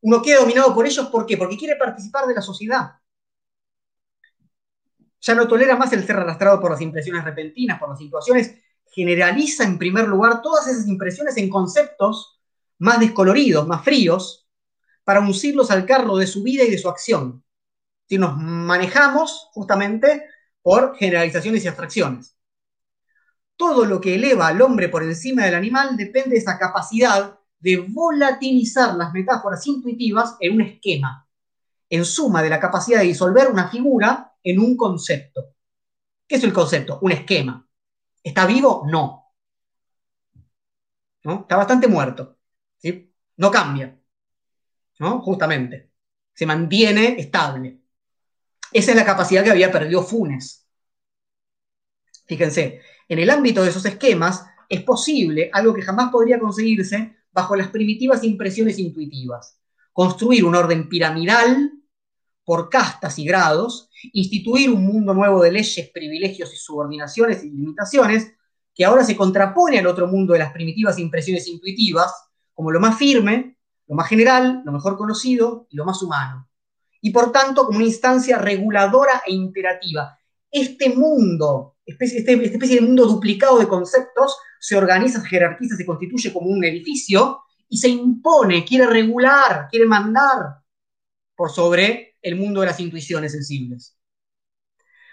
uno 0.00 0.22
queda 0.22 0.40
dominado 0.40 0.74
por 0.74 0.86
ellos, 0.86 1.06
¿por 1.06 1.26
qué? 1.26 1.36
Porque 1.36 1.56
quiere 1.56 1.76
participar 1.76 2.26
de 2.26 2.34
la 2.34 2.42
sociedad. 2.42 2.92
Ya 5.20 5.34
no 5.34 5.48
tolera 5.48 5.76
más 5.76 5.92
el 5.92 6.06
ser 6.06 6.16
arrastrado 6.16 6.60
por 6.60 6.70
las 6.70 6.80
impresiones 6.80 7.24
repentinas, 7.24 7.78
por 7.78 7.88
las 7.88 7.98
situaciones, 7.98 8.54
generaliza 8.92 9.64
en 9.64 9.78
primer 9.78 10.06
lugar 10.06 10.40
todas 10.40 10.68
esas 10.68 10.86
impresiones 10.86 11.36
en 11.36 11.50
conceptos 11.50 12.40
más 12.78 13.00
descoloridos, 13.00 13.66
más 13.66 13.82
fríos, 13.84 14.48
para 15.04 15.20
uncirlos 15.20 15.70
al 15.70 15.86
carro 15.86 16.16
de 16.16 16.26
su 16.26 16.42
vida 16.42 16.64
y 16.64 16.70
de 16.70 16.78
su 16.78 16.88
acción. 16.88 17.44
Si 18.08 18.18
nos 18.18 18.36
manejamos 18.36 19.50
justamente 19.52 20.24
por 20.62 20.96
generalizaciones 20.96 21.64
y 21.64 21.68
abstracciones. 21.68 22.36
Todo 23.56 23.84
lo 23.84 24.00
que 24.00 24.16
eleva 24.16 24.48
al 24.48 24.60
hombre 24.60 24.88
por 24.88 25.02
encima 25.02 25.44
del 25.44 25.54
animal 25.54 25.96
depende 25.96 26.30
de 26.30 26.38
esa 26.38 26.58
capacidad 26.58 27.38
de 27.66 27.78
volatilizar 27.78 28.94
las 28.94 29.12
metáforas 29.12 29.66
intuitivas 29.66 30.36
en 30.38 30.54
un 30.54 30.60
esquema, 30.60 31.28
en 31.90 32.04
suma 32.04 32.40
de 32.40 32.48
la 32.48 32.60
capacidad 32.60 33.00
de 33.00 33.06
disolver 33.06 33.48
una 33.48 33.68
figura 33.68 34.34
en 34.40 34.60
un 34.60 34.76
concepto. 34.76 35.56
¿Qué 36.28 36.36
es 36.36 36.44
el 36.44 36.52
concepto? 36.52 37.00
Un 37.02 37.10
esquema. 37.10 37.68
¿Está 38.22 38.46
vivo? 38.46 38.84
No. 38.86 39.32
¿No? 41.24 41.40
Está 41.40 41.56
bastante 41.56 41.88
muerto. 41.88 42.38
No 43.36 43.50
cambia, 43.50 43.98
¿no? 45.00 45.20
Justamente. 45.22 45.90
Se 46.34 46.46
mantiene 46.46 47.16
estable. 47.18 47.80
Esa 48.72 48.92
es 48.92 48.96
la 48.96 49.04
capacidad 49.04 49.42
que 49.42 49.50
había 49.50 49.72
perdido 49.72 50.04
Funes. 50.04 50.68
Fíjense, 52.26 52.80
en 53.08 53.18
el 53.18 53.28
ámbito 53.28 53.64
de 53.64 53.70
esos 53.70 53.84
esquemas 53.86 54.46
es 54.68 54.84
posible 54.84 55.50
algo 55.52 55.74
que 55.74 55.82
jamás 55.82 56.12
podría 56.12 56.38
conseguirse 56.38 57.16
bajo 57.36 57.54
las 57.54 57.68
primitivas 57.68 58.24
impresiones 58.24 58.78
intuitivas. 58.78 59.60
Construir 59.92 60.42
un 60.42 60.54
orden 60.54 60.88
piramidal 60.88 61.70
por 62.46 62.70
castas 62.70 63.18
y 63.18 63.26
grados, 63.26 63.90
instituir 64.14 64.70
un 64.70 64.86
mundo 64.86 65.12
nuevo 65.12 65.42
de 65.42 65.52
leyes, 65.52 65.90
privilegios 65.90 66.54
y 66.54 66.56
subordinaciones 66.56 67.44
y 67.44 67.50
limitaciones, 67.50 68.32
que 68.74 68.86
ahora 68.86 69.04
se 69.04 69.14
contrapone 69.14 69.78
al 69.78 69.86
otro 69.86 70.06
mundo 70.06 70.32
de 70.32 70.38
las 70.38 70.52
primitivas 70.52 70.98
impresiones 70.98 71.46
intuitivas, 71.46 72.10
como 72.54 72.70
lo 72.70 72.80
más 72.80 72.96
firme, 72.96 73.58
lo 73.86 73.94
más 73.94 74.08
general, 74.08 74.62
lo 74.64 74.72
mejor 74.72 74.96
conocido 74.96 75.66
y 75.68 75.76
lo 75.76 75.84
más 75.84 76.02
humano. 76.02 76.48
Y 77.02 77.10
por 77.10 77.32
tanto, 77.32 77.66
como 77.66 77.76
una 77.76 77.86
instancia 77.86 78.38
reguladora 78.38 79.22
e 79.26 79.34
imperativa. 79.34 80.18
Este 80.50 80.88
mundo, 80.88 81.75
especie, 81.86 82.18
este, 82.18 82.32
esta 82.32 82.54
especie 82.54 82.76
de 82.76 82.86
mundo 82.86 83.06
duplicado 83.06 83.58
de 83.58 83.68
conceptos, 83.68 84.36
se 84.60 84.76
organiza, 84.76 85.20
se 85.20 85.28
jerarquiza, 85.28 85.76
se 85.76 85.86
constituye 85.86 86.32
como 86.32 86.50
un 86.50 86.64
edificio 86.64 87.42
y 87.68 87.78
se 87.78 87.88
impone, 87.88 88.64
quiere 88.64 88.86
regular, 88.86 89.68
quiere 89.70 89.86
mandar 89.86 90.60
por 91.34 91.50
sobre 91.50 92.16
el 92.20 92.36
mundo 92.36 92.60
de 92.60 92.66
las 92.66 92.80
intuiciones 92.80 93.32
sensibles. 93.32 93.96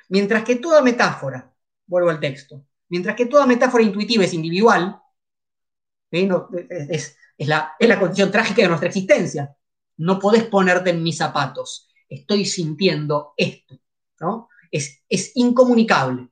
Mientras 0.09 0.43
que 0.43 0.57
toda 0.57 0.81
metáfora, 0.81 1.53
vuelvo 1.85 2.09
al 2.09 2.19
texto, 2.19 2.65
mientras 2.89 3.15
que 3.15 3.25
toda 3.25 3.45
metáfora 3.45 3.83
intuitiva 3.83 4.23
es 4.23 4.33
individual, 4.33 4.99
es, 6.11 7.17
es 7.37 7.47
la, 7.47 7.99
condición 7.99 8.31
trágica 8.31 8.61
de 8.61 8.67
nuestra 8.67 8.87
existencia. 8.87 9.55
No 9.97 10.19
podés 10.19 10.43
ponerte 10.45 10.91
en 10.91 11.03
mis 11.03 11.17
zapatos. 11.17 11.89
Estoy 12.09 12.45
sintiendo 12.45 13.33
esto. 13.37 13.79
¿no? 14.19 14.49
Es, 14.71 15.01
incomunicable. 15.35 16.29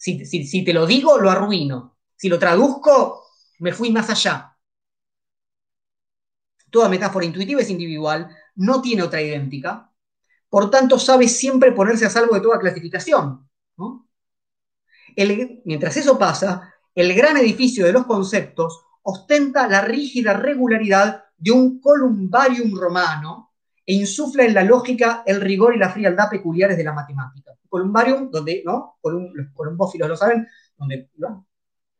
Si, 0.00 0.64
te 0.64 0.72
lo 0.72 0.86
digo, 0.86 1.18
lo 1.18 1.30
arruino. 1.30 1.98
Si 2.16 2.30
lo 2.30 2.38
traduzco, 2.38 3.22
me 3.58 3.72
fui 3.74 3.90
más 3.90 4.08
allá. 4.08 4.56
Toda 6.70 6.88
metáfora 6.88 7.26
intuitiva 7.26 7.60
es 7.60 7.68
individual, 7.68 8.34
no 8.54 8.80
tiene 8.80 9.02
otra 9.02 9.20
idéntica, 9.20 9.92
por 10.48 10.70
tanto 10.70 10.98
sabe 10.98 11.28
siempre 11.28 11.72
ponerse 11.72 12.06
a 12.06 12.10
salvo 12.10 12.34
de 12.34 12.40
toda 12.40 12.58
clasificación. 12.58 13.46
mientras 15.64 15.96
eso 15.98 16.18
pasa, 16.18 16.72
el 16.94 17.12
gran 17.14 17.36
edificio 17.36 17.84
de 17.84 17.92
los 17.92 18.06
conceptos 18.06 18.82
ostenta 19.02 19.68
la 19.68 19.82
rígida 19.82 20.32
regularidad 20.32 21.24
de 21.36 21.50
un 21.50 21.78
columbarium 21.78 22.74
romano 22.74 23.52
e 23.84 23.92
insufla 23.94 24.44
en 24.44 24.54
la 24.54 24.64
lógica 24.64 25.22
el 25.26 25.42
rigor 25.42 25.74
y 25.74 25.78
la 25.78 25.90
frialdad 25.90 26.30
peculiares 26.30 26.78
de 26.78 26.84
la 26.84 26.94
matemática. 26.94 27.59
Columbarium, 27.70 28.30
donde 28.30 28.62
¿no? 28.66 28.98
los 29.02 29.46
columbófilos 29.54 30.08
lo 30.08 30.16
saben, 30.16 30.46
donde 30.76 31.08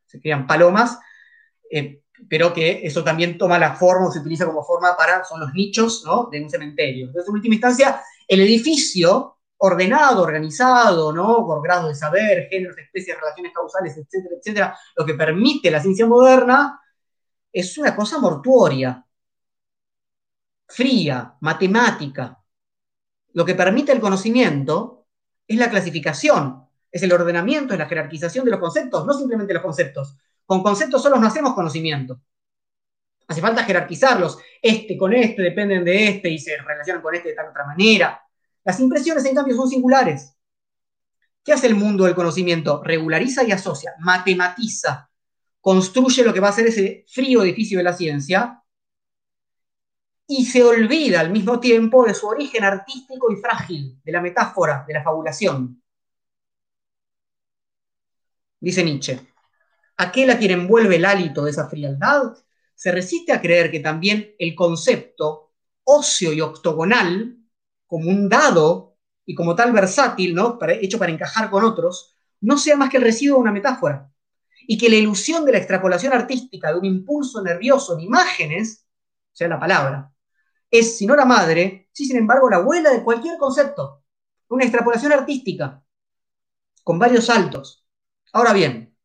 se 0.04 0.20
crean 0.20 0.46
palomas, 0.46 0.98
eh, 1.70 2.02
pero 2.28 2.52
que 2.52 2.80
eso 2.84 3.02
también 3.02 3.38
toma 3.38 3.58
la 3.58 3.74
forma 3.74 4.08
o 4.08 4.12
se 4.12 4.18
utiliza 4.18 4.44
como 4.44 4.62
forma 4.62 4.96
para, 4.96 5.24
son 5.24 5.40
los 5.40 5.54
nichos 5.54 6.02
¿no? 6.04 6.28
de 6.30 6.42
un 6.42 6.50
cementerio. 6.50 7.06
Entonces, 7.06 7.28
en 7.28 7.34
última 7.34 7.54
instancia, 7.54 8.02
el 8.28 8.40
edificio 8.40 9.38
ordenado, 9.62 10.22
organizado, 10.22 11.12
¿no? 11.12 11.44
Por 11.46 11.62
grado 11.62 11.88
de 11.88 11.94
saber, 11.94 12.48
géneros, 12.48 12.78
especies, 12.78 13.18
relaciones 13.20 13.52
causales, 13.52 13.96
etcétera, 13.96 14.34
etcétera, 14.38 14.78
lo 14.96 15.04
que 15.04 15.14
permite 15.14 15.70
la 15.70 15.80
ciencia 15.80 16.06
moderna, 16.06 16.80
es 17.52 17.76
una 17.76 17.94
cosa 17.94 18.18
mortuoria, 18.18 19.04
fría, 20.66 21.36
matemática. 21.40 22.36
lo 23.32 23.44
que 23.44 23.54
permite 23.54 23.92
el 23.92 24.00
conocimiento 24.00 24.99
es 25.50 25.58
la 25.58 25.68
clasificación, 25.68 26.64
es 26.92 27.02
el 27.02 27.12
ordenamiento, 27.12 27.74
es 27.74 27.80
la 27.80 27.86
jerarquización 27.86 28.44
de 28.44 28.52
los 28.52 28.60
conceptos, 28.60 29.04
no 29.04 29.12
simplemente 29.12 29.52
los 29.52 29.62
conceptos. 29.64 30.16
Con 30.46 30.62
conceptos 30.62 31.02
solos 31.02 31.18
no 31.18 31.26
hacemos 31.26 31.54
conocimiento. 31.54 32.20
Hace 33.26 33.40
falta 33.40 33.64
jerarquizarlos. 33.64 34.38
Este 34.62 34.96
con 34.96 35.12
este 35.12 35.42
dependen 35.42 35.84
de 35.84 36.08
este 36.08 36.30
y 36.30 36.38
se 36.38 36.56
relacionan 36.56 37.02
con 37.02 37.16
este 37.16 37.30
de 37.30 37.34
tal 37.34 37.48
otra 37.48 37.66
manera. 37.66 38.22
Las 38.62 38.78
impresiones, 38.78 39.24
en 39.24 39.34
cambio, 39.34 39.56
son 39.56 39.68
singulares. 39.68 40.36
¿Qué 41.42 41.52
hace 41.52 41.66
el 41.66 41.74
mundo 41.74 42.04
del 42.04 42.14
conocimiento? 42.14 42.80
Regulariza 42.84 43.42
y 43.42 43.50
asocia, 43.50 43.94
matematiza, 43.98 45.10
construye 45.60 46.22
lo 46.22 46.32
que 46.32 46.38
va 46.38 46.50
a 46.50 46.52
ser 46.52 46.68
ese 46.68 47.04
frío 47.08 47.42
edificio 47.42 47.78
de 47.78 47.84
la 47.84 47.92
ciencia 47.92 48.59
y 50.32 50.44
se 50.44 50.62
olvida 50.62 51.18
al 51.18 51.32
mismo 51.32 51.58
tiempo 51.58 52.04
de 52.04 52.14
su 52.14 52.28
origen 52.28 52.62
artístico 52.62 53.32
y 53.32 53.36
frágil, 53.36 54.00
de 54.04 54.12
la 54.12 54.20
metáfora, 54.20 54.84
de 54.86 54.94
la 54.94 55.02
fabulación. 55.02 55.82
Dice 58.60 58.84
Nietzsche, 58.84 59.20
aquel 59.96 60.30
a 60.30 60.38
quien 60.38 60.52
envuelve 60.52 60.96
el 60.96 61.04
hálito 61.04 61.42
de 61.42 61.50
esa 61.50 61.68
frialdad 61.68 62.34
se 62.76 62.92
resiste 62.92 63.32
a 63.32 63.40
creer 63.40 63.72
que 63.72 63.80
también 63.80 64.36
el 64.38 64.54
concepto 64.54 65.50
óseo 65.82 66.32
y 66.32 66.40
octogonal, 66.40 67.36
como 67.88 68.08
un 68.08 68.28
dado 68.28 68.98
y 69.26 69.34
como 69.34 69.56
tal 69.56 69.72
versátil, 69.72 70.32
¿no? 70.32 70.60
hecho 70.80 71.00
para 71.00 71.10
encajar 71.10 71.50
con 71.50 71.64
otros, 71.64 72.14
no 72.40 72.56
sea 72.56 72.76
más 72.76 72.88
que 72.88 72.98
el 72.98 73.02
residuo 73.02 73.38
de 73.38 73.42
una 73.42 73.52
metáfora. 73.52 74.08
Y 74.68 74.78
que 74.78 74.88
la 74.88 74.94
ilusión 74.94 75.44
de 75.44 75.50
la 75.50 75.58
extrapolación 75.58 76.12
artística 76.12 76.72
de 76.72 76.78
un 76.78 76.84
impulso 76.84 77.42
nervioso 77.42 77.94
en 77.94 78.04
imágenes, 78.04 78.86
sea, 79.32 79.48
la 79.48 79.58
palabra, 79.58 80.12
es, 80.70 80.98
si 80.98 81.06
no 81.06 81.16
la 81.16 81.24
madre, 81.24 81.88
sí, 81.92 82.04
sin 82.04 82.16
embargo, 82.16 82.48
la 82.48 82.56
abuela 82.56 82.90
de 82.90 83.02
cualquier 83.02 83.38
concepto. 83.38 84.04
Una 84.48 84.64
extrapolación 84.64 85.12
artística, 85.12 85.82
con 86.82 86.98
varios 86.98 87.26
saltos. 87.26 87.86
Ahora 88.32 88.52
bien, 88.52 88.96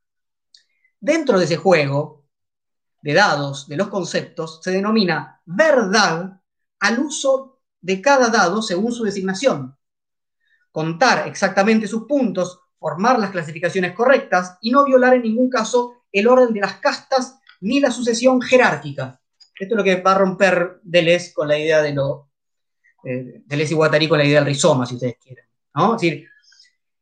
dentro 1.00 1.38
de 1.38 1.46
ese 1.46 1.58
juego, 1.58 2.26
de 3.02 3.14
dados, 3.14 3.68
de 3.68 3.78
los 3.78 3.90
conceptos, 3.90 4.60
se 4.64 4.72
denomina 4.72 5.42
verdad 5.46 6.42
al 6.80 7.00
uso 7.00 7.60
de 7.82 8.02
cada 8.02 8.30
dado 8.30 8.62
según 8.64 8.92
su 8.92 9.04
designación. 9.04 9.78
Contar 10.72 11.28
exactamente 11.28 11.88
sus 11.88 12.06
puntos, 12.06 12.62
formar 12.80 13.20
las 13.20 13.30
clasificaciones 13.30 13.94
correctas 13.94 14.58
y 14.62 14.72
no 14.72 14.86
violar 14.86 15.14
en 15.14 15.22
ningún 15.22 15.50
caso 15.50 16.04
el 16.12 16.28
orden 16.28 16.54
de 16.54 16.62
las 16.62 16.78
castas 16.78 17.40
ni 17.62 17.80
la 17.80 17.92
sucesión 17.92 18.42
jerárquica. 18.42 19.22
Esto 19.58 19.76
es 19.76 19.78
lo 19.78 19.84
que 19.84 20.02
va 20.02 20.12
a 20.12 20.18
romper 20.18 20.80
Deleuze 20.84 21.34
con 21.34 21.48
la 21.48 21.58
idea 21.58 21.82
de 21.82 21.94
lo. 21.94 22.30
Eh, 23.04 23.42
Deleuze 23.46 23.74
y 23.74 23.76
Guattari 23.76 24.08
con 24.08 24.18
la 24.18 24.26
idea 24.26 24.40
del 24.40 24.48
rizoma, 24.48 24.86
si 24.86 24.96
ustedes 24.96 25.18
quieren. 25.22 25.46
¿no? 25.76 25.96
Es 25.96 26.02
decir, 26.02 26.28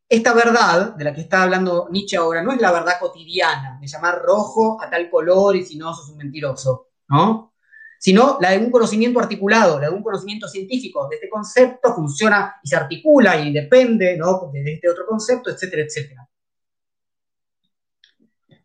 esta 0.07 0.33
verdad 0.33 0.95
de 0.95 1.03
la 1.03 1.13
que 1.13 1.21
está 1.21 1.43
hablando 1.43 1.87
Nietzsche 1.89 2.17
ahora 2.17 2.43
no 2.43 2.51
es 2.51 2.61
la 2.61 2.71
verdad 2.71 2.99
cotidiana, 2.99 3.79
de 3.81 3.87
llamar 3.87 4.21
rojo 4.21 4.79
a 4.79 4.89
tal 4.89 5.09
color 5.09 5.55
y 5.55 5.65
si 5.65 5.77
no, 5.77 5.93
sos 5.93 6.09
un 6.09 6.17
mentiroso, 6.17 6.89
¿no? 7.09 7.53
Sino 7.97 8.37
la 8.39 8.51
de 8.51 8.59
un 8.59 8.69
conocimiento 8.69 9.19
articulado, 9.19 9.79
la 9.79 9.89
de 9.89 9.95
un 9.95 10.03
conocimiento 10.03 10.47
científico. 10.47 11.07
De 11.09 11.15
este 11.15 11.29
concepto 11.29 11.95
funciona 11.95 12.57
y 12.61 12.67
se 12.67 12.75
articula 12.75 13.39
y 13.39 13.51
depende, 13.51 14.17
¿no? 14.17 14.51
De 14.51 14.73
este 14.73 14.89
otro 14.89 15.05
concepto, 15.07 15.49
etcétera, 15.49 15.83
etcétera. 15.83 16.29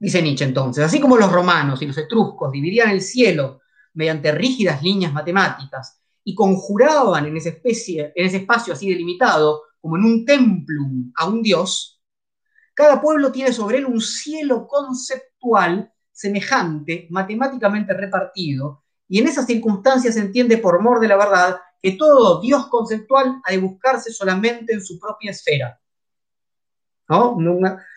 Dice 0.00 0.20
Nietzsche 0.20 0.44
entonces, 0.44 0.84
así 0.84 1.00
como 1.00 1.16
los 1.16 1.32
romanos 1.32 1.80
y 1.80 1.86
los 1.86 1.96
etruscos 1.96 2.52
dividían 2.52 2.90
el 2.90 3.00
cielo 3.00 3.62
mediante 3.98 4.30
rígidas 4.30 4.80
líneas 4.80 5.12
matemáticas 5.12 6.00
y 6.22 6.32
conjuraban 6.32 7.26
en 7.26 7.36
ese, 7.36 7.48
especie, 7.48 8.12
en 8.14 8.26
ese 8.26 8.36
espacio 8.36 8.72
así 8.72 8.88
delimitado 8.88 9.62
como 9.80 9.96
en 9.96 10.04
un 10.04 10.24
templum 10.24 11.12
a 11.16 11.26
un 11.26 11.42
dios, 11.42 12.00
cada 12.74 13.00
pueblo 13.00 13.32
tiene 13.32 13.52
sobre 13.52 13.78
él 13.78 13.86
un 13.86 14.00
cielo 14.00 14.68
conceptual 14.68 15.92
semejante, 16.12 17.08
matemáticamente 17.10 17.92
repartido, 17.92 18.84
y 19.08 19.18
en 19.18 19.26
esas 19.26 19.46
circunstancias 19.46 20.14
se 20.14 20.20
entiende 20.20 20.58
por 20.58 20.80
mor 20.80 21.00
de 21.00 21.08
la 21.08 21.16
verdad 21.16 21.56
que 21.82 21.92
todo 21.92 22.40
Dios 22.40 22.68
conceptual 22.68 23.40
ha 23.44 23.50
de 23.50 23.58
buscarse 23.58 24.12
solamente 24.12 24.74
en 24.74 24.80
su 24.80 25.00
propia 25.00 25.32
esfera. 25.32 25.80
¿No? 27.08 27.36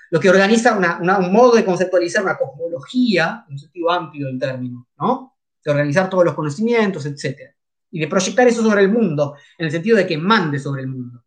lo 0.10 0.20
que 0.20 0.30
organiza 0.30 0.78
un 1.00 1.32
modo 1.32 1.56
de 1.56 1.64
conceptualizar 1.64 2.24
una 2.24 2.38
cosmología, 2.38 3.46
en 3.48 3.54
un 3.54 3.60
sentido 3.60 3.92
amplio 3.92 4.28
del 4.28 4.40
término, 4.40 4.88
¿no? 4.98 5.32
De 5.64 5.72
organizar 5.72 6.10
todos 6.10 6.26
los 6.26 6.34
conocimientos, 6.34 7.06
etc. 7.06 7.54
Y 7.92 8.00
de 8.00 8.08
proyectar 8.08 8.48
eso 8.48 8.62
sobre 8.62 8.82
el 8.82 8.92
mundo, 8.92 9.36
en 9.58 9.66
el 9.66 9.72
sentido 9.72 9.98
de 9.98 10.08
que 10.08 10.18
mande 10.18 10.60
sobre 10.60 10.82
el 10.82 10.88
mundo. 10.88 11.24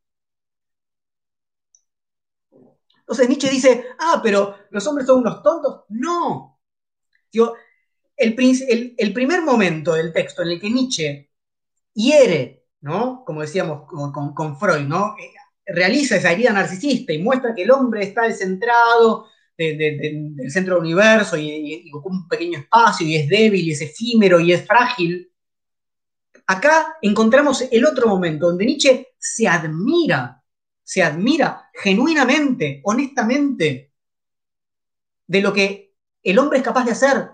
Entonces 3.01 3.29
Nietzsche 3.29 3.51
dice, 3.51 3.85
ah, 3.99 4.21
pero 4.23 4.57
los 4.71 4.87
hombres 4.87 5.07
son 5.07 5.21
unos 5.21 5.43
tontos. 5.43 5.85
No. 5.91 6.59
el, 8.17 8.95
el, 8.97 9.13
primer 9.13 9.43
momento 9.43 9.93
del 9.93 10.13
texto 10.13 10.43
en 10.43 10.49
el 10.49 10.61
que 10.61 10.71
Nietzsche 10.71 11.31
hiere, 11.93 12.65
¿no? 12.81 13.23
Como 13.25 13.43
decíamos 13.43 13.87
con, 13.87 14.59
Freud, 14.59 14.87
¿no? 14.87 15.17
Eh, 15.19 15.33
realiza 15.67 16.17
esa 16.17 16.33
herida 16.33 16.53
narcisista 16.53 17.13
y 17.13 17.23
muestra 17.23 17.55
que 17.55 17.63
el 17.65 17.71
hombre 17.71 18.05
está 18.05 18.23
descentrado 18.23 19.27
del 19.57 20.51
centro 20.51 20.75
del 20.75 20.85
universo 20.85 21.37
y, 21.37 21.91
ocupa 21.93 22.15
un 22.15 22.29
pequeño 22.29 22.59
espacio 22.59 23.07
y 23.07 23.17
es 23.17 23.29
débil 23.29 23.69
y 23.69 23.73
es 23.73 23.81
efímero 23.81 24.41
y 24.41 24.53
es 24.53 24.67
frágil. 24.67 25.31
Acá 26.47 26.97
encontramos 27.01 27.63
el 27.71 27.87
otro 27.87 28.07
momento 28.09 28.47
donde 28.47 28.67
Nietzsche 28.67 29.09
se 29.19 29.49
admira 29.49 30.45
se 30.85 31.03
admira 31.03 31.71
genuinamente, 31.73 32.81
honestamente, 32.85 33.91
de 35.27 35.41
lo 35.41 35.53
que 35.53 35.97
el 36.23 36.39
hombre 36.39 36.59
es 36.59 36.65
capaz 36.65 36.85
de 36.85 36.93
hacer 36.93 37.31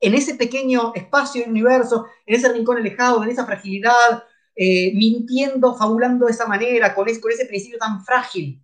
en 0.00 0.14
ese 0.14 0.36
pequeño 0.36 0.92
espacio 0.94 1.42
del 1.42 1.50
universo, 1.50 2.06
en 2.24 2.36
ese 2.36 2.52
rincón 2.52 2.78
alejado, 2.78 3.22
en 3.22 3.30
esa 3.30 3.44
fragilidad, 3.44 4.24
eh, 4.54 4.92
mintiendo, 4.94 5.74
fabulando 5.76 6.26
de 6.26 6.32
esa 6.32 6.46
manera, 6.46 6.94
con, 6.94 7.06
con 7.20 7.32
ese 7.32 7.46
principio 7.46 7.78
tan 7.78 8.04
frágil. 8.04 8.62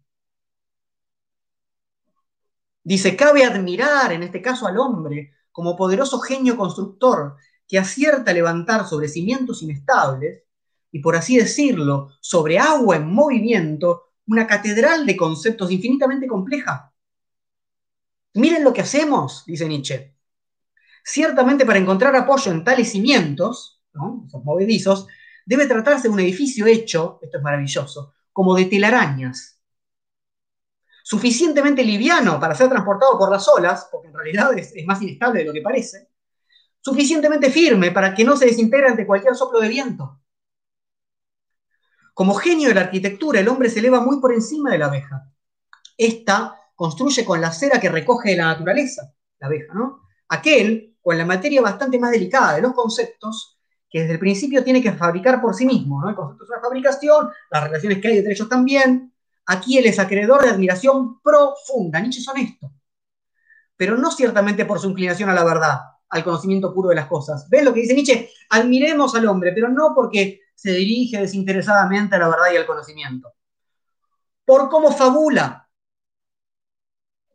Dice, 2.88 3.16
cabe 3.16 3.44
admirar 3.44 4.12
en 4.12 4.22
este 4.22 4.40
caso 4.40 4.66
al 4.66 4.78
hombre 4.78 5.34
como 5.52 5.76
poderoso 5.76 6.20
genio 6.20 6.56
constructor 6.56 7.36
que 7.66 7.78
acierta 7.78 8.30
a 8.30 8.34
levantar 8.34 8.86
sobre 8.88 9.08
cimientos 9.08 9.62
inestables 9.62 10.44
y, 10.90 11.00
por 11.00 11.14
así 11.14 11.36
decirlo, 11.36 12.08
sobre 12.22 12.58
agua 12.58 12.96
en 12.96 13.12
movimiento, 13.12 14.04
una 14.26 14.46
catedral 14.46 15.04
de 15.04 15.18
conceptos 15.18 15.70
infinitamente 15.70 16.26
compleja. 16.26 16.94
Miren 18.32 18.64
lo 18.64 18.72
que 18.72 18.80
hacemos, 18.80 19.44
dice 19.44 19.68
Nietzsche. 19.68 20.16
Ciertamente 21.04 21.66
para 21.66 21.78
encontrar 21.78 22.16
apoyo 22.16 22.50
en 22.50 22.64
tales 22.64 22.90
cimientos, 22.90 23.82
esos 24.26 24.42
movedizos, 24.44 25.06
debe 25.44 25.66
tratarse 25.66 26.08
de 26.08 26.14
un 26.14 26.20
edificio 26.20 26.64
hecho, 26.64 27.18
esto 27.20 27.36
es 27.36 27.44
maravilloso, 27.44 28.14
como 28.32 28.54
de 28.54 28.64
telarañas. 28.64 29.57
Suficientemente 31.08 31.82
liviano 31.82 32.38
para 32.38 32.54
ser 32.54 32.68
transportado 32.68 33.18
por 33.18 33.32
las 33.32 33.48
olas, 33.48 33.88
porque 33.90 34.08
en 34.08 34.14
realidad 34.14 34.58
es, 34.58 34.74
más 34.84 35.00
inestable 35.00 35.38
de 35.38 35.46
lo 35.46 35.54
que 35.54 35.62
parece. 35.62 36.10
Suficientemente 36.82 37.50
firme 37.50 37.92
para 37.92 38.14
que 38.14 38.24
no 38.24 38.36
se 38.36 38.44
desintegre 38.44 38.88
ante 38.88 39.06
cualquier 39.06 39.34
soplo 39.34 39.58
de 39.58 39.68
viento. 39.68 40.20
Como 42.12 42.34
genio 42.34 42.68
de 42.68 42.74
la 42.74 42.82
arquitectura, 42.82 43.40
el 43.40 43.48
hombre 43.48 43.70
se 43.70 43.78
eleva 43.78 44.02
muy 44.02 44.20
por 44.20 44.34
encima 44.34 44.70
de 44.70 44.76
la 44.76 44.84
abeja. 44.84 45.32
Esta 45.96 46.60
construye 46.74 47.24
con 47.24 47.40
la 47.40 47.52
cera 47.52 47.80
que 47.80 47.88
recoge 47.88 48.32
de 48.32 48.36
la 48.36 48.48
naturaleza, 48.48 49.10
la 49.38 49.46
abeja, 49.46 49.72
¿no? 49.72 50.02
Aquel 50.28 50.98
con 51.00 51.16
la 51.16 51.24
materia 51.24 51.62
bastante 51.62 51.98
más 51.98 52.10
delicada 52.10 52.56
de 52.56 52.60
los 52.60 52.74
conceptos, 52.74 53.58
que 53.88 54.00
desde 54.00 54.12
el 54.12 54.18
principio 54.18 54.62
tiene 54.62 54.82
que 54.82 54.92
fabricar 54.92 55.40
por 55.40 55.54
sí 55.54 55.64
mismo, 55.64 56.02
¿no? 56.02 56.10
El 56.10 56.14
concepto 56.14 56.44
es 56.44 56.50
una 56.50 56.60
fabricación, 56.60 57.30
las 57.50 57.64
relaciones 57.64 57.98
que 57.98 58.08
hay 58.08 58.18
entre 58.18 58.34
ellos 58.34 58.46
también. 58.50 59.14
Aquí 59.48 59.78
él 59.78 59.86
es 59.86 59.98
acreedor 59.98 60.42
de 60.42 60.50
admiración 60.50 61.22
profunda. 61.22 62.00
Nietzsche 62.00 62.20
es 62.20 62.28
honesto. 62.28 62.70
Pero 63.76 63.96
no 63.96 64.10
ciertamente 64.10 64.66
por 64.66 64.78
su 64.78 64.90
inclinación 64.90 65.30
a 65.30 65.34
la 65.34 65.42
verdad, 65.42 65.80
al 66.10 66.22
conocimiento 66.22 66.74
puro 66.74 66.90
de 66.90 66.96
las 66.96 67.06
cosas. 67.06 67.48
¿Ven 67.48 67.64
lo 67.64 67.72
que 67.72 67.80
dice 67.80 67.94
Nietzsche? 67.94 68.30
Admiremos 68.50 69.14
al 69.14 69.26
hombre, 69.26 69.52
pero 69.52 69.70
no 69.70 69.94
porque 69.94 70.42
se 70.54 70.72
dirige 70.72 71.18
desinteresadamente 71.18 72.16
a 72.16 72.18
la 72.18 72.28
verdad 72.28 72.52
y 72.52 72.56
al 72.56 72.66
conocimiento. 72.66 73.32
Por 74.44 74.68
cómo 74.68 74.92
fabula. 74.92 75.66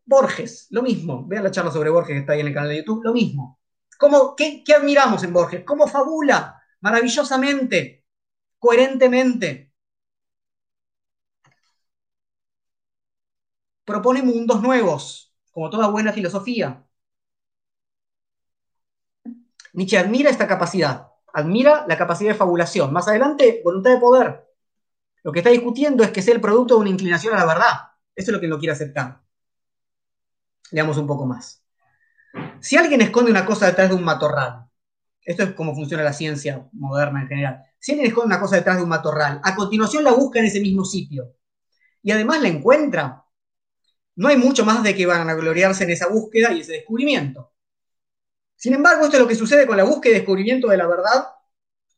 Borges, 0.06 0.68
lo 0.70 0.84
mismo. 0.84 1.26
Vean 1.26 1.46
la 1.46 1.52
charla 1.52 1.72
sobre 1.72 1.90
Borges 1.90 2.14
que 2.14 2.20
está 2.20 2.34
ahí 2.34 2.42
en 2.42 2.48
el 2.48 2.54
canal 2.54 2.70
de 2.70 2.78
YouTube, 2.78 3.04
lo 3.04 3.14
mismo. 3.14 3.60
¿Cómo, 3.98 4.36
qué, 4.36 4.64
¿Qué 4.64 4.76
admiramos 4.76 5.24
en 5.24 5.34
Borges? 5.34 5.64
¿Cómo 5.66 5.88
fabula? 5.88 6.62
Maravillosamente, 6.82 8.06
coherentemente. 8.60 9.73
Propone 13.86 14.24
mundos 14.24 14.62
nuevos, 14.62 15.34
como 15.52 15.70
toda 15.70 15.90
buena 15.90 16.14
filosofía. 16.14 16.86
Nietzsche 19.74 19.98
admira 19.98 20.30
esta 20.30 20.48
capacidad 20.48 21.14
admira 21.34 21.86
la 21.88 21.98
capacidad 21.98 22.32
de 22.32 22.38
fabulación. 22.38 22.94
Más 22.94 23.08
adelante, 23.08 23.62
voluntad 23.64 23.92
de 23.92 24.00
poder. 24.00 24.48
Lo 25.24 25.32
que 25.32 25.40
está 25.40 25.50
discutiendo 25.50 26.04
es 26.04 26.12
que 26.12 26.22
sea 26.22 26.36
el 26.36 26.42
producto 26.42 26.76
de 26.76 26.82
una 26.82 26.90
inclinación 26.90 27.34
a 27.34 27.40
la 27.40 27.46
verdad. 27.46 27.74
Eso 28.16 28.32
es 28.32 28.36
lo 28.36 28.40
que 28.40 28.48
no 28.48 28.60
quiere 28.60 28.74
aceptar. 28.74 29.22
Leamos 30.72 30.98
un 30.98 31.08
poco 31.08 31.26
más. 31.26 31.64
Si 32.60 32.78
alguien 32.78 33.02
esconde 33.02 33.32
una 33.32 33.46
cosa 33.46 33.66
detrás 33.66 33.90
de 33.90 33.96
un 33.96 34.04
matorral, 34.04 34.66
esto 35.22 35.44
es 35.44 35.54
cómo 35.54 35.74
funciona 35.74 36.04
la 36.04 36.14
ciencia 36.14 36.68
moderna 36.74 37.22
en 37.22 37.28
general. 37.28 37.64
Si 37.80 37.92
alguien 37.92 38.10
esconde 38.10 38.28
una 38.28 38.40
cosa 38.40 38.58
detrás 38.58 38.78
de 38.78 38.84
un 38.84 38.90
matorral, 38.90 39.42
a 39.44 39.56
continuación 39.56 40.04
la 40.04 40.14
busca 40.14 40.40
en 40.40 40.46
ese 40.46 40.60
mismo 40.60 40.84
sitio 40.86 41.36
y 42.02 42.12
además 42.12 42.42
la 42.42 42.50
encuentra, 42.50 43.23
no 44.16 44.28
hay 44.28 44.38
mucho 44.38 44.66
más 44.66 44.84
de 44.84 44.96
que 44.96 45.06
van 45.06 45.30
a 45.30 45.34
gloriarse 45.34 45.84
en 45.84 45.92
esa 45.92 46.08
búsqueda 46.08 46.52
y 46.54 46.62
ese 46.62 46.74
descubrimiento. 46.74 47.52
Sin 48.56 48.74
embargo, 48.74 49.04
esto 49.04 49.18
es 49.18 49.22
lo 49.22 49.28
que 49.28 49.36
sucede 49.36 49.68
con 49.68 49.78
la 49.78 49.84
búsqueda 49.84 50.14
y 50.14 50.20
descubrimiento 50.20 50.68
de 50.70 50.78
la 50.78 50.88
verdad 50.88 51.28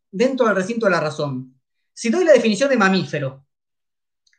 dentro 0.10 0.46
del 0.48 0.56
recinto 0.56 0.86
de 0.86 0.92
la 0.92 1.00
razón. 1.00 1.60
Si 1.94 2.10
doy 2.10 2.24
la 2.24 2.34
definición 2.34 2.70
de 2.70 2.78
mamífero, 2.78 3.46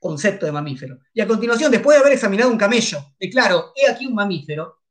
concepto 0.00 0.46
de 0.46 0.52
mamífero, 0.52 0.98
y 1.12 1.20
a 1.20 1.26
continuación, 1.26 1.70
después 1.70 1.96
de 1.96 2.00
haber 2.00 2.14
examinado 2.14 2.50
un 2.50 2.58
camello, 2.58 2.98
declaro, 3.18 3.72
he 3.76 3.90
aquí 3.90 4.06
un 4.06 4.14
mamífero, 4.14 4.82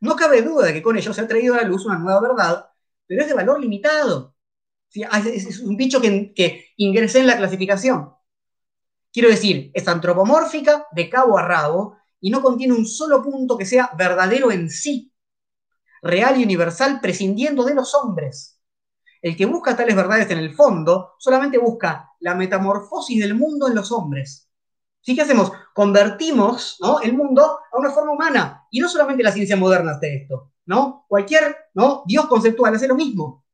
no 0.00 0.16
cabe 0.16 0.42
duda 0.42 0.66
de 0.66 0.74
que 0.74 0.82
con 0.82 0.96
ello 0.96 1.12
se 1.12 1.20
ha 1.20 1.28
traído 1.28 1.54
a 1.54 1.58
la 1.58 1.64
luz 1.64 1.84
una 1.84 1.98
nueva 1.98 2.20
verdad, 2.20 2.70
pero 3.06 3.22
es 3.22 3.28
de 3.28 3.34
valor 3.34 3.60
limitado. 3.60 4.34
Es 4.92 5.60
un 5.60 5.76
bicho 5.76 6.00
que, 6.00 6.32
que 6.34 6.70
ingresé 6.76 7.20
en 7.20 7.26
la 7.26 7.36
clasificación. 7.36 8.12
Quiero 9.12 9.28
decir, 9.28 9.70
es 9.74 9.86
antropomórfica 9.88 10.86
de 10.92 11.10
cabo 11.10 11.36
a 11.36 11.46
rabo 11.46 11.99
y 12.20 12.30
no 12.30 12.42
contiene 12.42 12.74
un 12.74 12.86
solo 12.86 13.22
punto 13.22 13.56
que 13.56 13.66
sea 13.66 13.90
verdadero 13.96 14.50
en 14.52 14.70
sí, 14.70 15.12
real 16.02 16.40
y 16.40 16.44
universal, 16.44 17.00
prescindiendo 17.00 17.64
de 17.64 17.74
los 17.74 17.94
hombres. 17.94 18.58
El 19.22 19.36
que 19.36 19.46
busca 19.46 19.76
tales 19.76 19.94
verdades 19.94 20.30
en 20.30 20.38
el 20.38 20.54
fondo 20.54 21.14
solamente 21.18 21.58
busca 21.58 22.10
la 22.20 22.34
metamorfosis 22.34 23.20
del 23.20 23.34
mundo 23.34 23.68
en 23.68 23.74
los 23.74 23.92
hombres. 23.92 24.48
¿Sí? 25.02 25.14
¿Qué 25.14 25.22
hacemos? 25.22 25.52
Convertimos 25.74 26.78
el 27.02 27.14
mundo 27.14 27.58
a 27.72 27.78
una 27.78 27.90
forma 27.90 28.12
humana. 28.12 28.66
Y 28.70 28.80
no 28.80 28.88
solamente 28.88 29.22
la 29.22 29.32
ciencia 29.32 29.56
moderna 29.56 29.92
hace 29.92 30.22
esto. 30.22 30.52
¿no? 30.66 31.04
Cualquier 31.08 31.56
¿no? 31.74 32.02
Dios 32.06 32.26
conceptual 32.26 32.74
hace 32.74 32.88
lo 32.88 32.94
mismo. 32.94 33.44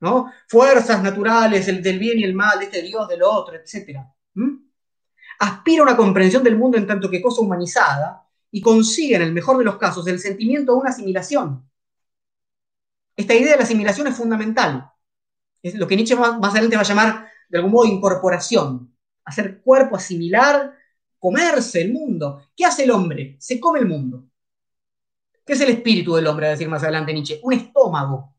¿no? 0.00 0.30
Fuerzas 0.48 1.02
naturales, 1.02 1.66
el 1.68 1.82
del 1.82 1.98
bien 1.98 2.18
y 2.18 2.24
el 2.24 2.34
mal, 2.34 2.62
este 2.62 2.82
Dios, 2.82 3.08
del 3.08 3.22
otro, 3.22 3.56
etc. 3.56 4.00
Aspira 5.38 5.80
a 5.80 5.84
una 5.84 5.96
comprensión 5.96 6.42
del 6.42 6.56
mundo 6.56 6.76
en 6.76 6.86
tanto 6.86 7.10
que 7.10 7.22
cosa 7.22 7.40
humanizada 7.40 8.26
y 8.50 8.60
consigue, 8.60 9.16
en 9.16 9.22
el 9.22 9.32
mejor 9.32 9.58
de 9.58 9.64
los 9.64 9.76
casos, 9.78 10.06
el 10.06 10.20
sentimiento 10.20 10.72
de 10.72 10.78
una 10.78 10.90
asimilación. 10.90 11.68
Esta 13.16 13.34
idea 13.34 13.52
de 13.52 13.58
la 13.58 13.64
asimilación 13.64 14.06
es 14.06 14.16
fundamental. 14.16 14.90
Es 15.62 15.74
lo 15.74 15.86
que 15.86 15.96
Nietzsche 15.96 16.16
más, 16.16 16.38
adelante 16.50 16.76
va 16.76 16.82
a 16.82 16.86
llamar, 16.86 17.28
de 17.48 17.58
algún 17.58 17.72
modo, 17.72 17.86
incorporación. 17.86 18.94
Hacer 19.24 19.60
cuerpo, 19.60 19.96
asimilar, 19.96 20.74
comerse 21.18 21.82
el 21.82 21.92
mundo. 21.92 22.42
¿Qué 22.54 22.64
hace 22.64 22.84
el 22.84 22.90
hombre? 22.90 23.36
Se 23.38 23.58
come 23.58 23.80
el 23.80 23.86
mundo. 23.86 24.26
¿Qué 25.44 25.54
es 25.54 25.60
el 25.60 25.70
espíritu 25.70 26.14
del 26.14 26.26
hombre, 26.26 26.46
a 26.46 26.50
decir 26.50 26.68
más 26.68 26.82
adelante 26.82 27.12
Nietzsche? 27.12 27.40
Un 27.42 27.54
estómago. 27.54 28.34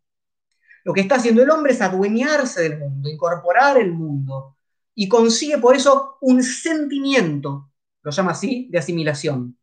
Lo 0.84 0.93
que 0.93 1.01
está 1.01 1.15
haciendo 1.15 1.41
el 1.41 1.49
hombre 1.49 1.73
es 1.73 1.81
adueñarse 1.81 2.61
del 2.61 2.80
mundo, 2.80 3.09
incorporar 3.09 3.77
el 3.77 3.91
mundo, 3.91 4.55
y 4.95 5.07
consigue 5.09 5.57
por 5.57 5.76
eso 5.76 6.17
un 6.22 6.41
sentimiento, 6.41 7.69
lo 8.01 8.11
llama 8.11 8.31
así, 8.31 8.67
de 8.72 8.80
asimilación. 8.80 9.57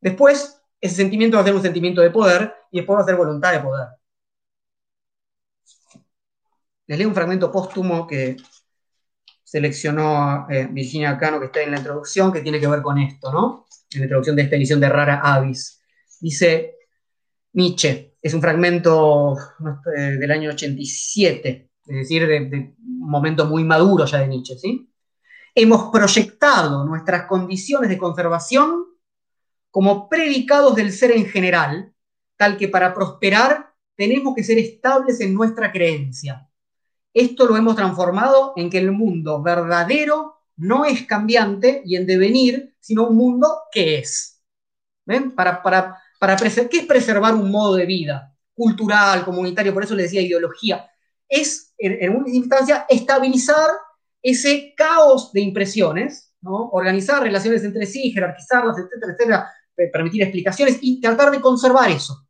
Después, 0.00 0.60
ese 0.80 0.96
sentimiento 0.96 1.36
va 1.36 1.42
a 1.42 1.46
ser 1.46 1.54
un 1.54 1.62
sentimiento 1.62 2.00
de 2.00 2.10
poder 2.10 2.52
y 2.70 2.78
después 2.78 2.98
va 2.98 3.02
a 3.02 3.06
ser 3.06 3.16
voluntad 3.16 3.52
de 3.52 3.60
poder. 3.60 3.88
Les 6.86 6.98
leo 6.98 7.08
un 7.08 7.14
fragmento 7.14 7.52
póstumo 7.52 8.06
que 8.06 8.36
seleccionó 9.44 10.46
eh, 10.50 10.68
Virginia 10.70 11.16
Cano, 11.18 11.38
que 11.38 11.46
está 11.46 11.62
en 11.62 11.70
la 11.70 11.78
introducción, 11.78 12.32
que 12.32 12.40
tiene 12.40 12.58
que 12.58 12.66
ver 12.66 12.82
con 12.82 12.98
esto, 12.98 13.32
¿no? 13.32 13.66
En 13.92 14.00
la 14.00 14.04
introducción 14.06 14.36
de 14.36 14.42
esta 14.42 14.56
edición 14.56 14.80
de 14.80 14.88
Rara 14.88 15.20
Avis. 15.22 15.80
Dice 16.20 16.76
Nietzsche, 17.52 18.14
es 18.22 18.34
un 18.34 18.40
fragmento 18.40 19.36
eh, 19.96 20.00
del 20.18 20.30
año 20.30 20.50
87, 20.50 21.70
es 21.86 21.96
decir, 21.96 22.26
de, 22.26 22.40
de, 22.46 22.74
momento 23.00 23.46
muy 23.46 23.64
maduro 23.64 24.04
ya 24.04 24.18
de 24.18 24.28
Nietzsche, 24.28 24.58
¿sí? 24.58 24.90
Hemos 25.54 25.90
proyectado 25.90 26.84
nuestras 26.84 27.26
condiciones 27.26 27.88
de 27.88 27.98
conservación 27.98 28.86
como 29.70 30.08
predicados 30.08 30.74
del 30.74 30.92
ser 30.92 31.12
en 31.12 31.26
general, 31.26 31.92
tal 32.36 32.56
que 32.56 32.68
para 32.68 32.94
prosperar 32.94 33.72
tenemos 33.96 34.34
que 34.34 34.44
ser 34.44 34.58
estables 34.58 35.20
en 35.20 35.34
nuestra 35.34 35.72
creencia. 35.72 36.48
Esto 37.12 37.46
lo 37.46 37.56
hemos 37.56 37.76
transformado 37.76 38.52
en 38.56 38.70
que 38.70 38.78
el 38.78 38.92
mundo 38.92 39.42
verdadero 39.42 40.40
no 40.56 40.84
es 40.84 41.06
cambiante 41.06 41.82
y 41.84 41.96
en 41.96 42.06
devenir, 42.06 42.74
sino 42.80 43.08
un 43.08 43.16
mundo 43.16 43.62
que 43.72 43.98
es. 43.98 44.42
¿Ven? 45.04 45.34
Para, 45.34 45.62
para, 45.62 45.98
para 46.18 46.36
¿Qué 46.36 46.78
es 46.78 46.86
preservar 46.86 47.34
un 47.34 47.50
modo 47.50 47.74
de 47.74 47.86
vida? 47.86 48.34
Cultural, 48.54 49.24
comunitario, 49.24 49.72
por 49.72 49.84
eso 49.84 49.94
le 49.94 50.04
decía 50.04 50.20
ideología. 50.20 50.88
Es, 51.28 51.69
en, 51.80 51.96
en 52.00 52.16
última 52.16 52.36
instancia, 52.36 52.86
estabilizar 52.88 53.68
ese 54.22 54.74
caos 54.76 55.32
de 55.32 55.40
impresiones, 55.40 56.32
¿no? 56.42 56.68
organizar 56.70 57.22
relaciones 57.22 57.64
entre 57.64 57.86
sí, 57.86 58.12
jerarquizarlas, 58.12 58.78
etcétera, 58.78 59.12
etcétera, 59.12 59.52
permitir 59.92 60.22
explicaciones 60.22 60.78
y 60.80 61.00
tratar 61.00 61.30
de 61.30 61.40
conservar 61.40 61.90
eso. 61.90 62.26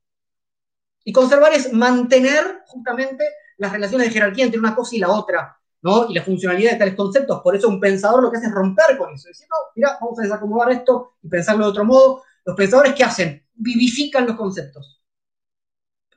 Y 1.04 1.12
conservar 1.12 1.52
es 1.52 1.72
mantener 1.72 2.62
justamente 2.66 3.24
las 3.56 3.72
relaciones 3.72 4.08
de 4.08 4.12
jerarquía 4.12 4.44
entre 4.44 4.60
una 4.60 4.74
cosa 4.74 4.94
y 4.94 4.98
la 4.98 5.10
otra, 5.10 5.56
¿no? 5.82 6.08
Y 6.08 6.14
la 6.14 6.22
funcionalidad 6.22 6.72
de 6.72 6.78
tales 6.78 6.94
conceptos. 6.94 7.40
Por 7.42 7.56
eso 7.56 7.68
un 7.68 7.80
pensador 7.80 8.22
lo 8.22 8.30
que 8.30 8.36
hace 8.36 8.46
es 8.46 8.52
romper 8.52 8.96
con 8.96 9.12
eso. 9.14 9.28
Decir, 9.28 9.46
no, 9.50 9.56
mira, 9.74 9.98
vamos 10.00 10.18
a 10.18 10.22
desacomodar 10.22 10.70
esto 10.72 11.14
y 11.22 11.28
pensarlo 11.28 11.64
de 11.64 11.70
otro 11.70 11.84
modo. 11.84 12.22
Los 12.44 12.56
pensadores, 12.56 12.94
¿qué 12.94 13.04
hacen? 13.04 13.44
Vivifican 13.54 14.26
los 14.26 14.36
conceptos. 14.36 14.99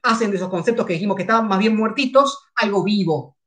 Hacen 0.04 0.32
de 0.32 0.38
esos 0.38 0.50
conceptos 0.50 0.86
que 0.86 0.94
dijimos 0.94 1.16
que 1.16 1.24
estaban 1.24 1.48
más 1.48 1.60
bien 1.60 1.76
muertitos 1.76 2.46
algo 2.56 2.84
vivo. 2.84 3.38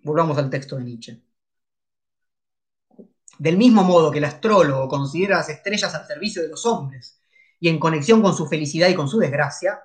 Volvamos 0.00 0.38
al 0.38 0.50
texto 0.50 0.76
de 0.76 0.84
Nietzsche. 0.84 1.22
Del 3.38 3.56
mismo 3.56 3.82
modo 3.82 4.10
que 4.10 4.18
el 4.18 4.24
astrólogo 4.24 4.88
considera 4.88 5.38
las 5.38 5.48
estrellas 5.48 5.94
al 5.94 6.06
servicio 6.06 6.42
de 6.42 6.48
los 6.48 6.64
hombres 6.64 7.20
y 7.60 7.68
en 7.68 7.78
conexión 7.78 8.22
con 8.22 8.34
su 8.34 8.46
felicidad 8.46 8.88
y 8.88 8.94
con 8.94 9.08
su 9.08 9.18
desgracia, 9.18 9.80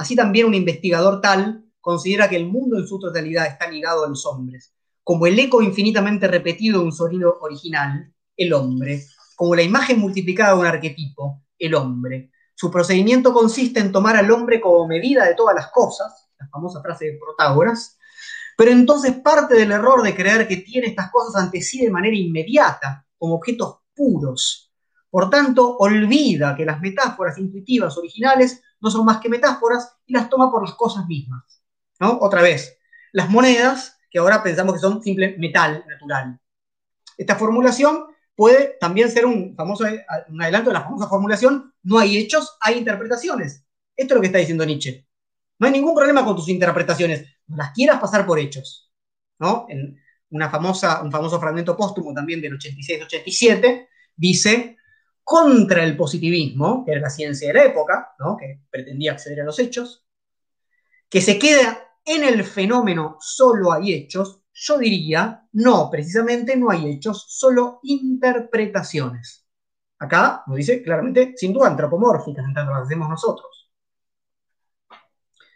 Así 0.00 0.16
también 0.16 0.46
un 0.46 0.54
investigador 0.54 1.20
tal 1.20 1.62
considera 1.78 2.26
que 2.26 2.36
el 2.36 2.46
mundo 2.46 2.78
en 2.78 2.86
su 2.86 2.98
totalidad 2.98 3.46
está 3.46 3.70
ligado 3.70 4.02
a 4.02 4.08
los 4.08 4.24
hombres, 4.24 4.72
como 5.04 5.26
el 5.26 5.38
eco 5.38 5.60
infinitamente 5.60 6.26
repetido 6.26 6.80
de 6.80 6.86
un 6.86 6.92
sonido 6.92 7.38
original, 7.42 8.10
el 8.34 8.52
hombre, 8.54 9.04
como 9.36 9.54
la 9.54 9.62
imagen 9.62 9.98
multiplicada 9.98 10.54
de 10.54 10.60
un 10.60 10.66
arquetipo, 10.66 11.42
el 11.58 11.74
hombre. 11.74 12.30
Su 12.60 12.70
procedimiento 12.70 13.32
consiste 13.32 13.80
en 13.80 13.90
tomar 13.90 14.16
al 14.16 14.30
hombre 14.30 14.60
como 14.60 14.86
medida 14.86 15.24
de 15.24 15.34
todas 15.34 15.54
las 15.54 15.70
cosas, 15.70 16.28
la 16.38 16.46
famosa 16.48 16.82
frase 16.82 17.06
de 17.06 17.18
Protágoras, 17.18 17.96
pero 18.54 18.70
entonces 18.70 19.14
parte 19.14 19.54
del 19.54 19.72
error 19.72 20.02
de 20.02 20.14
creer 20.14 20.46
que 20.46 20.58
tiene 20.58 20.88
estas 20.88 21.10
cosas 21.10 21.42
ante 21.42 21.62
sí 21.62 21.82
de 21.82 21.90
manera 21.90 22.14
inmediata, 22.14 23.06
como 23.16 23.36
objetos 23.36 23.78
puros. 23.94 24.70
Por 25.08 25.30
tanto, 25.30 25.78
olvida 25.78 26.54
que 26.54 26.66
las 26.66 26.82
metáforas 26.82 27.38
intuitivas 27.38 27.96
originales 27.96 28.62
no 28.78 28.90
son 28.90 29.06
más 29.06 29.22
que 29.22 29.30
metáforas 29.30 29.96
y 30.04 30.12
las 30.12 30.28
toma 30.28 30.50
por 30.50 30.60
las 30.60 30.74
cosas 30.74 31.06
mismas. 31.06 31.62
¿no? 31.98 32.18
Otra 32.20 32.42
vez, 32.42 32.76
las 33.12 33.30
monedas, 33.30 33.96
que 34.10 34.18
ahora 34.18 34.42
pensamos 34.42 34.74
que 34.74 34.80
son 34.80 35.02
simple 35.02 35.34
metal 35.38 35.82
natural. 35.88 36.38
Esta 37.16 37.36
formulación 37.36 38.04
puede 38.36 38.76
también 38.78 39.10
ser 39.10 39.24
un 39.24 39.56
famoso 39.56 39.84
un 40.28 40.42
adelanto 40.42 40.68
de 40.68 40.74
la 40.74 40.82
famosa 40.82 41.08
formulación, 41.08 41.69
no 41.82 41.98
hay 41.98 42.18
hechos, 42.18 42.56
hay 42.60 42.78
interpretaciones. 42.78 43.64
Esto 43.96 44.14
es 44.14 44.16
lo 44.16 44.20
que 44.20 44.26
está 44.26 44.38
diciendo 44.38 44.64
Nietzsche. 44.64 45.06
No 45.58 45.66
hay 45.66 45.72
ningún 45.72 45.94
problema 45.94 46.24
con 46.24 46.36
tus 46.36 46.48
interpretaciones, 46.48 47.26
no 47.46 47.56
las 47.56 47.72
quieras 47.72 48.00
pasar 48.00 48.26
por 48.26 48.38
hechos. 48.38 48.90
¿no? 49.38 49.66
Una 50.30 50.48
famosa, 50.48 51.02
un 51.02 51.10
famoso 51.10 51.40
fragmento 51.40 51.76
póstumo 51.76 52.14
también 52.14 52.40
del 52.40 52.58
86-87 52.58 53.88
dice, 54.16 54.76
contra 55.24 55.82
el 55.82 55.96
positivismo, 55.96 56.84
que 56.84 56.92
era 56.92 57.00
la 57.00 57.10
ciencia 57.10 57.48
de 57.48 57.54
la 57.54 57.64
época, 57.64 58.14
que 58.38 58.60
pretendía 58.70 59.12
acceder 59.12 59.40
a 59.40 59.44
los 59.44 59.58
hechos, 59.58 60.04
que 61.08 61.20
se 61.20 61.38
queda 61.38 61.78
en 62.04 62.22
el 62.24 62.44
fenómeno 62.44 63.16
solo 63.20 63.72
hay 63.72 63.94
hechos, 63.94 64.42
yo 64.52 64.78
diría, 64.78 65.46
no, 65.52 65.88
precisamente 65.90 66.56
no 66.56 66.70
hay 66.70 66.90
hechos, 66.90 67.24
solo 67.28 67.80
interpretaciones. 67.82 69.39
Acá 70.00 70.42
nos 70.46 70.56
dice 70.56 70.82
claramente, 70.82 71.34
sin 71.36 71.52
duda, 71.52 71.68
antropomórficas, 71.68 72.44
en 72.44 72.54
tanto 72.54 72.72
las 72.72 72.82
hacemos 72.84 73.08
nosotros. 73.08 73.70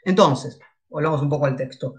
Entonces, 0.05 0.59
volvamos 0.89 1.23
un 1.23 1.31
poco 1.31 1.47
al 1.47 1.57
texto. 1.57 1.95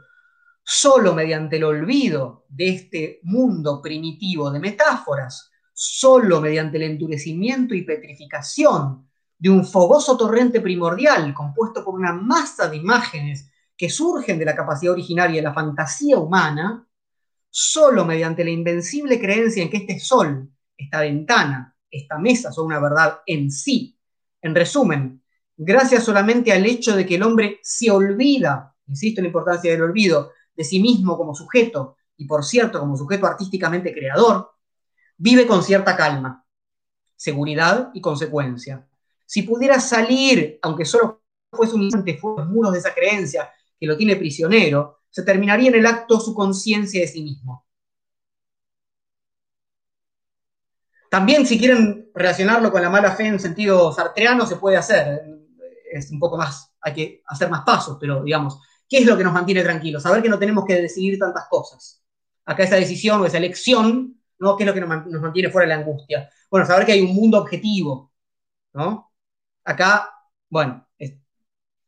Solo 0.64 1.14
mediante 1.14 1.58
el 1.58 1.64
olvido 1.64 2.46
de 2.48 2.70
este 2.70 3.20
mundo 3.24 3.82
primitivo 3.82 4.52
de 4.52 4.60
metáforas, 4.60 5.52
solo 5.74 6.40
mediante 6.40 6.78
el 6.78 6.84
endurecimiento 6.84 7.74
y 7.74 7.84
petrificación 7.84 9.10
de 9.38 9.50
un 9.50 9.66
fogoso 9.66 10.16
torrente 10.16 10.62
primordial 10.62 11.34
compuesto 11.34 11.84
por 11.84 11.96
una 11.96 12.14
masa 12.14 12.70
de 12.70 12.78
imágenes 12.78 13.52
que 13.76 13.90
surgen 13.90 14.40
de 14.40 14.46
la 14.46 14.56
capacidad 14.56 14.94
originaria 14.94 15.38
de 15.38 15.48
la 15.48 15.54
fantasía 15.54 16.18
humana, 16.18 16.88
solo 17.50 18.06
mediante 18.06 18.44
la 18.44 18.52
invencible 18.52 19.20
creencia 19.20 19.64
en 19.64 19.70
que 19.70 19.78
este 19.78 20.00
sol, 20.00 20.50
esta 20.78 21.02
ventana, 21.02 21.75
esta 21.98 22.18
mesa 22.18 22.52
son 22.52 22.68
una 22.68 22.80
verdad 22.80 23.20
en 23.26 23.52
sí. 23.52 23.98
En 24.42 24.54
resumen, 24.54 25.24
gracias 25.58 26.04
solamente 26.04 26.52
al 26.52 26.66
hecho 26.66 26.96
de 26.96 27.06
que 27.06 27.16
el 27.16 27.24
hombre 27.24 27.60
se 27.64 27.92
olvida, 27.92 28.76
insisto 28.88 29.22
en 29.22 29.26
la 29.26 29.30
importancia 29.30 29.72
del 29.72 29.82
olvido, 29.82 30.32
de 30.56 30.64
sí 30.64 30.80
mismo 30.80 31.18
como 31.18 31.34
sujeto, 31.34 31.98
y 32.18 32.26
por 32.26 32.44
cierto 32.44 32.80
como 32.80 32.96
sujeto 32.96 33.26
artísticamente 33.26 33.94
creador, 33.94 34.52
vive 35.18 35.48
con 35.48 35.64
cierta 35.64 35.96
calma, 35.96 36.46
seguridad 37.16 37.92
y 37.94 38.02
consecuencia. 38.02 38.88
Si 39.26 39.42
pudiera 39.42 39.80
salir, 39.80 40.60
aunque 40.62 40.86
solo 40.86 41.24
fuese 41.52 41.76
un 41.76 41.84
instante, 41.84 42.18
fuera 42.18 42.44
los 42.44 42.54
muros 42.54 42.74
de 42.74 42.80
esa 42.80 42.94
creencia 42.94 43.50
que 43.80 43.88
lo 43.88 43.98
tiene 43.98 44.16
prisionero, 44.16 45.00
se 45.10 45.24
terminaría 45.24 45.70
en 45.70 45.76
el 45.76 45.86
acto 45.86 46.20
su 46.20 46.36
conciencia 46.36 47.02
de 47.02 47.08
sí 47.08 47.24
mismo. 47.24 47.65
También, 51.10 51.46
si 51.46 51.58
quieren 51.58 52.10
relacionarlo 52.14 52.72
con 52.72 52.82
la 52.82 52.90
mala 52.90 53.12
fe 53.12 53.28
en 53.28 53.40
sentido 53.40 53.92
sartreano, 53.92 54.46
se 54.46 54.58
puede 54.58 54.78
hacer. 54.78 55.22
Es 55.92 56.12
un 56.12 56.20
poco 56.20 56.38
más, 56.38 56.74
hay 56.82 56.94
que 56.94 57.24
hacer 57.28 57.50
más 57.50 57.64
pasos, 57.64 57.98
pero 58.00 58.24
digamos, 58.24 58.60
¿qué 58.90 59.00
es 59.00 59.06
lo 59.06 59.18
que 59.18 59.24
nos 59.24 59.34
mantiene 59.34 59.64
tranquilos? 59.64 60.04
Saber 60.04 60.22
que 60.22 60.30
no 60.30 60.40
tenemos 60.40 60.66
que 60.66 60.82
decidir 60.82 61.18
tantas 61.18 61.48
cosas. 61.50 62.04
Acá 62.46 62.64
esa 62.64 62.76
decisión 62.76 63.22
o 63.22 63.26
esa 63.26 63.38
elección, 63.38 64.22
¿no? 64.40 64.58
¿Qué 64.58 64.64
es 64.64 64.68
lo 64.68 64.74
que 64.74 64.82
nos 64.82 65.22
mantiene 65.22 65.50
fuera 65.50 65.68
de 65.68 65.76
la 65.76 65.82
angustia? 65.82 66.30
Bueno, 66.50 66.66
saber 66.66 66.86
que 66.86 66.92
hay 66.92 67.02
un 67.02 67.16
mundo 67.16 67.40
objetivo, 67.40 68.12
¿no? 68.74 69.12
Acá, 69.64 70.12
bueno, 70.50 70.88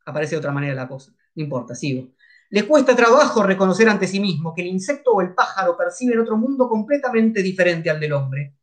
aparece 0.04 0.34
de 0.34 0.38
otra 0.38 0.52
manera 0.52 0.74
la 0.74 0.88
cosa. 0.88 1.12
No 1.34 1.42
importa, 1.42 1.74
sigo. 1.74 2.08
Le 2.50 2.66
cuesta 2.66 2.96
trabajo 2.96 3.42
reconocer 3.42 3.88
ante 3.88 4.06
sí 4.06 4.20
mismo 4.20 4.54
que 4.54 4.62
el 4.62 4.68
insecto 4.68 5.12
o 5.12 5.20
el 5.20 5.34
pájaro 5.34 5.76
perciben 5.76 6.18
otro 6.18 6.36
mundo 6.36 6.68
completamente 6.68 7.42
diferente 7.42 7.90
al 7.90 8.00
del 8.00 8.14
hombre. 8.14 8.57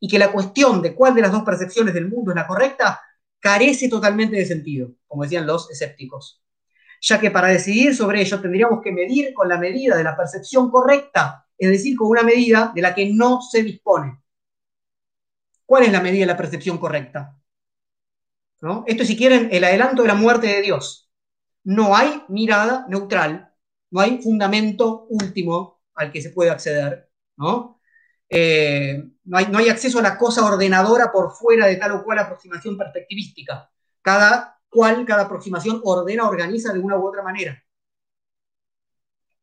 Y 0.00 0.08
que 0.08 0.18
la 0.18 0.32
cuestión 0.32 0.82
de 0.82 0.94
cuál 0.94 1.14
de 1.14 1.22
las 1.22 1.32
dos 1.32 1.42
percepciones 1.42 1.94
del 1.94 2.08
mundo 2.08 2.30
es 2.30 2.36
la 2.36 2.46
correcta 2.46 3.00
carece 3.40 3.88
totalmente 3.88 4.36
de 4.36 4.46
sentido, 4.46 4.92
como 5.06 5.22
decían 5.22 5.46
los 5.46 5.70
escépticos. 5.70 6.42
Ya 7.00 7.20
que 7.20 7.30
para 7.30 7.48
decidir 7.48 7.94
sobre 7.94 8.20
ello 8.20 8.40
tendríamos 8.40 8.80
que 8.82 8.92
medir 8.92 9.32
con 9.34 9.48
la 9.48 9.58
medida 9.58 9.96
de 9.96 10.04
la 10.04 10.16
percepción 10.16 10.70
correcta, 10.70 11.46
es 11.58 11.70
decir, 11.70 11.96
con 11.96 12.08
una 12.08 12.22
medida 12.22 12.72
de 12.74 12.82
la 12.82 12.94
que 12.94 13.12
no 13.12 13.40
se 13.40 13.62
dispone. 13.62 14.20
¿Cuál 15.64 15.84
es 15.84 15.92
la 15.92 16.00
medida 16.00 16.20
de 16.20 16.32
la 16.32 16.36
percepción 16.36 16.78
correcta? 16.78 17.36
Esto, 18.86 19.04
si 19.04 19.16
quieren, 19.16 19.48
el 19.52 19.64
adelanto 19.64 20.02
de 20.02 20.08
la 20.08 20.14
muerte 20.14 20.46
de 20.46 20.62
Dios. 20.62 21.10
No 21.64 21.94
hay 21.96 22.22
mirada 22.28 22.86
neutral, 22.88 23.52
no 23.90 24.00
hay 24.00 24.22
fundamento 24.22 25.06
último 25.10 25.82
al 25.94 26.10
que 26.10 26.22
se 26.22 26.30
puede 26.30 26.50
acceder, 26.50 27.10
¿no? 27.36 27.75
Eh, 28.28 29.02
no, 29.24 29.38
hay, 29.38 29.46
no 29.46 29.58
hay 29.58 29.68
acceso 29.68 29.98
a 29.98 30.02
la 30.02 30.18
cosa 30.18 30.44
ordenadora 30.44 31.12
por 31.12 31.32
fuera 31.32 31.66
de 31.66 31.76
tal 31.76 31.92
o 31.92 32.04
cual 32.04 32.18
aproximación 32.18 32.76
perspectivística. 32.76 33.70
Cada 34.02 34.58
cual, 34.68 35.04
cada 35.06 35.24
aproximación 35.24 35.80
ordena, 35.84 36.28
organiza 36.28 36.72
de 36.72 36.80
una 36.80 36.98
u 36.98 37.06
otra 37.06 37.22
manera. 37.22 37.62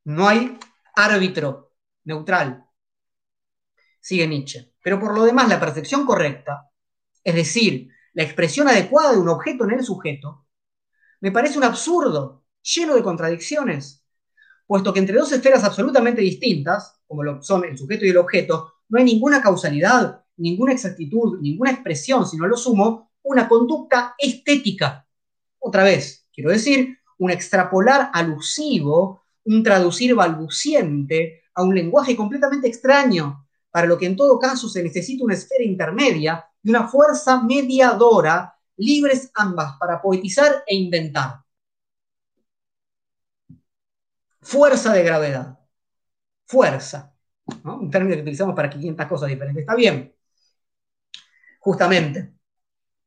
No 0.04 0.28
hay 0.28 0.58
árbitro 0.94 1.72
neutral, 2.04 2.64
sigue 4.00 4.26
Nietzsche. 4.26 4.74
Pero 4.82 5.00
por 5.00 5.14
lo 5.14 5.24
demás, 5.24 5.48
la 5.48 5.58
percepción 5.58 6.04
correcta, 6.04 6.70
es 7.22 7.34
decir, 7.34 7.88
la 8.12 8.22
expresión 8.22 8.68
adecuada 8.68 9.12
de 9.12 9.18
un 9.18 9.28
objeto 9.28 9.64
en 9.64 9.72
el 9.72 9.84
sujeto, 9.84 10.46
me 11.20 11.32
parece 11.32 11.56
un 11.56 11.64
absurdo, 11.64 12.44
lleno 12.62 12.94
de 12.94 13.02
contradicciones, 13.02 14.04
puesto 14.66 14.92
que 14.92 15.00
entre 15.00 15.16
dos 15.16 15.32
esferas 15.32 15.64
absolutamente 15.64 16.20
distintas, 16.20 17.00
como 17.06 17.22
lo 17.22 17.42
son 17.42 17.64
el 17.64 17.78
sujeto 17.78 18.04
y 18.04 18.10
el 18.10 18.18
objeto, 18.18 18.73
no 18.88 18.98
hay 18.98 19.04
ninguna 19.04 19.40
causalidad, 19.40 20.24
ninguna 20.36 20.72
exactitud, 20.72 21.40
ninguna 21.40 21.70
expresión, 21.70 22.26
sino 22.26 22.46
lo 22.46 22.56
sumo, 22.56 23.10
una 23.22 23.48
conducta 23.48 24.14
estética. 24.18 25.06
Otra 25.58 25.84
vez, 25.84 26.26
quiero 26.32 26.50
decir, 26.50 26.98
un 27.18 27.30
extrapolar 27.30 28.10
alusivo, 28.12 29.22
un 29.44 29.62
traducir 29.62 30.14
balbuciente 30.14 31.42
a 31.54 31.62
un 31.62 31.74
lenguaje 31.74 32.16
completamente 32.16 32.68
extraño, 32.68 33.46
para 33.70 33.86
lo 33.86 33.98
que 33.98 34.06
en 34.06 34.16
todo 34.16 34.38
caso 34.38 34.68
se 34.68 34.82
necesita 34.82 35.24
una 35.24 35.34
esfera 35.34 35.64
intermedia 35.64 36.44
y 36.62 36.70
una 36.70 36.86
fuerza 36.86 37.42
mediadora, 37.42 38.54
libres 38.76 39.30
ambas 39.34 39.76
para 39.78 40.00
poetizar 40.00 40.62
e 40.66 40.76
inventar. 40.76 41.42
Fuerza 44.40 44.92
de 44.92 45.02
gravedad. 45.02 45.58
Fuerza. 46.46 47.13
Un 47.64 47.90
término 47.90 48.16
que 48.16 48.22
utilizamos 48.22 48.54
para 48.54 48.70
500 48.70 49.06
cosas 49.06 49.28
diferentes. 49.28 49.62
Está 49.62 49.74
bien. 49.74 50.14
Justamente. 51.60 52.32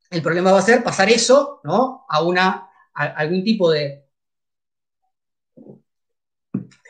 El 0.10 0.22
problema 0.22 0.52
va 0.52 0.60
a 0.60 0.62
ser 0.62 0.84
pasar 0.84 1.10
eso 1.10 1.62
¿no? 1.64 2.06
a, 2.08 2.22
una, 2.24 2.70
algún 2.94 3.44
tipo 3.44 3.72
de, 3.72 4.08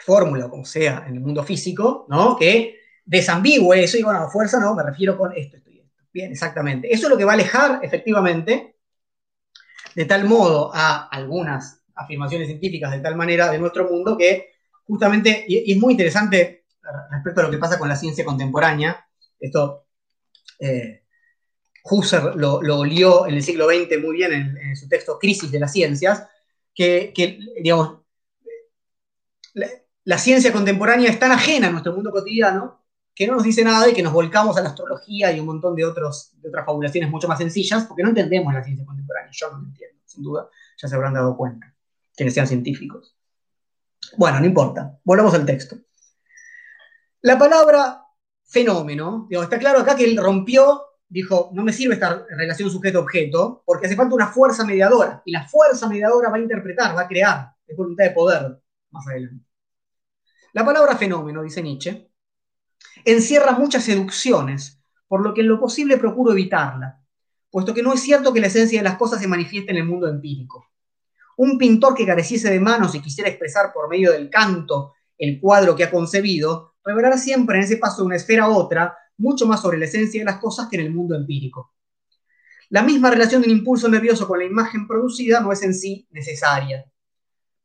fórmula, 0.08 0.50
como 0.50 0.64
sea, 0.64 1.04
en 1.06 1.16
el 1.16 1.20
mundo 1.20 1.44
físico, 1.44 2.06
¿no? 2.08 2.38
que 2.38 2.80
desambigüe 3.04 3.84
eso 3.84 3.98
y 3.98 4.04
bueno, 4.04 4.30
fuerza 4.30 4.58
no, 4.58 4.74
me 4.74 4.84
refiero 4.84 5.18
con 5.18 5.34
esto, 5.36 5.58
Bien, 6.14 6.32
exactamente. 6.32 6.92
Eso 6.92 7.06
es 7.06 7.10
lo 7.12 7.18
que 7.18 7.26
va 7.26 7.34
a 7.34 7.36
alejar 7.36 7.80
efectivamente 7.84 8.78
de 9.94 10.06
tal 10.06 10.24
modo 10.24 10.72
a 10.74 11.08
algunas 11.10 11.84
afirmaciones 11.94 12.48
científicas 12.48 12.92
de 12.92 13.02
tal 13.02 13.16
manera 13.16 13.52
de 13.52 13.60
nuestro 13.60 13.88
mundo 13.88 14.18
que 14.18 14.54
justamente, 14.86 15.46
y, 15.48 15.72
es 15.72 15.78
muy 15.78 15.92
interesante 15.94 16.66
respecto 17.12 17.42
a 17.42 17.44
lo 17.44 17.52
que 17.52 17.58
pasa 17.58 17.80
con 17.80 17.90
la 17.90 17.96
ciencia 17.96 18.26
contemporánea, 18.26 19.06
esto 19.40 19.88
eh, 20.60 21.04
Husserl 21.84 22.40
lo, 22.40 22.62
lo, 22.62 22.80
olió 22.80 23.28
en 23.28 23.36
el 23.36 23.44
siglo 23.44 23.68
XX 23.68 24.02
muy 24.02 24.18
bien 24.18 24.58
en, 24.58 24.76
su 24.76 24.88
texto 24.88 25.18
Crisis 25.20 25.52
de 25.52 25.60
las 25.60 25.72
Ciencias, 25.72 26.28
que, 26.74 27.14
digamos, 27.62 28.00
la, 30.04 30.18
ciencia 30.18 30.54
contemporánea 30.54 31.10
es 31.10 31.20
tan 31.20 31.32
ajena 31.32 31.68
a 31.68 31.72
nuestro 31.72 31.94
mundo 31.94 32.12
cotidiano 32.12 32.84
que 33.16 33.26
no 33.26 33.34
nos 33.34 33.44
dice 33.44 33.64
nada 33.64 33.90
y 33.90 33.94
que 33.94 34.04
nos 34.04 34.14
volcamos 34.14 34.56
a 34.58 34.62
la 34.62 34.70
astrología 34.70 35.32
y 35.32 35.40
un 35.40 35.48
montón 35.48 35.76
de, 35.76 35.86
otros, 35.86 36.34
de 36.40 36.50
otras 36.50 36.66
fabulaciones 36.66 37.10
mucho 37.10 37.28
más 37.28 37.40
sencillas, 37.40 37.86
porque 37.86 38.04
no 38.04 38.10
entendemos 38.10 38.54
la 38.54 38.64
ciencia 38.64 38.86
contemporánea. 38.86 39.32
Yo 39.34 39.52
no 39.52 39.58
lo 39.58 39.66
entiendo, 39.66 40.00
sin 40.06 40.24
duda, 40.24 40.50
ya 40.78 40.88
se 40.88 40.96
habrán 40.96 41.16
dado 41.16 41.36
cuenta, 41.36 41.74
quienes 42.16 42.36
sean 42.36 42.48
científicos. 42.48 43.18
Bueno, 44.18 44.40
no 44.40 44.46
importa, 44.46 45.00
volvamos 45.04 45.34
al 45.34 45.46
texto. 45.46 45.78
La 47.28 47.38
palabra 47.38 48.06
fenómeno, 48.46 49.28
digo, 49.30 49.44
está 49.44 49.60
claro 49.60 49.82
acá 49.82 49.98
que 49.98 50.06
él 50.06 50.16
rompió, 50.16 50.84
dijo, 51.10 51.50
no 51.54 51.62
me 51.62 51.74
sirve 51.74 51.96
esta 51.96 52.26
relación 52.30 52.72
sujeto-objeto, 52.72 53.64
porque 53.66 53.86
hace 53.86 53.98
falta 53.98 54.16
una 54.16 54.28
fuerza 54.28 54.64
mediadora, 54.64 55.24
y 55.26 55.34
la 55.34 55.46
fuerza 55.46 55.90
mediadora 55.90 56.30
va 56.30 56.38
a 56.38 56.40
interpretar, 56.40 56.96
va 56.96 57.02
a 57.02 57.08
crear, 57.10 57.52
es 57.68 57.76
voluntad 57.76 58.06
de 58.06 58.12
poder, 58.12 58.62
más 58.92 59.06
adelante. 59.10 59.46
La 60.54 60.64
palabra 60.64 60.96
fenómeno, 60.96 61.44
dice 61.44 61.62
Nietzsche, 61.62 62.10
encierra 63.04 63.52
muchas 63.52 63.84
seducciones, 63.84 64.82
por 65.06 65.22
lo 65.22 65.34
que 65.34 65.42
en 65.42 65.50
lo 65.50 65.60
posible 65.60 65.98
procuro 65.98 66.32
evitarla, 66.32 66.98
puesto 67.52 67.74
que 67.74 67.84
no 67.84 67.92
es 67.92 68.00
cierto 68.00 68.32
que 68.32 68.40
la 68.40 68.48
esencia 68.48 68.80
de 68.80 68.86
las 68.86 68.96
cosas 68.96 69.20
se 69.20 69.28
manifieste 69.28 69.72
en 69.72 69.80
el 69.80 69.86
mundo 69.86 70.08
empírico. 70.08 70.66
Un 71.36 71.58
pintor 71.58 71.94
que 71.94 72.06
careciese 72.06 72.50
de 72.50 72.62
manos 72.62 72.96
y 72.96 73.02
quisiera 73.02 73.30
expresar 73.30 73.74
por 73.74 73.90
medio 73.90 74.14
del 74.14 74.30
canto 74.30 74.94
el 75.18 75.42
cuadro 75.42 75.76
que 75.76 75.84
ha 75.84 75.92
concebido, 75.92 76.77
revelará 76.88 77.18
siempre 77.18 77.58
en 77.58 77.66
ese 77.66 77.78
paso 77.78 78.02
de 78.02 78.08
una 78.08 78.16
esfera 78.16 78.46
a 78.46 78.50
otra 78.50 78.98
mucho 79.18 79.46
más 79.46 79.62
sobre 79.62 79.78
la 79.78 79.86
esencia 79.86 80.22
de 80.22 80.26
las 80.26 80.40
cosas 80.40 80.68
que 80.70 80.78
en 80.78 80.86
el 80.86 80.94
mundo 80.94 81.16
empírico. 81.16 81.74
La 82.70 82.82
misma 82.82 83.10
relación 83.10 83.42
de 83.42 83.50
un 83.50 83.58
impulso 83.58 83.90
nervioso 83.90 84.28
con 84.28 84.40
la 84.40 84.46
imagen 84.46 84.88
producida 84.88 85.40
no 85.42 85.52
es 85.52 85.62
en 85.64 85.74
sí 85.74 86.08
necesaria. 86.12 86.86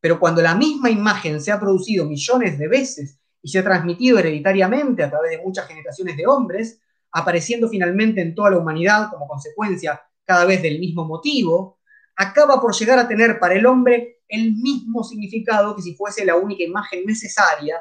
Pero 0.00 0.18
cuando 0.18 0.42
la 0.42 0.54
misma 0.54 0.90
imagen 0.90 1.40
se 1.40 1.52
ha 1.52 1.60
producido 1.60 2.04
millones 2.06 2.58
de 2.58 2.68
veces 2.68 3.18
y 3.40 3.48
se 3.48 3.58
ha 3.58 3.64
transmitido 3.64 4.18
hereditariamente 4.18 5.02
a 5.02 5.10
través 5.10 5.30
de 5.30 5.42
muchas 5.42 5.66
generaciones 5.66 6.16
de 6.16 6.26
hombres, 6.26 6.80
apareciendo 7.12 7.68
finalmente 7.68 8.20
en 8.20 8.34
toda 8.34 8.50
la 8.50 8.58
humanidad 8.58 9.10
como 9.10 9.28
consecuencia 9.28 10.00
cada 10.24 10.44
vez 10.44 10.62
del 10.62 10.80
mismo 10.80 11.04
motivo, 11.04 11.78
acaba 12.16 12.60
por 12.60 12.74
llegar 12.74 12.98
a 12.98 13.08
tener 13.08 13.38
para 13.38 13.54
el 13.54 13.66
hombre 13.66 14.20
el 14.28 14.52
mismo 14.52 15.04
significado 15.04 15.76
que 15.76 15.82
si 15.82 15.94
fuese 15.94 16.24
la 16.24 16.36
única 16.36 16.62
imagen 16.62 17.04
necesaria, 17.04 17.76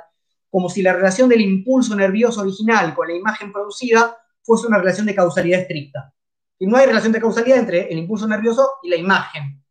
como 0.52 0.70
si 0.70 0.84
la 0.84 0.94
relación 0.94 1.30
del 1.30 1.42
impulso 1.42 1.96
nervioso 1.96 2.42
original 2.42 2.94
con 2.94 3.08
la 3.08 3.16
imagen 3.16 3.52
producida 3.52 4.18
fuese 4.44 4.68
una 4.68 4.78
relación 4.78 5.08
de 5.08 5.16
causalidad 5.16 5.62
estricta. 5.62 6.14
Y 6.60 6.68
no 6.68 6.78
hay 6.78 6.86
relación 6.86 7.14
de 7.14 7.22
causalidad 7.22 7.58
entre 7.58 7.92
el 7.92 7.98
impulso 7.98 8.28
nervioso 8.28 8.70
y 8.84 8.90
la 8.90 8.98
imagen. 8.98 9.64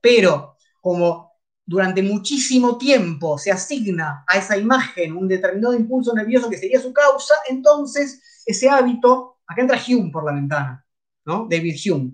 Pero 0.00 0.56
como 0.80 1.32
durante 1.64 2.02
muchísimo 2.02 2.78
tiempo 2.78 3.38
se 3.38 3.50
asigna 3.50 4.24
a 4.28 4.38
esa 4.38 4.56
imagen 4.56 5.16
un 5.16 5.26
determinado 5.26 5.74
impulso 5.74 6.14
nervioso 6.14 6.48
que 6.48 6.58
sería 6.58 6.80
su 6.80 6.92
causa, 6.92 7.34
entonces 7.48 8.42
ese 8.46 8.68
hábito, 8.68 9.38
acá 9.46 9.62
entra 9.62 9.80
Hume 9.84 10.10
por 10.12 10.24
la 10.24 10.32
ventana, 10.32 10.86
¿no? 11.24 11.48
David 11.50 11.76
Hume. 11.90 12.12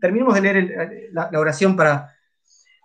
Terminemos 0.00 0.34
de 0.34 0.40
leer 0.40 1.08
la, 1.12 1.28
oración 1.34 1.76
para 1.76 2.16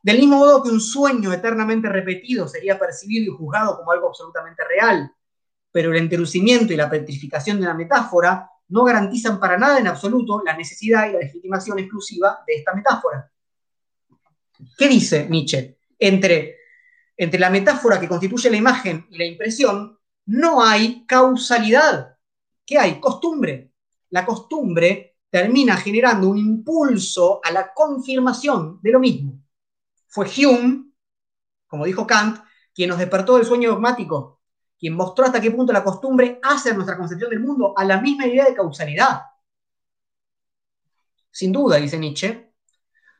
Del 0.05 0.19
mismo 0.19 0.37
modo 0.37 0.61
que 0.61 0.69
un 0.69 0.79
sueño 0.79 1.33
eternamente 1.33 1.89
repetido 1.89 2.47
sería 2.47 2.77
percibido 2.77 3.23
y 3.23 3.35
juzgado 3.35 3.75
como 3.75 3.91
algo 3.91 4.09
absolutamente 4.09 4.63
real, 4.63 5.11
pero 5.71 5.89
el 5.89 5.97
enterrucimiento 5.97 6.71
y 6.71 6.75
la 6.75 6.87
petrificación 6.87 7.59
de 7.59 7.65
la 7.65 7.73
metáfora 7.73 8.47
no 8.67 8.83
garantizan 8.83 9.39
para 9.39 9.57
nada 9.57 9.79
en 9.79 9.87
absoluto 9.87 10.43
la 10.45 10.55
necesidad 10.55 11.09
y 11.09 11.13
la 11.13 11.19
legitimación 11.21 11.79
exclusiva 11.79 12.43
de 12.45 12.53
esta 12.53 12.75
metáfora. 12.75 13.31
¿Qué 14.77 14.87
dice 14.87 15.27
Nietzsche? 15.27 15.79
Entre, 15.97 16.57
entre 17.17 17.39
la 17.39 17.49
metáfora 17.49 17.99
que 17.99 18.07
constituye 18.07 18.51
la 18.51 18.57
imagen 18.57 19.07
y 19.09 19.17
la 19.17 19.25
impresión, 19.25 19.97
no 20.27 20.63
hay 20.63 21.03
causalidad. 21.07 22.15
¿Qué 22.63 22.77
hay? 22.77 22.99
Costumbre. 22.99 23.71
La 24.11 24.23
costumbre 24.23 25.17
termina 25.31 25.75
generando 25.77 26.29
un 26.29 26.37
impulso 26.37 27.41
a 27.43 27.49
la 27.49 27.73
confirmación 27.73 28.79
de 28.83 28.91
lo 28.91 28.99
mismo. 28.99 29.44
Fue 30.15 30.27
Hume, 30.27 30.93
como 31.67 31.83
dijo 31.83 32.07
Kant, 32.07 32.39
quien 32.73 32.87
nos 32.87 32.99
despertó 32.99 33.35
del 33.35 33.45
sueño 33.45 33.71
dogmático, 33.71 34.39
quien 34.79 34.93
mostró 34.93 35.25
hasta 35.25 35.41
qué 35.41 35.51
punto 35.51 35.73
la 35.73 35.83
costumbre 35.83 36.39
hace 36.41 36.73
nuestra 36.73 36.97
concepción 36.97 37.29
del 37.29 37.41
mundo 37.41 37.73
a 37.75 37.83
la 37.83 37.99
misma 37.99 38.25
idea 38.25 38.45
de 38.45 38.53
causalidad. 38.53 39.23
Sin 41.29 41.51
duda, 41.51 41.75
dice 41.75 41.99
Nietzsche, 41.99 42.53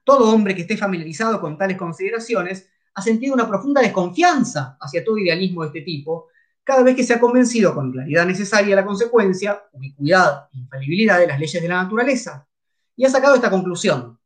todo 0.05 0.33
hombre 0.33 0.55
que 0.55 0.61
esté 0.61 0.77
familiarizado 0.77 1.41
con 1.41 1.57
tales 1.57 1.75
consideraciones 1.75 2.69
ha 2.93 3.01
sentido 3.01 3.33
una 3.33 3.49
profunda 3.49 3.81
desconfianza 3.81 4.77
hacia 4.79 5.03
todo 5.03 5.17
idealismo 5.17 5.63
de 5.63 5.67
este 5.67 5.81
tipo, 5.81 6.29
cada 6.63 6.81
vez 6.81 6.95
que 6.95 7.03
se 7.03 7.13
ha 7.13 7.19
convencido 7.19 7.75
con 7.75 7.91
claridad 7.91 8.25
necesaria 8.25 8.73
la 8.73 8.85
consecuencia, 8.85 9.65
ubicuidad 9.73 10.47
e 10.53 10.59
infalibilidad 10.59 11.19
de 11.19 11.27
las 11.27 11.41
leyes 11.41 11.61
de 11.61 11.67
la 11.67 11.83
naturaleza, 11.83 12.47
y 12.95 13.03
ha 13.03 13.09
sacado 13.09 13.35
esta 13.35 13.49
conclusión. 13.49 14.17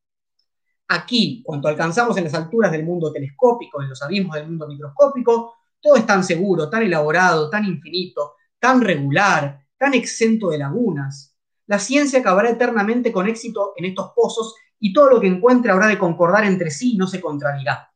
Aquí, 0.91 1.44
cuando 1.45 1.68
alcanzamos 1.68 2.18
en 2.18 2.24
las 2.24 2.34
alturas 2.34 2.72
del 2.72 2.84
mundo 2.84 3.11
telescópico, 3.11 3.82
en 3.82 3.90
los 3.90 4.02
abismos 4.02 4.36
del 4.36 4.48
mundo 4.48 4.68
microscópico, 4.68 5.53
todo 5.80 5.95
es 5.95 6.06
tan 6.06 6.24
seguro, 6.24 6.70
tan 6.70 6.84
elaborado, 6.84 7.49
tan 7.49 7.64
infinito, 7.66 8.34
tan 8.60 8.82
regular, 8.82 9.60
tan 9.78 9.94
exento 9.94 10.49
de 10.49 10.57
lagunas. 10.57 11.36
La 11.68 11.78
ciencia 11.78 12.20
acabará 12.20 12.49
eternamente 12.49 13.11
con 13.11 13.28
éxito 13.28 13.74
en 13.78 13.86
estos 13.86 14.11
pozos 14.16 14.56
y 14.80 14.91
todo 14.91 15.11
lo 15.11 15.22
que 15.22 15.28
encuentre 15.28 15.72
habrá 15.72 15.88
de 15.88 15.99
concordar 15.99 16.44
entre 16.45 16.72
sí 16.72 16.94
y 16.94 16.98
no 16.98 17.06
se 17.06 17.22
contradirá. 17.22 17.91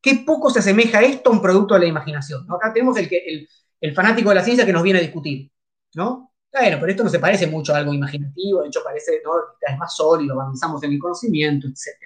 Qué 0.00 0.24
poco 0.26 0.50
se 0.50 0.58
asemeja 0.58 1.00
esto 1.02 1.30
a 1.30 1.32
un 1.34 1.40
producto 1.40 1.74
de 1.74 1.80
la 1.80 1.86
imaginación. 1.86 2.44
Acá 2.50 2.72
tenemos 2.72 2.96
el, 2.96 3.08
el, 3.12 3.48
el, 3.80 3.94
fanático 3.94 4.30
de 4.30 4.34
la 4.34 4.42
ciencia 4.42 4.66
que 4.66 4.72
nos 4.72 4.82
viene 4.82 4.98
a 4.98 5.02
discutir. 5.02 5.52
¿no? 5.94 6.31
Bueno, 6.52 6.76
pero 6.78 6.90
esto 6.90 7.04
no 7.04 7.08
se 7.08 7.18
parece 7.18 7.46
mucho 7.46 7.74
a 7.74 7.78
algo 7.78 7.94
imaginativo, 7.94 8.60
de 8.60 8.68
hecho 8.68 8.80
parece 8.84 9.22
¿no? 9.24 9.32
es 9.58 9.78
más 9.78 9.96
sólido, 9.96 10.38
avanzamos 10.38 10.82
en 10.82 10.92
el 10.92 10.98
conocimiento, 10.98 11.66
etc. 11.66 11.96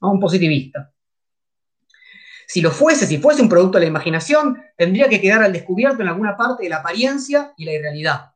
¿no? 0.00 0.12
Un 0.12 0.20
positivista. 0.20 0.92
Si 2.46 2.60
lo 2.60 2.70
fuese, 2.70 3.06
si 3.06 3.18
fuese 3.18 3.40
un 3.40 3.48
producto 3.48 3.78
de 3.78 3.84
la 3.84 3.90
imaginación, 3.90 4.60
tendría 4.76 5.08
que 5.08 5.20
quedar 5.20 5.42
al 5.42 5.52
descubierto 5.52 6.02
en 6.02 6.08
alguna 6.08 6.36
parte 6.36 6.64
de 6.64 6.68
la 6.68 6.78
apariencia 6.78 7.54
y 7.56 7.64
la 7.64 7.72
irrealidad. 7.72 8.32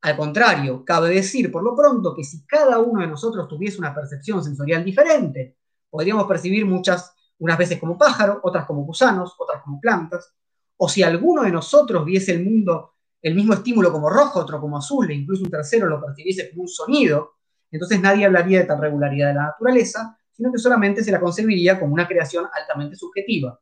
Al 0.00 0.16
contrario, 0.16 0.82
cabe 0.84 1.10
decir 1.10 1.52
por 1.52 1.62
lo 1.62 1.76
pronto 1.76 2.14
que 2.14 2.24
si 2.24 2.46
cada 2.46 2.78
uno 2.78 3.02
de 3.02 3.06
nosotros 3.06 3.46
tuviese 3.48 3.78
una 3.78 3.94
percepción 3.94 4.42
sensorial 4.42 4.82
diferente, 4.82 5.58
podríamos 5.90 6.26
percibir 6.26 6.64
muchas, 6.64 7.14
unas 7.38 7.58
veces 7.58 7.78
como 7.78 7.98
pájaros, 7.98 8.38
otras 8.42 8.64
como 8.64 8.82
gusanos, 8.84 9.34
otras 9.38 9.62
como 9.62 9.78
plantas, 9.78 10.32
o 10.78 10.88
si 10.88 11.02
alguno 11.02 11.42
de 11.42 11.50
nosotros 11.50 12.04
viese 12.06 12.32
el 12.32 12.44
mundo, 12.44 12.94
el 13.22 13.34
mismo 13.34 13.54
estímulo 13.54 13.92
como 13.92 14.08
rojo, 14.08 14.40
otro 14.40 14.60
como 14.60 14.78
azul, 14.78 15.10
e 15.10 15.14
incluso 15.14 15.44
un 15.44 15.50
tercero 15.50 15.86
lo 15.86 16.00
percibiese 16.00 16.50
como 16.50 16.62
un 16.62 16.68
sonido, 16.68 17.34
entonces 17.70 18.00
nadie 18.00 18.24
hablaría 18.24 18.60
de 18.60 18.64
tal 18.64 18.80
regularidad 18.80 19.28
de 19.28 19.34
la 19.34 19.42
naturaleza, 19.44 20.18
sino 20.32 20.50
que 20.52 20.58
solamente 20.58 21.04
se 21.04 21.12
la 21.12 21.20
concebiría 21.20 21.78
como 21.78 21.92
una 21.92 22.08
creación 22.08 22.46
altamente 22.52 22.96
subjetiva. 22.96 23.60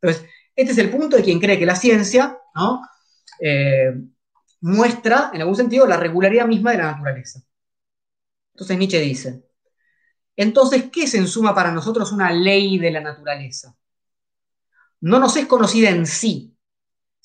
Entonces, 0.00 0.28
este 0.54 0.72
es 0.72 0.78
el 0.78 0.90
punto 0.90 1.16
de 1.16 1.22
quien 1.22 1.40
cree 1.40 1.58
que 1.58 1.66
la 1.66 1.74
ciencia 1.74 2.38
¿no? 2.54 2.82
eh, 3.40 3.92
muestra, 4.60 5.30
en 5.32 5.40
algún 5.40 5.56
sentido, 5.56 5.86
la 5.86 5.96
regularidad 5.96 6.46
misma 6.46 6.72
de 6.72 6.78
la 6.78 6.92
naturaleza. 6.92 7.42
Entonces 8.52 8.78
Nietzsche 8.78 9.00
dice, 9.00 9.44
entonces, 10.36 10.84
¿qué 10.92 11.04
es 11.04 11.14
en 11.14 11.26
suma 11.26 11.54
para 11.54 11.72
nosotros 11.72 12.12
una 12.12 12.30
ley 12.30 12.78
de 12.78 12.90
la 12.92 13.00
naturaleza? 13.00 13.76
No 15.00 15.18
nos 15.18 15.36
es 15.36 15.46
conocida 15.46 15.90
en 15.90 16.06
sí, 16.06 16.56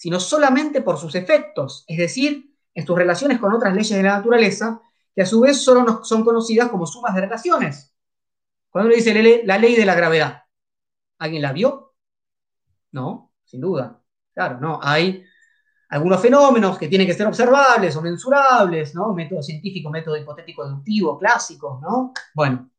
sino 0.03 0.19
solamente 0.19 0.81
por 0.81 0.97
sus 0.97 1.15
efectos, 1.15 1.85
es 1.87 1.97
decir, 1.97 2.53
en 2.73 2.85
sus 2.85 2.97
relaciones 2.97 3.39
con 3.39 3.53
otras 3.53 3.73
leyes 3.73 3.95
de 3.95 4.03
la 4.03 4.17
naturaleza, 4.17 4.81
que 5.15 5.21
a 5.21 5.25
su 5.25 5.39
vez 5.39 5.63
solo 5.63 6.03
son 6.03 6.25
conocidas 6.25 6.67
como 6.67 6.85
sumas 6.85 7.15
de 7.15 7.21
relaciones. 7.21 7.95
Cuando 8.69 8.87
uno 8.87 8.97
dice 8.97 9.13
la 9.45 9.57
ley 9.57 9.77
de 9.77 9.85
la 9.85 9.95
gravedad, 9.95 10.43
¿alguien 11.19 11.41
la 11.41 11.53
vio? 11.53 11.93
No, 12.91 13.31
sin 13.45 13.61
duda. 13.61 14.03
Claro, 14.33 14.59
no. 14.59 14.77
Hay 14.83 15.23
algunos 15.87 16.21
fenómenos 16.21 16.77
que 16.77 16.89
tienen 16.89 17.07
que 17.07 17.13
ser 17.13 17.27
observables 17.27 17.95
o 17.95 18.01
mensurables, 18.01 18.93
¿no? 18.93 19.13
Método 19.13 19.41
científico, 19.41 19.89
método 19.89 20.17
hipotético 20.17 20.65
deductivo, 20.65 21.17
clásico, 21.17 21.79
¿no? 21.81 22.11
Bueno. 22.35 22.72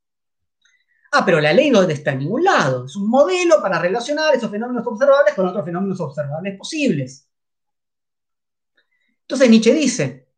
Ah, 1.16 1.22
pero 1.24 1.40
la 1.40 1.52
ley 1.52 1.70
no 1.70 1.82
está 1.82 2.10
en 2.12 2.18
ningún 2.20 2.42
lado. 2.42 2.86
Es 2.86 2.96
un 2.96 3.08
modelo 3.08 3.62
para 3.62 3.78
relacionar 3.78 4.34
esos 4.34 4.50
fenómenos 4.50 4.84
observables 4.84 5.34
con 5.34 5.46
otros 5.46 5.64
fenómenos 5.64 6.00
observables 6.00 6.58
posibles. 6.58 7.28
Entonces 9.22 9.48
Nietzsche 9.48 9.72
dice, 9.74 10.28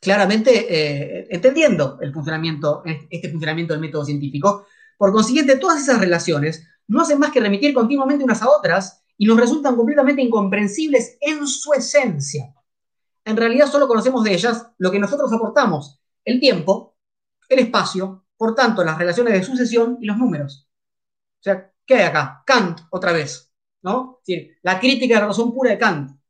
claramente 0.00 0.66
eh, 0.68 1.26
entendiendo 1.30 1.98
el 2.02 2.12
funcionamiento, 2.12 2.82
este 3.10 3.30
funcionamiento 3.30 3.72
del 3.72 3.80
método 3.80 4.04
científico, 4.04 4.66
por 4.98 5.12
consiguiente, 5.12 5.56
todas 5.56 5.80
esas 5.80 5.98
relaciones 5.98 6.68
no 6.86 7.00
hacen 7.00 7.18
más 7.18 7.32
que 7.32 7.40
remitir 7.40 7.72
continuamente 7.72 8.22
unas 8.22 8.42
a 8.42 8.50
otras 8.50 9.02
y 9.16 9.24
nos 9.24 9.40
resultan 9.40 9.76
completamente 9.76 10.20
incomprensibles 10.20 11.16
en 11.22 11.46
su 11.46 11.72
esencia. 11.72 12.54
En 13.24 13.36
realidad 13.38 13.66
solo 13.66 13.88
conocemos 13.88 14.22
de 14.24 14.34
ellas 14.34 14.66
lo 14.76 14.90
que 14.90 14.98
nosotros 14.98 15.32
aportamos, 15.32 16.02
el 16.22 16.38
tiempo, 16.38 16.96
el 17.48 17.60
espacio, 17.60 18.23
por 18.44 18.54
tanto, 18.54 18.84
las 18.84 18.98
relaciones 18.98 19.32
de 19.32 19.42
sucesión 19.42 19.96
y 20.02 20.04
los 20.04 20.18
números. 20.18 20.68
O 21.40 21.42
sea, 21.42 21.72
¿qué 21.86 21.94
hay 21.94 22.02
acá? 22.02 22.42
Kant, 22.44 22.78
otra 22.90 23.10
vez, 23.10 23.50
¿no? 23.80 24.20
la 24.60 24.78
crítica 24.78 25.14
de 25.14 25.20
la 25.22 25.28
razón 25.28 25.54
pura 25.54 25.70
de 25.70 25.78
Kant 25.78 26.20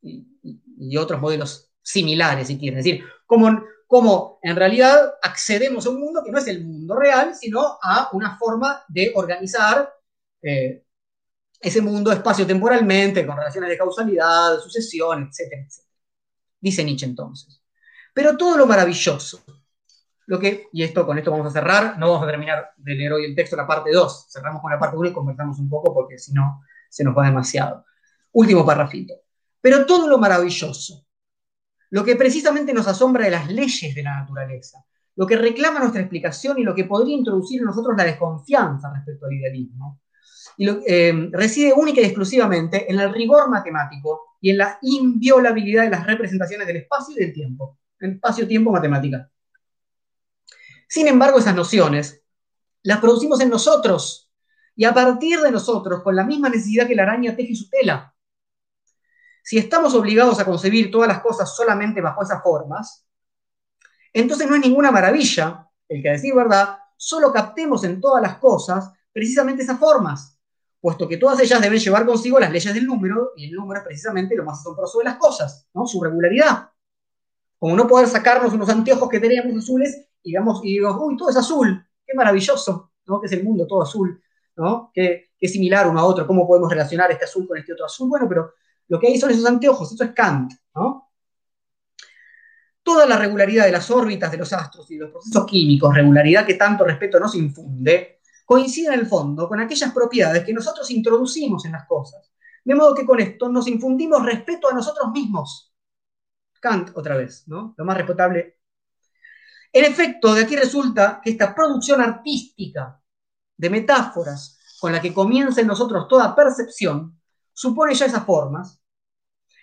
y, 0.00 0.96
otros 0.96 1.20
modelos 1.20 1.70
similares, 1.80 2.48
si 2.48 2.58
quieren. 2.58 2.80
Es 2.80 2.84
decir, 2.84 3.04
cómo, 3.26 4.40
en 4.42 4.56
realidad 4.56 5.14
accedemos 5.22 5.86
a 5.86 5.90
un 5.90 6.00
mundo 6.00 6.24
que 6.24 6.32
no 6.32 6.38
es 6.38 6.48
el 6.48 6.64
mundo 6.64 6.96
real, 6.96 7.32
sino 7.36 7.78
a 7.80 8.08
una 8.12 8.36
forma 8.36 8.82
de 8.88 9.12
organizar 9.14 9.88
eh, 10.42 10.82
ese 11.60 11.80
mundo 11.80 12.10
espacio-temporalmente, 12.10 13.24
con 13.24 13.36
relaciones 13.36 13.70
de 13.70 13.78
causalidad, 13.78 14.58
sucesión, 14.58 15.28
etcétera, 15.28 15.62
etcétera. 15.62 15.94
Dice 16.60 16.82
Nietzsche 16.82 17.06
entonces. 17.06 17.62
Pero 18.12 18.36
todo 18.36 18.56
lo 18.56 18.66
maravilloso, 18.66 19.44
lo 20.40 20.68
y 20.72 20.82
esto 20.82 21.06
con 21.06 21.18
esto 21.18 21.30
vamos 21.30 21.48
a 21.48 21.50
cerrar, 21.50 21.98
no 21.98 22.08
vamos 22.10 22.24
a 22.24 22.30
terminar 22.30 22.70
de 22.76 22.94
leer 22.94 23.12
hoy 23.12 23.24
el 23.24 23.34
texto, 23.34 23.56
la 23.56 23.66
parte 23.66 23.90
2, 23.92 24.26
cerramos 24.30 24.62
con 24.62 24.70
la 24.70 24.78
parte 24.78 24.96
1 24.96 25.08
y 25.08 25.12
conversamos 25.12 25.58
un 25.58 25.68
poco 25.68 25.92
porque 25.92 26.18
si 26.18 26.32
no 26.32 26.62
se 26.88 27.04
nos 27.04 27.16
va 27.16 27.26
demasiado. 27.26 27.84
Último 28.32 28.64
parrafito. 28.64 29.14
Pero 29.60 29.84
todo 29.86 30.08
lo 30.08 30.18
maravilloso, 30.18 31.06
lo 31.90 32.04
que 32.04 32.16
precisamente 32.16 32.72
nos 32.72 32.88
asombra 32.88 33.24
de 33.24 33.30
las 33.30 33.50
leyes 33.50 33.94
de 33.94 34.02
la 34.02 34.20
naturaleza, 34.20 34.84
lo 35.16 35.26
que 35.26 35.36
reclama 35.36 35.80
nuestra 35.80 36.00
explicación 36.00 36.58
y 36.58 36.64
lo 36.64 36.74
que 36.74 36.84
podría 36.84 37.16
introducir 37.16 37.60
en 37.60 37.66
nosotros 37.66 37.94
la 37.96 38.04
desconfianza 38.04 38.90
respecto 38.94 39.26
al 39.26 39.34
idealismo, 39.34 40.00
y 40.56 40.68
eh, 40.68 41.28
reside 41.32 41.72
única 41.72 42.00
y 42.00 42.04
exclusivamente 42.04 42.90
en 42.90 42.98
el 42.98 43.12
rigor 43.12 43.48
matemático 43.48 44.36
y 44.40 44.50
en 44.50 44.58
la 44.58 44.78
inviolabilidad 44.82 45.84
de 45.84 45.90
las 45.90 46.06
representaciones 46.06 46.66
del 46.66 46.76
espacio 46.78 47.14
y 47.16 47.20
del 47.20 47.32
tiempo. 47.32 47.78
Espacio-tiempo 47.98 48.72
matemática. 48.72 49.30
Sin 50.92 51.08
embargo, 51.08 51.38
esas 51.38 51.54
nociones 51.54 52.22
las 52.82 53.00
producimos 53.00 53.40
en 53.40 53.48
nosotros 53.48 54.30
y 54.76 54.84
a 54.84 54.92
partir 54.92 55.40
de 55.40 55.50
nosotros 55.50 56.02
con 56.02 56.14
la 56.14 56.22
misma 56.22 56.50
necesidad 56.50 56.86
que 56.86 56.94
la 56.94 57.04
araña 57.04 57.34
teje 57.34 57.54
su 57.54 57.70
tela. 57.70 58.14
Si 59.42 59.56
estamos 59.56 59.94
obligados 59.94 60.38
a 60.38 60.44
concebir 60.44 60.90
todas 60.90 61.08
las 61.08 61.22
cosas 61.22 61.56
solamente 61.56 62.02
bajo 62.02 62.22
esas 62.22 62.42
formas, 62.42 63.06
entonces 64.12 64.46
no 64.46 64.54
es 64.54 64.60
ninguna 64.60 64.90
maravilla 64.90 65.66
el 65.88 66.02
que, 66.02 66.10
a 66.10 66.12
decir 66.12 66.34
verdad, 66.34 66.76
solo 66.94 67.32
captemos 67.32 67.84
en 67.84 67.98
todas 67.98 68.20
las 68.20 68.36
cosas 68.36 68.92
precisamente 69.14 69.62
esas 69.62 69.78
formas, 69.78 70.38
puesto 70.78 71.08
que 71.08 71.16
todas 71.16 71.40
ellas 71.40 71.62
deben 71.62 71.78
llevar 71.78 72.04
consigo 72.04 72.38
las 72.38 72.52
leyes 72.52 72.74
del 72.74 72.84
número, 72.84 73.32
y 73.34 73.46
el 73.46 73.52
número 73.52 73.80
es 73.80 73.86
precisamente 73.86 74.36
lo 74.36 74.44
más 74.44 74.60
asombroso 74.60 74.98
de 74.98 75.04
las 75.04 75.16
cosas, 75.16 75.66
¿no? 75.72 75.86
su 75.86 76.02
regularidad. 76.02 76.68
Como 77.58 77.74
no 77.76 77.88
poder 77.88 78.08
sacarnos 78.08 78.52
unos 78.52 78.68
anteojos 78.68 79.08
que 79.08 79.20
teníamos 79.20 79.56
azules 79.56 80.11
y 80.22 80.30
digamos, 80.30 80.60
y 80.64 80.72
digo, 80.72 80.96
uy, 81.04 81.16
todo 81.16 81.30
es 81.30 81.36
azul, 81.36 81.84
qué 82.06 82.14
maravilloso, 82.14 82.92
¿no? 83.06 83.20
Que 83.20 83.26
es 83.26 83.32
el 83.32 83.44
mundo 83.44 83.66
todo 83.66 83.82
azul, 83.82 84.22
¿no? 84.56 84.90
Qué 84.92 85.30
similar 85.42 85.88
uno 85.88 86.00
a 86.00 86.04
otro, 86.04 86.26
cómo 86.26 86.46
podemos 86.46 86.70
relacionar 86.70 87.10
este 87.10 87.24
azul 87.24 87.46
con 87.46 87.58
este 87.58 87.72
otro 87.72 87.86
azul. 87.86 88.08
Bueno, 88.08 88.28
pero 88.28 88.52
lo 88.88 89.00
que 89.00 89.08
hay 89.08 89.18
son 89.18 89.30
esos 89.30 89.46
anteojos, 89.46 89.92
eso 89.92 90.04
es 90.04 90.10
Kant, 90.12 90.52
¿no? 90.74 91.10
Toda 92.82 93.06
la 93.06 93.16
regularidad 93.16 93.64
de 93.64 93.72
las 93.72 93.90
órbitas 93.90 94.30
de 94.30 94.38
los 94.38 94.52
astros 94.52 94.90
y 94.90 94.96
de 94.96 95.02
los 95.02 95.10
procesos 95.12 95.46
químicos, 95.46 95.94
regularidad 95.94 96.44
que 96.44 96.54
tanto 96.54 96.84
respeto 96.84 97.20
nos 97.20 97.34
infunde, 97.36 98.20
coincide 98.44 98.88
en 98.88 99.00
el 99.00 99.06
fondo 99.06 99.48
con 99.48 99.60
aquellas 99.60 99.92
propiedades 99.92 100.44
que 100.44 100.52
nosotros 100.52 100.90
introducimos 100.90 101.64
en 101.64 101.72
las 101.72 101.86
cosas. 101.86 102.32
De 102.64 102.74
modo 102.74 102.94
que 102.94 103.06
con 103.06 103.20
esto 103.20 103.48
nos 103.48 103.66
infundimos 103.68 104.24
respeto 104.24 104.68
a 104.70 104.74
nosotros 104.74 105.10
mismos. 105.12 105.72
Kant, 106.60 106.90
otra 106.94 107.16
vez, 107.16 107.48
¿no? 107.48 107.74
Lo 107.76 107.84
más 107.84 107.96
respetable. 107.96 108.58
En 109.72 109.84
efecto, 109.84 110.34
de 110.34 110.42
aquí 110.42 110.54
resulta 110.54 111.20
que 111.22 111.30
esta 111.30 111.54
producción 111.54 112.00
artística 112.00 113.00
de 113.56 113.70
metáforas 113.70 114.58
con 114.78 114.92
la 114.92 115.00
que 115.00 115.14
comienza 115.14 115.60
en 115.60 115.68
nosotros 115.68 116.06
toda 116.08 116.34
percepción, 116.34 117.18
supone 117.52 117.94
ya 117.94 118.06
esas 118.06 118.24
formas, 118.24 118.82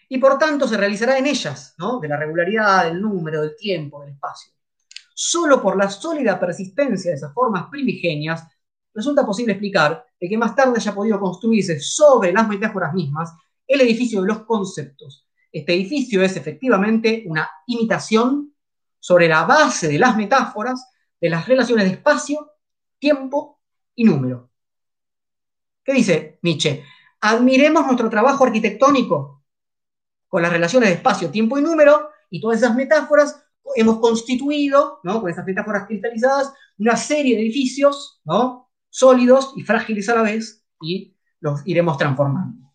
y 0.07 0.17
por 0.17 0.39
tanto 0.39 0.67
se 0.67 0.77
realizará 0.77 1.17
en 1.17 1.27
ellas, 1.27 1.75
¿no? 1.77 1.99
de 1.99 2.07
la 2.07 2.17
regularidad, 2.17 2.85
del 2.85 3.01
número, 3.01 3.41
del 3.41 3.55
tiempo, 3.55 4.01
del 4.01 4.13
espacio. 4.13 4.53
Solo 5.13 5.61
por 5.61 5.77
la 5.77 5.89
sólida 5.89 6.39
persistencia 6.39 7.11
de 7.11 7.17
esas 7.17 7.33
formas 7.33 7.67
primigenias 7.69 8.43
resulta 8.93 9.25
posible 9.25 9.53
explicar 9.53 10.05
que 10.19 10.37
más 10.37 10.55
tarde 10.55 10.73
haya 10.77 10.95
podido 10.95 11.19
construirse 11.19 11.79
sobre 11.79 12.33
las 12.33 12.47
metáforas 12.47 12.93
mismas 12.93 13.31
el 13.67 13.81
edificio 13.81 14.21
de 14.21 14.27
los 14.27 14.45
conceptos. 14.45 15.27
Este 15.51 15.73
edificio 15.73 16.23
es 16.23 16.35
efectivamente 16.35 17.23
una 17.27 17.47
imitación 17.67 18.48
sobre 18.99 19.27
la 19.27 19.43
base 19.45 19.87
de 19.87 19.99
las 19.99 20.15
metáforas 20.15 20.91
de 21.19 21.29
las 21.29 21.47
relaciones 21.47 21.85
de 21.85 21.91
espacio, 21.91 22.51
tiempo 22.97 23.59
y 23.95 24.03
número. 24.03 24.49
¿Qué 25.83 25.93
dice 25.93 26.39
Nietzsche? 26.41 26.83
Admiremos 27.21 27.85
nuestro 27.85 28.09
trabajo 28.09 28.45
arquitectónico 28.45 29.43
con 30.27 30.41
las 30.41 30.51
relaciones 30.51 30.89
de 30.89 30.95
espacio, 30.95 31.29
tiempo 31.29 31.57
y 31.57 31.61
número 31.61 32.09
y 32.29 32.39
todas 32.39 32.59
esas 32.59 32.75
metáforas 32.75 33.43
hemos 33.75 33.99
constituido, 33.99 34.99
¿no? 35.03 35.21
con 35.21 35.29
esas 35.29 35.45
metáforas 35.45 35.87
cristalizadas, 35.87 36.53
una 36.77 36.95
serie 36.95 37.35
de 37.35 37.41
edificios 37.41 38.21
¿no? 38.25 38.69
sólidos 38.89 39.53
y 39.55 39.63
frágiles 39.63 40.09
a 40.09 40.15
la 40.15 40.21
vez, 40.23 40.65
y 40.81 41.15
los 41.39 41.61
iremos 41.65 41.97
transformando. 41.97 42.71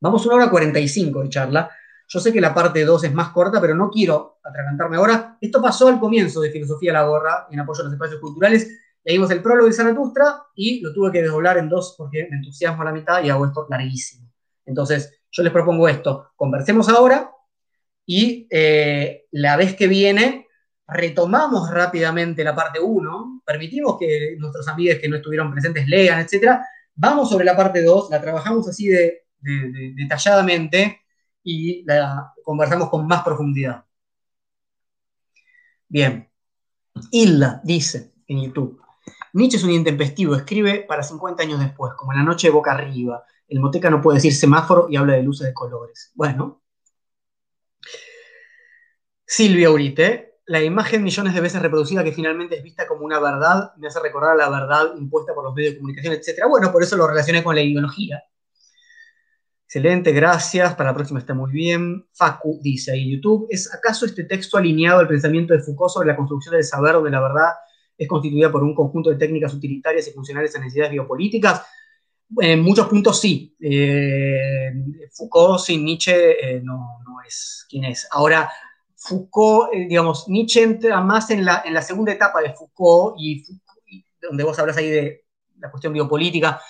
Vamos 0.00 0.22
a 0.22 0.28
una 0.28 0.36
hora 0.36 0.50
45 0.50 1.22
de 1.22 1.28
charla. 1.28 1.70
Yo 2.06 2.20
sé 2.20 2.32
que 2.32 2.40
la 2.40 2.54
parte 2.54 2.84
2 2.84 3.04
es 3.04 3.14
más 3.14 3.30
corta, 3.30 3.60
pero 3.60 3.74
no 3.74 3.90
quiero 3.90 4.38
atragantarme 4.42 4.96
ahora. 4.96 5.38
Esto 5.40 5.60
pasó 5.60 5.88
al 5.88 5.98
comienzo 5.98 6.40
de 6.40 6.50
Filosofía 6.50 6.92
la 6.92 7.04
Gorra, 7.04 7.46
en 7.50 7.60
apoyo 7.60 7.80
a 7.80 7.84
los 7.84 7.92
espacios 7.92 8.20
culturales. 8.20 8.68
Leímos 9.04 9.30
el 9.30 9.42
prólogo 9.42 9.66
de 9.66 9.74
Zaratustra 9.74 10.44
y 10.54 10.80
lo 10.80 10.92
tuve 10.92 11.12
que 11.12 11.22
desdoblar 11.22 11.58
en 11.58 11.68
dos 11.68 11.94
porque 11.96 12.26
me 12.30 12.36
entusiasmo 12.36 12.82
a 12.82 12.86
la 12.86 12.92
mitad 12.92 13.22
y 13.22 13.30
hago 13.30 13.46
esto 13.46 13.66
larguísimo. 13.68 14.30
Entonces, 14.64 15.20
yo 15.30 15.42
les 15.42 15.52
propongo 15.52 15.88
esto. 15.88 16.30
Conversemos 16.36 16.88
ahora 16.88 17.30
y 18.06 18.46
eh, 18.50 19.24
la 19.32 19.56
vez 19.56 19.74
que 19.74 19.86
viene 19.86 20.44
retomamos 20.86 21.70
rápidamente 21.70 22.44
la 22.44 22.54
parte 22.54 22.78
1, 22.80 23.42
permitimos 23.44 23.96
que 23.98 24.36
nuestros 24.38 24.68
amigos 24.68 24.98
que 25.00 25.08
no 25.08 25.16
estuvieron 25.16 25.50
presentes 25.50 25.88
lean, 25.88 26.20
etc. 26.20 26.58
Vamos 26.94 27.30
sobre 27.30 27.44
la 27.44 27.56
parte 27.56 27.82
2, 27.82 28.10
la 28.10 28.20
trabajamos 28.20 28.68
así 28.68 28.88
de, 28.88 29.24
detalladamente 29.96 31.03
y 31.44 31.84
la 31.84 32.32
conversamos 32.42 32.88
con 32.88 33.06
más 33.06 33.22
profundidad. 33.22 33.84
Bien, 35.88 36.28
Hilda 37.10 37.60
dice 37.62 38.14
en 38.26 38.42
YouTube, 38.42 38.80
Nietzsche 39.34 39.58
es 39.58 39.64
un 39.64 39.70
intempestivo, 39.70 40.34
escribe 40.34 40.84
para 40.88 41.02
50 41.02 41.42
años 41.42 41.60
después, 41.60 41.92
como 41.94 42.12
en 42.12 42.18
la 42.18 42.24
noche 42.24 42.48
de 42.48 42.52
boca 42.52 42.72
arriba. 42.72 43.24
El 43.48 43.60
moteca 43.60 43.90
no 43.90 44.00
puede 44.00 44.16
decir 44.16 44.34
semáforo 44.34 44.86
y 44.88 44.96
habla 44.96 45.14
de 45.14 45.22
luces 45.22 45.46
de 45.46 45.54
colores. 45.54 46.12
Bueno. 46.14 46.62
Silvia 49.26 49.70
Urite, 49.70 50.38
la 50.46 50.62
imagen 50.62 51.02
millones 51.02 51.34
de 51.34 51.40
veces 51.40 51.60
reproducida 51.60 52.04
que 52.04 52.12
finalmente 52.12 52.56
es 52.56 52.62
vista 52.62 52.86
como 52.86 53.04
una 53.04 53.18
verdad 53.18 53.74
me 53.76 53.88
hace 53.88 54.00
recordar 54.00 54.32
a 54.32 54.36
la 54.36 54.50
verdad 54.50 54.94
impuesta 54.96 55.34
por 55.34 55.44
los 55.44 55.54
medios 55.54 55.72
de 55.74 55.78
comunicación, 55.78 56.14
etc. 56.14 56.44
Bueno, 56.48 56.70
por 56.70 56.82
eso 56.82 56.96
lo 56.96 57.06
relacioné 57.06 57.42
con 57.42 57.54
la 57.54 57.62
ideología. 57.62 58.22
Excelente, 59.76 60.12
gracias. 60.12 60.76
Para 60.76 60.90
la 60.90 60.94
próxima 60.94 61.18
está 61.18 61.34
muy 61.34 61.50
bien. 61.50 62.06
Facu 62.12 62.60
dice 62.62 62.92
ahí 62.92 63.02
en 63.02 63.16
YouTube, 63.16 63.48
¿es 63.50 63.74
acaso 63.74 64.06
este 64.06 64.22
texto 64.22 64.56
alineado 64.56 65.00
al 65.00 65.08
pensamiento 65.08 65.52
de 65.52 65.58
Foucault 65.58 65.92
sobre 65.92 66.06
la 66.06 66.14
construcción 66.14 66.54
del 66.54 66.62
saber 66.62 66.94
o 66.94 67.02
de 67.02 67.10
la 67.10 67.20
verdad 67.20 67.54
es 67.98 68.06
constituida 68.06 68.52
por 68.52 68.62
un 68.62 68.72
conjunto 68.72 69.10
de 69.10 69.16
técnicas 69.16 69.52
utilitarias 69.52 70.06
y 70.06 70.12
funcionales 70.12 70.54
a 70.54 70.60
necesidades 70.60 70.92
biopolíticas? 70.92 71.62
En 72.38 72.60
muchos 72.60 72.86
puntos 72.86 73.20
sí. 73.20 73.56
Eh, 73.58 74.70
Foucault 75.12 75.58
sin 75.58 75.84
Nietzsche 75.84 76.12
eh, 76.14 76.60
no, 76.62 77.00
no 77.04 77.20
es 77.26 77.66
quien 77.68 77.82
es. 77.86 78.06
Ahora, 78.12 78.52
Foucault, 78.94 79.74
eh, 79.74 79.86
digamos, 79.88 80.28
Nietzsche 80.28 80.62
entra 80.62 81.00
más 81.00 81.30
en 81.30 81.44
la, 81.44 81.64
en 81.66 81.74
la 81.74 81.82
segunda 81.82 82.12
etapa 82.12 82.40
de 82.40 82.54
Foucault, 82.54 83.16
y, 83.18 83.44
donde 84.22 84.44
vos 84.44 84.56
hablas 84.56 84.76
ahí 84.76 84.88
de 84.88 85.24
la 85.58 85.68
cuestión 85.68 85.92
biopolítica. 85.92 86.60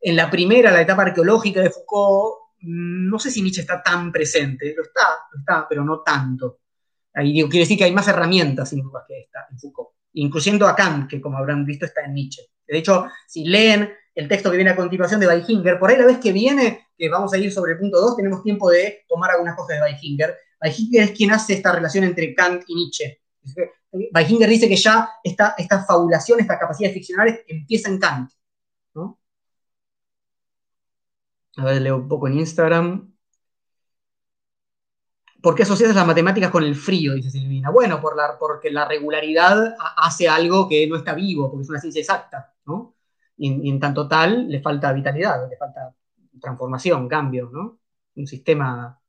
En 0.00 0.16
la 0.16 0.30
primera, 0.30 0.70
la 0.70 0.82
etapa 0.82 1.02
arqueológica 1.02 1.60
de 1.60 1.70
Foucault, 1.70 2.52
mm, 2.60 3.08
no 3.08 3.18
sé 3.18 3.30
si 3.30 3.42
Nietzsche 3.42 3.62
está 3.62 3.82
tan 3.82 4.12
presente, 4.12 4.74
lo 4.76 4.82
está, 4.82 5.18
lo 5.32 5.38
está, 5.38 5.66
pero 5.68 5.84
no 5.84 6.00
tanto. 6.00 6.60
Ahí 7.14 7.32
digo, 7.32 7.48
quiere 7.48 7.64
decir 7.64 7.78
que 7.78 7.84
hay 7.84 7.92
más 7.92 8.08
herramientas, 8.08 8.68
sin 8.68 8.82
duda, 8.82 9.04
que 9.06 9.20
está 9.20 9.46
en 9.50 9.58
Foucault, 9.58 9.90
incluyendo 10.14 10.66
a 10.66 10.76
Kant, 10.76 11.08
que 11.08 11.20
como 11.20 11.38
habrán 11.38 11.64
visto 11.64 11.86
está 11.86 12.04
en 12.04 12.14
Nietzsche. 12.14 12.42
De 12.66 12.78
hecho, 12.78 13.06
si 13.26 13.44
leen 13.44 13.90
el 14.14 14.28
texto 14.28 14.50
que 14.50 14.56
viene 14.56 14.70
a 14.70 14.76
continuación 14.76 15.20
de 15.20 15.26
Weichinger, 15.26 15.78
por 15.78 15.90
ahí 15.90 15.96
la 15.96 16.06
vez 16.06 16.18
que 16.18 16.32
viene, 16.32 16.88
que 16.96 17.08
vamos 17.08 17.32
a 17.32 17.38
ir 17.38 17.52
sobre 17.52 17.72
el 17.72 17.78
punto 17.78 18.00
2, 18.00 18.16
tenemos 18.16 18.42
tiempo 18.42 18.70
de 18.70 19.04
tomar 19.08 19.30
algunas 19.30 19.54
cosas 19.54 19.76
de 19.76 19.82
Weichinger, 19.82 20.36
Weichinger 20.62 21.02
es 21.02 21.10
quien 21.12 21.30
hace 21.32 21.54
esta 21.54 21.72
relación 21.72 22.04
entre 22.04 22.34
Kant 22.34 22.64
y 22.66 22.74
Nietzsche. 22.74 23.20
Weichinger 24.14 24.48
dice 24.48 24.68
que 24.68 24.76
ya 24.76 25.08
esta, 25.22 25.54
esta 25.56 25.84
fabulación, 25.84 26.40
estas 26.40 26.58
capacidades 26.58 26.94
ficcionales 26.94 27.40
empieza 27.46 27.88
en 27.88 27.98
Kant. 27.98 28.30
A 31.56 31.64
ver, 31.64 31.82
leo 31.82 31.96
un 31.96 32.08
poco 32.08 32.28
en 32.28 32.38
Instagram. 32.38 33.12
¿Por 35.42 35.54
qué 35.54 35.62
asocias 35.62 35.94
las 35.94 36.06
matemáticas 36.06 36.50
con 36.50 36.64
el 36.64 36.74
frío? 36.74 37.14
Dice 37.14 37.30
Silvina. 37.30 37.70
Bueno, 37.70 38.00
por 38.00 38.16
la, 38.16 38.38
porque 38.38 38.70
la 38.70 38.86
regularidad 38.86 39.76
hace 39.96 40.28
algo 40.28 40.68
que 40.68 40.86
no 40.86 40.96
está 40.96 41.14
vivo, 41.14 41.50
porque 41.50 41.62
es 41.62 41.70
una 41.70 41.80
ciencia 41.80 42.00
exacta, 42.00 42.54
¿no? 42.66 42.94
Y, 43.36 43.70
en 43.70 43.78
tanto 43.78 44.08
tal, 44.08 44.48
le 44.48 44.60
falta 44.60 44.92
vitalidad, 44.92 45.48
le 45.48 45.56
falta 45.56 45.94
transformación, 46.40 47.08
cambio, 47.08 47.50
¿no? 47.52 47.78
Un 48.16 48.26
sistema 48.26 49.00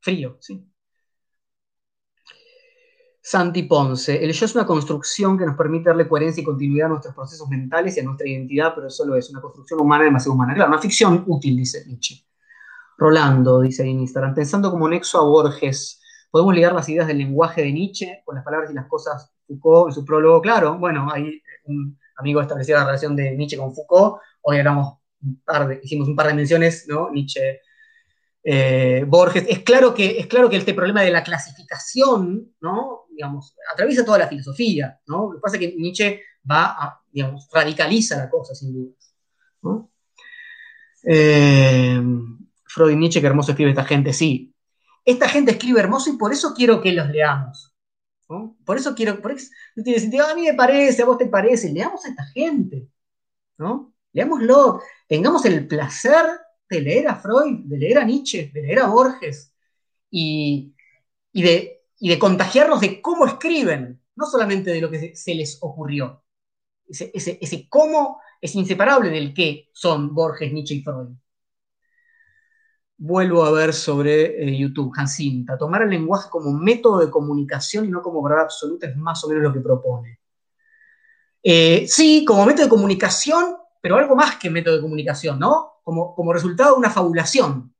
frío, 0.00 0.36
sí. 0.40 0.66
Santi 3.26 3.62
Ponce, 3.62 4.22
el 4.22 4.34
yo 4.34 4.44
es 4.44 4.54
una 4.54 4.66
construcción 4.66 5.38
que 5.38 5.46
nos 5.46 5.56
permite 5.56 5.88
darle 5.88 6.06
coherencia 6.06 6.42
y 6.42 6.44
continuidad 6.44 6.88
a 6.88 6.90
nuestros 6.90 7.14
procesos 7.14 7.48
mentales 7.48 7.96
y 7.96 8.00
a 8.00 8.02
nuestra 8.02 8.28
identidad, 8.28 8.74
pero 8.74 8.90
solo 8.90 9.16
es 9.16 9.30
una 9.30 9.40
construcción 9.40 9.80
humana 9.80 10.04
demasiado 10.04 10.34
humana. 10.34 10.52
Claro, 10.52 10.70
una 10.70 10.78
ficción 10.78 11.24
útil, 11.26 11.56
dice 11.56 11.86
Nietzsche. 11.86 12.22
Rolando, 12.98 13.62
dice 13.62 13.82
ahí 13.82 13.92
en 13.92 14.00
Instagram, 14.00 14.34
pensando 14.34 14.70
como 14.70 14.86
nexo 14.90 15.18
a 15.18 15.24
Borges, 15.24 16.02
¿podemos 16.30 16.54
ligar 16.54 16.74
las 16.74 16.86
ideas 16.90 17.06
del 17.06 17.16
lenguaje 17.16 17.62
de 17.62 17.72
Nietzsche 17.72 18.20
con 18.26 18.34
las 18.34 18.44
palabras 18.44 18.70
y 18.70 18.74
las 18.74 18.88
cosas 18.88 19.32
Foucault 19.46 19.88
en 19.88 19.94
su 19.94 20.04
prólogo? 20.04 20.42
Claro, 20.42 20.76
bueno, 20.76 21.08
ahí 21.10 21.40
un 21.64 21.98
amigo 22.18 22.42
estableció 22.42 22.76
la 22.76 22.84
relación 22.84 23.16
de 23.16 23.34
Nietzsche 23.34 23.56
con 23.56 23.74
Foucault, 23.74 24.20
hoy 24.42 24.58
hablamos 24.58 24.98
un 25.22 25.40
par 25.42 25.68
de, 25.68 25.80
hicimos 25.82 26.08
un 26.08 26.14
par 26.14 26.26
de 26.26 26.34
menciones, 26.34 26.84
¿no? 26.88 27.10
Nietzsche 27.10 27.62
eh, 28.44 29.04
Borges. 29.08 29.46
Es 29.48 29.60
claro, 29.60 29.94
que, 29.94 30.18
es 30.18 30.26
claro 30.26 30.50
que 30.50 30.56
este 30.56 30.74
problema 30.74 31.00
de 31.00 31.10
la 31.10 31.24
clasificación, 31.24 32.54
¿no? 32.60 33.03
Atraviesa 33.72 34.04
toda 34.04 34.18
la 34.18 34.28
filosofía, 34.28 34.98
¿no? 35.06 35.32
Lo 35.32 35.38
que 35.38 35.40
pasa 35.40 35.56
es 35.56 35.60
que 35.60 35.76
Nietzsche 35.76 36.22
va 36.50 36.66
a, 36.66 37.02
digamos, 37.10 37.48
radicaliza 37.52 38.16
la 38.16 38.30
cosa, 38.30 38.54
sin 38.54 38.72
dudas. 38.72 39.14
Eh, 41.06 42.00
Freud 42.66 42.92
y 42.92 42.96
Nietzsche, 42.96 43.20
qué 43.20 43.26
hermoso 43.26 43.52
escribe 43.52 43.70
esta 43.70 43.84
gente, 43.84 44.12
sí. 44.12 44.54
Esta 45.04 45.28
gente 45.28 45.52
escribe 45.52 45.80
hermoso 45.80 46.10
y 46.10 46.16
por 46.16 46.32
eso 46.32 46.54
quiero 46.54 46.80
que 46.80 46.92
los 46.92 47.08
leamos. 47.08 47.74
Por 48.64 48.76
eso 48.76 48.94
quiero, 48.94 49.20
por 49.20 49.32
eso, 49.32 49.50
a 49.76 50.34
mí 50.34 50.42
me 50.42 50.54
parece, 50.54 51.02
a 51.02 51.06
vos 51.06 51.18
te 51.18 51.26
parece, 51.26 51.72
leamos 51.72 52.04
a 52.04 52.08
esta 52.08 52.24
gente, 52.24 52.88
¿no? 53.58 53.94
Leámoslo, 54.12 54.80
tengamos 55.06 55.44
el 55.44 55.66
placer 55.66 56.24
de 56.68 56.80
leer 56.80 57.08
a 57.08 57.16
Freud, 57.16 57.60
de 57.64 57.78
leer 57.78 57.98
a 57.98 58.04
Nietzsche, 58.04 58.50
de 58.52 58.62
leer 58.62 58.80
a 58.80 58.86
Borges 58.86 59.52
y, 60.10 60.74
de, 61.32 61.73
de 62.08 62.18
contagiarnos 62.18 62.80
de 62.80 63.00
cómo 63.00 63.26
escriben, 63.26 64.00
no 64.16 64.26
solamente 64.26 64.70
de 64.70 64.80
lo 64.80 64.90
que 64.90 65.14
se, 65.16 65.34
les 65.34 65.58
ocurrió. 65.60 66.22
Ese, 66.86 67.68
cómo 67.68 68.20
es 68.40 68.54
inseparable 68.54 69.10
del 69.10 69.32
qué 69.32 69.70
son 69.72 70.14
Borges, 70.14 70.52
Nietzsche 70.52 70.74
y 70.74 70.82
Freud. 70.82 71.08
Vuelvo 72.96 73.44
a 73.44 73.50
ver 73.50 73.72
sobre 73.72 74.42
eh, 74.42 74.56
YouTube, 74.56 74.92
Hansinta. 74.96 75.58
Tomar 75.58 75.82
el 75.82 75.90
lenguaje 75.90 76.28
como 76.30 76.52
método 76.52 77.00
de 77.00 77.10
comunicación 77.10 77.86
y 77.86 77.88
no 77.88 78.02
como 78.02 78.22
verdad 78.22 78.44
absoluta 78.44 78.86
es 78.86 78.96
más 78.96 79.24
o 79.24 79.28
menos 79.28 79.42
lo 79.42 79.52
que 79.52 79.60
propone. 79.60 80.20
Eh, 81.42 81.86
sí, 81.88 82.24
como 82.24 82.46
método 82.46 82.64
de 82.64 82.70
comunicación, 82.70 83.56
pero 83.80 83.96
algo 83.96 84.14
más 84.14 84.36
que 84.36 84.48
método 84.48 84.76
de 84.76 84.82
comunicación, 84.82 85.38
¿no? 85.38 85.74
como, 85.84 86.32
resultado 86.32 86.72
de 86.72 86.78
una 86.78 86.90
fabulación. 86.90 87.74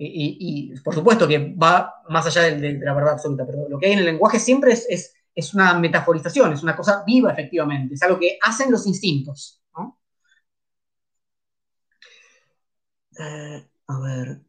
Y, 0.00 0.74
por 0.84 0.94
supuesto 0.94 1.26
que 1.26 1.54
va 1.54 2.02
más 2.08 2.24
allá 2.26 2.42
de, 2.42 2.74
la 2.74 2.94
verdad 2.94 3.14
absoluta, 3.14 3.44
pero 3.44 3.68
lo 3.68 3.78
que 3.78 3.86
hay 3.86 3.92
en 3.92 3.98
el 4.00 4.04
lenguaje 4.04 4.38
siempre 4.38 4.72
es, 4.72 5.12
es, 5.34 5.54
una 5.54 5.78
metaforización, 5.78 6.52
es 6.52 6.62
una 6.62 6.76
cosa 6.76 7.02
viva 7.06 7.32
efectivamente, 7.32 7.94
es 7.94 8.02
algo 8.02 8.18
que 8.18 8.38
hacen 8.42 8.70
los 8.70 8.86
instintos. 8.86 9.60
Eh, 13.18 13.68
a 13.88 14.00
ver, 14.00 14.40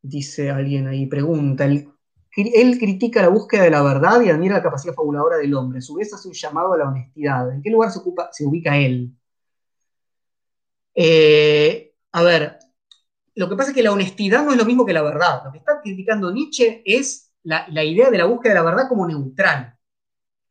dice 0.00 0.50
alguien 0.50 0.88
ahí, 0.88 1.06
pregunta, 1.06 1.66
él 1.66 2.78
critica 2.78 3.22
la 3.22 3.28
búsqueda 3.28 3.64
de 3.64 3.70
la 3.70 3.82
verdad 3.82 4.20
y 4.22 4.30
admira 4.30 4.56
la 4.56 4.62
capacidad 4.62 4.94
fabuladora 4.94 5.36
del 5.36 5.54
hombre, 5.54 5.78
a 5.78 5.82
su 5.82 5.94
vez 5.94 6.12
hace 6.14 6.28
un 6.28 6.34
llamado 6.34 6.72
a 6.72 6.78
la 6.78 6.88
honestidad. 6.88 7.52
¿En 7.52 7.62
qué 7.62 7.70
lugar 7.70 7.90
se, 7.90 7.98
ocupa, 7.98 8.30
se 8.32 8.46
ubica 8.46 8.76
él? 8.78 9.12
Eh, 10.94 11.92
a 12.12 12.22
ver, 12.22 12.58
lo 13.34 13.48
que 13.48 13.56
pasa 13.56 13.70
es 13.70 13.74
que 13.74 13.82
la 13.82 13.92
honestidad 13.92 14.44
no 14.44 14.52
es 14.52 14.56
lo 14.56 14.64
mismo 14.64 14.86
que 14.86 14.92
la 14.92 15.02
verdad. 15.02 15.42
Lo 15.44 15.52
que 15.52 15.58
está 15.58 15.80
criticando 15.82 16.30
Nietzsche 16.30 16.82
es 16.84 17.32
la, 17.42 17.84
idea 17.84 18.10
de 18.10 18.18
la 18.18 18.26
búsqueda 18.26 18.54
de 18.54 18.60
la 18.60 18.64
verdad 18.64 18.88
como 18.88 19.06
neutral. 19.06 19.76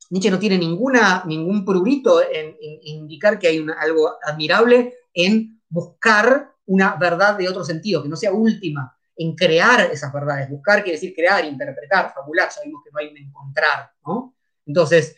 Nietzsche 0.09 0.29
no 0.29 0.39
tiene 0.39 0.57
ninguna, 0.57 1.23
ningún 1.25 1.65
prurito 1.65 2.21
en, 2.21 2.55
indicar 2.83 3.39
que 3.39 3.47
hay 3.47 3.65
algo 3.79 4.11
admirable 4.21 4.93
en 5.13 5.61
buscar 5.69 6.51
una 6.65 6.95
verdad 6.95 7.37
de 7.37 7.49
otro 7.49 7.63
sentido, 7.63 8.03
que 8.03 8.09
no 8.09 8.15
sea 8.15 8.31
última, 8.31 8.95
en 9.15 9.35
crear 9.35 9.81
esas 9.91 10.11
verdades. 10.13 10.49
Buscar 10.49 10.83
quiere 10.83 10.97
decir 10.97 11.13
crear, 11.15 11.43
interpretar, 11.45 12.13
fabular, 12.13 12.51
sabemos 12.51 12.81
que 12.83 12.91
no 12.91 12.99
hay 12.99 13.07
un 13.07 13.17
encontrar, 13.17 13.91
¿no? 14.05 14.35
Entonces, 14.65 15.15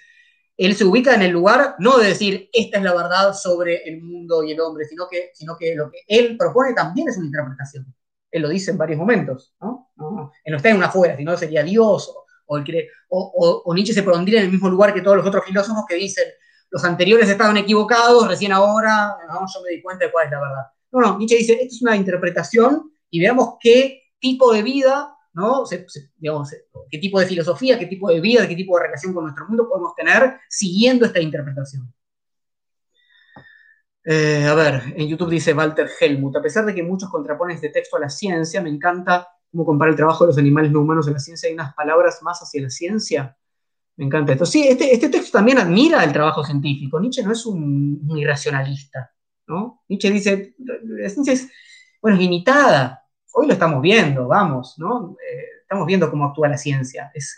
él 0.57 0.75
se 0.75 0.85
ubica 0.85 1.13
en 1.13 1.21
el 1.21 1.31
lugar 1.31 1.75
no 1.79 1.97
de 1.97 2.07
decir 2.07 2.49
esta 2.53 2.77
es 2.77 2.83
la 2.83 2.93
verdad 2.93 3.33
sobre 3.33 3.83
el 3.87 4.01
mundo 4.01 4.43
y 4.43 4.51
el 4.51 4.59
hombre, 4.61 4.85
sino 4.85 5.07
que, 5.09 5.31
sino 5.33 5.57
que 5.57 5.75
lo 5.75 5.91
que 5.91 5.99
él 6.07 6.37
propone 6.37 6.73
también 6.73 7.09
es 7.09 7.17
una 7.17 7.27
interpretación. 7.27 7.93
Él 8.31 8.41
lo 8.41 8.49
dice 8.49 8.71
en 8.71 8.77
varios 8.77 8.97
momentos, 8.97 9.53
¿no? 9.61 9.91
Él 10.43 10.51
no 10.51 10.57
está 10.57 10.69
en 10.69 10.77
una 10.77 10.89
fuera, 10.89 11.15
sino 11.15 11.37
sería 11.37 11.63
Dios, 11.63 12.13
o, 12.47 13.63
o, 13.65 13.73
Nietzsche 13.73 13.93
se 13.93 14.03
pondría 14.03 14.39
en 14.39 14.45
el 14.45 14.51
mismo 14.51 14.69
lugar 14.69 14.93
que 14.93 15.01
todos 15.01 15.17
los 15.17 15.25
otros 15.25 15.45
filósofos 15.45 15.85
que 15.87 15.95
dicen 15.95 16.25
los 16.69 16.83
anteriores 16.83 17.29
estaban 17.29 17.57
equivocados, 17.57 18.27
recién 18.27 18.51
ahora 18.51 19.15
yo 19.29 19.61
me 19.63 19.71
di 19.71 19.81
cuenta 19.81 20.05
de 20.05 20.11
cuál 20.11 20.25
es 20.25 20.31
la 20.31 20.39
verdad. 20.39 20.63
No, 20.91 20.99
no, 20.99 21.17
Nietzsche 21.17 21.37
dice, 21.37 21.53
esto 21.53 21.75
es 21.75 21.81
una 21.81 21.95
interpretación 21.95 22.91
y 23.09 23.19
veamos 23.19 23.55
qué 23.59 24.03
tipo 24.19 24.53
de 24.53 24.63
vida 24.63 25.14
¿no? 25.35 25.63
digamos, 26.17 26.55
qué 26.89 26.97
tipo 26.97 27.19
de 27.19 27.27
filosofía, 27.27 27.77
qué 27.77 27.87
tipo 27.87 28.09
de 28.09 28.21
vida, 28.21 28.47
qué 28.47 28.55
tipo 28.55 28.77
de 28.77 28.85
relación 28.85 29.13
con 29.13 29.25
nuestro 29.25 29.45
mundo 29.47 29.67
podemos 29.67 29.93
tener 29.93 30.39
siguiendo 30.49 31.05
esta 31.05 31.19
interpretación. 31.19 31.93
Eh, 34.05 34.45
a 34.47 34.53
ver, 34.53 34.93
en 34.95 35.07
YouTube 35.07 35.31
dice 35.31 35.53
Walter 35.53 35.89
Helmut, 35.99 36.37
a 36.37 36.41
pesar 36.41 36.65
de 36.65 36.73
que 36.73 36.83
muchos 36.83 37.09
contraponen 37.09 37.55
este 37.55 37.69
texto 37.69 37.97
a 37.97 37.99
la 37.99 38.09
ciencia, 38.09 38.61
me 38.61 38.69
encanta 38.69 39.27
cómo 39.51 39.65
compara 39.65 39.91
el 39.91 39.97
trabajo 39.97 40.23
de 40.23 40.29
los 40.29 40.37
animales 40.37 40.71
no 40.71 40.81
humanos 40.81 41.07
en 41.07 41.13
la 41.13 41.19
ciencia. 41.19 41.47
Hay 41.47 41.53
unas 41.53 41.73
palabras 41.73 42.19
más 42.21 42.39
hacia 42.39 42.61
la 42.61 42.69
ciencia. 42.69 43.37
Me 43.97 44.05
encanta 44.05 44.33
esto. 44.33 44.45
Sí, 44.45 44.67
este, 44.67 44.93
este 44.93 45.09
texto 45.09 45.37
también 45.37 45.57
admira 45.57 46.03
el 46.03 46.13
trabajo 46.13 46.45
científico. 46.45 46.99
Nietzsche 46.99 47.23
no 47.23 47.31
es 47.31 47.45
un, 47.45 48.07
irracionalista, 48.15 49.11
¿no? 49.47 49.83
Nietzsche 49.89 50.11
dice, 50.11 50.55
la 50.59 51.09
ciencia 51.09 51.33
bueno, 52.01 52.17
es 52.17 52.21
limitada, 52.21 53.04
hoy 53.35 53.47
lo 53.47 53.53
estamos 53.53 53.81
viendo, 53.81 54.27
vamos, 54.27 54.75
¿no? 54.79 55.17
Eh, 55.21 55.45
estamos 55.61 55.85
viendo 55.85 56.09
cómo 56.09 56.25
actúa 56.25 56.47
la 56.47 56.57
ciencia. 56.57 57.11
Es, 57.13 57.37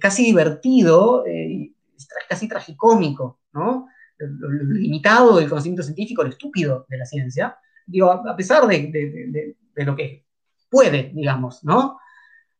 casi 0.00 0.24
divertido, 0.24 1.24
eh, 1.24 1.72
es 1.96 2.08
casi 2.28 2.48
tragicómico, 2.48 3.40
¿no? 3.52 3.88
Lo, 4.18 4.48
limitado 4.50 5.36
del 5.36 5.48
conocimiento 5.48 5.82
científico, 5.82 6.22
lo 6.22 6.28
estúpido 6.28 6.86
de 6.88 6.98
la 6.98 7.06
ciencia, 7.06 7.56
digo, 7.86 8.10
a, 8.10 8.36
pesar 8.36 8.66
de, 8.66 9.56
lo 9.76 9.96
que 9.96 10.26
puede, 10.68 11.10
digamos, 11.14 11.64
¿no? 11.64 11.98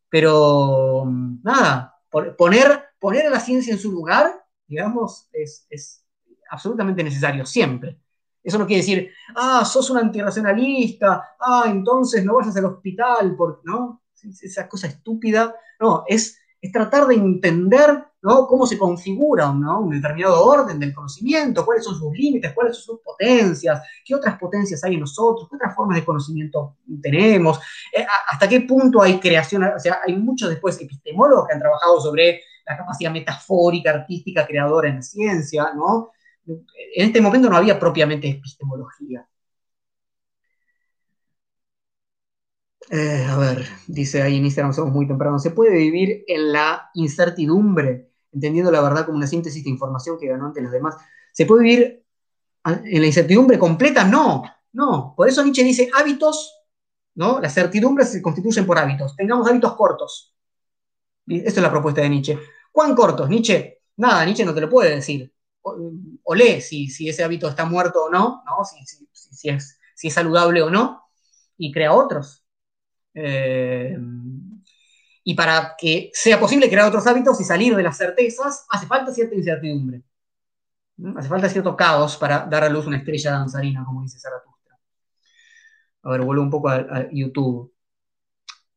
Pero, 0.08 1.04
nada, 1.42 1.96
poner, 2.38 2.84
poner 2.98 3.26
a 3.26 3.30
la 3.30 3.40
ciencia 3.40 3.72
en 3.72 3.78
su 3.78 3.92
lugar, 3.92 4.44
digamos, 4.66 5.28
es, 5.32 5.66
es 5.68 6.04
absolutamente 6.48 7.02
necesario, 7.02 7.44
siempre. 7.44 7.98
Eso 8.44 8.58
no 8.58 8.66
quiere 8.66 8.82
decir, 8.82 9.10
ah, 9.34 9.64
sos 9.64 9.88
un 9.90 9.98
antirracionalista, 9.98 11.34
ah, 11.40 11.64
entonces 11.66 12.24
no 12.24 12.34
vayas 12.34 12.56
al 12.56 12.66
hospital, 12.66 13.34
porque, 13.36 13.62
¿no? 13.64 14.02
Esa 14.42 14.68
cosa 14.68 14.86
estúpida. 14.86 15.54
No, 15.80 16.04
es, 16.06 16.38
es 16.60 16.70
tratar 16.70 17.06
de 17.06 17.14
entender 17.14 18.04
¿no? 18.24 18.46
cómo 18.46 18.66
se 18.66 18.78
configura 18.78 19.52
¿no? 19.52 19.80
un 19.80 19.90
determinado 19.90 20.42
orden 20.46 20.78
del 20.78 20.94
conocimiento, 20.94 21.64
cuáles 21.64 21.84
son 21.84 21.94
sus 21.94 22.10
límites, 22.14 22.54
cuáles 22.54 22.76
son 22.76 22.96
sus 22.96 23.00
potencias, 23.04 23.82
qué 24.02 24.14
otras 24.14 24.38
potencias 24.38 24.82
hay 24.82 24.94
en 24.94 25.00
nosotros, 25.00 25.46
qué 25.50 25.56
otras 25.56 25.74
formas 25.74 25.96
de 25.98 26.06
conocimiento 26.06 26.78
tenemos, 27.02 27.60
eh, 27.92 28.06
hasta 28.32 28.48
qué 28.48 28.60
punto 28.62 29.02
hay 29.02 29.20
creación, 29.20 29.64
o 29.64 29.78
sea, 29.78 30.00
hay 30.06 30.16
muchos 30.16 30.48
después 30.48 30.80
epistemólogos 30.80 31.46
que 31.46 31.52
han 31.52 31.60
trabajado 31.60 32.00
sobre 32.00 32.40
la 32.66 32.78
capacidad 32.78 33.12
metafórica, 33.12 33.90
artística, 33.90 34.46
creadora 34.46 34.88
en 34.88 35.02
ciencia, 35.02 35.74
¿no? 35.74 36.12
En 36.46 37.06
este 37.06 37.20
momento 37.20 37.48
no 37.48 37.56
había 37.56 37.78
propiamente 37.78 38.28
epistemología. 38.28 39.26
Eh, 42.90 43.26
a 43.28 43.36
ver, 43.38 43.66
dice 43.86 44.22
ahí 44.22 44.36
en 44.36 44.44
Instagram, 44.44 44.74
somos 44.74 44.92
muy 44.92 45.06
temprano. 45.06 45.38
¿Se 45.38 45.50
puede 45.50 45.76
vivir 45.76 46.24
en 46.28 46.52
la 46.52 46.90
incertidumbre, 46.94 48.10
entendiendo 48.32 48.70
la 48.70 48.82
verdad 48.82 49.06
como 49.06 49.16
una 49.16 49.26
síntesis 49.26 49.64
de 49.64 49.70
información 49.70 50.18
que 50.18 50.28
ganó 50.28 50.46
ante 50.46 50.60
los 50.60 50.70
demás? 50.70 50.96
¿Se 51.32 51.46
puede 51.46 51.64
vivir 51.64 52.04
en 52.64 53.00
la 53.00 53.06
incertidumbre 53.06 53.58
completa? 53.58 54.04
No, 54.04 54.44
no. 54.72 55.14
Por 55.16 55.28
eso 55.28 55.42
Nietzsche 55.42 55.64
dice 55.64 55.90
hábitos, 55.98 56.66
¿no? 57.14 57.40
Las 57.40 57.54
certidumbres 57.54 58.12
se 58.12 58.22
constituyen 58.22 58.66
por 58.66 58.78
hábitos. 58.78 59.16
Tengamos 59.16 59.48
hábitos 59.48 59.74
cortos. 59.74 60.34
Esto 61.26 61.60
es 61.60 61.62
la 61.62 61.70
propuesta 61.70 62.02
de 62.02 62.10
Nietzsche. 62.10 62.38
¿Cuán 62.70 62.94
cortos? 62.94 63.28
Nietzsche, 63.30 63.80
nada, 63.96 64.24
Nietzsche 64.26 64.44
no 64.44 64.54
te 64.54 64.60
lo 64.60 64.68
puede 64.68 64.94
decir 64.94 65.33
o, 65.64 66.34
lee 66.34 66.60
si, 66.60 67.08
ese 67.08 67.24
hábito 67.24 67.48
está 67.48 67.64
muerto 67.64 68.04
o 68.04 68.10
no, 68.10 68.42
Si, 68.64 69.48
es, 69.48 69.78
si, 69.94 70.08
es, 70.08 70.14
saludable 70.14 70.62
o 70.62 70.70
no, 70.70 71.04
y 71.56 71.72
crea 71.72 71.92
otros. 71.92 72.44
Eh, 73.14 73.96
y 75.24 75.34
para 75.34 75.74
que 75.78 76.10
sea 76.12 76.38
posible 76.38 76.68
crear 76.68 76.86
otros 76.86 77.06
hábitos 77.06 77.40
y 77.40 77.44
salir 77.44 77.74
de 77.74 77.82
las 77.82 77.96
certezas, 77.96 78.66
hace 78.68 78.86
falta 78.86 79.12
cierta 79.12 79.34
incertidumbre. 79.34 80.02
Hace 81.16 81.28
falta 81.28 81.48
cierto 81.48 81.76
caos 81.76 82.16
para 82.18 82.46
dar 82.46 82.64
a 82.64 82.68
luz 82.68 82.86
una 82.86 82.98
estrella 82.98 83.32
danzarina, 83.32 83.84
como 83.84 84.02
dice 84.02 84.18
Zaratustra. 84.18 84.78
A 86.02 86.10
ver, 86.10 86.20
vuelvo 86.20 86.42
un 86.42 86.50
poco 86.50 86.68
a, 86.68 87.08
YouTube. 87.10 87.72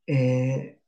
Eh, 0.05 0.79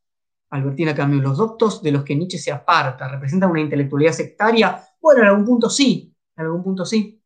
Albertina 0.52 0.96
Camus, 0.96 1.22
los 1.22 1.38
doctos 1.38 1.84
de 1.84 1.92
los 1.92 2.04
que 2.04 2.16
Nietzsche 2.16 2.40
se 2.40 2.52
aparta, 2.52 3.08
representan 3.10 3.52
una 3.52 3.60
intelectualidad 3.60 4.14
sectaria 4.14 4.89
bueno, 5.02 5.22
en 5.22 5.28
algún 5.28 5.46
punto 5.46 5.70
sí, 5.70 6.14
en 6.36 6.46
algún 6.46 6.64
punto 6.64 6.86
sí. 6.86 7.20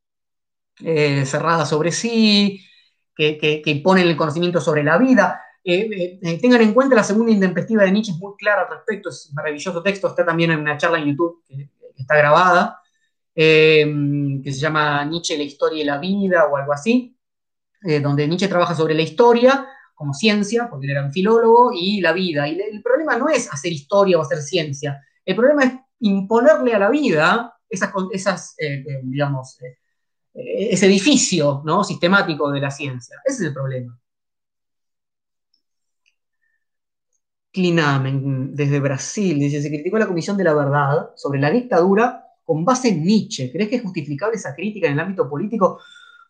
Eh, 0.82 1.24
cerrada 1.26 1.66
sobre 1.66 1.92
sí, 1.92 2.60
que, 3.16 3.38
que, 3.38 3.62
imponen 3.70 4.08
el 4.08 4.18
conocimiento 4.18 4.60
sobre 4.60 4.84
la 4.84 4.98
vida. 4.98 5.40
Eh, 5.64 6.20
eh, 6.22 6.40
tengan 6.42 6.62
en 6.62 6.74
cuenta 6.74 6.96
la 6.96 7.04
segunda 7.04 7.32
intempestiva 7.32 7.84
de 7.84 7.92
Nietzsche, 7.92 8.12
es 8.12 8.18
muy 8.18 8.34
clara 8.38 8.64
al 8.64 8.70
respecto, 8.70 9.10
es 9.10 9.28
un 9.30 9.36
maravilloso 9.36 9.84
texto, 9.84 10.08
está 10.08 10.26
también 10.26 10.52
en 10.52 10.60
una 10.60 10.78
charla 10.78 10.98
en 10.98 11.06
YouTube 11.06 11.44
que, 11.48 11.70
está 11.96 12.18
grabada, 12.18 12.80
que 13.36 14.42
se 14.44 14.60
llama 14.60 15.06
Nietzsche, 15.06 15.38
la 15.38 15.44
historia 15.44 15.84
y 15.84 15.86
la 15.86 16.00
vida 16.00 16.48
o 16.48 16.58
algo 16.58 16.74
así, 16.74 17.16
donde 18.02 18.28
Nietzsche 18.28 18.48
trabaja 18.48 18.76
sobre 18.76 18.96
la 18.96 19.04
historia 19.04 19.68
como 19.94 20.14
ciencia, 20.14 20.68
porque 20.70 20.88
él 20.88 20.92
era 20.92 21.06
un 21.06 21.14
filólogo, 21.14 21.72
y 21.72 22.02
la 22.02 22.12
vida. 22.14 22.48
Y 22.48 22.60
el 22.60 22.82
problema 22.82 23.16
no 23.16 23.30
es 23.30 23.52
hacer 23.54 23.72
historia 23.72 24.18
o 24.18 24.22
hacer 24.22 24.42
ciencia, 24.42 25.02
el 25.24 25.36
problema 25.36 25.64
es 25.64 25.74
imponerle 26.00 26.74
a 26.74 26.80
la 26.80 26.90
vida 26.90 27.53
esas, 27.74 28.56
eh, 28.60 28.84
eh, 28.88 29.02
digamos, 29.04 29.58
eh, 29.62 29.78
ese 30.72 30.86
edificio 30.86 31.62
¿no? 31.66 31.84
sistemático 31.84 32.52
de 32.52 32.62
la 32.62 32.72
ciencia. 32.72 33.18
Ese 33.26 33.44
es 33.44 33.48
el 33.48 33.54
problema. 33.54 33.98
Clinamen, 37.52 38.56
desde 38.56 38.80
Brasil, 38.80 39.38
dice, 39.40 39.62
se 39.62 39.70
criticó 39.70 40.00
la 40.00 40.08
Comisión 40.08 40.36
de 40.38 40.44
la 40.44 40.56
Verdad 40.56 41.12
sobre 41.16 41.40
la 41.40 41.52
dictadura 41.52 42.26
con 42.44 42.66
base 42.66 42.90
en 42.90 43.04
Nietzsche. 43.04 43.52
¿Crees 43.52 43.70
que 43.70 43.76
es 43.76 43.84
justificable 43.84 44.36
esa 44.36 44.56
crítica 44.56 44.88
en 44.88 44.94
el 44.94 45.00
ámbito 45.00 45.30
político? 45.30 45.80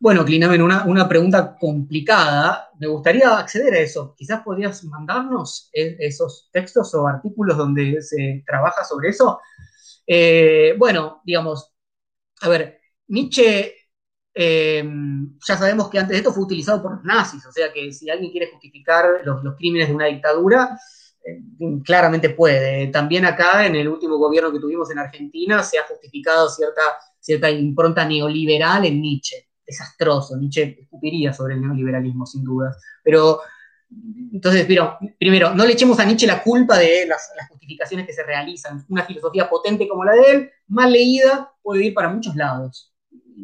Bueno, 0.02 0.26
Clinamen, 0.26 0.62
una, 0.62 0.84
una 0.84 1.08
pregunta 1.08 1.56
complicada. 1.58 2.70
Me 2.78 2.88
gustaría 2.88 3.38
acceder 3.38 3.74
a 3.74 3.80
eso. 3.80 4.14
Quizás 4.18 4.42
podrías 4.42 4.84
mandarnos 4.84 5.70
esos 5.72 6.50
textos 6.52 6.94
o 6.94 7.08
artículos 7.08 7.56
donde 7.56 8.02
se 8.02 8.44
trabaja 8.46 8.84
sobre 8.84 9.10
eso. 9.10 9.40
Eh, 10.06 10.76
bueno, 10.78 11.22
digamos, 11.24 11.74
a 12.42 12.50
ver, 12.50 12.80
Nietzsche, 13.08 13.74
eh, 14.34 14.84
ya 15.48 15.58
sabemos 15.58 15.90
que 15.90 16.00
antes 16.00 16.12
de 16.12 16.18
esto 16.18 16.34
fue 16.34 16.44
utilizado 16.44 16.82
por 16.82 16.96
los 16.96 17.04
nazis, 17.04 17.46
o 17.46 17.52
sea 17.52 17.72
que 17.72 17.92
si 17.92 18.10
alguien 18.10 18.32
quiere 18.32 18.50
justificar 18.52 19.22
los, 19.24 19.56
crímenes 19.56 19.90
de 19.90 19.96
una 19.96 20.08
dictadura, 20.08 20.78
eh, 21.26 21.40
claramente 21.86 22.32
puede. 22.32 22.88
También 22.88 23.26
acá, 23.26 23.66
en 23.66 23.76
el 23.76 23.88
último 23.88 24.18
gobierno 24.18 24.52
que 24.52 24.60
tuvimos 24.60 24.90
en 24.92 25.00
Argentina, 25.00 25.64
se 25.64 25.78
ha 25.78 25.84
justificado 25.88 26.50
cierta, 26.50 26.82
cierta 27.20 27.50
impronta 27.50 28.06
neoliberal 28.06 28.86
en 28.86 29.02
Nietzsche. 29.02 29.50
Desastroso, 29.66 30.36
Nietzsche 30.38 30.78
escupiría 30.82 31.32
sobre 31.32 31.56
el 31.56 31.62
neoliberalismo, 31.62 32.26
sin 32.26 32.44
dudas. 32.44 32.78
Pero 33.04 33.40
entonces, 34.34 34.66
pero, 34.68 34.98
primero, 35.20 35.54
no 35.54 35.66
le 35.66 35.74
echemos 35.74 36.00
a 36.00 36.06
Nietzsche 36.06 36.26
la 36.26 36.42
culpa 36.42 36.80
de 36.80 37.06
las, 37.06 37.32
justificaciones 37.50 38.06
que 38.06 38.14
se 38.14 38.24
realizan. 38.24 38.84
Una 38.90 39.06
filosofía 39.06 39.50
potente 39.50 39.88
como 39.88 40.04
la 40.04 40.14
de 40.14 40.32
él, 40.32 40.52
mal 40.68 40.92
leída, 40.92 41.54
puede 41.62 41.86
ir 41.86 41.94
para 41.94 42.10
muchos 42.10 42.36
lados. 42.36 42.94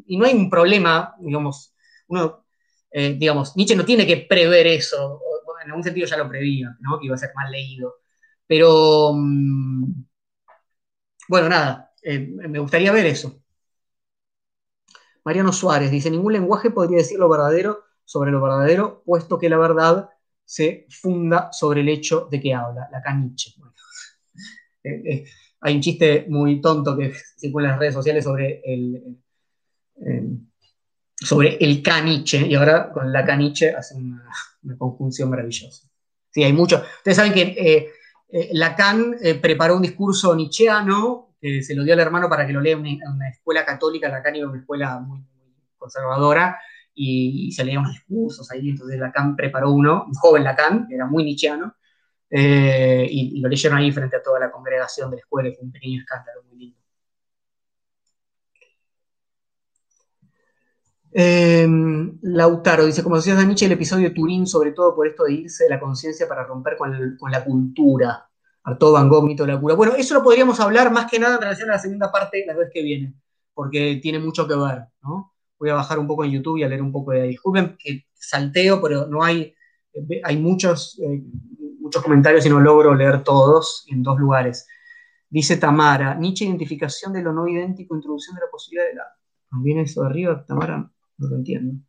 Y 0.07 0.17
no 0.17 0.25
hay 0.25 0.33
un 0.33 0.49
problema, 0.49 1.15
digamos, 1.19 1.73
uno, 2.07 2.45
eh, 2.91 3.15
digamos, 3.17 3.55
Nietzsche 3.55 3.75
no 3.75 3.85
tiene 3.85 4.05
que 4.07 4.17
prever 4.17 4.67
eso, 4.67 5.21
en 5.63 5.69
algún 5.69 5.83
sentido 5.83 6.07
ya 6.07 6.17
lo 6.17 6.27
prevía, 6.27 6.75
¿no? 6.79 6.99
que 6.99 7.05
iba 7.05 7.15
a 7.15 7.19
ser 7.19 7.31
mal 7.35 7.51
leído. 7.51 7.95
Pero, 8.47 9.13
mm, 9.13 10.03
bueno, 11.27 11.49
nada, 11.49 11.93
eh, 12.01 12.19
me 12.19 12.59
gustaría 12.59 12.91
ver 12.91 13.05
eso. 13.05 13.41
Mariano 15.23 15.53
Suárez 15.53 15.91
dice, 15.91 16.09
ningún 16.09 16.33
lenguaje 16.33 16.71
podría 16.71 16.97
decir 16.97 17.19
lo 17.19 17.29
verdadero 17.29 17.83
sobre 18.03 18.31
lo 18.31 18.41
verdadero, 18.41 19.03
puesto 19.05 19.37
que 19.37 19.49
la 19.49 19.57
verdad 19.57 20.09
se 20.49 20.87
funda 20.89 21.53
sobre 21.53 21.81
el 21.81 21.89
hecho 21.89 22.27
de 22.31 22.41
que 22.41 22.55
habla, 22.55 22.89
la 22.91 23.01
caniche. 23.01 23.53
Eh, 24.81 25.01
eh, 25.11 25.25
hay 25.59 25.75
un 25.75 25.81
chiste 25.81 26.25
muy 26.29 26.61
tonto 26.61 26.97
que 26.97 27.13
circula 27.37 27.65
en 27.65 27.71
las 27.71 27.79
redes 27.81 27.93
sociales 27.93 28.23
sobre 28.23 28.61
el, 28.63 29.17
sobre 31.17 31.57
el 31.57 31.83
caniche, 31.83 32.47
y 32.47 32.55
ahora 32.55 32.89
con 32.89 33.11
la 33.11 33.25
caniche 33.25 33.75
hace 33.75 33.95
una, 33.95 34.23
conjunción 34.77 35.29
maravillosa. 35.29 35.85
Sí, 36.31 36.45
hay 36.45 36.53
mucho. 36.53 36.81
Ustedes 36.99 37.17
saben 37.17 37.33
que 37.33 37.91
eh, 38.29 38.49
Lacan 38.53 39.17
preparó 39.41 39.75
un 39.75 39.81
discurso 39.81 40.33
nietzscheano 40.33 41.35
que 41.41 41.61
se 41.61 41.75
lo 41.75 41.83
dio 41.83 41.93
al 41.93 41.99
hermano 41.99 42.29
para 42.29 42.47
que 42.47 42.53
lo 42.53 42.61
lea 42.61 42.77
en 42.77 43.01
una, 43.05 43.27
escuela 43.27 43.65
católica, 43.65 44.07
Lacan 44.07 44.37
iba 44.37 44.47
a 44.47 44.51
una 44.51 44.61
escuela 44.61 44.97
muy, 44.99 45.21
conservadora, 45.77 46.57
y, 47.01 47.51
se 47.53 47.63
leía 47.63 47.79
unos 47.79 47.93
discursos 47.93 48.51
ahí, 48.51 48.69
entonces 48.69 48.99
Lacan 48.99 49.35
preparó 49.35 49.71
uno, 49.71 50.05
un 50.07 50.13
joven 50.13 50.43
Lacan, 50.43 50.87
que 50.87 50.95
era 50.95 51.05
muy 51.05 51.23
nietzscheano, 51.23 51.75
eh, 52.29 53.07
y, 53.09 53.39
lo 53.39 53.49
leyeron 53.49 53.77
ahí 53.77 53.91
frente 53.91 54.17
a 54.17 54.23
toda 54.23 54.39
la 54.39 54.51
congregación 54.51 55.09
de 55.09 55.17
la 55.17 55.21
escuela, 55.21 55.49
fue 55.55 55.65
un 55.65 55.71
pequeño 55.71 56.01
escándalo 56.01 56.43
muy 56.43 56.57
lindo. 56.57 56.77
Em, 61.11 62.19
Lautaro 62.21 62.85
dice, 62.85 63.01
como 63.01 63.15
decías 63.15 63.37
de 63.37 63.45
Nietzsche, 63.45 63.65
el 63.65 63.71
episodio 63.71 64.09
de 64.09 64.15
Turín, 64.15 64.45
sobre 64.45 64.71
todo 64.73 64.93
por 64.95 65.07
esto 65.07 65.23
de 65.23 65.33
irse 65.33 65.63
de 65.63 65.69
la 65.71 65.79
conciencia 65.79 66.27
para 66.27 66.43
romper 66.43 66.77
con, 66.77 67.17
con 67.17 67.31
la 67.31 67.43
cultura. 67.43 68.29
Artaud 68.63 68.93
Van 68.93 69.09
Gogh, 69.09 69.25
mito 69.25 69.45
de 69.45 69.53
la 69.53 69.59
cura. 69.59 69.75
Bueno, 69.75 69.93
eso 69.95 70.13
lo 70.13 70.23
podríamos 70.23 70.59
hablar 70.59 70.91
más 70.91 71.09
que 71.09 71.17
nada 71.19 71.35
en 71.35 71.41
relación 71.41 71.69
a 71.69 71.73
la 71.73 71.79
segunda 71.79 72.11
parte 72.11 72.43
la 72.45 72.55
vez 72.55 72.69
que 72.71 72.83
viene, 72.83 73.15
porque 73.53 73.99
tiene 74.01 74.19
mucho 74.19 74.47
que 74.47 74.55
ver, 74.55 74.83
¿no? 75.01 75.33
Voy 75.59 75.69
a 75.69 75.75
bajar 75.75 75.99
un 75.99 76.07
poco 76.07 76.23
en 76.23 76.31
YouTube 76.31 76.57
y 76.57 76.63
a 76.63 76.69
leer 76.69 76.81
un 76.81 76.91
poco 76.91 77.11
de 77.11 77.21
ahí. 77.21 77.29
Disculpen 77.29 77.77
que 77.77 78.05
salteo, 78.13 78.81
pero 78.81 79.07
no 79.07 79.23
hay, 79.23 79.53
hay 80.23 80.37
muchos, 80.37 80.99
eh, 80.99 81.21
muchos 81.79 82.01
comentarios 82.01 82.45
y 82.45 82.49
no 82.49 82.59
logro 82.59 82.95
leer 82.95 83.23
todos 83.23 83.85
en 83.89 84.01
dos 84.01 84.17
lugares. 84.19 84.67
Dice 85.29 85.57
Tamara, 85.57 86.15
Nietzsche, 86.15 86.45
identificación 86.45 87.13
de 87.13 87.21
lo 87.21 87.33
no 87.33 87.47
idéntico, 87.47 87.95
introducción 87.95 88.35
de 88.35 88.41
la 88.41 88.51
posibilidad 88.51 88.87
de 88.87 88.95
la... 88.95 89.03
¿Viene 89.61 89.81
eso 89.81 90.01
de 90.01 90.07
arriba, 90.07 90.45
Tamara? 90.45 90.91
No 91.17 91.27
lo 91.27 91.35
entiendo. 91.35 91.83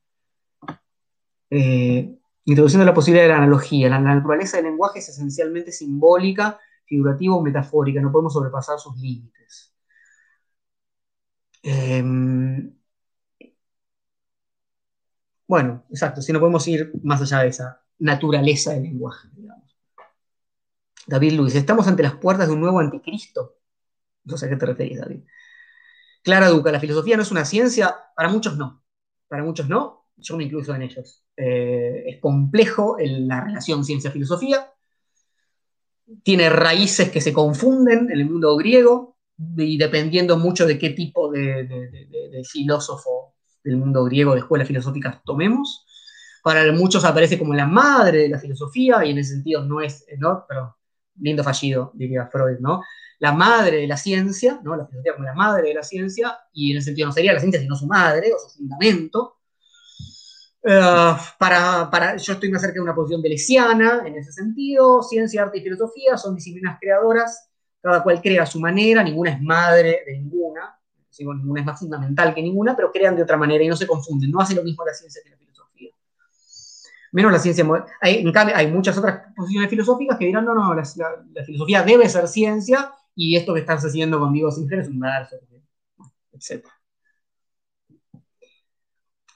Eh, 1.49 2.21
Introduciendo 2.51 2.85
la 2.85 2.95
posibilidad 2.95 3.25
de 3.25 3.29
la 3.29 3.39
analogía. 3.39 3.89
La, 3.89 4.01
naturaleza 4.01 4.57
del 4.57 4.67
lenguaje 4.67 4.99
es 4.99 5.09
esencialmente 5.09 5.73
simbólica, 5.73 6.59
figurativa 6.85 7.37
o 7.37 7.43
metafórica. 7.43 8.01
No 8.01 8.11
podemos 8.11 8.33
sobrepasar 8.33 8.79
sus 8.79 8.97
límites. 8.97 9.73
Em, 11.63 12.73
bueno, 15.51 15.85
exacto, 15.91 16.23
si 16.23 16.33
no 16.33 16.39
podemos 16.39 16.69
ir 16.69 16.93
más 17.03 17.21
allá 17.21 17.43
de 17.43 17.49
esa 17.49 17.83
naturaleza 17.99 18.73
del 18.73 18.85
lenguaje, 18.85 19.27
David 21.09 21.33
Luis, 21.33 21.57
estamos 21.57 21.89
ante 21.89 22.05
las 22.05 22.15
puertas 22.15 22.47
de 22.47 22.55
un 22.55 22.61
nuevo 22.61 22.79
anticristo. 22.79 23.57
No 24.23 24.37
sé 24.37 24.47
a 24.47 24.49
qué 24.49 24.55
te 24.55 24.67
referís, 24.67 25.01
David. 25.01 25.25
Clara 26.23 26.51
Duca, 26.51 26.71
la 26.71 26.79
filosofía 26.79 27.17
no 27.17 27.25
es 27.25 27.33
una 27.33 27.45
ciencia, 27.45 27.97
para 28.15 28.29
muchos 28.29 28.57
no. 28.57 28.85
Para 29.27 29.43
muchos 29.43 29.69
no, 29.69 30.07
yo 30.19 30.37
me 30.37 30.45
incluyo 30.45 30.73
en 30.73 30.83
ellos. 30.83 31.25
Eh, 31.37 32.05
es 32.07 32.21
complejo 32.21 32.97
la 33.01 33.41
relación 33.41 33.85
ciencia-filosofía, 33.85 34.73
tiene 36.23 36.49
raíces 36.49 37.11
que 37.11 37.21
se 37.21 37.33
confunden 37.33 38.09
en 38.09 38.21
el 38.21 38.31
mundo 38.31 38.57
griego 38.57 39.17
y 39.57 39.79
dependiendo 39.79 40.37
mucho 40.37 40.65
de 40.65 40.79
qué 40.79 40.91
tipo 40.91 41.29
de, 41.29 42.45
filósofo 42.49 43.20
del 43.63 43.77
mundo 43.77 44.05
griego 44.05 44.33
de 44.33 44.41
escuelas 44.41 44.69
filosóficas 44.69 45.23
tomemos. 45.25 45.87
Para 46.43 46.71
muchos 46.73 47.05
aparece 47.05 47.39
como 47.39 47.55
la 47.55 47.67
madre 47.67 48.19
de 48.19 48.29
la 48.29 48.39
filosofía 48.39 49.05
y 49.05 49.11
en 49.11 49.19
ese 49.19 49.35
sentido 49.35 49.65
no 49.65 49.81
es, 49.81 50.07
¿no? 50.19 50.45
pero 50.49 50.77
lindo 51.21 51.45
fallido, 51.45 51.93
diría 51.95 52.27
Freud, 52.27 52.59
¿no? 52.61 52.83
La 53.19 53.33
madre 53.33 53.79
de 53.79 53.87
la 53.87 53.99
ciencia, 53.99 54.59
¿no? 54.63 54.75
La 54.77 54.87
filosofía 54.87 55.13
como 55.13 55.27
la 55.27 55.35
madre 55.35 55.69
de 55.69 55.75
la 55.75 55.83
ciencia 55.83 56.39
y 56.53 56.73
en 56.73 56.79
ese 56.79 56.87
sentido 56.87 57.09
no 57.09 57.13
sería 57.13 57.35
la 57.35 57.41
ciencia 57.41 57.61
sino 57.61 57.77
su 57.77 57.87
madre 57.87 58.33
o 58.33 58.39
su 58.39 58.57
fundamento. 58.57 59.37
Eh, 60.63 61.17
para, 61.39 62.17
yo 62.17 62.33
estoy 62.35 62.51
más 62.51 62.61
cerca 62.61 62.75
de 62.75 62.81
una 62.81 62.95
posición 62.95 63.23
delesiana 63.23 64.03
en 64.07 64.17
ese 64.17 64.33
sentido. 64.33 65.03
Ciencia, 65.03 65.43
arte 65.43 65.59
y 65.59 65.63
filosofía 65.63 66.17
son 66.17 66.35
disciplinas 66.35 66.79
creadoras, 66.81 67.51
cada 67.83 68.03
cual 68.03 68.21
crea 68.21 68.43
a 68.43 68.47
su 68.47 68.61
manera, 68.61 69.03
ninguna 69.03 69.33
es 69.33 69.43
madre 69.43 70.03
de 70.07 70.19
ninguna, 70.19 70.80
ninguna 71.25 71.61
es 71.61 71.67
más 71.67 71.79
fundamental 71.79 72.35
que 72.35 72.43
ninguna, 72.43 72.75
pero 72.77 72.91
crean 72.93 73.17
de 73.17 73.23
otra 73.23 73.37
manera 73.37 73.63
y 73.63 73.69
no 73.69 73.77
se 73.77 73.87
confunden. 73.87 74.31
No 74.31 74.41
hace 74.41 74.55
lo 74.55 74.63
mismo 74.63 74.85
la 74.85 74.95
ciencia 74.95 75.23
que 75.25 75.31
la 75.31 75.37
filosofía. 75.37 75.91
Menos 77.13 77.33
la 77.33 77.39
ciencia 77.39 77.65
Hay, 78.01 78.19
en 78.19 78.33
cambio, 78.33 78.57
hay 78.57 78.71
muchas 78.71 78.97
otras 78.97 79.33
posiciones 79.35 79.71
filosóficas 79.71 80.19
que 80.19 80.27
dirán, 80.27 80.45
no, 80.45 80.55
no, 80.55 80.75
la, 80.75 80.85
filosofía 81.45 81.83
debe 81.83 82.09
ser 82.09 82.29
ciencia 82.29 82.93
y 83.15 83.37
esto 83.37 83.55
que 83.55 83.61
estás 83.61 83.85
haciendo 83.85 84.19
con 84.19 84.33
Diego 84.33 84.51
Singer 84.51 84.81
es 84.81 84.89
un 84.89 85.01
verso, 85.01 85.37
etc. 86.33 86.67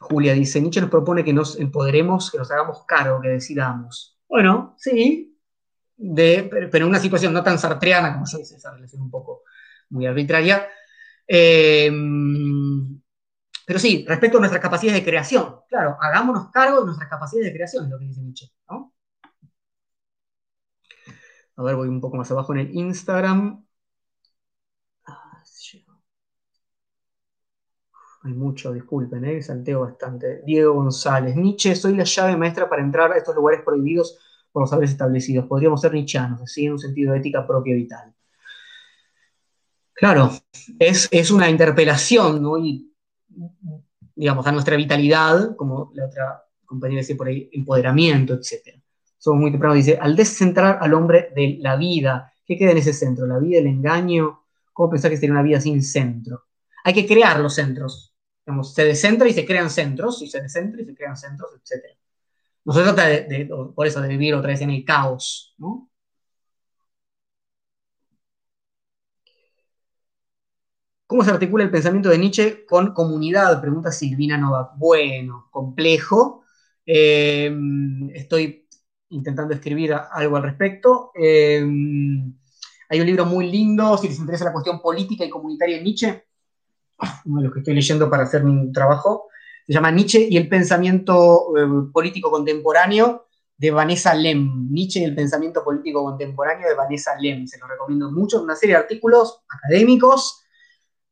Julia 0.01 0.35
dice, 0.35 0.61
Nietzsche 0.61 0.81
nos 0.81 0.91
propone 0.91 1.25
que 1.25 1.33
nos 1.33 1.59
empoderemos, 1.59 2.31
que 2.31 2.39
nos 2.39 2.51
hagamos 2.51 2.85
cargo, 2.87 3.21
que 3.21 3.29
decidamos. 3.29 4.19
Bueno, 4.29 4.75
sí, 4.79 5.35
pero 5.97 6.71
en 6.73 6.85
una 6.85 6.99
situación 6.99 7.33
no 7.33 7.43
tan 7.43 7.59
sartreana 7.59 8.15
como 8.15 8.27
yo 8.27 8.39
hice 8.39 8.57
esa 8.57 8.73
relación 8.73 9.03
un 9.03 9.11
poco 9.11 9.43
muy 9.91 10.07
arbitraria. 10.07 10.67
Em, 11.27 13.01
pero 13.67 13.79
sí, 13.79 14.05
respecto 14.07 14.39
a 14.39 14.41
nuestras 14.41 14.63
capacidades 14.63 15.01
de 15.01 15.07
creación. 15.11 15.57
Claro, 15.69 15.97
hagámonos 16.01 16.51
cargo 16.51 16.81
de 16.81 16.87
nuestras 16.87 17.09
capacidades 17.09 17.49
de 17.51 17.55
creación, 17.57 17.85
es 17.85 17.91
lo 17.91 17.99
que 17.99 18.07
dice 18.07 18.21
Nietzsche. 18.23 18.51
A 21.57 21.63
ver, 21.63 21.75
voy 21.77 21.89
un 21.89 22.01
poco 22.01 22.17
más 22.17 22.31
abajo 22.31 22.53
en 22.55 22.61
el 22.61 22.75
Instagram. 22.77 23.65
Hay 28.25 28.33
mucho, 28.33 28.73
disculpen, 28.73 29.25
¿eh? 29.25 29.41
salteo 29.43 29.81
bastante. 29.81 30.43
Diego 30.45 30.75
González. 30.75 31.37
Nietzsche, 31.37 31.75
soy 31.77 31.95
la 31.95 32.05
llave 32.05 32.37
maestra 32.37 32.69
para 32.69 32.83
entrar 32.83 33.13
a 33.13 33.17
estos 33.19 33.35
lugares 33.37 33.61
prohibidos 33.65 34.19
por 34.51 34.63
los 34.63 34.71
saberes 34.71 34.93
establecidos. 34.93 35.47
Podríamos 35.47 35.81
ser 35.81 35.93
nietzscheanos, 35.93 36.41
así 36.43 36.65
en 36.67 36.73
un 36.73 36.79
sentido 36.79 37.13
de 37.13 37.19
ética 37.19 37.47
propia 37.47 37.75
vital. 37.75 38.14
Claro, 39.95 40.33
es, 40.79 41.31
una 41.31 41.49
interpelación, 41.49 42.43
¿no? 42.43 42.57
digamos, 44.15 44.47
a 44.47 44.53
nuestra 44.53 44.77
vitalidad, 44.77 45.57
como 45.57 45.91
la 45.95 46.07
otra 46.07 46.45
compañera 46.65 47.01
decía 47.01 47.17
por 47.17 47.29
ahí, 47.29 47.49
empoderamiento, 47.53 48.35
etc. 48.35 48.81
Somos 49.17 49.41
muy 49.41 49.51
temprano, 49.51 49.75
dice, 49.75 49.99
al 50.01 50.17
descentrar 50.17 50.79
al 50.81 50.95
hombre 50.95 51.31
de 51.35 51.59
la 51.61 51.77
vida, 51.77 52.33
¿qué 52.45 52.57
queda 52.57 52.73
en 52.73 52.79
ese 52.79 52.93
centro? 52.93 53.27
¿La 53.27 53.39
vida, 53.39 53.59
el 53.59 53.67
engaño? 53.67 54.45
¿Cómo 54.73 54.91
pensar 54.91 55.11
que 55.11 55.17
sería 55.17 55.33
una 55.33 55.43
vida 55.43 55.61
sin 55.61 55.83
centro? 55.83 56.45
Hay 56.85 56.93
que 56.93 57.07
crear 57.07 57.41
los 57.41 57.55
centros 57.55 58.15
se 58.63 58.85
descentra 58.85 59.29
y 59.29 59.33
se 59.33 59.47
crean 59.47 59.71
centros, 59.71 60.21
y 60.23 60.29
se 60.29 60.41
descentra 60.41 60.83
y 60.83 60.85
se 60.85 60.95
crean 60.95 61.17
centros, 61.17 61.51
etc. 61.55 61.97
No 62.65 62.73
se 62.73 62.83
trata 62.83 63.07
de, 63.07 63.49
por 63.75 63.87
eso, 63.87 64.01
de 64.01 64.09
vivir 64.09 64.35
otra 64.35 64.51
vez 64.51 64.61
en 64.61 64.71
el 64.71 64.85
caos, 64.85 65.55
¿Cómo 71.07 71.23
se 71.23 71.31
articula 71.31 71.65
el 71.65 71.71
pensamiento 71.71 72.09
de 72.09 72.17
Nietzsche 72.17 72.65
con 72.65 72.95
comunidad? 72.95 73.61
Pregunta 73.61 73.93
Silvina 73.93 74.39
Novak. 74.39 74.71
Bueno, 74.77 75.49
complejo. 75.51 76.45
Eh, 76.87 77.55
estoy 78.15 78.67
intentando 79.11 79.53
escribir 79.53 79.93
algo 79.93 80.37
al 80.37 80.45
respecto. 80.45 81.11
Eh, 81.15 81.63
hay 82.89 83.01
un 83.01 83.07
libro 83.07 83.27
muy 83.27 83.51
lindo, 83.51 83.99
si 83.99 84.09
les 84.09 84.19
interesa 84.19 84.47
la 84.47 84.53
cuestión 84.53 84.81
política 84.81 85.25
y 85.27 85.31
comunitaria 85.31 85.77
de 85.77 85.83
Nietzsche, 85.83 86.25
uno 87.27 87.41
de 87.41 87.45
los 87.45 87.53
que 87.53 87.61
estoy 87.61 87.75
leyendo 87.75 88.09
para 88.09 88.23
hacer 88.23 88.43
mi 88.43 88.73
trabajo, 88.73 89.29
se 89.67 89.75
llama 89.75 89.91
Nietzsche 89.91 90.27
y 90.31 90.39
el 90.39 90.49
pensamiento 90.49 91.55
eh, 91.57 91.91
político 91.93 92.31
contemporáneo 92.31 93.27
de 93.59 93.71
Vanessa 93.71 94.15
Lem. 94.15 94.69
Nietzsche 94.71 95.01
y 95.01 95.05
el 95.05 95.15
pensamiento 95.15 95.63
político 95.63 96.03
contemporáneo 96.03 96.67
de 96.67 96.75
Vanessa 96.75 97.15
Lem. 97.21 97.47
Se 97.47 97.59
lo 97.59 97.67
recomiendo 97.67 98.11
mucho. 98.11 98.43
Una 98.43 98.57
serie 98.57 98.77
de 98.77 98.83
artículos 98.83 99.43
académicos 99.49 100.44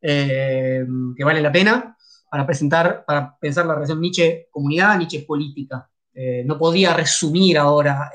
eh, 0.05 0.85
que 1.16 1.23
vale 1.24 1.41
la 1.41 1.53
pena 1.53 1.97
para 2.29 2.45
presentar, 2.45 3.05
para 3.07 3.39
pensar 3.39 3.65
la 3.66 3.74
relación 3.74 4.01
Nietzsche-comunidad, 4.01 4.99
Nietzsche-política. 4.99 5.89
Eh, 6.12 6.43
no 6.45 6.59
podía 6.59 6.93
resumir 6.93 7.57
ahora, 7.57 8.11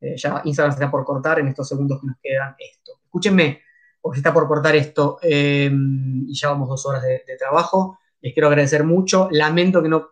eh, 0.00 0.14
ya 0.16 0.42
Instagram 0.44 0.72
se 0.72 0.76
está 0.76 0.90
por 0.90 1.04
cortar 1.04 1.38
en 1.38 1.48
estos 1.48 1.66
segundos 1.66 2.00
que 2.00 2.06
nos 2.06 2.16
quedan 2.22 2.54
esto. 2.58 2.92
Escúchenme, 3.02 3.62
porque 3.98 4.18
está 4.18 4.34
por 4.34 4.46
cortar 4.46 4.76
esto 4.76 5.18
y 5.22 6.34
ya 6.34 6.50
vamos 6.50 6.68
dos 6.68 6.84
horas 6.84 7.02
de, 7.02 7.22
trabajo. 7.38 7.98
Les 8.20 8.34
quiero 8.34 8.48
agradecer 8.48 8.84
mucho. 8.84 9.28
Lamento 9.30 9.82
que 9.82 9.88
no 9.88 10.10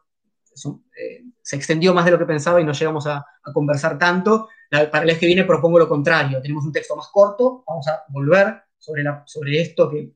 se 0.54 1.56
extendió 1.56 1.92
más 1.92 2.06
de 2.06 2.12
lo 2.12 2.18
que 2.18 2.24
pensaba 2.24 2.60
y 2.60 2.64
no 2.64 2.72
llegamos 2.72 3.06
a, 3.06 3.26
conversar 3.52 3.98
tanto. 3.98 4.48
para 4.70 5.00
el 5.00 5.06
mes 5.06 5.18
que 5.18 5.26
viene 5.26 5.44
propongo 5.44 5.78
lo 5.78 5.88
contrario. 5.88 6.40
Tenemos 6.40 6.64
un 6.64 6.72
texto 6.72 6.96
más 6.96 7.08
corto, 7.08 7.62
vamos 7.66 7.86
a 7.88 8.04
volver 8.08 8.62
sobre, 8.78 9.04
sobre 9.26 9.60
esto 9.60 9.90
que 9.90 10.12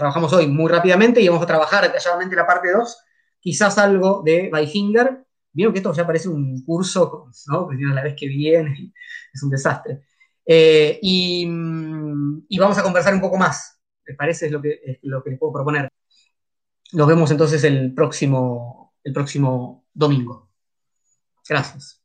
trabajamos 0.00 0.32
hoy 0.32 0.48
muy 0.48 0.70
rápidamente 0.70 1.20
y 1.20 1.28
vamos 1.28 1.42
a 1.42 1.46
trabajar 1.46 1.84
detalladamente 1.84 2.34
la 2.34 2.46
parte 2.46 2.72
2, 2.72 2.98
quizás 3.38 3.76
algo 3.78 4.22
de 4.24 4.50
Byfinger. 4.50 5.24
Vieron 5.52 5.72
que 5.72 5.80
esto 5.80 5.92
ya 5.92 6.06
parece 6.06 6.28
un 6.28 6.64
curso, 6.64 7.28
¿no? 7.48 7.68
Que 7.68 7.76
la 7.76 8.02
vez 8.02 8.14
que 8.18 8.26
viene, 8.26 8.92
es 9.32 9.42
un 9.42 9.50
desastre. 9.50 10.00
Eh, 10.46 10.98
y, 11.02 11.46
vamos 12.58 12.78
a 12.78 12.82
conversar 12.82 13.14
un 13.14 13.20
poco 13.20 13.36
más, 13.36 13.78
¿les 14.06 14.16
parece? 14.16 14.46
Es 14.46 14.52
lo 14.52 14.62
que, 14.62 14.98
lo 15.02 15.22
que 15.22 15.30
les 15.30 15.38
puedo 15.38 15.52
proponer. 15.52 15.88
Nos 16.92 17.06
vemos 17.06 17.30
entonces 17.30 17.62
el 17.64 17.94
próximo, 17.94 18.94
el 19.04 19.12
próximo 19.12 19.84
domingo. 19.92 20.48
Gracias. 21.46 21.99